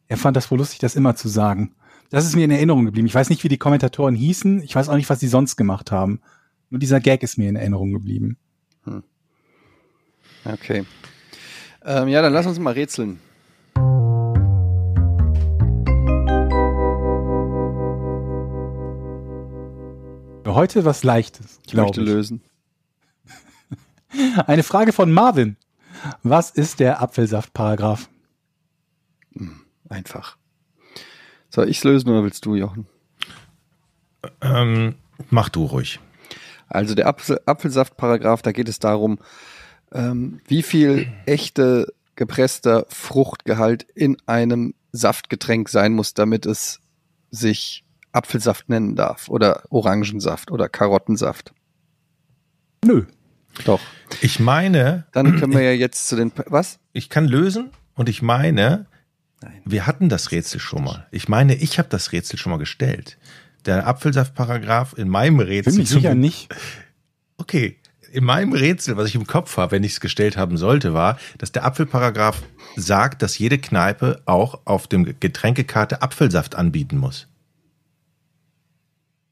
er 0.06 0.16
fand 0.16 0.36
das 0.36 0.50
wohl 0.50 0.58
lustig, 0.58 0.78
das 0.78 0.96
immer 0.96 1.16
zu 1.16 1.28
sagen. 1.28 1.74
Das 2.10 2.24
ist 2.24 2.34
mir 2.34 2.44
in 2.44 2.50
Erinnerung 2.50 2.86
geblieben. 2.86 3.06
Ich 3.06 3.14
weiß 3.14 3.28
nicht, 3.28 3.44
wie 3.44 3.48
die 3.48 3.58
Kommentatoren 3.58 4.14
hießen. 4.14 4.62
Ich 4.62 4.74
weiß 4.74 4.88
auch 4.88 4.96
nicht, 4.96 5.10
was 5.10 5.20
sie 5.20 5.28
sonst 5.28 5.56
gemacht 5.56 5.92
haben. 5.92 6.20
Nur 6.70 6.78
dieser 6.78 7.00
Gag 7.00 7.22
ist 7.22 7.36
mir 7.36 7.48
in 7.48 7.56
Erinnerung 7.56 7.92
geblieben. 7.92 8.38
Hm. 8.84 9.02
Okay. 10.44 10.84
Ähm, 11.84 12.08
ja, 12.08 12.22
dann 12.22 12.32
lass 12.32 12.46
uns 12.46 12.58
mal 12.58 12.72
rätseln. 12.72 13.20
Heute 20.58 20.84
was 20.84 21.04
Leichtes. 21.04 21.60
Ich 21.68 21.74
möchte 21.74 22.00
ich. 22.00 22.06
lösen. 22.08 22.42
Eine 24.48 24.64
Frage 24.64 24.92
von 24.92 25.12
Marvin. 25.12 25.56
Was 26.24 26.50
ist 26.50 26.80
der 26.80 27.00
Apfelsaftparagraph? 27.00 28.08
Hm, 29.36 29.60
einfach. 29.88 30.36
Soll 31.48 31.68
ich 31.68 31.76
es 31.76 31.84
lösen 31.84 32.08
oder 32.08 32.24
willst 32.24 32.44
du, 32.44 32.56
Jochen? 32.56 32.88
Ähm, 34.40 34.96
mach 35.30 35.48
du 35.48 35.64
ruhig. 35.64 36.00
Also 36.66 36.96
der 36.96 37.06
Apfel 37.06 37.40
Apfelsaftparagraph, 37.46 38.42
da 38.42 38.50
geht 38.50 38.68
es 38.68 38.80
darum, 38.80 39.20
ähm, 39.92 40.40
wie 40.48 40.64
viel 40.64 41.06
echte 41.24 41.94
gepresster 42.16 42.84
Fruchtgehalt 42.88 43.84
in 43.94 44.16
einem 44.26 44.74
Saftgetränk 44.90 45.68
sein 45.68 45.92
muss, 45.92 46.14
damit 46.14 46.46
es 46.46 46.80
sich 47.30 47.84
Apfelsaft 48.12 48.68
nennen 48.68 48.96
darf 48.96 49.28
oder 49.28 49.64
Orangensaft 49.70 50.50
oder 50.50 50.68
Karottensaft. 50.68 51.52
Nö. 52.84 53.06
Doch. 53.64 53.80
Ich 54.20 54.40
meine. 54.40 55.06
Dann 55.12 55.38
können 55.38 55.52
wir 55.52 55.62
ja 55.62 55.72
jetzt 55.72 56.08
zu 56.08 56.16
den. 56.16 56.32
Was? 56.46 56.78
Ich 56.92 57.10
kann 57.10 57.26
lösen 57.26 57.70
und 57.94 58.08
ich 58.08 58.22
meine, 58.22 58.86
Nein. 59.42 59.62
wir 59.64 59.86
hatten 59.86 60.08
das 60.08 60.30
Rätsel 60.30 60.60
schon 60.60 60.84
mal. 60.84 61.06
Ich 61.10 61.28
meine, 61.28 61.54
ich 61.54 61.78
habe 61.78 61.88
das 61.88 62.12
Rätsel 62.12 62.38
schon 62.38 62.50
mal 62.50 62.58
gestellt. 62.58 63.18
Der 63.66 63.86
Apfelsaftparagraph 63.86 64.96
in 64.96 65.08
meinem 65.08 65.40
Rätsel. 65.40 65.74
Bin 65.74 65.82
ich 65.82 65.88
sicher 65.88 66.14
nicht. 66.14 66.54
Okay. 67.36 67.78
In 68.10 68.24
meinem 68.24 68.54
Rätsel, 68.54 68.96
was 68.96 69.08
ich 69.08 69.16
im 69.16 69.26
Kopf 69.26 69.58
habe, 69.58 69.72
wenn 69.72 69.84
ich 69.84 69.92
es 69.92 70.00
gestellt 70.00 70.38
haben 70.38 70.56
sollte, 70.56 70.94
war, 70.94 71.18
dass 71.36 71.52
der 71.52 71.64
Apfelparagraph 71.64 72.42
sagt, 72.74 73.20
dass 73.20 73.38
jede 73.38 73.58
Kneipe 73.58 74.22
auch 74.24 74.60
auf 74.64 74.86
dem 74.86 75.20
Getränkekarte 75.20 76.00
Apfelsaft 76.00 76.54
anbieten 76.54 76.96
muss. 76.96 77.28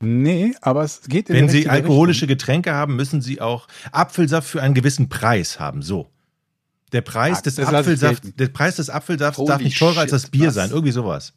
Nee, 0.01 0.55
aber 0.61 0.83
es 0.85 1.03
geht 1.09 1.31
in 1.31 1.37
Wenn 1.37 1.49
Sie 1.49 1.69
alkoholische 1.69 2.23
Richtung. 2.23 2.37
Getränke 2.37 2.73
haben, 2.75 2.97
müssen 2.97 3.23
Sie 3.23 3.41
auch 3.41 3.67
Apfelsaft 3.93 4.49
für 4.49 4.63
einen 4.63 4.75
gewissen 4.75 5.09
Preis 5.09 5.59
haben. 5.59 5.81
So. 5.83 6.11
Der 6.93 7.01
Preis 7.01 7.39
Ah, 7.39 7.43
des 7.43 7.57
gelten. 8.01 8.37
der 8.37 8.49
Preis 8.49 8.77
des 8.77 8.91
Apfelsafts 8.91 9.39
Holy 9.39 9.49
darf 9.49 9.61
nicht 9.63 9.79
teurer 9.79 10.01
als 10.01 10.11
das 10.11 10.23
shit, 10.23 10.31
Bier 10.33 10.49
was? 10.49 10.55
sein. 10.55 10.71
Irgendwie 10.71 10.93
sowas. 10.93 11.33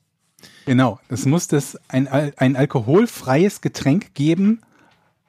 Genau, 0.66 1.00
es 1.10 1.26
muss 1.26 1.48
das 1.48 1.78
ein, 1.88 2.08
ein 2.08 2.56
alkoholfreies 2.56 3.62
Getränk 3.62 4.14
geben, 4.14 4.62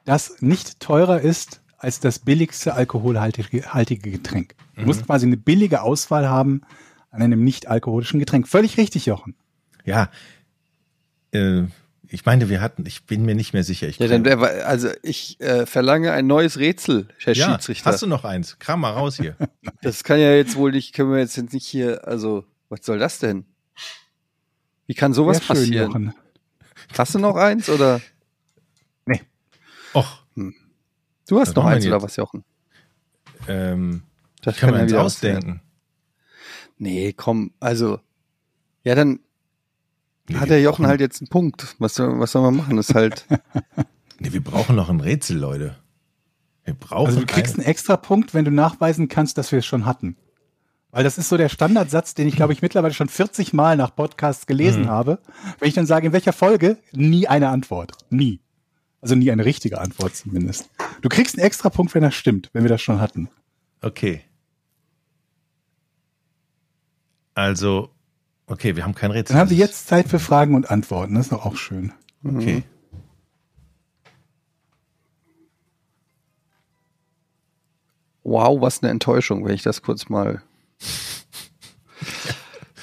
das 0.05 0.41
nicht 0.41 0.79
teurer 0.79 1.21
ist 1.21 1.61
als 1.77 1.99
das 1.99 2.19
billigste 2.19 2.75
alkoholhaltige 2.75 3.73
haltige 3.73 4.11
Getränk. 4.11 4.55
Du 4.75 4.81
Mhm. 4.81 4.87
musst 4.87 5.05
quasi 5.05 5.25
eine 5.25 5.37
billige 5.37 5.81
Auswahl 5.81 6.29
haben 6.29 6.61
an 7.09 7.21
einem 7.21 7.43
nicht 7.43 7.67
alkoholischen 7.67 8.19
Getränk. 8.19 8.47
Völlig 8.47 8.77
richtig, 8.77 9.05
Jochen. 9.05 9.35
Ja. 9.83 10.09
Äh, 11.31 11.63
ich 12.13 12.25
meine, 12.25 12.49
wir 12.49 12.59
hatten, 12.59 12.85
ich 12.85 13.05
bin 13.05 13.23
mir 13.23 13.35
nicht 13.35 13.53
mehr 13.53 13.63
sicher. 13.63 13.87
Ich 13.87 13.97
Ja, 13.97 14.07
dann 14.07 14.27
also 14.27 14.89
ich 15.01 15.39
äh, 15.39 15.65
verlange 15.65 16.11
ein 16.11 16.27
neues 16.27 16.57
Rätsel, 16.59 17.07
Herr 17.19 17.33
ja, 17.33 17.51
Schiedsrichter. 17.51 17.89
hast 17.89 18.01
du 18.01 18.07
noch 18.07 18.25
eins? 18.25 18.59
Kram 18.59 18.81
mal 18.81 18.91
raus 18.91 19.15
hier. 19.17 19.35
Das 19.81 20.03
kann 20.03 20.19
ja 20.19 20.33
jetzt 20.35 20.55
wohl 20.57 20.71
nicht, 20.71 20.93
können 20.93 21.11
wir 21.11 21.19
jetzt 21.19 21.37
nicht 21.53 21.65
hier, 21.65 22.07
also, 22.07 22.45
was 22.69 22.81
soll 22.85 22.99
das 22.99 23.17
denn? 23.19 23.45
Wie 24.85 24.93
kann 24.93 25.13
sowas 25.13 25.37
Sehr 25.37 25.45
schön, 25.45 25.55
passieren? 25.55 25.87
Jochen. 25.87 26.13
Hast 26.97 27.15
du 27.15 27.19
noch 27.19 27.35
eins 27.35 27.69
oder? 27.69 28.01
Och, 29.93 30.23
Du 31.27 31.39
hast 31.39 31.55
noch 31.55 31.65
eins 31.65 31.85
oder 31.85 31.95
jetzt? 31.95 32.03
was, 32.03 32.15
Jochen? 32.17 32.43
ähm, 33.47 34.03
Das 34.41 34.57
kann 34.57 34.71
man 34.71 34.81
ja 34.81 34.87
wieder 34.87 35.03
was 35.03 35.21
werden. 35.23 35.37
ausdenken. 35.37 35.61
Nee, 36.77 37.13
komm, 37.13 37.53
also, 37.59 37.99
ja, 38.83 38.95
dann 38.95 39.19
Nee, 40.29 40.37
hat 40.37 40.49
der 40.49 40.61
Jochen 40.61 40.83
brauchen- 40.83 40.89
halt 40.89 41.01
jetzt 41.01 41.21
einen 41.21 41.29
Punkt. 41.29 41.75
Was 41.79 41.95
soll, 41.95 42.19
was 42.19 42.31
soll 42.31 42.41
man 42.43 42.55
machen? 42.55 42.77
Das 42.77 42.89
ist 42.89 42.95
halt, 42.95 43.25
Nee, 44.19 44.33
wir 44.33 44.43
brauchen 44.43 44.75
noch 44.75 44.89
ein 44.89 44.99
Rätsel, 44.99 45.37
Leute. 45.37 45.75
Wir 46.63 46.75
brauchen 46.75 47.07
Also 47.07 47.19
du 47.21 47.25
kriegst 47.25 47.55
einen 47.55 47.65
extra 47.65 47.97
Punkt, 47.97 48.33
wenn 48.35 48.45
du 48.45 48.51
nachweisen 48.51 49.07
kannst, 49.07 49.37
dass 49.37 49.51
wir 49.51 49.59
es 49.59 49.65
schon 49.65 49.85
hatten. 49.85 50.15
Weil 50.91 51.03
das 51.03 51.17
ist 51.17 51.29
so 51.29 51.37
der 51.37 51.49
Standardsatz, 51.49 52.13
den 52.13 52.27
ich, 52.27 52.35
glaube 52.35 52.53
ich, 52.53 52.61
mittlerweile 52.61 52.93
schon 52.93 53.07
40 53.09 53.53
Mal 53.53 53.77
nach 53.77 53.95
Podcasts 53.95 54.45
gelesen 54.45 54.83
Mhm. 54.83 54.89
habe. 54.89 55.19
Wenn 55.57 55.69
ich 55.69 55.73
dann 55.73 55.85
sage, 55.87 56.07
in 56.07 56.13
welcher 56.13 56.33
Folge, 56.33 56.77
nie 56.91 57.27
eine 57.27 57.49
Antwort. 57.49 57.93
Nie. 58.09 58.41
Also 58.99 59.15
nie 59.15 59.31
eine 59.31 59.45
richtige 59.45 59.79
Antwort 59.81 60.15
zumindest. 60.15 60.69
Du 61.01 61.09
kriegst 61.09 61.35
einen 61.35 61.45
extra 61.45 61.69
Punkt, 61.69 61.95
wenn 61.95 62.03
das 62.03 62.13
stimmt, 62.13 62.49
wenn 62.53 62.63
wir 62.63 62.69
das 62.69 62.81
schon 62.81 62.99
hatten. 63.01 63.29
Okay. 63.81 64.21
Also, 67.33 67.90
okay, 68.51 68.75
wir 68.75 68.83
haben 68.83 68.95
kein 68.95 69.11
Rätsel. 69.11 69.33
Dann 69.33 69.41
haben 69.41 69.49
wir 69.49 69.57
jetzt 69.57 69.87
Zeit 69.87 70.07
für 70.07 70.19
Fragen 70.19 70.55
und 70.55 70.69
Antworten. 70.69 71.15
Das 71.15 71.25
ist 71.25 71.31
doch 71.31 71.45
auch 71.45 71.55
schön. 71.55 71.93
Okay. 72.23 72.63
wow, 78.23 78.61
was 78.61 78.81
eine 78.81 78.91
Enttäuschung, 78.91 79.45
wenn 79.45 79.53
ich 79.53 79.63
das 79.63 79.81
kurz 79.81 80.09
mal, 80.09 80.41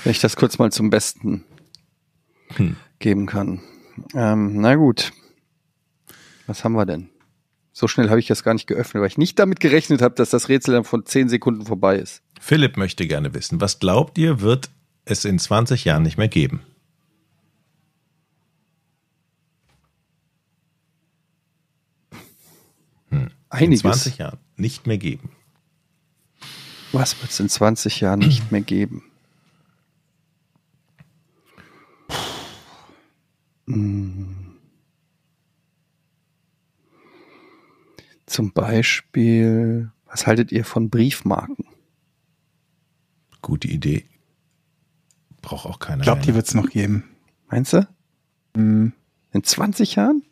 wenn 0.05 0.11
ich 0.11 0.21
das 0.21 0.37
kurz 0.37 0.59
mal 0.59 0.71
zum 0.73 0.91
Besten 0.91 1.45
Hm. 2.57 2.77
geben 2.99 3.27
kann. 3.27 3.61
Ähm, 4.14 4.61
na 4.61 4.75
gut. 4.75 5.12
Was 6.47 6.64
haben 6.64 6.73
wir 6.75 6.87
denn? 6.87 7.11
So 7.73 7.89
schnell 7.89 8.09
habe 8.09 8.19
ich 8.19 8.27
das 8.27 8.43
gar 8.43 8.55
nicht 8.55 8.66
geöffnet, 8.66 9.03
weil 9.03 9.09
ich 9.09 9.19
nicht 9.19 9.39
damit 9.39 9.61
gerechnet 9.61 10.01
habe, 10.03 10.14
dass 10.14 10.31
das 10.31 10.49
Rätsel 10.49 10.75
dann 10.75 10.85
von 10.85 11.05
10 11.05 11.29
Sekunden 11.29 11.66
vorbei 11.66 11.97
ist. 11.97 12.23
Philipp 12.41 12.77
möchte 12.77 13.07
gerne 13.07 13.35
wissen, 13.35 13.61
was 13.61 13.79
glaubt 13.79 14.16
ihr, 14.19 14.41
wird 14.41 14.71
es 15.11 15.25
in 15.25 15.39
20 15.39 15.85
Jahren 15.85 16.03
nicht 16.03 16.19
mehr 16.19 16.29
geben? 16.29 16.61
In 23.11 23.31
Einiges. 23.49 23.81
20 23.81 24.19
Jahren 24.19 24.39
nicht 24.57 24.87
mehr 24.87 24.99
geben. 24.99 25.31
Was 26.93 27.21
wird 27.21 27.31
es 27.31 27.41
in 27.41 27.49
20 27.49 28.01
Jahren 28.01 28.21
nicht 28.21 28.51
mehr 28.53 28.61
geben? 28.61 29.03
Hm. 33.67 34.37
Zum 38.27 38.53
Beispiel, 38.53 39.91
was 40.07 40.27
haltet 40.27 40.53
ihr 40.53 40.65
von 40.65 40.91
Briefmarken? 40.91 41.65
Gute 43.41 43.69
Idee. 43.69 44.05
Braucht 45.43 45.66
auch 45.66 45.78
keiner. 45.78 45.99
Ich 46.01 46.05
glaube, 46.05 46.22
die 46.22 46.30
ne? 46.30 46.34
wird 46.34 46.47
es 46.47 46.55
noch 46.55 46.68
geben. 46.70 47.05
Meinst 47.51 47.72
du? 47.72 47.89
Hm. 48.57 48.93
In 49.32 49.45
20 49.45 49.95
Jahren? 49.97 50.22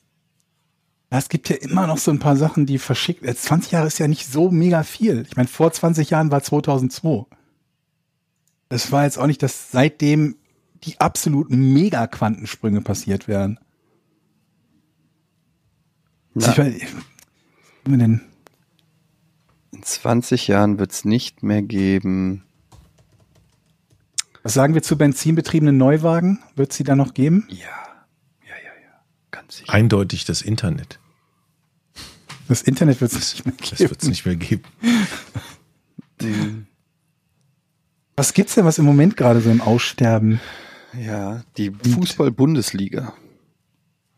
Ja, 1.12 1.18
Es 1.18 1.28
gibt 1.28 1.48
ja 1.48 1.56
immer 1.56 1.86
noch 1.86 1.98
so 1.98 2.10
ein 2.10 2.18
paar 2.18 2.36
Sachen, 2.36 2.66
die 2.66 2.78
verschickt. 2.78 3.24
äh, 3.24 3.34
20 3.34 3.72
Jahre 3.72 3.86
ist 3.86 3.98
ja 3.98 4.08
nicht 4.08 4.26
so 4.26 4.50
mega 4.50 4.82
viel. 4.82 5.24
Ich 5.28 5.36
meine, 5.36 5.48
vor 5.48 5.72
20 5.72 6.10
Jahren 6.10 6.30
war 6.30 6.42
2002. 6.42 7.26
Das 8.68 8.90
war 8.90 9.04
jetzt 9.04 9.18
auch 9.18 9.26
nicht, 9.28 9.42
dass 9.42 9.70
seitdem 9.70 10.36
die 10.82 11.00
absoluten 11.00 11.72
Mega-Quantensprünge 11.72 12.80
passiert 12.80 13.28
wären. 13.28 13.58
Also 16.34 16.50
ich 16.50 16.56
Na, 16.58 16.64
was 16.66 16.82
haben 16.82 17.92
wir 17.92 17.98
denn? 17.98 18.20
in 19.72 19.82
20 19.82 20.48
Jahren 20.48 20.78
wird 20.78 20.92
es 20.92 21.04
nicht 21.04 21.42
mehr 21.42 21.62
geben. 21.62 22.44
Was 24.46 24.54
sagen 24.54 24.74
wir 24.74 24.82
zu 24.84 24.96
benzinbetriebenen 24.96 25.76
Neuwagen? 25.76 26.38
Wird 26.54 26.72
sie 26.72 26.84
da 26.84 26.94
noch 26.94 27.14
geben? 27.14 27.46
Ja, 27.48 27.56
ja, 27.56 28.54
ja, 28.62 28.72
ja. 28.80 29.00
Ganz 29.32 29.56
sicher. 29.56 29.72
Eindeutig 29.72 30.24
das 30.24 30.40
Internet. 30.40 31.00
Das 32.46 32.62
Internet 32.62 33.00
wird 33.00 33.10
es 33.12 33.34
nicht 33.34 33.44
mehr 33.44 33.54
Das 33.58 33.70
geben. 33.78 33.90
wird 33.90 34.02
es 34.04 34.08
nicht 34.08 34.24
mehr 34.24 34.36
geben. 34.36 34.62
Mhm. 36.22 36.66
Was 38.16 38.34
gibt's 38.34 38.54
denn, 38.54 38.64
was 38.64 38.78
im 38.78 38.84
Moment 38.86 39.16
gerade 39.16 39.40
so 39.40 39.50
im 39.50 39.60
Aussterben? 39.60 40.40
Ja, 40.98 41.42
die 41.58 41.70
Fußball-Bundesliga. 41.72 43.12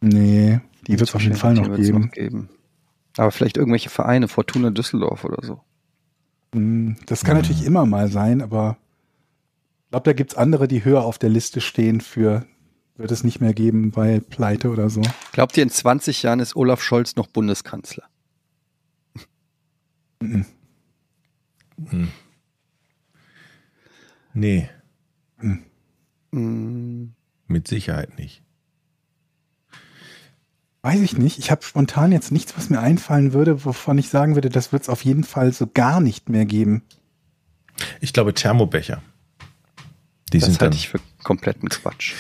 Nee, 0.03 0.61
die 0.87 0.93
wird 1.01 1.09
es 1.09 1.15
auf 1.17 1.23
jeden 1.23 1.35
Fall 1.37 1.55
noch 1.55 1.65
Die 1.65 1.71
wird's 1.71 1.87
geben. 1.87 2.11
geben. 2.13 2.49
Aber 3.17 3.33
vielleicht 3.33 3.57
irgendwelche 3.57 3.89
Vereine, 3.91 4.29
Fortuna 4.29 4.71
Düsseldorf 4.71 5.25
oder 5.25 5.45
so. 5.45 5.63
Hm, 6.55 6.97
Das 7.07 7.25
kann 7.25 7.37
natürlich 7.39 7.65
immer 7.65 7.87
mal 7.87 8.09
sein, 8.09 8.41
aber 8.43 8.77
ich 9.89 9.91
glaube, 9.91 10.05
da 10.05 10.13
gibt's 10.13 10.35
andere, 10.35 10.69
die 10.69 10.85
höher 10.85 11.03
auf 11.03 11.19
der 11.19 11.31
Liste 11.31 11.61
stehen 11.61 12.01
für 12.01 12.47
wird 12.97 13.13
es 13.13 13.23
nicht 13.23 13.41
mehr 13.41 13.55
geben 13.55 13.93
bei 13.93 14.19
Pleite 14.19 14.71
oder 14.71 14.91
so. 14.91 15.03
Glaubt 15.31 15.57
ihr, 15.57 15.63
in 15.63 15.71
20 15.71 16.25
Jahren 16.25 16.41
ist 16.41 16.57
Olaf 16.57 16.83
Scholz 16.83 17.15
noch 17.15 17.29
Bundeskanzler? 17.29 18.03
Hm. 20.21 20.45
Nee, 24.35 24.69
Mm, 26.31 27.09
mit 27.47 27.69
Sicherheit 27.69 28.19
nicht. 28.19 28.43
Weiß 30.83 31.01
ich 31.01 31.19
nicht. 31.19 31.39
Ich 31.39 31.51
habe 31.51 31.65
spontan 31.65 32.13
jetzt 32.13 32.31
nichts, 32.31 32.57
was 32.57 32.71
mir 32.71 32.81
einfallen 32.81 33.33
würde, 33.33 33.65
wovon 33.65 33.99
ich 33.99 34.09
sagen 34.09 34.35
würde, 34.35 34.49
das 34.49 34.73
wird 34.73 34.83
es 34.83 34.89
auf 34.89 35.05
jeden 35.05 35.25
Fall 35.25 35.53
so 35.53 35.67
gar 35.67 36.01
nicht 36.01 36.29
mehr 36.29 36.45
geben. 36.45 36.83
Ich 38.01 38.13
glaube 38.13 38.35
Thermobecher. 38.35 39.03
Die 40.31 40.39
Das 40.39 40.47
sind 40.49 40.61
dann, 40.61 40.67
halte 40.67 40.77
ich 40.77 40.89
für 40.89 41.01
kompletten 41.23 41.69
Quatsch. 41.69 42.15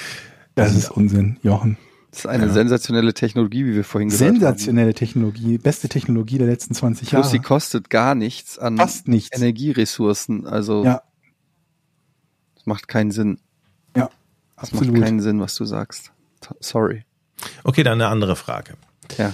Das 0.55 0.75
ist 0.75 0.91
Unsinn, 0.91 1.39
Jochen. 1.43 1.77
Das 2.11 2.21
ist 2.21 2.27
eine 2.27 2.47
Ja. 2.47 2.53
sensationelle 2.53 3.13
Technologie, 3.15 3.65
wie 3.67 3.75
wir 3.75 3.85
vorhin 3.85 4.09
gehört 4.09 4.23
haben. 4.23 4.35
Sensationelle 4.41 4.95
Technologie, 4.95 5.59
beste 5.59 5.89
Technologie 5.89 6.39
der 6.39 6.47
letzten 6.47 6.75
20 6.75 7.09
Plus 7.09 7.13
Jahre. 7.27 7.29
sie 7.31 7.39
kostet 7.39 7.91
gar 7.91 8.15
nichts 8.15 8.59
an 8.59 8.77
Fast 8.79 9.09
nichts. 9.09 9.37
Energieressourcen. 9.37 10.47
Also 10.47 10.85
Ja, 10.85 11.03
das 12.55 12.67
macht 12.67 12.89
keinen 12.89 13.11
Sinn. 13.11 13.39
ja, 13.97 14.09
Das 14.57 14.71
absolut. 14.73 14.95
macht 14.95 15.03
keinen 15.05 15.21
Sinn, 15.21 15.41
was 15.41 15.55
du 15.55 15.65
sagst. 15.65 16.13
Sorry. 16.61 17.05
Okay, 17.63 17.83
dann 17.83 18.01
eine 18.01 18.09
andere 18.09 18.35
Frage. 18.37 18.75
Ja. 19.19 19.33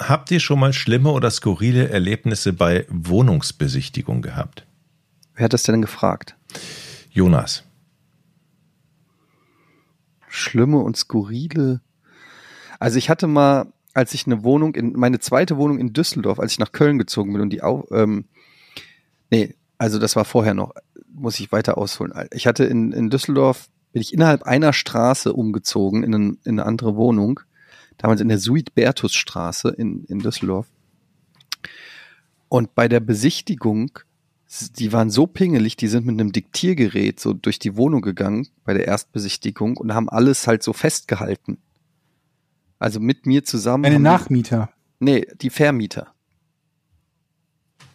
Habt 0.00 0.30
ihr 0.30 0.40
schon 0.40 0.58
mal 0.58 0.72
schlimme 0.72 1.10
oder 1.10 1.30
skurrile 1.30 1.88
Erlebnisse 1.88 2.52
bei 2.52 2.86
Wohnungsbesichtigung 2.90 4.20
gehabt? 4.20 4.66
Wer 5.34 5.44
hat 5.44 5.52
das 5.52 5.62
denn 5.62 5.80
gefragt? 5.80 6.34
Jonas. 7.12 7.64
Schlimme 10.28 10.78
und 10.78 10.96
skurrile. 10.96 11.82
Also 12.78 12.96
ich 12.96 13.10
hatte 13.10 13.26
mal, 13.26 13.72
als 13.92 14.14
ich 14.14 14.26
eine 14.26 14.42
Wohnung 14.42 14.74
in, 14.74 14.94
meine 14.94 15.20
zweite 15.20 15.58
Wohnung 15.58 15.78
in 15.78 15.92
Düsseldorf, 15.92 16.40
als 16.40 16.52
ich 16.52 16.58
nach 16.58 16.72
Köln 16.72 16.98
gezogen 16.98 17.32
bin 17.32 17.42
und 17.42 17.50
die 17.50 17.62
auch, 17.62 17.84
ähm, 17.90 18.24
nee, 19.30 19.54
also 19.76 19.98
das 19.98 20.16
war 20.16 20.24
vorher 20.24 20.54
noch, 20.54 20.72
muss 21.12 21.38
ich 21.38 21.52
weiter 21.52 21.76
ausholen. 21.76 22.12
Ich 22.32 22.46
hatte 22.46 22.64
in, 22.64 22.92
in 22.92 23.10
Düsseldorf, 23.10 23.68
bin 23.92 24.00
ich 24.00 24.14
innerhalb 24.14 24.44
einer 24.44 24.72
Straße 24.72 25.34
umgezogen 25.34 26.02
in, 26.02 26.14
ein, 26.14 26.38
in 26.44 26.58
eine 26.58 26.64
andere 26.64 26.96
Wohnung, 26.96 27.40
damals 27.98 28.22
in 28.22 28.28
der 28.28 28.38
Suid-Bertus-Straße 28.38 29.68
in, 29.68 30.04
in 30.04 30.20
Düsseldorf. 30.20 30.66
Und 32.48 32.74
bei 32.74 32.88
der 32.88 33.00
Besichtigung, 33.00 33.98
die 34.78 34.92
waren 34.92 35.10
so 35.10 35.26
pingelig, 35.26 35.76
die 35.76 35.88
sind 35.88 36.04
mit 36.06 36.20
einem 36.20 36.32
Diktiergerät 36.32 37.18
so 37.20 37.32
durch 37.32 37.58
die 37.58 37.76
Wohnung 37.76 38.02
gegangen 38.02 38.48
bei 38.64 38.74
der 38.74 38.86
Erstbesichtigung 38.86 39.76
und 39.76 39.94
haben 39.94 40.08
alles 40.08 40.46
halt 40.46 40.62
so 40.62 40.72
festgehalten. 40.72 41.58
Also 42.78 43.00
mit 43.00 43.26
mir 43.26 43.44
zusammen. 43.44 43.84
Eine 43.84 43.94
haben 43.94 44.02
die- 44.02 44.08
Nachmieter. 44.10 44.70
Nee, 44.98 45.26
die 45.40 45.50
Vermieter. 45.50 46.12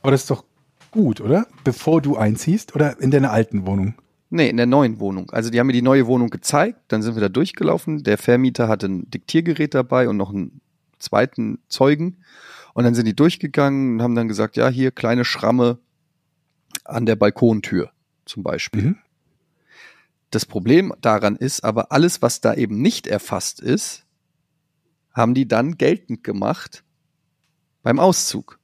Aber 0.02 0.12
das 0.12 0.22
ist 0.22 0.32
doch 0.32 0.44
gut, 0.92 1.22
oder? 1.22 1.48
Bevor 1.64 2.02
du 2.02 2.18
einziehst 2.18 2.76
oder 2.76 3.00
in 3.02 3.12
deiner 3.12 3.32
alten 3.32 3.66
Wohnung? 3.66 3.96
Nee, 4.30 4.50
in 4.50 4.58
der 4.58 4.66
neuen 4.66 5.00
Wohnung. 5.00 5.30
Also 5.32 5.50
die 5.50 5.60
haben 5.60 5.68
mir 5.68 5.74
die 5.74 5.82
neue 5.82 6.06
Wohnung 6.08 6.30
gezeigt, 6.30 6.80
dann 6.90 7.02
sind 7.02 7.16
wir 7.16 7.22
da 7.22 7.30
durchgelaufen. 7.30 8.04
Der 8.04 8.18
Vermieter 8.18 8.68
hatte 8.68 8.88
ein 8.88 9.10
Diktiergerät 9.10 9.74
dabei 9.74 10.10
und 10.10 10.18
noch 10.18 10.32
einen 10.32 10.60
zweiten 11.00 11.60
Zeugen. 11.70 12.18
Und 12.74 12.84
dann 12.84 12.94
sind 12.96 13.06
die 13.06 13.16
durchgegangen 13.16 13.96
und 13.96 14.02
haben 14.02 14.16
dann 14.16 14.28
gesagt, 14.28 14.58
ja, 14.58 14.68
hier 14.70 14.92
kleine 14.92 15.24
Schramme 15.24 15.80
an 16.86 17.06
der 17.06 17.16
Balkontür 17.16 17.92
zum 18.26 18.44
Beispiel. 18.44 18.84
Mhm. 18.84 18.98
Das 20.30 20.46
Problem 20.46 20.94
daran 21.02 21.36
ist 21.36 21.64
aber, 21.64 21.92
alles, 21.92 22.22
was 22.22 22.42
da 22.42 22.54
eben 22.54 22.82
nicht 22.82 23.08
erfasst 23.08 23.62
ist, 23.62 24.06
haben 25.14 25.34
die 25.34 25.48
dann 25.48 25.78
geltend 25.78 26.24
gemacht 26.24 26.84
beim 27.82 28.00
Auszug. 28.00 28.60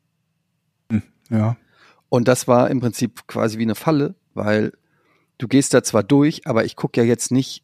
Ja. 1.30 1.58
Und 2.10 2.28
das 2.28 2.48
war 2.48 2.70
im 2.70 2.80
Prinzip 2.80 3.28
quasi 3.28 3.58
wie 3.58 3.64
eine 3.64 3.76
Falle, 3.76 4.16
weil 4.34 4.74
du 5.38 5.48
gehst 5.48 5.74
da 5.74 5.84
zwar 5.84 6.04
durch, 6.04 6.46
aber 6.46 6.64
ich 6.66 6.76
gucke 6.76 7.02
ja 7.02 7.08
jetzt 7.08 7.32
nicht 7.32 7.64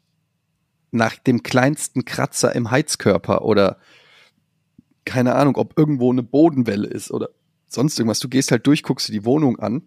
nach 0.92 1.18
dem 1.18 1.44
kleinsten 1.44 2.04
Kratzer 2.04 2.56
im 2.56 2.72
Heizkörper 2.72 3.44
oder 3.44 3.78
keine 5.06 5.36
Ahnung, 5.36 5.56
ob 5.56 5.78
irgendwo 5.78 6.12
eine 6.12 6.24
Bodenwelle 6.24 6.88
ist 6.88 7.12
oder 7.12 7.30
sonst 7.68 8.00
irgendwas. 8.00 8.20
Du 8.20 8.30
gehst 8.30 8.52
halt 8.52 8.66
durch, 8.66 8.82
guckst 8.82 9.08
dir 9.08 9.14
die 9.14 9.26
Wohnung 9.26 9.60
an, 9.60 9.84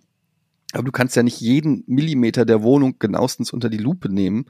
aber 0.73 0.85
du 0.85 0.93
kannst 0.93 1.17
ja 1.17 1.23
nicht 1.23 1.41
jeden 1.41 1.85
Millimeter 1.87 2.45
der 2.45 2.63
Wohnung 2.63 2.97
genauestens 2.99 3.53
unter 3.53 3.69
die 3.69 3.79
Lupe 3.79 4.09
nehmen 4.09 4.47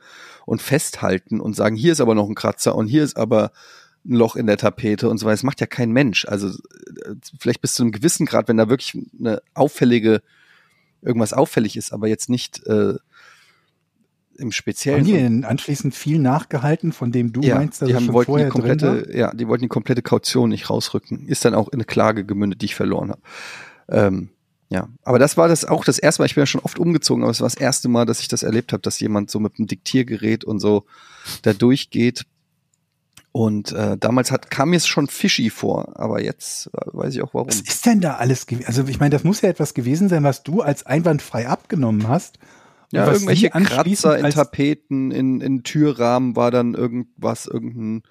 und 0.47 0.62
festhalten 0.62 1.41
und 1.41 1.55
sagen, 1.55 1.77
hier 1.77 1.93
ist 1.93 2.01
aber 2.01 2.14
noch 2.14 2.29
ein 2.29 2.35
Kratzer 2.35 2.75
und 2.75 2.87
hier 2.87 3.03
ist 3.03 3.16
aber 3.16 3.53
ein 4.05 4.14
Loch 4.14 4.37
in 4.37 4.47
der 4.47 4.57
Tapete 4.57 5.09
und 5.09 5.18
so 5.18 5.27
weiter. 5.27 5.35
Das 5.35 5.43
macht 5.43 5.61
ja 5.61 5.66
kein 5.66 5.93
Mensch. 5.93 6.25
Also 6.27 6.49
äh, 6.49 7.14
vielleicht 7.39 7.61
bis 7.61 7.75
zu 7.75 7.83
einem 7.83 7.93
gewissen 7.93 8.27
Grad, 8.27 8.49
wenn 8.49 8.57
da 8.57 8.68
wirklich 8.68 8.99
eine 9.18 9.43
auffällige, 9.55 10.23
irgendwas 11.03 11.33
auffällig 11.33 11.77
ist, 11.77 11.93
aber 11.93 12.09
jetzt 12.09 12.29
nicht 12.29 12.66
äh, 12.66 12.95
im 14.39 14.53
Speziellen. 14.53 15.01
Haben 15.01 15.07
die 15.07 15.12
denn 15.12 15.45
anschließend 15.45 15.95
viel 15.95 16.18
nachgehalten, 16.18 16.93
von 16.93 17.12
dem 17.12 17.33
du 17.33 17.43
ja, 17.43 17.57
meinst, 17.57 17.83
dass 17.83 17.89
die 17.89 17.95
haben, 17.95 18.07
schon 18.07 18.14
wollten 18.14 18.33
die 18.33 18.51
vorher 18.51 18.51
drin 18.51 18.81
war? 18.81 18.95
komplette, 18.95 19.18
ja, 19.18 19.33
die 19.33 19.49
wollten 19.49 19.62
die 19.62 19.68
komplette 19.68 20.03
Kaution 20.03 20.51
nicht 20.51 20.70
rausrücken. 20.70 21.27
Ist 21.27 21.45
dann 21.45 21.55
auch 21.55 21.68
in 21.68 21.75
eine 21.75 21.85
Klage 21.85 22.25
gemündet, 22.25 22.62
die 22.62 22.66
ich 22.66 22.75
verloren 22.75 23.11
habe. 23.11 23.23
Ähm, 23.89 24.31
ja, 24.73 24.89
aber 25.03 25.18
das 25.18 25.37
war 25.37 25.49
das 25.49 25.66
auch 25.66 25.85
das 25.85 25.99
erste 25.99 26.23
Mal. 26.23 26.27
Ich 26.27 26.35
bin 26.35 26.43
ja 26.43 26.47
schon 26.47 26.62
oft 26.62 26.79
umgezogen, 26.79 27.23
aber 27.23 27.31
es 27.31 27.41
war 27.41 27.49
das 27.49 27.59
erste 27.59 27.89
Mal, 27.89 28.07
dass 28.07 28.20
ich 28.20 28.29
das 28.29 28.43
erlebt 28.43 28.73
habe, 28.73 28.81
dass 28.81 29.01
jemand 29.01 29.31
so 29.31 29.39
mit 29.39 29.59
einem 29.59 29.66
Diktiergerät 29.66 30.45
und 30.45 30.61
so 30.61 30.87
da 31.43 31.53
durchgeht. 31.53 32.25
Und 33.33 33.73
äh, 33.73 33.99
damals 33.99 34.31
hat, 34.31 34.51
kam 34.51 34.70
mir 34.70 34.77
es 34.77 34.87
schon 34.87 35.09
fishy 35.09 35.51
vor, 35.51 35.99
aber 35.99 36.23
jetzt 36.23 36.68
äh, 36.68 36.87
weiß 36.87 37.14
ich 37.14 37.23
auch 37.23 37.35
warum. 37.35 37.49
Was 37.49 37.61
ist 37.61 37.85
denn 37.85 38.01
da 38.01 38.14
alles 38.14 38.47
gewesen? 38.47 38.66
Also 38.66 38.87
ich 38.87 38.99
meine, 38.99 39.11
das 39.11 39.25
muss 39.25 39.43
ja 39.43 39.51
etwas 39.51 39.75
gewesen 39.75 40.09
sein, 40.09 40.25
was 40.25 40.43
du 40.43 40.62
als 40.62 40.87
einwandfrei 40.87 41.49
abgenommen 41.49 42.09
hast. 42.09 42.39
Und 42.93 42.99
Ja, 42.99 43.11
irgendwelche 43.11 43.51
Kratzer 43.51 44.18
in 44.18 44.31
Tapeten, 44.31 45.11
in, 45.11 45.41
in 45.43 45.64
Türrahmen 45.64 46.35
war 46.35 46.51
dann 46.51 46.75
irgendwas, 46.75 47.47
irgendein 47.47 48.03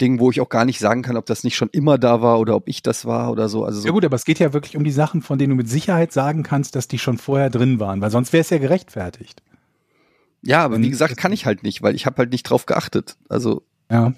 Ding, 0.00 0.20
wo 0.20 0.30
ich 0.30 0.40
auch 0.40 0.48
gar 0.48 0.64
nicht 0.64 0.78
sagen 0.78 1.02
kann, 1.02 1.16
ob 1.16 1.26
das 1.26 1.44
nicht 1.44 1.56
schon 1.56 1.68
immer 1.70 1.98
da 1.98 2.22
war 2.22 2.38
oder 2.38 2.54
ob 2.54 2.68
ich 2.68 2.82
das 2.82 3.04
war 3.04 3.30
oder 3.32 3.48
so. 3.48 3.64
Also 3.64 3.80
so 3.80 3.86
Ja 3.86 3.92
gut, 3.92 4.04
aber 4.04 4.16
es 4.16 4.24
geht 4.24 4.38
ja 4.38 4.52
wirklich 4.52 4.76
um 4.76 4.84
die 4.84 4.92
Sachen, 4.92 5.22
von 5.22 5.38
denen 5.38 5.50
du 5.50 5.56
mit 5.56 5.68
Sicherheit 5.68 6.12
sagen 6.12 6.42
kannst, 6.42 6.76
dass 6.76 6.88
die 6.88 6.98
schon 6.98 7.18
vorher 7.18 7.50
drin 7.50 7.80
waren, 7.80 8.00
weil 8.00 8.10
sonst 8.10 8.32
wäre 8.32 8.42
es 8.42 8.50
ja 8.50 8.58
gerechtfertigt. 8.58 9.42
Ja, 10.42 10.64
aber 10.64 10.80
wie 10.80 10.90
gesagt, 10.90 11.16
kann 11.16 11.32
ich 11.32 11.46
halt 11.46 11.64
nicht, 11.64 11.82
weil 11.82 11.94
ich 11.96 12.06
habe 12.06 12.18
halt 12.18 12.30
nicht 12.30 12.44
drauf 12.44 12.66
geachtet. 12.66 13.16
Also, 13.28 13.62
Ja. 13.90 14.12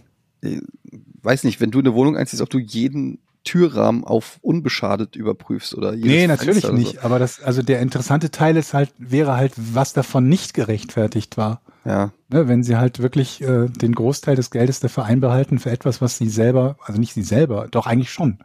weiß 1.23 1.45
nicht, 1.45 1.61
wenn 1.61 1.71
du 1.71 1.79
eine 1.79 1.95
Wohnung 1.95 2.17
einziehst, 2.17 2.43
ob 2.43 2.51
du 2.51 2.59
jeden 2.59 3.19
Türrahmen 3.45 4.05
auf 4.05 4.39
unbeschadet 4.43 5.17
überprüfst 5.17 5.75
oder 5.75 5.95
jedes 5.95 6.11
Nee, 6.11 6.27
natürlich 6.27 6.65
oder 6.65 6.75
nicht. 6.75 7.05
Aber 7.05 7.19
das, 7.19 7.43
also 7.43 7.63
der 7.63 7.81
interessante 7.81 8.31
Teil 8.31 8.57
ist 8.57 8.75
halt, 8.75 8.93
wäre 8.99 9.37
halt, 9.37 9.53
was 9.57 9.93
davon 9.95 10.29
nicht 10.29 10.53
gerechtfertigt 10.53 11.37
war. 11.39 11.63
Ja, 11.85 12.13
Ne, 12.33 12.47
wenn 12.47 12.63
sie 12.63 12.77
halt 12.77 13.01
wirklich 13.01 13.43
äh, 13.43 13.67
den 13.67 13.93
Großteil 13.93 14.37
des 14.37 14.53
Geldes 14.53 14.79
der 14.79 14.89
Verein 14.89 15.21
behalten 15.21 15.59
für 15.59 15.71
etwas, 15.71 16.01
was 16.01 16.17
sie 16.17 16.29
selber, 16.29 16.77
also 16.85 17.01
nicht 17.01 17.13
sie 17.13 17.25
selber, 17.25 17.67
doch 17.69 17.87
eigentlich 17.87 18.13
schon, 18.13 18.39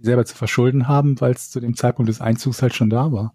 selber 0.00 0.24
zu 0.24 0.34
verschulden 0.34 0.88
haben, 0.88 1.20
weil 1.20 1.32
es 1.32 1.48
zu 1.48 1.60
dem 1.60 1.76
Zeitpunkt 1.76 2.08
des 2.08 2.20
Einzugs 2.20 2.60
halt 2.60 2.74
schon 2.74 2.90
da 2.90 3.12
war. 3.12 3.32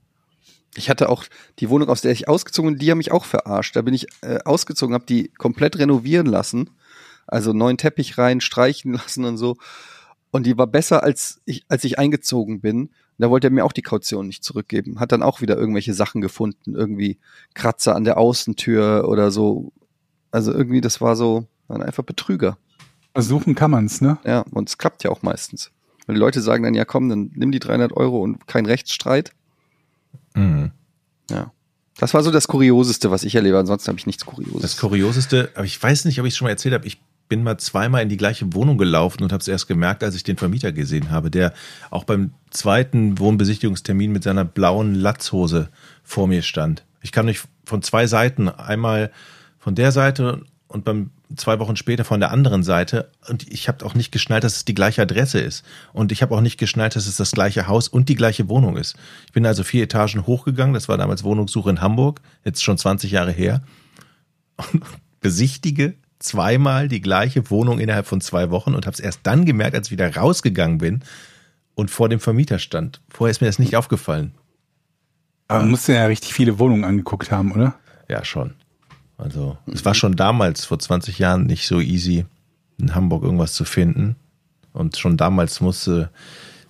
ich 0.75 0.89
hatte 0.89 1.07
auch 1.07 1.23
die 1.59 1.69
Wohnung, 1.69 1.87
aus 1.89 2.01
der 2.01 2.11
ich 2.11 2.27
ausgezogen 2.27 2.73
bin, 2.73 2.79
die 2.79 2.91
haben 2.91 2.97
mich 2.97 3.13
auch 3.13 3.23
verarscht. 3.23 3.75
Da 3.75 3.81
bin 3.81 3.93
ich 3.93 4.07
äh, 4.21 4.39
ausgezogen, 4.43 4.93
habe 4.93 5.05
die 5.05 5.29
komplett 5.37 5.77
renovieren 5.79 6.27
lassen, 6.27 6.71
also 7.25 7.53
neuen 7.53 7.77
Teppich 7.77 8.17
rein, 8.17 8.41
streichen 8.41 8.93
lassen 8.95 9.23
und 9.23 9.37
so. 9.37 9.55
Und 10.31 10.45
die 10.45 10.57
war 10.57 10.67
besser, 10.67 11.03
als 11.03 11.41
ich, 11.45 11.65
als 11.69 11.83
ich 11.83 11.97
eingezogen 11.97 12.61
bin. 12.61 12.89
Da 13.17 13.29
wollte 13.29 13.47
er 13.47 13.51
mir 13.51 13.65
auch 13.65 13.73
die 13.73 13.81
Kaution 13.81 14.27
nicht 14.27 14.43
zurückgeben. 14.43 14.99
Hat 14.99 15.11
dann 15.11 15.23
auch 15.23 15.41
wieder 15.41 15.57
irgendwelche 15.57 15.93
Sachen 15.93 16.21
gefunden, 16.21 16.75
irgendwie 16.75 17.17
Kratzer 17.53 17.95
an 17.95 18.05
der 18.05 18.17
Außentür 18.17 19.07
oder 19.09 19.31
so. 19.31 19.73
Also 20.31 20.53
irgendwie, 20.53 20.79
das 20.79 21.01
war 21.01 21.15
so, 21.15 21.47
waren 21.67 21.83
einfach 21.83 22.03
Betrüger. 22.03 22.57
Versuchen 23.13 23.55
kann 23.55 23.71
man's, 23.71 24.01
ne? 24.01 24.19
Ja, 24.23 24.45
und 24.51 24.69
es 24.69 24.77
klappt 24.77 25.03
ja 25.03 25.09
auch 25.09 25.21
meistens. 25.21 25.71
Wenn 26.05 26.15
die 26.15 26.19
Leute 26.19 26.41
sagen 26.41 26.63
dann, 26.63 26.75
ja 26.75 26.85
komm, 26.85 27.09
dann 27.09 27.31
nimm 27.35 27.51
die 27.51 27.59
300 27.59 27.91
Euro 27.93 28.21
und 28.21 28.47
kein 28.47 28.65
Rechtsstreit. 28.65 29.33
Mhm. 30.35 30.71
Ja. 31.29 31.51
Das 31.97 32.13
war 32.13 32.23
so 32.23 32.31
das 32.31 32.47
Kurioseste, 32.47 33.11
was 33.11 33.23
ich 33.23 33.35
erlebe. 33.35 33.59
Ansonsten 33.59 33.89
habe 33.89 33.99
ich 33.99 34.07
nichts 34.07 34.25
Kurioses. 34.25 34.61
Das 34.61 34.77
Kurioseste, 34.77 35.51
aber 35.55 35.65
ich 35.65 35.81
weiß 35.81 36.05
nicht, 36.05 36.19
ob 36.19 36.25
ich 36.25 36.33
es 36.33 36.37
schon 36.37 36.45
mal 36.45 36.51
erzählt 36.51 36.73
habe, 36.73 36.87
ich 36.87 37.01
bin 37.29 37.43
mal 37.43 37.57
zweimal 37.57 38.01
in 38.01 38.09
die 38.09 38.17
gleiche 38.17 38.53
Wohnung 38.53 38.77
gelaufen 38.77 39.23
und 39.23 39.31
habe 39.31 39.41
es 39.41 39.47
erst 39.47 39.67
gemerkt, 39.67 40.03
als 40.03 40.15
ich 40.15 40.23
den 40.23 40.37
Vermieter 40.37 40.71
gesehen 40.71 41.11
habe, 41.11 41.31
der 41.31 41.53
auch 41.91 42.03
beim 42.03 42.31
zweiten 42.49 43.19
Wohnbesichtigungstermin 43.19 44.11
mit 44.11 44.23
seiner 44.23 44.43
blauen 44.43 44.95
Latzhose 44.95 45.69
vor 46.03 46.27
mir 46.27 46.41
stand. 46.41 46.83
Ich 47.01 47.11
kam 47.11 47.27
nicht 47.27 47.47
von 47.65 47.81
zwei 47.83 48.07
Seiten, 48.07 48.49
einmal 48.49 49.11
von 49.59 49.75
der 49.75 49.91
Seite 49.91 50.41
und 50.67 50.83
beim 50.83 51.11
zwei 51.35 51.59
Wochen 51.59 51.75
später 51.75 52.03
von 52.03 52.19
der 52.19 52.31
anderen 52.31 52.63
Seite 52.63 53.11
und 53.27 53.47
ich 53.47 53.67
habe 53.67 53.85
auch 53.85 53.93
nicht 53.93 54.11
geschnallt, 54.11 54.43
dass 54.43 54.57
es 54.57 54.65
die 54.65 54.73
gleiche 54.73 55.03
Adresse 55.03 55.39
ist 55.39 55.63
und 55.93 56.11
ich 56.11 56.23
habe 56.23 56.35
auch 56.35 56.41
nicht 56.41 56.57
geschnallt, 56.57 56.95
dass 56.95 57.05
es 57.05 57.17
das 57.17 57.31
gleiche 57.31 57.67
Haus 57.67 57.87
und 57.87 58.09
die 58.09 58.15
gleiche 58.15 58.49
Wohnung 58.49 58.75
ist. 58.75 58.95
Ich 59.27 59.33
bin 59.33 59.45
also 59.45 59.63
vier 59.63 59.83
Etagen 59.83 60.25
hochgegangen, 60.25 60.73
das 60.73 60.89
war 60.89 60.97
damals 60.97 61.23
Wohnungssuche 61.23 61.69
in 61.69 61.81
Hamburg, 61.81 62.21
jetzt 62.43 62.63
schon 62.63 62.77
20 62.77 63.11
Jahre 63.11 63.31
her 63.31 63.61
und 64.73 64.83
besichtige 65.21 65.93
zweimal 66.19 66.87
die 66.87 67.01
gleiche 67.01 67.49
Wohnung 67.49 67.79
innerhalb 67.79 68.05
von 68.05 68.21
zwei 68.21 68.49
Wochen 68.51 68.75
und 68.75 68.85
habe 68.85 68.93
es 68.93 68.99
erst 68.99 69.21
dann 69.23 69.45
gemerkt, 69.45 69.75
als 69.75 69.87
ich 69.87 69.91
wieder 69.91 70.15
rausgegangen 70.15 70.77
bin 70.77 71.01
und 71.75 71.89
vor 71.89 72.09
dem 72.09 72.19
Vermieter 72.19 72.59
stand. 72.59 73.01
Vorher 73.09 73.31
ist 73.31 73.41
mir 73.41 73.47
das 73.47 73.59
nicht 73.59 73.75
aufgefallen. 73.75 74.33
Aber 75.47 75.61
man 75.61 75.71
musste 75.71 75.93
ja 75.93 76.05
richtig 76.05 76.33
viele 76.33 76.59
Wohnungen 76.59 76.83
angeguckt 76.83 77.31
haben, 77.31 77.51
oder? 77.51 77.75
Ja, 78.07 78.23
schon. 78.23 78.53
Also, 79.17 79.57
es 79.65 79.83
war 79.83 79.95
schon 79.95 80.15
damals, 80.15 80.65
vor 80.65 80.79
20 80.79 81.19
Jahren, 81.19 81.45
nicht 81.45 81.67
so 81.67 81.79
easy, 81.81 82.25
in 82.77 82.95
Hamburg 82.95 83.23
irgendwas 83.23 83.53
zu 83.53 83.65
finden. 83.65 84.15
Und 84.73 84.97
schon 84.97 85.17
damals 85.17 85.59
musste 85.59 86.09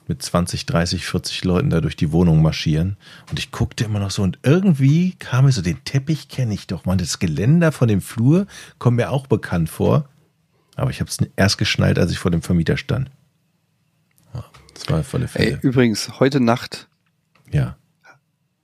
mit 0.10 0.22
20, 0.22 0.66
30, 0.66 1.05
40 1.05 1.43
Leuten 1.45 1.70
da 1.70 1.80
durch 1.82 1.95
die 1.95 2.12
Wohnung 2.12 2.41
marschieren. 2.41 2.97
Und 3.30 3.39
ich 3.39 3.51
guckte 3.51 3.86
immer 3.86 3.99
noch 3.99 4.12
so 4.12 4.24
und 4.24 4.39
irgendwie 4.43 5.14
kam 5.20 5.45
mir 5.45 5.51
so, 5.51 5.62
den 5.62 5.84
Teppich 5.86 6.28
kenne 6.28 6.53
ich 6.53 6.68
doch 6.68 6.84
mal. 6.86 6.97
Das 6.97 7.20
Geländer 7.20 7.72
von 7.72 7.88
dem 7.88 8.01
Flur 8.01 8.47
kommt 8.80 8.97
mir 8.97 9.12
auch 9.12 9.28
bekannt 9.28 9.70
vor. 9.70 10.10
Aber 10.76 10.89
ich 10.91 10.99
habe 10.99 11.10
es 11.10 11.18
erst 11.36 11.57
geschnallt, 11.57 11.99
als 11.99 12.12
ich 12.12 12.20
vor 12.20 12.32
dem 12.32 12.41
Vermieter 12.41 12.76
stand. 12.78 13.12
Ja, 14.34 14.43
das 14.74 14.89
war 14.89 15.03
volle 15.03 15.26
Ey, 15.26 15.30
Fälle. 15.30 15.60
übrigens, 15.62 16.20
heute 16.20 16.39
Nacht, 16.39 16.88
Ja. 17.51 17.78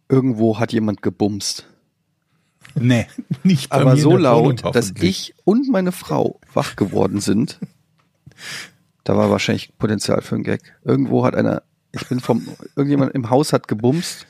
irgendwo 0.09 0.57
hat 0.59 0.73
jemand 0.73 1.01
gebumst. 1.01 1.67
Nee. 2.73 3.07
Nicht 3.43 3.69
bei 3.69 3.81
Aber 3.81 3.97
so 3.97 4.17
laut, 4.17 4.63
Wohnung, 4.63 4.73
dass 4.73 4.93
ich 4.99 5.33
und 5.43 5.69
meine 5.69 5.91
Frau 5.91 6.39
wach 6.53 6.75
geworden 6.75 7.19
sind. 7.21 7.59
Da 9.05 9.15
war 9.15 9.29
wahrscheinlich 9.29 9.77
Potenzial 9.77 10.21
für 10.21 10.35
einen 10.35 10.43
Gag. 10.43 10.61
Irgendwo 10.83 11.23
hat 11.25 11.35
einer, 11.35 11.63
ich 11.93 12.05
bin 12.09 12.19
vom, 12.19 12.45
irgendjemand 12.75 13.13
im 13.15 13.29
Haus 13.29 13.53
hat 13.53 13.67
gebumst 13.69 14.27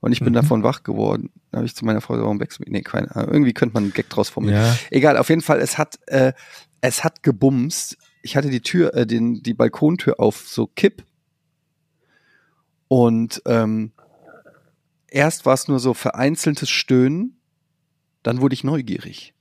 und 0.00 0.12
ich 0.12 0.20
bin 0.20 0.30
Mhm. 0.30 0.34
davon 0.34 0.62
wach 0.62 0.82
geworden. 0.84 1.30
Da 1.50 1.58
habe 1.58 1.66
ich 1.66 1.74
zu 1.74 1.84
meiner 1.84 2.00
Frau 2.00 2.14
gesagt, 2.14 2.24
warum 2.24 2.40
wächst? 2.40 2.60
Nee, 2.66 2.80
keine 2.82 3.14
Ahnung. 3.14 3.32
Irgendwie 3.32 3.52
könnte 3.52 3.74
man 3.74 3.82
einen 3.84 3.92
Gag 3.92 4.08
draus 4.08 4.28
formulieren. 4.30 4.62
Ja. 4.64 4.76
Egal, 4.90 5.18
auf 5.18 5.28
jeden 5.28 5.42
Fall, 5.42 5.60
es 5.60 5.76
hat, 5.78 5.98
äh, 6.06 6.32
es 6.80 7.04
hat 7.04 7.22
gebumst. 7.22 7.98
Ich 8.22 8.36
hatte 8.36 8.50
die 8.50 8.60
Tür, 8.62 8.94
äh, 8.94 9.06
den, 9.06 9.42
die 9.42 9.54
Balkontür 9.54 10.18
auf 10.20 10.46
so 10.48 10.66
Kipp. 10.68 11.04
Und 12.88 13.42
ähm, 13.46 13.92
erst 15.08 15.44
war 15.44 15.54
es 15.54 15.66
nur 15.66 15.80
so 15.80 15.92
vereinzeltes 15.92 16.70
Stöhnen, 16.70 17.40
dann 18.22 18.40
wurde 18.40 18.54
ich 18.54 18.62
neugierig. 18.64 19.34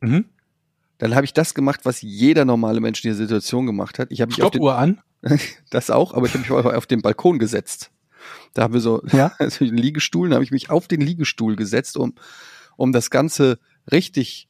Mhm. 0.00 0.26
Dann 0.98 1.14
habe 1.14 1.24
ich 1.24 1.32
das 1.32 1.54
gemacht, 1.54 1.80
was 1.84 2.02
jeder 2.02 2.44
normale 2.44 2.80
Mensch 2.80 3.04
in 3.04 3.10
der 3.10 3.16
Situation 3.16 3.66
gemacht 3.66 3.98
hat. 3.98 4.08
Ich 4.10 4.20
habe 4.20 4.30
mich 4.30 4.42
auf 4.42 4.50
den, 4.50 4.58
Stoppuhr 4.58 4.76
an. 4.76 5.00
das 5.70 5.90
auch, 5.90 6.14
aber 6.14 6.26
ich 6.26 6.34
habe 6.34 6.40
mich 6.40 6.50
auf 6.50 6.86
den 6.86 7.02
Balkon 7.02 7.38
gesetzt. 7.38 7.90
Da 8.54 8.62
haben 8.62 8.74
wir 8.74 8.80
so 8.80 9.02
Ja. 9.12 9.32
also 9.38 9.64
den 9.64 9.76
Liegestuhl, 9.76 10.28
da 10.28 10.34
habe 10.34 10.44
ich 10.44 10.50
mich 10.50 10.70
auf 10.70 10.88
den 10.88 11.00
Liegestuhl 11.00 11.56
gesetzt, 11.56 11.96
um, 11.96 12.14
um 12.76 12.92
das 12.92 13.10
Ganze 13.10 13.58
richtig 13.90 14.48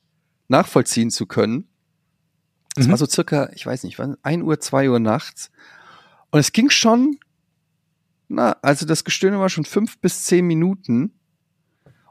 nachvollziehen 0.48 1.10
zu 1.10 1.26
können. 1.26 1.68
Es 2.76 2.86
Mhm. 2.86 2.90
war 2.92 2.98
so 2.98 3.06
circa, 3.06 3.50
ich 3.54 3.66
weiß 3.66 3.84
nicht, 3.84 3.98
1 4.00 4.42
Uhr, 4.42 4.60
2 4.60 4.90
Uhr 4.90 5.00
nachts. 5.00 5.50
Und 6.30 6.40
es 6.40 6.52
ging 6.52 6.70
schon, 6.70 7.18
na, 8.28 8.56
also 8.62 8.86
das 8.86 9.04
Gestöhne 9.04 9.38
war 9.38 9.48
schon 9.48 9.64
fünf 9.64 9.98
bis 9.98 10.24
zehn 10.24 10.46
Minuten. 10.46 11.12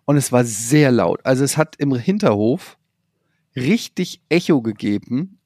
Und 0.06 0.16
es 0.18 0.32
war 0.32 0.46
sehr 0.46 0.92
laut. 0.92 1.20
Also 1.26 1.44
es 1.44 1.58
hat 1.58 1.76
im 1.78 1.94
Hinterhof 1.96 2.78
richtig 3.58 4.22
Echo 4.30 4.62
gegeben. 4.62 5.40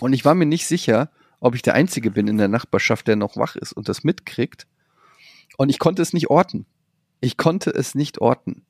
Und 0.00 0.12
ich 0.12 0.24
war 0.24 0.34
mir 0.34 0.46
nicht 0.46 0.66
sicher, 0.66 1.10
ob 1.40 1.54
ich 1.54 1.62
der 1.62 1.74
Einzige 1.74 2.10
bin 2.10 2.26
in 2.26 2.38
der 2.38 2.48
Nachbarschaft, 2.48 3.06
der 3.06 3.16
noch 3.16 3.36
wach 3.36 3.56
ist 3.56 3.72
und 3.72 3.88
das 3.88 4.04
mitkriegt. 4.04 4.66
Und 5.56 5.68
ich 5.68 5.78
konnte 5.78 6.02
es 6.02 6.12
nicht 6.12 6.30
orten. 6.30 6.66
Ich 7.20 7.36
konnte 7.36 7.70
es 7.70 7.94
nicht 7.94 8.20
orten. 8.20 8.64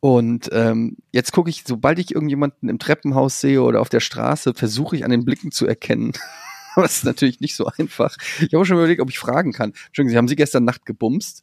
Und 0.00 0.48
ähm, 0.52 0.96
jetzt 1.12 1.32
gucke 1.32 1.50
ich, 1.50 1.64
sobald 1.66 1.98
ich 1.98 2.14
irgendjemanden 2.14 2.68
im 2.68 2.78
Treppenhaus 2.78 3.40
sehe 3.40 3.62
oder 3.62 3.80
auf 3.80 3.88
der 3.88 4.00
Straße, 4.00 4.54
versuche 4.54 4.94
ich 4.96 5.04
an 5.04 5.10
den 5.10 5.24
Blicken 5.24 5.50
zu 5.50 5.66
erkennen. 5.66 6.12
Aber 6.74 6.84
es 6.84 6.98
ist 6.98 7.04
natürlich 7.04 7.40
nicht 7.40 7.56
so 7.56 7.66
einfach. 7.66 8.16
Ich 8.40 8.54
habe 8.54 8.64
schon 8.64 8.76
überlegt, 8.76 9.00
ob 9.00 9.10
ich 9.10 9.18
fragen 9.18 9.52
kann. 9.52 9.72
Entschuldigung, 9.86 10.10
Sie 10.10 10.16
haben 10.16 10.28
Sie 10.28 10.36
gestern 10.36 10.64
Nacht 10.64 10.86
gebumst? 10.86 11.42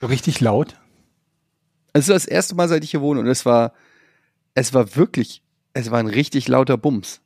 Richtig 0.00 0.40
laut. 0.40 0.76
Es 1.92 2.08
ist 2.08 2.14
das 2.14 2.24
erste 2.24 2.54
Mal, 2.54 2.68
seit 2.68 2.84
ich 2.84 2.92
hier 2.92 3.00
wohne 3.00 3.20
und 3.20 3.26
es 3.26 3.44
war, 3.44 3.74
es 4.54 4.72
war 4.72 4.96
wirklich, 4.96 5.42
es 5.78 5.90
war 5.90 5.98
ein 5.98 6.06
richtig 6.08 6.48
lauter 6.48 6.76
Bums. 6.76 7.20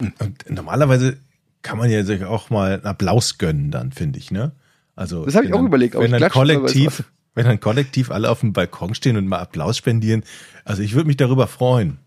Und 0.00 0.48
normalerweise 0.50 1.16
kann 1.62 1.78
man 1.78 1.90
ja 1.90 2.04
sich 2.04 2.24
auch 2.24 2.50
mal 2.50 2.74
einen 2.74 2.84
Applaus 2.84 3.38
gönnen, 3.38 3.70
dann 3.70 3.90
finde 3.92 4.18
ich, 4.18 4.30
ne? 4.30 4.52
Also 4.94 5.24
Das 5.24 5.34
habe 5.34 5.44
ich 5.46 5.50
wenn 5.50 5.54
auch 5.54 5.58
dann- 5.60 5.66
überlegt, 5.66 5.94
Wenn 5.94 6.10
dann 6.12 6.30
kollektiv, 6.30 7.04
wenn 7.34 7.46
dann 7.46 7.60
kollektiv 7.60 8.10
alle 8.10 8.30
auf 8.30 8.40
dem 8.40 8.52
Balkon 8.52 8.94
stehen 8.94 9.16
und 9.16 9.26
mal 9.26 9.38
Applaus 9.38 9.76
spendieren, 9.76 10.22
also 10.64 10.82
ich 10.82 10.94
würde 10.94 11.06
mich 11.08 11.16
darüber 11.16 11.46
freuen. 11.46 11.98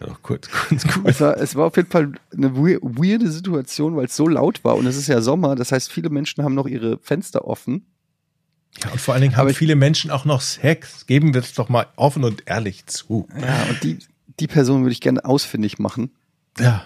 Ja, 0.00 0.16
kurz, 0.22 0.48
kurz, 0.48 0.86
kurz. 0.86 1.04
Es 1.04 1.20
war, 1.20 1.36
es 1.38 1.56
war 1.56 1.66
auf 1.66 1.76
jeden 1.76 1.90
Fall 1.90 2.12
eine 2.32 2.56
wei- 2.56 2.78
weirde 2.80 3.28
Situation, 3.30 3.96
weil 3.96 4.04
es 4.06 4.14
so 4.14 4.28
laut 4.28 4.62
war 4.62 4.76
und 4.76 4.86
es 4.86 4.96
ist 4.96 5.08
ja 5.08 5.20
Sommer. 5.20 5.56
Das 5.56 5.72
heißt, 5.72 5.90
viele 5.92 6.10
Menschen 6.10 6.44
haben 6.44 6.54
noch 6.54 6.66
ihre 6.68 6.98
Fenster 6.98 7.44
offen. 7.44 7.86
Ja, 8.84 8.90
und 8.92 9.00
vor 9.00 9.14
allen 9.14 9.22
Dingen 9.22 9.36
haben 9.36 9.48
ich- 9.48 9.56
viele 9.56 9.76
Menschen 9.76 10.10
auch 10.10 10.24
noch 10.24 10.40
Sex. 10.40 11.06
Geben 11.06 11.34
wir 11.34 11.40
es 11.40 11.54
doch 11.54 11.68
mal 11.68 11.86
offen 11.96 12.24
und 12.24 12.42
ehrlich 12.46 12.86
zu. 12.86 13.26
Ja, 13.40 13.64
und 13.70 13.82
die, 13.82 13.98
die 14.40 14.46
Person 14.46 14.82
würde 14.82 14.92
ich 14.92 15.00
gerne 15.00 15.24
ausfindig 15.24 15.78
machen. 15.78 16.10
Ja. 16.58 16.84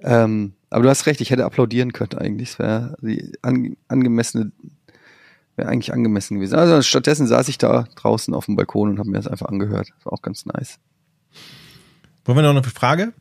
Ähm, 0.00 0.52
aber 0.70 0.84
du 0.84 0.88
hast 0.90 1.06
recht, 1.06 1.20
ich 1.20 1.30
hätte 1.30 1.44
applaudieren 1.44 1.92
können 1.92 2.14
eigentlich. 2.18 2.50
Es 2.50 2.58
wäre 2.58 2.96
die 3.00 3.32
an, 3.42 3.76
angemessene, 3.88 4.52
wäre 5.56 5.68
eigentlich 5.68 5.92
angemessen 5.92 6.36
gewesen. 6.36 6.54
Also 6.58 6.82
stattdessen 6.82 7.26
saß 7.26 7.48
ich 7.48 7.58
da 7.58 7.86
draußen 7.96 8.34
auf 8.34 8.46
dem 8.46 8.56
Balkon 8.56 8.90
und 8.90 8.98
habe 8.98 9.08
mir 9.10 9.16
das 9.16 9.26
einfach 9.28 9.46
angehört. 9.48 9.88
Das 9.96 10.06
war 10.06 10.12
auch 10.12 10.22
ganz 10.22 10.44
nice. 10.46 10.78
Wollen 12.24 12.38
wir 12.38 12.42
noch 12.42 12.50
eine 12.50 12.62
Frage? 12.62 13.12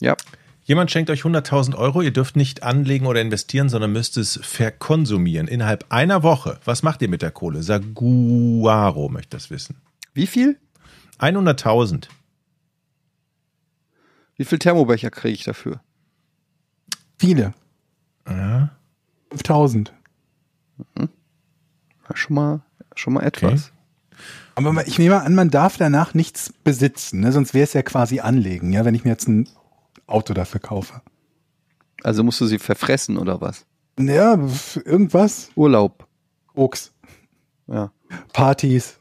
Ja. 0.00 0.16
Jemand 0.64 0.90
schenkt 0.92 1.10
euch 1.10 1.22
100.000 1.22 1.74
Euro, 1.76 2.02
ihr 2.02 2.12
dürft 2.12 2.36
nicht 2.36 2.62
anlegen 2.62 3.06
oder 3.06 3.20
investieren, 3.20 3.68
sondern 3.68 3.92
müsst 3.92 4.16
es 4.16 4.38
verkonsumieren 4.42 5.48
innerhalb 5.48 5.86
einer 5.90 6.22
Woche. 6.22 6.60
Was 6.64 6.82
macht 6.84 7.02
ihr 7.02 7.08
mit 7.08 7.20
der 7.22 7.32
Kohle? 7.32 7.62
Saguaro 7.64 9.08
möchte 9.08 9.36
das 9.36 9.50
wissen. 9.50 9.76
Wie 10.14 10.26
viel? 10.28 10.58
100.000. 11.18 12.06
Wie 14.36 14.44
viel 14.44 14.58
Thermobecher 14.58 15.10
kriege 15.10 15.34
ich 15.34 15.44
dafür? 15.44 15.80
Viele. 17.18 17.54
Ja, 18.28 18.70
5000. 19.30 19.92
Ja, 20.98 21.08
schon 22.16 22.34
mal, 22.34 22.60
schon 22.94 23.12
mal 23.14 23.22
etwas. 23.24 23.72
Aber 24.54 24.72
man- 24.72 24.86
ich 24.86 24.98
nehme 24.98 25.20
an, 25.22 25.34
man 25.34 25.50
darf 25.50 25.76
danach 25.76 26.14
nichts 26.14 26.52
besitzen, 26.64 27.20
ne? 27.20 27.32
sonst 27.32 27.52
wäre 27.54 27.64
es 27.64 27.72
ja 27.72 27.82
quasi 27.82 28.20
anlegen, 28.20 28.72
ja, 28.72 28.84
wenn 28.84 28.94
ich 28.94 29.04
mir 29.04 29.10
jetzt 29.10 29.28
ein 29.28 29.48
Auto 30.12 30.34
dafür 30.34 30.60
kaufe. 30.60 31.00
Also 32.02 32.22
musst 32.24 32.40
du 32.40 32.46
sie 32.46 32.58
verfressen 32.58 33.18
oder 33.18 33.40
was? 33.40 33.64
Ja, 33.98 34.38
irgendwas. 34.84 35.50
Urlaub. 35.54 36.06
Koks, 36.54 36.92
Ja. 37.66 37.92
Partys. 38.32 38.98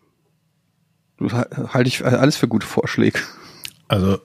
Halte 1.20 1.88
ich 1.88 2.04
alles 2.06 2.38
für 2.38 2.48
gute 2.48 2.66
Vorschläge. 2.66 3.20
Also, 3.88 4.20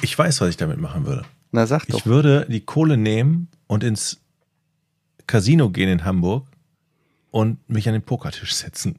ich 0.00 0.16
weiß, 0.16 0.40
was 0.40 0.48
ich 0.50 0.56
damit 0.56 0.78
machen 0.80 1.04
würde. 1.04 1.24
Na 1.52 1.66
sag 1.66 1.86
doch. 1.86 1.98
Ich 1.98 2.06
würde 2.06 2.46
die 2.48 2.60
Kohle 2.60 2.96
nehmen 2.96 3.48
und 3.66 3.82
ins 3.84 4.20
Casino 5.26 5.68
gehen 5.70 5.88
in 5.88 6.04
Hamburg 6.04 6.46
und 7.30 7.68
mich 7.68 7.88
an 7.88 7.92
den 7.94 8.02
Pokertisch 8.02 8.54
setzen. 8.54 8.98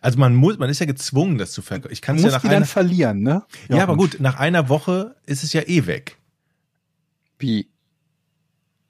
Also 0.00 0.18
man 0.18 0.34
muss, 0.34 0.58
man 0.58 0.68
ist 0.68 0.80
ja 0.80 0.86
gezwungen, 0.86 1.38
das 1.38 1.52
zu 1.52 1.62
verkaufen. 1.62 1.92
Ich 1.92 2.02
kann 2.02 2.16
es 2.16 2.22
ja 2.22 2.30
nach 2.30 2.40
die 2.40 2.48
dann 2.48 2.56
einer, 2.56 2.66
verlieren, 2.66 3.22
ne? 3.22 3.44
ja, 3.68 3.82
aber 3.84 3.96
gut, 3.96 4.18
nach 4.18 4.38
einer 4.40 4.68
Woche 4.68 5.14
ist 5.26 5.44
es 5.44 5.52
ja 5.52 5.62
eh 5.62 5.86
weg. 5.86 6.16
Wie? 7.42 7.68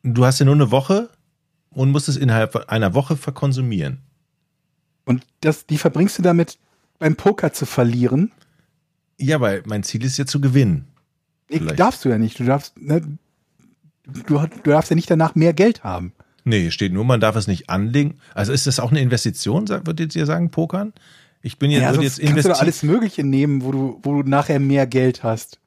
Du 0.02 0.24
hast 0.24 0.38
ja 0.38 0.44
nur 0.46 0.54
eine 0.54 0.70
Woche 0.70 1.10
und 1.70 1.90
musst 1.90 2.08
es 2.08 2.16
innerhalb 2.16 2.54
einer 2.68 2.94
Woche 2.94 3.16
verkonsumieren. 3.16 3.98
Und 5.04 5.24
das, 5.40 5.66
die 5.66 5.78
verbringst 5.78 6.18
du 6.18 6.22
damit, 6.22 6.58
beim 6.98 7.16
Poker 7.16 7.52
zu 7.52 7.66
verlieren. 7.66 8.30
Ja, 9.18 9.40
weil 9.40 9.62
mein 9.66 9.82
Ziel 9.82 10.04
ist 10.04 10.16
ja 10.18 10.26
zu 10.26 10.40
gewinnen. 10.40 10.86
Nee, 11.48 11.58
darfst 11.76 12.04
du 12.04 12.08
ja 12.08 12.18
nicht. 12.18 12.38
Du 12.38 12.44
darfst, 12.44 12.78
ne, 12.80 13.00
du, 14.04 14.22
du 14.22 14.70
darfst 14.70 14.90
ja 14.90 14.96
nicht 14.96 15.10
danach 15.10 15.34
mehr 15.34 15.52
Geld 15.52 15.82
haben. 15.84 16.12
Nee, 16.44 16.70
steht 16.70 16.92
nur, 16.92 17.04
man 17.04 17.20
darf 17.20 17.36
es 17.36 17.46
nicht 17.46 17.70
anlegen. 17.70 18.18
Also 18.34 18.52
ist 18.52 18.66
das 18.66 18.80
auch 18.80 18.90
eine 18.90 19.00
Investition, 19.00 19.66
sag- 19.66 19.86
würdet 19.86 20.14
ihr 20.16 20.26
sagen, 20.26 20.50
Pokern? 20.50 20.92
Ich 21.42 21.58
bin 21.58 21.70
jetzt, 21.70 21.82
Ja, 21.82 21.90
würde 21.90 22.08
sonst 22.08 22.18
jetzt 22.18 22.18
kannst 22.18 22.28
du 22.28 22.30
investieren. 22.48 22.60
alles 22.60 22.82
Mögliche 22.82 23.24
nehmen, 23.24 23.62
wo 23.62 23.72
du, 23.72 24.00
wo 24.02 24.22
du 24.22 24.28
nachher 24.28 24.58
mehr 24.60 24.86
Geld 24.86 25.22
hast. 25.22 25.58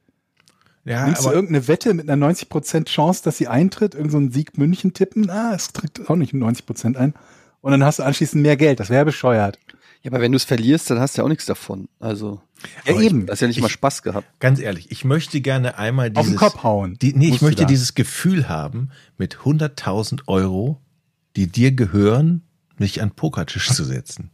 Ja, 0.86 1.06
Nimmst 1.06 1.24
du 1.24 1.28
aber, 1.28 1.36
irgendeine 1.36 1.68
Wette 1.68 1.94
mit 1.96 2.10
einer 2.10 2.28
90% 2.28 2.86
Chance, 2.86 3.24
dass 3.24 3.38
sie 3.38 3.48
eintritt, 3.48 3.96
irgendein 3.96 4.30
so 4.30 4.34
Sieg 4.34 4.58
München 4.58 4.94
tippen? 4.94 5.30
Ah, 5.30 5.54
es 5.56 5.74
tritt 5.74 6.10
auch 6.10 6.16
nicht 6.16 6.34
90% 6.34 6.96
ein. 6.96 7.14
Und 7.62 7.72
dann 7.72 7.84
hast 7.84 7.98
du 8.00 8.04
anschließend 8.04 8.42
mehr 8.44 8.56
Geld. 8.56 8.80
Das 8.80 8.90
wäre 8.92 9.04
bescheuert. 9.06 9.58
Ja, 10.04 10.12
aber 10.12 10.22
wenn 10.22 10.32
du 10.32 10.36
es 10.36 10.44
verlierst, 10.44 10.90
dann 10.92 11.00
hast 11.00 11.18
du 11.18 11.22
ja 11.22 11.26
auch 11.26 11.30
nichts 11.30 11.48
davon. 11.48 11.90
Also, 12.00 12.40
Ja, 12.86 12.94
Aber 12.94 13.02
ich- 13.02 13.08
eben. 13.08 13.26
das 13.26 13.38
ist 13.38 13.42
ja 13.42 13.48
nicht 13.48 13.60
mal 13.62 13.70
Spaß 13.70 14.04
gehabt. 14.04 14.28
ganz 14.40 14.60
ehrlich, 14.60 14.92
ich 14.92 15.04
möchte 15.04 15.42
gerne 15.42 15.78
einmal 15.80 16.10
Auf 16.14 16.14
dieses, 16.26 16.32
den 16.34 16.38
Kopf 16.38 16.62
hauen. 16.64 16.98
Die, 17.02 17.14
nee, 17.16 17.30
ich 17.30 17.40
du 17.40 17.46
möchte 17.46 17.66
dieses 17.66 17.96
Gefühl 17.96 18.48
haben, 18.48 18.92
mit 19.18 19.40
100.000 19.44 20.28
Euro, 20.28 20.80
die 21.36 21.48
dir 21.48 21.72
gehören, 21.72 22.44
mich 22.78 23.02
an 23.02 23.10
den 23.10 23.16
Pokertisch 23.16 23.72
zu 23.72 23.84
setzen. 23.84 24.30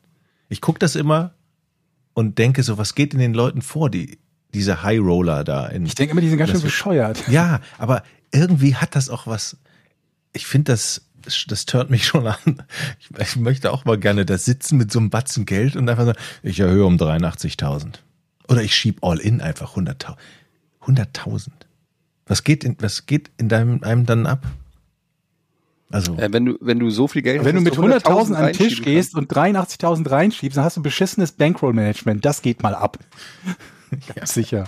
Ich 0.50 0.60
gucke 0.60 0.80
das 0.80 0.96
immer 0.98 1.34
und 2.14 2.38
denke 2.38 2.64
so, 2.64 2.78
was 2.78 2.94
geht 2.96 3.14
in 3.14 3.20
den 3.22 3.34
Leuten 3.34 3.62
vor, 3.62 3.90
die, 3.90 4.20
diese 4.54 4.84
High 4.84 5.00
Roller 5.00 5.44
da 5.44 5.68
in. 5.68 5.86
Ich 5.86 5.96
denke 5.96 6.12
immer, 6.12 6.22
die 6.22 6.30
sind 6.30 6.38
ganz 6.38 6.50
schön 6.50 6.56
Das 6.56 6.64
bescheuert. 6.64 7.24
Ja, 7.30 7.62
aber 7.78 8.04
irgendwie 8.32 8.76
hat 8.76 8.96
das 8.96 9.10
auch 9.10 9.28
was. 9.28 9.58
Ich 10.34 10.46
finde 10.46 10.72
das, 10.72 11.04
das 11.48 11.66
turnt 11.66 11.90
mich 11.90 12.06
schon 12.06 12.28
an. 12.28 12.64
Ich, 13.00 13.10
ich 13.20 13.36
möchte 13.36 13.72
auch 13.72 13.86
mal 13.86 13.98
gerne 13.98 14.26
da 14.26 14.38
sitzen 14.38 14.78
mit 14.78 14.92
so 14.92 15.00
einem 15.00 15.10
Batzen 15.10 15.46
Geld 15.46 15.76
und 15.76 15.90
einfach 15.90 16.06
sagen, 16.06 16.20
ich 16.44 16.60
erhöhe 16.60 16.86
um 16.86 16.98
83.000. 16.98 17.96
Oder 18.48 18.64
ich 18.64 18.76
schieb 18.76 19.04
all 19.04 19.20
in 19.20 19.42
einfach 19.42 19.76
100.000. 19.76 20.16
100.000. 20.86 21.50
Was 22.26 22.44
geht 22.44 22.64
in, 22.64 22.76
was 22.80 23.06
geht 23.06 23.30
in 23.38 23.50
deinem, 23.50 23.84
einem 23.84 24.06
dann 24.06 24.26
ab? 24.26 24.46
Also, 25.92 26.16
Äh, 26.16 26.32
wenn 26.32 26.46
du, 26.46 26.58
wenn 26.62 26.80
du 26.80 26.90
so 26.90 27.08
viel 27.08 27.22
Geld 27.22 27.44
Wenn 27.44 27.56
du 27.56 27.70
hast, 27.70 27.78
mit 27.78 27.92
dass 27.92 28.06
100.000 28.06 28.34
an 28.34 28.46
den 28.46 28.54
Tisch 28.54 28.82
gehst 28.82 29.16
und 29.16 29.32
83.000 29.32 30.10
reinschiebst, 30.10 30.58
dann 30.58 30.64
hast 30.64 30.78
du 30.78 30.82
beschissenes 30.82 31.34
Bankroll-Management. 31.34 32.24
Das 32.24 32.42
geht 32.42 32.64
mal 32.64 32.74
ab. 32.74 32.98
Ganz 34.16 34.34
sicher. 34.34 34.66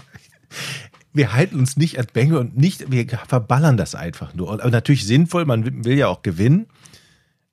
wir 1.14 1.34
halten 1.34 1.60
uns 1.60 1.78
nicht 1.78 1.98
als 1.98 2.12
Bänge 2.12 2.40
und 2.40 2.58
nicht, 2.58 2.92
wir 2.92 3.06
verballern 3.28 3.78
das 3.78 3.96
einfach 3.96 4.34
nur. 4.34 4.52
Aber 4.52 4.70
natürlich 4.70 5.06
sinnvoll, 5.06 5.46
man 5.46 5.86
will 5.86 5.98
ja 5.98 6.08
auch 6.08 6.22
gewinnen. 6.22 6.68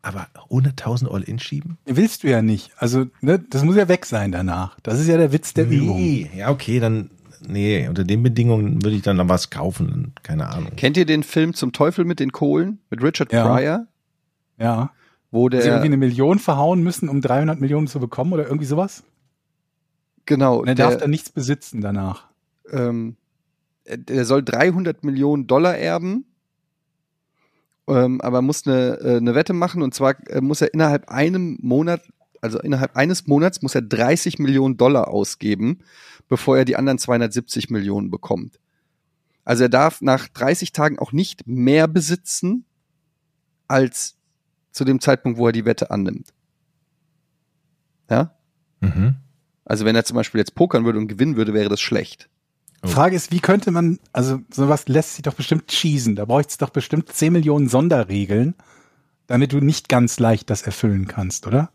Aber 0.02 0.28
100.000 0.48 1.08
All-In 1.12 1.38
schieben? 1.38 1.76
Willst 1.84 2.22
du 2.22 2.28
ja 2.28 2.40
nicht. 2.40 2.70
Also, 2.78 3.06
ne, 3.20 3.38
das 3.38 3.64
muss 3.64 3.76
ja 3.76 3.86
weg 3.86 4.06
sein 4.06 4.32
danach. 4.32 4.78
Das 4.82 4.98
ist 4.98 5.08
ja 5.08 5.18
der 5.18 5.30
Witz 5.30 5.52
der 5.52 5.68
Übung. 5.68 5.96
Nee, 5.98 6.30
ja, 6.34 6.48
okay, 6.48 6.80
dann, 6.80 7.10
nee, 7.46 7.86
unter 7.86 8.04
den 8.04 8.22
Bedingungen 8.22 8.82
würde 8.82 8.96
ich 8.96 9.02
dann 9.02 9.18
noch 9.18 9.28
was 9.28 9.50
kaufen, 9.50 10.14
keine 10.22 10.48
Ahnung. 10.48 10.72
Kennt 10.76 10.96
ihr 10.96 11.04
den 11.04 11.22
Film 11.22 11.52
Zum 11.52 11.72
Teufel 11.72 12.06
mit 12.06 12.18
den 12.18 12.32
Kohlen 12.32 12.78
mit 12.88 13.02
Richard 13.02 13.30
Ja. 13.30 13.46
Pryor? 13.46 13.86
Ja. 14.58 14.90
Wo 15.30 15.48
Sie 15.50 15.56
irgendwie 15.56 15.68
der, 15.68 15.82
eine 15.82 15.96
Million 15.98 16.38
verhauen 16.38 16.82
müssen, 16.82 17.10
um 17.10 17.20
300 17.20 17.60
Millionen 17.60 17.86
zu 17.86 18.00
bekommen 18.00 18.32
oder 18.32 18.44
irgendwie 18.46 18.66
sowas? 18.66 19.04
Genau, 20.30 20.60
Und 20.60 20.68
er 20.68 20.74
der, 20.74 20.88
darf 20.88 20.98
dann 20.98 21.10
nichts 21.10 21.30
besitzen 21.30 21.80
danach. 21.80 22.28
ähm, 22.70 23.16
der 23.86 24.24
soll 24.24 24.42
300 24.42 25.04
Millionen 25.04 25.46
Dollar 25.46 25.76
erben, 25.76 26.24
ähm, 27.88 28.20
aber 28.20 28.40
muss 28.40 28.66
eine, 28.66 28.98
äh, 29.00 29.16
eine 29.16 29.34
Wette 29.34 29.52
machen 29.52 29.82
und 29.82 29.94
zwar 29.94 30.14
äh, 30.28 30.40
muss 30.40 30.60
er 30.60 30.72
innerhalb 30.72 31.08
einem 31.08 31.58
Monat, 31.60 32.02
also 32.40 32.60
innerhalb 32.60 32.96
eines 32.96 33.26
Monats 33.26 33.62
muss 33.62 33.74
er 33.74 33.82
30 33.82 34.38
Millionen 34.38 34.76
Dollar 34.76 35.08
ausgeben, 35.08 35.80
bevor 36.28 36.56
er 36.56 36.64
die 36.64 36.76
anderen 36.76 36.98
270 36.98 37.70
Millionen 37.70 38.10
bekommt. 38.10 38.60
Also 39.44 39.64
er 39.64 39.68
darf 39.68 40.00
nach 40.02 40.28
30 40.28 40.70
Tagen 40.72 40.98
auch 40.98 41.12
nicht 41.12 41.46
mehr 41.46 41.88
besitzen 41.88 42.64
als 43.66 44.16
zu 44.70 44.84
dem 44.84 45.00
Zeitpunkt, 45.00 45.38
wo 45.38 45.46
er 45.46 45.52
die 45.52 45.64
Wette 45.64 45.90
annimmt. 45.90 46.32
Ja? 48.08 48.36
Mhm. 48.80 49.16
Also 49.64 49.84
wenn 49.84 49.96
er 49.96 50.04
zum 50.04 50.16
Beispiel 50.16 50.38
jetzt 50.38 50.54
pokern 50.54 50.84
würde 50.84 50.98
und 50.98 51.08
gewinnen 51.08 51.36
würde, 51.36 51.54
wäre 51.54 51.68
das 51.68 51.80
schlecht. 51.80 52.28
Frage 52.82 53.14
ist, 53.14 53.30
wie 53.30 53.40
könnte 53.40 53.70
man, 53.70 53.98
also 54.12 54.40
sowas 54.50 54.88
lässt 54.88 55.14
sich 55.14 55.22
doch 55.22 55.34
bestimmt 55.34 55.70
cheesen. 55.70 56.16
Da 56.16 56.24
bräuchte 56.24 56.50
es 56.52 56.58
doch 56.58 56.70
bestimmt 56.70 57.12
10 57.12 57.32
Millionen 57.32 57.68
Sonderregeln, 57.68 58.54
damit 59.26 59.52
du 59.52 59.60
nicht 59.60 59.88
ganz 59.88 60.18
leicht 60.18 60.48
das 60.48 60.62
erfüllen 60.62 61.06
kannst, 61.06 61.46
oder? 61.46 61.70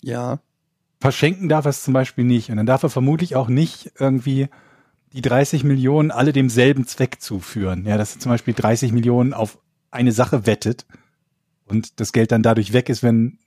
Ja. 0.00 0.38
Verschenken 1.00 1.48
darf 1.48 1.66
er 1.66 1.70
es 1.70 1.82
zum 1.82 1.92
Beispiel 1.92 2.24
nicht. 2.24 2.50
Und 2.50 2.56
dann 2.56 2.66
darf 2.66 2.84
er 2.84 2.90
vermutlich 2.90 3.34
auch 3.34 3.48
nicht 3.48 3.92
irgendwie 3.98 4.48
die 5.12 5.22
30 5.22 5.64
Millionen 5.64 6.10
alle 6.10 6.32
demselben 6.32 6.86
Zweck 6.86 7.20
zuführen. 7.20 7.84
Ja, 7.84 7.96
dass 7.96 8.14
er 8.14 8.20
zum 8.20 8.30
Beispiel 8.30 8.54
30 8.54 8.92
Millionen 8.92 9.34
auf 9.34 9.58
eine 9.90 10.12
Sache 10.12 10.46
wettet 10.46 10.86
und 11.64 12.00
das 12.00 12.12
Geld 12.12 12.32
dann 12.32 12.42
dadurch 12.42 12.72
weg 12.72 12.88
ist, 12.88 13.02
wenn 13.02 13.38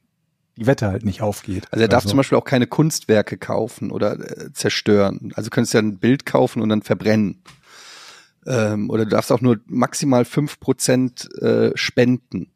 die 0.60 0.68
Wette 0.68 0.88
halt 0.88 1.06
nicht 1.06 1.22
aufgeht. 1.22 1.68
Also 1.72 1.82
er 1.82 1.88
darf 1.88 2.06
zum 2.06 2.18
Beispiel 2.18 2.38
auch 2.38 2.44
keine 2.44 2.68
Kunstwerke 2.68 3.38
kaufen 3.38 3.92
oder 3.92 4.20
äh, 4.20 4.52
zerstören. 4.54 5.32
Also 5.36 5.50
du 5.50 5.56
könntest 5.56 5.74
ja 5.74 5.80
ein 5.80 5.98
Bild 5.98 6.26
kaufen 6.26 6.62
und 6.62 6.70
dann 6.70 6.82
verbrennen. 6.82 7.42
Ähm, 8.46 8.90
oder 8.90 9.06
du 9.06 9.12
darfst 9.12 9.32
auch 9.32 9.42
nur 9.42 9.60
maximal 9.68 10.26
fünf 10.26 10.60
Prozent 10.60 11.34
äh, 11.42 11.72
spenden. 11.76 12.52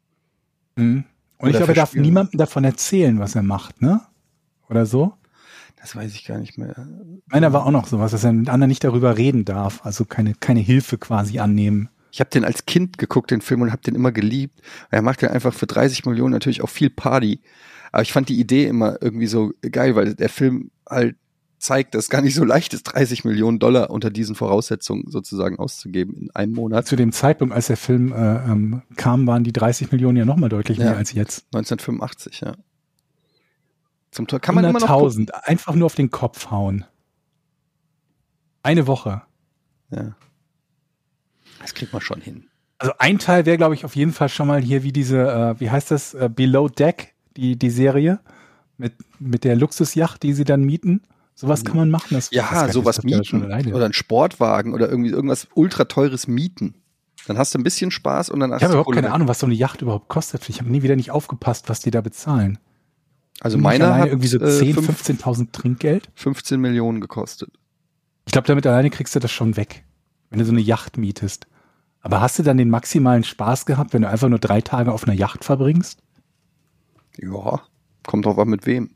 Mhm. 0.76 1.04
Und 1.38 1.48
Oder 1.48 1.50
ich 1.50 1.56
glaube, 1.56 1.72
er 1.72 1.76
darf 1.76 1.94
niemandem 1.94 2.38
davon 2.38 2.64
erzählen, 2.64 3.18
was 3.18 3.34
er 3.34 3.42
macht, 3.42 3.80
ne? 3.82 4.00
Oder 4.68 4.86
so? 4.86 5.14
Das 5.80 5.94
weiß 5.94 6.14
ich 6.14 6.24
gar 6.24 6.38
nicht 6.38 6.56
mehr. 6.56 6.86
Meiner 7.26 7.52
war 7.52 7.66
auch 7.66 7.70
noch 7.70 7.86
sowas, 7.86 8.12
dass 8.12 8.24
er 8.24 8.32
mit 8.32 8.48
anderen 8.48 8.68
nicht 8.68 8.84
darüber 8.84 9.18
reden 9.18 9.44
darf, 9.44 9.84
also 9.84 10.04
keine, 10.04 10.34
keine 10.34 10.60
Hilfe 10.60 10.96
quasi 10.96 11.38
annehmen. 11.38 11.90
Ich 12.14 12.20
habe 12.20 12.30
den 12.30 12.44
als 12.44 12.64
Kind 12.64 12.96
geguckt, 12.96 13.32
den 13.32 13.40
Film, 13.40 13.62
und 13.62 13.72
habe 13.72 13.82
den 13.82 13.96
immer 13.96 14.12
geliebt. 14.12 14.62
Er 14.92 15.02
macht 15.02 15.20
ja 15.20 15.30
einfach 15.30 15.52
für 15.52 15.66
30 15.66 16.06
Millionen 16.06 16.30
natürlich 16.32 16.62
auch 16.62 16.68
viel 16.68 16.88
Party. 16.88 17.40
Aber 17.90 18.02
ich 18.02 18.12
fand 18.12 18.28
die 18.28 18.38
Idee 18.38 18.66
immer 18.66 19.02
irgendwie 19.02 19.26
so 19.26 19.52
geil, 19.68 19.96
weil 19.96 20.14
der 20.14 20.28
Film 20.28 20.70
halt 20.88 21.16
zeigt, 21.58 21.96
dass 21.96 22.04
es 22.04 22.10
gar 22.10 22.22
nicht 22.22 22.36
so 22.36 22.44
leicht 22.44 22.72
ist, 22.72 22.84
30 22.84 23.24
Millionen 23.24 23.58
Dollar 23.58 23.90
unter 23.90 24.10
diesen 24.10 24.36
Voraussetzungen 24.36 25.10
sozusagen 25.10 25.58
auszugeben 25.58 26.14
in 26.14 26.30
einem 26.36 26.52
Monat. 26.52 26.86
Zu 26.86 26.94
dem 26.94 27.10
Zeitpunkt, 27.10 27.52
als 27.52 27.66
der 27.66 27.76
Film 27.76 28.12
äh, 28.12 28.16
ähm, 28.44 28.82
kam, 28.94 29.26
waren 29.26 29.42
die 29.42 29.52
30 29.52 29.90
Millionen 29.90 30.16
ja 30.16 30.24
nochmal 30.24 30.50
deutlich 30.50 30.78
Ja. 30.78 30.84
mehr 30.84 30.96
als 30.96 31.12
jetzt. 31.14 31.46
1985, 31.52 32.42
ja. 32.42 32.54
Zum 34.12 34.28
Tor 34.28 34.38
kann 34.38 34.54
man 34.54 34.64
immer 34.64 34.78
noch 34.78 34.86
gucken. 34.86 35.26
100.000, 35.26 35.30
einfach 35.30 35.74
nur 35.74 35.86
auf 35.86 35.96
den 35.96 36.12
Kopf 36.12 36.52
hauen. 36.52 36.84
Eine 38.62 38.86
Woche. 38.86 39.22
Ja. 39.90 40.14
Das 41.64 41.74
kriegt 41.74 41.92
man 41.92 42.02
schon 42.02 42.20
hin. 42.20 42.44
Also 42.78 42.92
ein 42.98 43.18
Teil 43.18 43.46
wäre, 43.46 43.56
glaube 43.56 43.74
ich, 43.74 43.84
auf 43.84 43.96
jeden 43.96 44.12
Fall 44.12 44.28
schon 44.28 44.46
mal 44.46 44.60
hier 44.60 44.82
wie 44.82 44.92
diese, 44.92 45.18
äh, 45.56 45.60
wie 45.60 45.70
heißt 45.70 45.90
das, 45.90 46.12
äh, 46.14 46.28
Below 46.34 46.68
Deck, 46.68 47.14
die, 47.36 47.56
die 47.56 47.70
Serie 47.70 48.20
mit, 48.76 48.92
mit 49.18 49.44
der 49.44 49.56
Luxusjacht, 49.56 50.22
die 50.22 50.32
sie 50.34 50.44
dann 50.44 50.62
mieten. 50.64 51.02
Sowas 51.34 51.64
kann 51.64 51.76
man 51.76 51.90
machen. 51.90 52.08
Das, 52.10 52.30
Ja, 52.30 52.68
sowas 52.70 52.96
das 52.96 53.04
mieten. 53.04 53.44
Oder 53.72 53.84
einen 53.86 53.94
Sportwagen 53.94 54.72
oder 54.74 54.88
irgendwie 54.88 55.10
irgendwas 55.10 55.48
ultra 55.54 55.84
teures 55.84 56.26
mieten. 56.28 56.74
Dann 57.26 57.38
hast 57.38 57.54
du 57.54 57.58
ein 57.58 57.64
bisschen 57.64 57.90
Spaß 57.90 58.28
und 58.30 58.40
dann 58.40 58.52
hast 58.52 58.58
Ich 58.60 58.64
habe 58.64 58.74
du 58.74 58.80
überhaupt 58.80 58.94
keine. 58.94 59.12
Ahnung, 59.12 59.28
was 59.28 59.38
so 59.38 59.46
eine 59.46 59.54
Yacht 59.54 59.80
überhaupt 59.82 60.08
kostet. 60.08 60.48
Ich 60.48 60.60
habe 60.60 60.70
nie 60.70 60.82
wieder 60.82 60.94
nicht 60.96 61.10
aufgepasst, 61.10 61.68
was 61.68 61.80
die 61.80 61.90
da 61.90 62.02
bezahlen. 62.02 62.58
Also 63.40 63.58
meiner 63.58 63.86
alleine 63.86 64.00
hat 64.02 64.08
irgendwie 64.10 64.28
so 64.28 64.38
äh, 64.38 64.58
10, 64.58 64.74
fünf- 64.74 65.22
15.000 65.24 65.52
Trinkgeld. 65.52 66.10
15 66.14 66.60
Millionen 66.60 67.00
gekostet. 67.00 67.50
Ich 68.26 68.32
glaube, 68.32 68.46
damit 68.46 68.66
alleine 68.66 68.90
kriegst 68.90 69.14
du 69.14 69.20
das 69.20 69.32
schon 69.32 69.56
weg, 69.56 69.84
wenn 70.30 70.38
du 70.38 70.44
so 70.44 70.52
eine 70.52 70.60
Yacht 70.60 70.98
mietest. 70.98 71.46
Aber 72.04 72.20
hast 72.20 72.38
du 72.38 72.42
dann 72.42 72.58
den 72.58 72.68
maximalen 72.68 73.24
Spaß 73.24 73.64
gehabt, 73.64 73.94
wenn 73.94 74.02
du 74.02 74.10
einfach 74.10 74.28
nur 74.28 74.38
drei 74.38 74.60
Tage 74.60 74.92
auf 74.92 75.04
einer 75.04 75.14
Yacht 75.14 75.42
verbringst? 75.42 76.00
Ja, 77.16 77.62
kommt 78.06 78.26
drauf 78.26 78.38
an 78.38 78.48
mit 78.48 78.66
wem. 78.66 78.90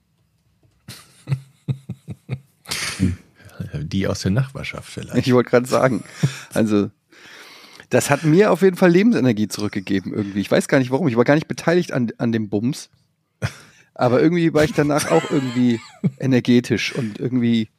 Die 3.80 4.06
aus 4.06 4.20
der 4.20 4.32
Nachbarschaft 4.32 4.90
vielleicht. 4.92 5.26
Ich 5.26 5.32
wollte 5.32 5.48
gerade 5.48 5.66
sagen. 5.66 6.04
Also, 6.52 6.90
das 7.88 8.10
hat 8.10 8.24
mir 8.24 8.52
auf 8.52 8.60
jeden 8.60 8.76
Fall 8.76 8.90
Lebensenergie 8.90 9.48
zurückgegeben 9.48 10.12
irgendwie. 10.12 10.40
Ich 10.40 10.50
weiß 10.50 10.68
gar 10.68 10.78
nicht 10.78 10.90
warum. 10.90 11.08
Ich 11.08 11.16
war 11.16 11.24
gar 11.24 11.34
nicht 11.34 11.48
beteiligt 11.48 11.92
an, 11.92 12.12
an 12.18 12.30
dem 12.30 12.50
Bums. 12.50 12.90
Aber 13.94 14.20
irgendwie 14.20 14.52
war 14.52 14.64
ich 14.64 14.74
danach 14.74 15.10
auch 15.10 15.30
irgendwie 15.30 15.80
energetisch 16.18 16.94
und 16.94 17.18
irgendwie, 17.18 17.70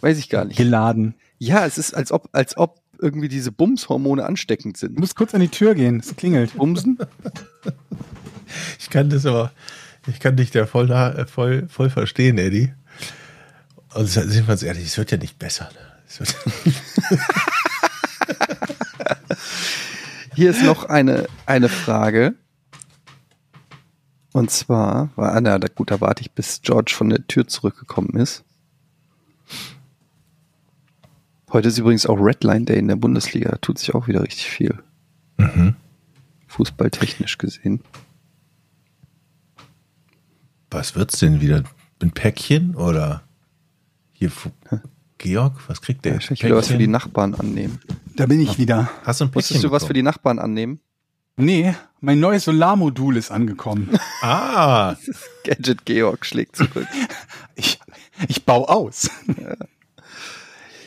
weiß 0.00 0.18
ich 0.18 0.28
gar 0.28 0.44
nicht. 0.44 0.56
Geladen. 0.56 1.16
Ja, 1.38 1.66
es 1.66 1.78
ist, 1.78 1.94
als 1.94 2.12
ob, 2.12 2.28
als 2.30 2.56
ob 2.56 2.81
irgendwie 3.02 3.28
diese 3.28 3.52
Bumshormone 3.52 4.24
ansteckend 4.24 4.76
Du 4.76 4.80
sind. 4.80 4.98
musst 4.98 5.16
kurz 5.16 5.34
an 5.34 5.40
die 5.40 5.48
Tür 5.48 5.74
gehen, 5.74 6.00
es 6.00 6.16
klingelt. 6.16 6.54
Bumsen? 6.54 6.98
Ich 8.78 8.90
kann 8.90 9.08
das 9.08 9.24
aber, 9.24 9.50
ich 10.06 10.20
kann 10.20 10.36
dich 10.36 10.50
da 10.50 10.66
voll, 10.66 10.90
äh, 10.90 11.26
voll, 11.26 11.68
voll 11.68 11.88
verstehen, 11.88 12.36
Eddie. 12.36 12.74
Und 13.94 14.06
sind 14.08 14.46
wir 14.46 14.52
uns 14.52 14.62
ehrlich, 14.62 14.84
es 14.84 14.98
wird 14.98 15.10
ja 15.10 15.16
nicht 15.16 15.38
besser. 15.38 15.70
ne? 15.72 16.26
Hier 20.34 20.50
ist 20.50 20.62
noch 20.62 20.84
eine, 20.84 21.26
eine 21.46 21.70
Frage. 21.70 22.34
Und 24.32 24.50
zwar 24.50 25.10
war, 25.16 25.32
ah, 25.34 25.40
na, 25.40 25.58
da, 25.58 25.68
gut, 25.68 25.90
da 25.90 26.00
warte 26.02 26.20
ich, 26.22 26.32
bis 26.32 26.60
George 26.62 26.92
von 26.94 27.08
der 27.10 27.26
Tür 27.26 27.46
zurückgekommen 27.48 28.16
ist. 28.16 28.44
Heute 31.52 31.68
ist 31.68 31.78
übrigens 31.78 32.06
auch 32.06 32.16
Redline 32.16 32.64
Day 32.64 32.78
in 32.78 32.88
der 32.88 32.96
Bundesliga. 32.96 33.50
Da 33.50 33.56
tut 33.58 33.78
sich 33.78 33.94
auch 33.94 34.08
wieder 34.08 34.22
richtig 34.22 34.46
viel. 34.46 34.74
mhm. 35.36 35.76
Fußballtechnisch 36.48 37.38
gesehen. 37.38 37.80
Was 40.70 40.94
wird's 40.94 41.18
denn 41.18 41.40
wieder? 41.40 41.64
Ein 42.02 42.10
Päckchen 42.10 42.74
oder 42.74 43.22
hier 44.12 44.30
Fu- 44.30 44.50
Georg? 45.18 45.54
Was 45.68 45.80
kriegt 45.80 46.04
der? 46.04 46.14
Ja, 46.20 46.30
ich 46.30 46.42
wieder 46.42 46.56
was 46.56 46.68
für 46.68 46.76
die? 46.78 46.88
Nachbarn 46.88 47.34
annehmen. 47.34 47.78
Da 48.16 48.26
bin 48.26 48.40
ich 48.40 48.58
wieder. 48.58 48.90
Hast 49.04 49.20
du 49.20 49.24
ein 49.24 49.28
Päckchen 49.30 49.34
Musstest 49.56 49.64
du 49.64 49.70
was 49.70 49.84
für 49.84 49.92
die 49.94 50.02
Nachbarn 50.02 50.38
annehmen? 50.38 50.80
Nee, 51.36 51.74
mein 52.00 52.20
neues 52.20 52.44
Solarmodul 52.44 53.16
ist 53.16 53.30
angekommen. 53.30 53.90
Ah, 54.22 54.94
Gadget 55.44 55.84
Georg 55.84 56.24
schlägt 56.26 56.54
zurück. 56.56 56.86
Ich, 57.56 57.80
ich 58.28 58.44
baue 58.44 58.68
aus. 58.68 59.10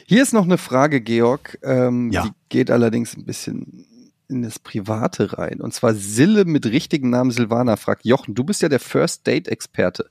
Hier 0.08 0.22
ist 0.22 0.34
noch 0.34 0.44
eine 0.46 0.58
Frage, 0.58 1.02
Georg. 1.02 1.58
Ähm, 1.64 2.12
Ja. 2.12 2.24
Die 2.24 2.32
geht 2.50 2.70
allerdings 2.72 3.16
ein 3.18 3.26
bisschen 3.26 3.86
in 4.28 4.42
das 4.42 4.58
Private 4.58 5.38
rein. 5.38 5.62
Und 5.62 5.74
zwar 5.74 5.94
Sille 5.94 6.46
mit 6.46 6.66
richtigen 6.66 7.12
Namen 7.12 7.30
Silvana 7.32 7.76
fragt, 7.76 8.06
Jochen, 8.06 8.34
du 8.34 8.44
bist 8.44 8.62
ja 8.64 8.70
der 8.70 8.80
First 8.80 9.28
Date 9.28 9.48
Experte. 9.48 10.10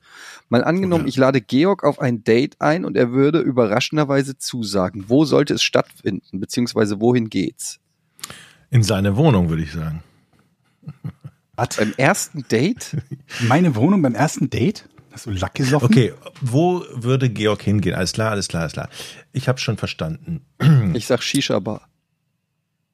Mal 0.49 0.63
angenommen, 0.63 1.05
Ja. 1.05 1.09
ich 1.09 1.17
lade 1.17 1.41
Georg 1.41 1.83
auf 1.83 1.99
ein 2.01 2.23
Date 2.23 2.61
ein 2.61 2.85
und 2.85 2.97
er 2.97 3.11
würde 3.13 3.41
überraschenderweise 3.41 4.39
zusagen. 4.39 5.05
Wo 5.09 5.25
sollte 5.25 5.55
es 5.55 5.63
stattfinden? 5.65 6.39
Beziehungsweise 6.41 7.01
wohin 7.01 7.29
geht's? 7.31 7.81
in 8.71 8.83
seine 8.83 9.17
Wohnung, 9.17 9.51
würde 9.51 9.63
ich 9.63 9.71
sagen. 9.73 10.03
Was? 11.55 11.77
Beim 11.77 11.95
ersten 11.97 12.45
Date? 12.49 12.97
Meine 13.47 13.77
Wohnung 13.77 14.03
beim 14.03 14.17
ersten 14.17 14.51
Date? 14.51 14.89
Hast 15.15 15.27
du 15.27 15.31
Lack 15.31 15.55
gesoffen? 15.55 15.87
Okay, 15.87 16.13
wo 16.41 16.85
würde 16.93 17.31
Georg 17.31 17.63
hingehen? 17.63 17.95
Alles 17.95 18.13
klar, 18.13 18.33
alles 18.33 18.49
klar, 18.49 18.63
alles 18.63 18.73
klar. 18.73 18.89
Ich 19.33 19.49
habe 19.49 19.61
schon 19.61 19.77
verstanden. 19.77 20.45
Ich 20.95 21.07
sag 21.07 21.23
Shisha 21.23 21.61
Bar. 21.61 21.89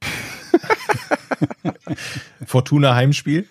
Fortuna 2.46 2.94
Heimspiel. 2.94 3.48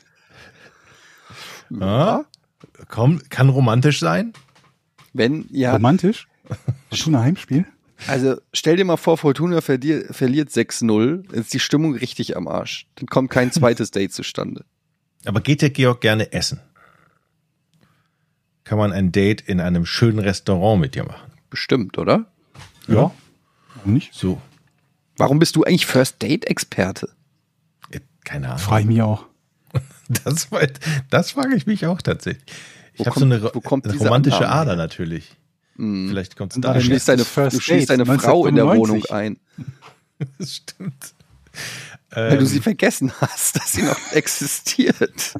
Ja. 1.71 2.25
Komm, 2.89 3.21
kann 3.29 3.49
romantisch 3.49 3.99
sein. 3.99 4.33
Wenn, 5.13 5.47
ja, 5.49 5.73
Romantisch? 5.73 6.27
Fortuna 6.89 7.21
Heimspiel? 7.21 7.65
also 8.07 8.37
stell 8.53 8.77
dir 8.77 8.85
mal 8.85 8.97
vor, 8.97 9.17
Fortuna 9.17 9.61
verliert, 9.61 10.15
verliert 10.15 10.49
6-0, 10.49 11.33
ist 11.33 11.53
die 11.53 11.59
Stimmung 11.59 11.95
richtig 11.95 12.37
am 12.37 12.47
Arsch. 12.47 12.85
Dann 12.95 13.07
kommt 13.07 13.31
kein 13.31 13.51
zweites 13.51 13.89
Date 13.89 14.13
zustande. 14.13 14.63
Aber 15.25 15.41
geht 15.41 15.63
der 15.63 15.71
Georg 15.71 16.01
gerne 16.01 16.31
essen? 16.33 16.61
Kann 18.69 18.77
man 18.77 18.93
ein 18.93 19.11
Date 19.11 19.41
in 19.41 19.59
einem 19.59 19.83
schönen 19.87 20.19
Restaurant 20.19 20.79
mit 20.79 20.93
dir 20.93 21.03
machen? 21.03 21.31
Bestimmt, 21.49 21.97
oder? 21.97 22.31
Ja. 22.87 23.09
Warum 23.73 23.93
nicht? 23.93 24.13
So, 24.13 24.39
Warum 25.17 25.39
bist 25.39 25.55
du 25.55 25.63
eigentlich 25.63 25.87
First 25.87 26.21
Date 26.21 26.45
Experte? 26.45 27.09
äh, 27.89 27.99
keine 28.23 28.45
Ahnung. 28.49 28.59
Frage 28.59 28.81
ich 28.83 28.87
mich 28.87 29.01
auch. 29.01 29.25
Das, 30.23 30.51
war- 30.51 30.61
das 31.09 31.31
frage 31.31 31.55
ich 31.55 31.65
mich 31.65 31.87
auch 31.87 31.99
tatsächlich. 32.03 32.43
Ich 32.93 33.07
habe 33.07 33.17
so 33.19 33.25
eine, 33.25 33.35
eine 33.37 33.97
romantische 33.97 34.47
Ader 34.47 34.75
natürlich. 34.75 35.35
Hm. 35.77 36.09
Vielleicht 36.09 36.35
kommt 36.35 36.53
es 36.55 36.61
da. 36.61 36.73
Du 36.73 36.81
schließt 36.81 37.07
deine, 37.09 37.23
du 37.23 37.59
schließt 37.59 37.89
deine 37.89 38.05
Frau 38.05 38.45
in 38.45 38.53
der 38.55 38.65
Wohnung 38.67 39.01
1995. 39.03 39.11
ein, 39.11 39.39
Das 40.37 40.55
stimmt. 40.57 41.13
weil 42.11 42.29
du 42.37 42.43
Ähm, 42.43 42.45
sie 42.45 42.59
vergessen 42.59 43.11
hast, 43.19 43.55
dass 43.55 43.71
sie 43.71 43.81
noch 43.81 43.99
existiert. 44.11 45.33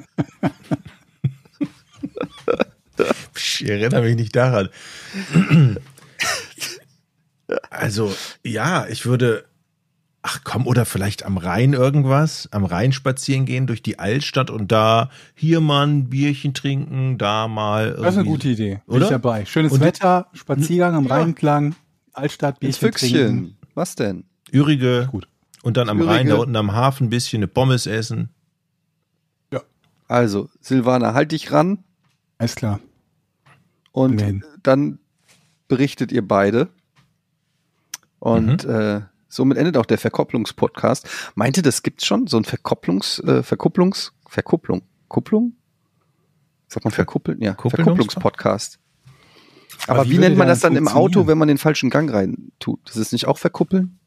Ich 3.36 3.68
erinnere 3.68 4.02
mich 4.02 4.16
nicht 4.16 4.34
daran. 4.36 4.68
Also, 7.70 8.14
ja, 8.44 8.86
ich 8.88 9.06
würde, 9.06 9.44
ach 10.22 10.40
komm, 10.44 10.66
oder 10.66 10.84
vielleicht 10.84 11.24
am 11.24 11.36
Rhein 11.36 11.72
irgendwas, 11.72 12.48
am 12.52 12.64
Rhein 12.64 12.92
spazieren 12.92 13.44
gehen 13.44 13.66
durch 13.66 13.82
die 13.82 13.98
Altstadt 13.98 14.50
und 14.50 14.70
da 14.70 15.10
hier 15.34 15.60
mal 15.60 15.86
ein 15.86 16.08
Bierchen 16.10 16.54
trinken, 16.54 17.18
da 17.18 17.48
mal. 17.48 17.94
Das 17.94 18.14
ist 18.14 18.18
eine 18.20 18.28
gute 18.28 18.48
Idee. 18.48 18.80
Bin 18.86 18.96
Oder? 18.96 19.06
ich 19.06 19.10
dabei. 19.10 19.44
Schönes 19.46 19.72
Und- 19.72 19.80
Wetter, 19.80 20.28
Spaziergang 20.32 20.94
am 20.94 21.06
Ja. 21.06 21.14
Rhein 21.16 21.28
entlang. 21.30 21.74
Altstadt 22.12 22.60
Bierchen 22.60 22.92
Füchschen. 22.92 23.10
trinken. 23.10 23.56
Was 23.74 23.94
denn? 23.96 24.24
Ürige. 24.52 25.08
Gut. 25.10 25.26
Und 25.62 25.76
dann 25.76 25.88
am 25.88 25.98
Ürige. 25.98 26.12
Rhein, 26.14 26.28
da 26.28 26.36
unten 26.36 26.56
am 26.56 26.72
Hafen, 26.72 27.06
ein 27.06 27.10
bisschen 27.10 27.38
eine 27.40 27.48
Pommes 27.48 27.86
essen. 27.86 28.30
Also, 30.08 30.48
Silvana, 30.60 31.14
halt 31.14 31.30
dich 31.30 31.52
ran 31.52 31.84
Alles 32.38 32.56
klar. 32.56 32.80
Und 33.92 34.14
Immerhin. 34.14 34.44
dann 34.62 34.98
berichtet 35.68 36.12
ihr 36.12 36.26
beide. 36.26 36.68
Und 38.18 38.64
äh, 38.64 39.00
somit 39.28 39.56
endet 39.56 39.76
auch 39.76 39.86
der 39.86 39.98
Verkopplungspodcast. 39.98 41.08
Meinte, 41.34 41.62
das 41.62 41.82
gibt's 41.82 42.04
schon? 42.04 42.26
So 42.26 42.36
ein 42.36 42.44
Verkopplungs, 42.44 43.18
äh, 43.20 43.42
Verkupplungs, 43.42 44.12
Verkupplung, 44.28 44.82
Kupplung? 45.08 45.54
Sagt 46.68 46.84
man 46.84 46.92
verkuppeln? 46.92 47.40
Ja, 47.40 47.54
Verkupplungspodcast. 47.54 48.78
Aber, 49.86 50.00
Aber 50.00 50.10
wie, 50.10 50.18
nennt 50.18 50.36
man 50.36 50.46
das 50.46 50.60
dann 50.60 50.76
im 50.76 50.88
Auto, 50.88 51.26
wenn 51.26 51.38
man 51.38 51.48
den 51.48 51.58
falschen 51.58 51.90
Gang 51.90 52.12
rein 52.12 52.52
tut? 52.60 52.80
Das 52.84 52.96
ist 52.96 53.12
nicht 53.12 53.26
auch 53.26 53.38
verkuppeln? 53.38 53.98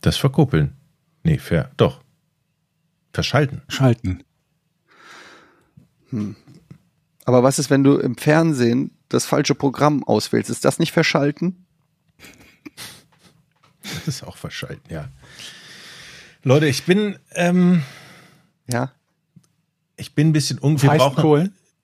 Das 0.00 0.16
verkuppeln. 0.16 0.76
Nee, 1.22 1.38
fair. 1.38 1.70
Doch. 1.76 2.02
Verschalten. 3.12 3.62
Schalten. 3.68 4.24
Aber 7.24 7.42
was 7.42 7.58
ist, 7.58 7.70
wenn 7.70 7.84
du 7.84 7.96
im 7.98 8.16
Fernsehen 8.16 8.90
das 9.08 9.26
falsche 9.26 9.54
Programm 9.54 10.04
auswählst? 10.04 10.50
Ist 10.50 10.64
das 10.64 10.78
nicht 10.78 10.92
verschalten? 10.92 11.66
Das 13.82 14.08
ist 14.08 14.22
auch 14.24 14.36
verschalten, 14.36 14.92
ja. 14.92 15.08
Leute, 16.42 16.66
ich 16.66 16.84
bin, 16.84 17.18
ähm, 17.34 17.82
Ja. 18.70 18.92
ich 19.96 20.14
bin 20.14 20.28
ein 20.28 20.32
bisschen 20.32 20.58
unglücklich. 20.58 21.00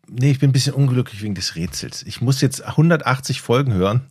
Nee, 0.08 0.30
ich 0.30 0.38
bin 0.38 0.50
ein 0.50 0.52
bisschen 0.52 0.72
unglücklich 0.74 1.20
wegen 1.22 1.34
des 1.34 1.56
Rätsels. 1.56 2.04
Ich 2.04 2.20
muss 2.20 2.40
jetzt 2.40 2.64
180 2.64 3.40
Folgen 3.40 3.72
hören, 3.72 4.02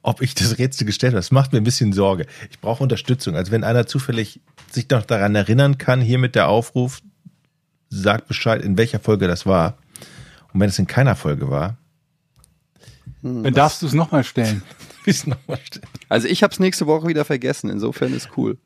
ob 0.00 0.22
ich 0.22 0.34
das 0.36 0.58
Rätsel 0.58 0.86
gestellt 0.86 1.12
habe. 1.12 1.18
Das 1.18 1.32
macht 1.32 1.52
mir 1.52 1.58
ein 1.58 1.64
bisschen 1.64 1.92
Sorge. 1.92 2.26
Ich 2.50 2.60
brauche 2.60 2.82
Unterstützung. 2.84 3.34
Also 3.34 3.50
wenn 3.50 3.64
einer 3.64 3.86
zufällig 3.86 4.40
sich 4.70 4.88
noch 4.90 5.04
daran 5.04 5.34
erinnern 5.34 5.76
kann, 5.76 6.00
hier 6.00 6.18
mit 6.18 6.36
der 6.36 6.48
Aufruf, 6.48 7.00
sagt 7.88 8.28
Bescheid, 8.28 8.62
in 8.62 8.78
welcher 8.78 9.00
Folge 9.00 9.26
das 9.26 9.44
war. 9.44 9.76
Und 10.52 10.60
wenn 10.60 10.68
es 10.68 10.78
in 10.78 10.86
keiner 10.86 11.16
Folge 11.16 11.50
war, 11.50 11.76
Dann 13.22 13.54
darfst 13.54 13.82
du 13.82 13.86
es 13.86 13.92
nochmal 13.92 14.24
stellen. 14.24 14.62
noch 15.26 15.38
mal 15.46 15.58
stellen. 15.62 15.86
Also 16.08 16.28
ich 16.28 16.42
habe 16.42 16.52
es 16.52 16.60
nächste 16.60 16.86
Woche 16.86 17.08
wieder 17.08 17.24
vergessen. 17.24 17.70
Insofern 17.70 18.14
ist 18.14 18.30
cool. 18.36 18.58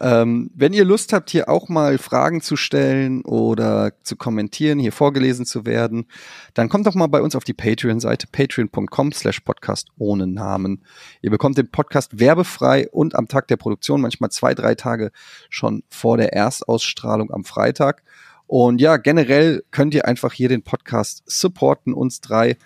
Ähm, 0.00 0.50
wenn 0.54 0.72
ihr 0.72 0.84
Lust 0.84 1.12
habt, 1.12 1.30
hier 1.30 1.48
auch 1.48 1.68
mal 1.68 1.98
Fragen 1.98 2.40
zu 2.40 2.56
stellen 2.56 3.22
oder 3.22 3.92
zu 4.02 4.16
kommentieren, 4.16 4.80
hier 4.80 4.90
vorgelesen 4.92 5.46
zu 5.46 5.64
werden, 5.64 6.06
dann 6.54 6.68
kommt 6.68 6.86
doch 6.86 6.94
mal 6.94 7.06
bei 7.06 7.20
uns 7.20 7.36
auf 7.36 7.44
die 7.44 7.52
Patreon-Seite 7.52 8.26
patreon.com 8.32 9.12
slash 9.12 9.40
podcast 9.40 9.88
ohne 9.96 10.26
Namen. 10.26 10.82
Ihr 11.22 11.30
bekommt 11.30 11.56
den 11.56 11.70
Podcast 11.70 12.18
werbefrei 12.18 12.88
und 12.90 13.14
am 13.14 13.28
Tag 13.28 13.46
der 13.46 13.58
Produktion, 13.58 14.00
manchmal 14.00 14.30
zwei, 14.30 14.54
drei 14.54 14.74
Tage 14.74 15.12
schon 15.50 15.84
vor 15.88 16.16
der 16.16 16.32
Erstausstrahlung 16.32 17.30
am 17.30 17.44
Freitag. 17.44 18.02
Und 18.50 18.80
ja, 18.80 18.96
generell 18.96 19.62
könnt 19.70 19.94
ihr 19.94 20.08
einfach 20.08 20.32
hier 20.32 20.48
den 20.48 20.62
Podcast 20.62 21.22
supporten, 21.24 21.94
uns 21.94 22.20
drei. 22.20 22.56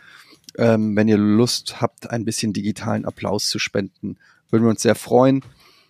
Ähm, 0.57 0.97
wenn 0.97 1.09
ihr 1.09 1.19
Lust 1.19 1.83
habt, 1.83 2.09
ein 2.11 2.25
bisschen 2.25 2.55
digitalen 2.55 3.05
Applaus 3.05 3.51
zu 3.51 3.59
spenden, 3.59 4.17
würden 4.49 4.63
wir 4.63 4.71
uns 4.71 4.81
sehr 4.81 4.95
freuen. 4.95 5.45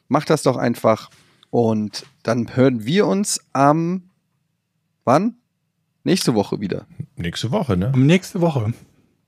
Macht 0.09 0.31
das 0.31 0.43
doch 0.43 0.57
einfach. 0.57 1.11
Und 1.51 2.07
dann 2.25 2.57
hören 2.57 2.85
wir 2.85 3.07
uns 3.07 3.41
am 3.53 4.11
wann? 5.05 5.37
Nächste 6.03 6.35
Woche 6.35 6.59
wieder, 6.61 6.87
Nächste 7.15 7.53
Woche, 7.53 7.77
ne? 7.77 7.93
Nächste 7.95 8.41
Woche. 8.41 8.75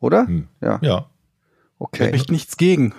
oder? 0.01 0.27
Hm. 0.27 0.49
Ja, 0.61 0.81
Ja. 0.83 1.11
okay. 1.79 2.11
Echt 2.11 2.33
nichts 2.33 2.57
gegen. 2.57 2.93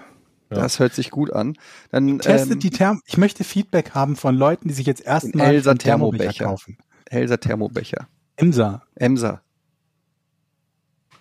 Das 0.50 0.80
hört 0.80 0.94
sich 0.94 1.12
gut 1.12 1.34
an. 1.34 1.58
Dann 1.92 2.20
Testet 2.20 2.54
ähm, 2.54 2.60
die 2.62 2.70
Therm. 2.70 3.02
Ich 3.06 3.18
möchte 3.18 3.44
Feedback 3.44 3.92
haben 3.92 4.16
von 4.16 4.38
Leuten, 4.38 4.70
die 4.70 4.74
sich 4.74 4.86
jetzt 4.86 5.02
erstmal 5.06 5.48
Elsa 5.48 5.74
Thermobecher. 5.74 6.46
kaufen. 6.46 6.78
Elsa 7.12 7.38
Thermobecher. 7.38 8.08
Emsa, 8.36 8.84
Emsa. 8.96 9.42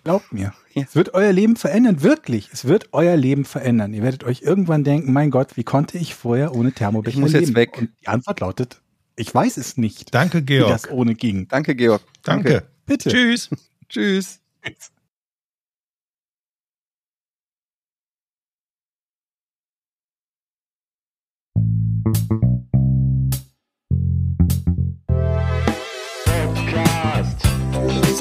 glaubt 0.03 0.31
mir. 0.31 0.53
Ja. 0.73 0.83
Es 0.83 0.95
wird 0.95 1.13
euer 1.13 1.33
Leben 1.33 1.55
verändern, 1.55 2.03
wirklich. 2.03 2.49
Es 2.53 2.65
wird 2.65 2.89
euer 2.93 3.17
Leben 3.17 3.45
verändern. 3.45 3.93
Ihr 3.93 4.03
werdet 4.03 4.23
euch 4.23 4.41
irgendwann 4.43 4.83
denken, 4.83 5.11
mein 5.11 5.31
Gott, 5.31 5.57
wie 5.57 5.63
konnte 5.63 5.97
ich 5.97 6.13
vorher 6.15 6.55
ohne 6.55 6.71
Thermobecher 6.71 7.15
Ich 7.15 7.21
muss 7.21 7.33
jetzt 7.33 7.47
leben? 7.47 7.55
weg. 7.55 7.77
Und 7.77 7.89
die 8.01 8.07
Antwort 8.07 8.39
lautet, 8.39 8.81
ich 9.15 9.33
weiß 9.33 9.57
es 9.57 9.77
nicht, 9.77 10.13
Danke, 10.13 10.41
wie 10.41 10.45
Georg. 10.45 10.69
das 10.71 10.89
ohne 10.91 11.15
ging. 11.15 11.47
Danke, 11.47 11.75
Georg. 11.75 12.03
Danke. 12.23 12.67
Bitte. 12.85 13.09
Tschüss. 13.09 13.49
Tschüss. 13.89 14.39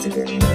Podcast. 0.06 0.36
P-O-R-N. 0.36 0.45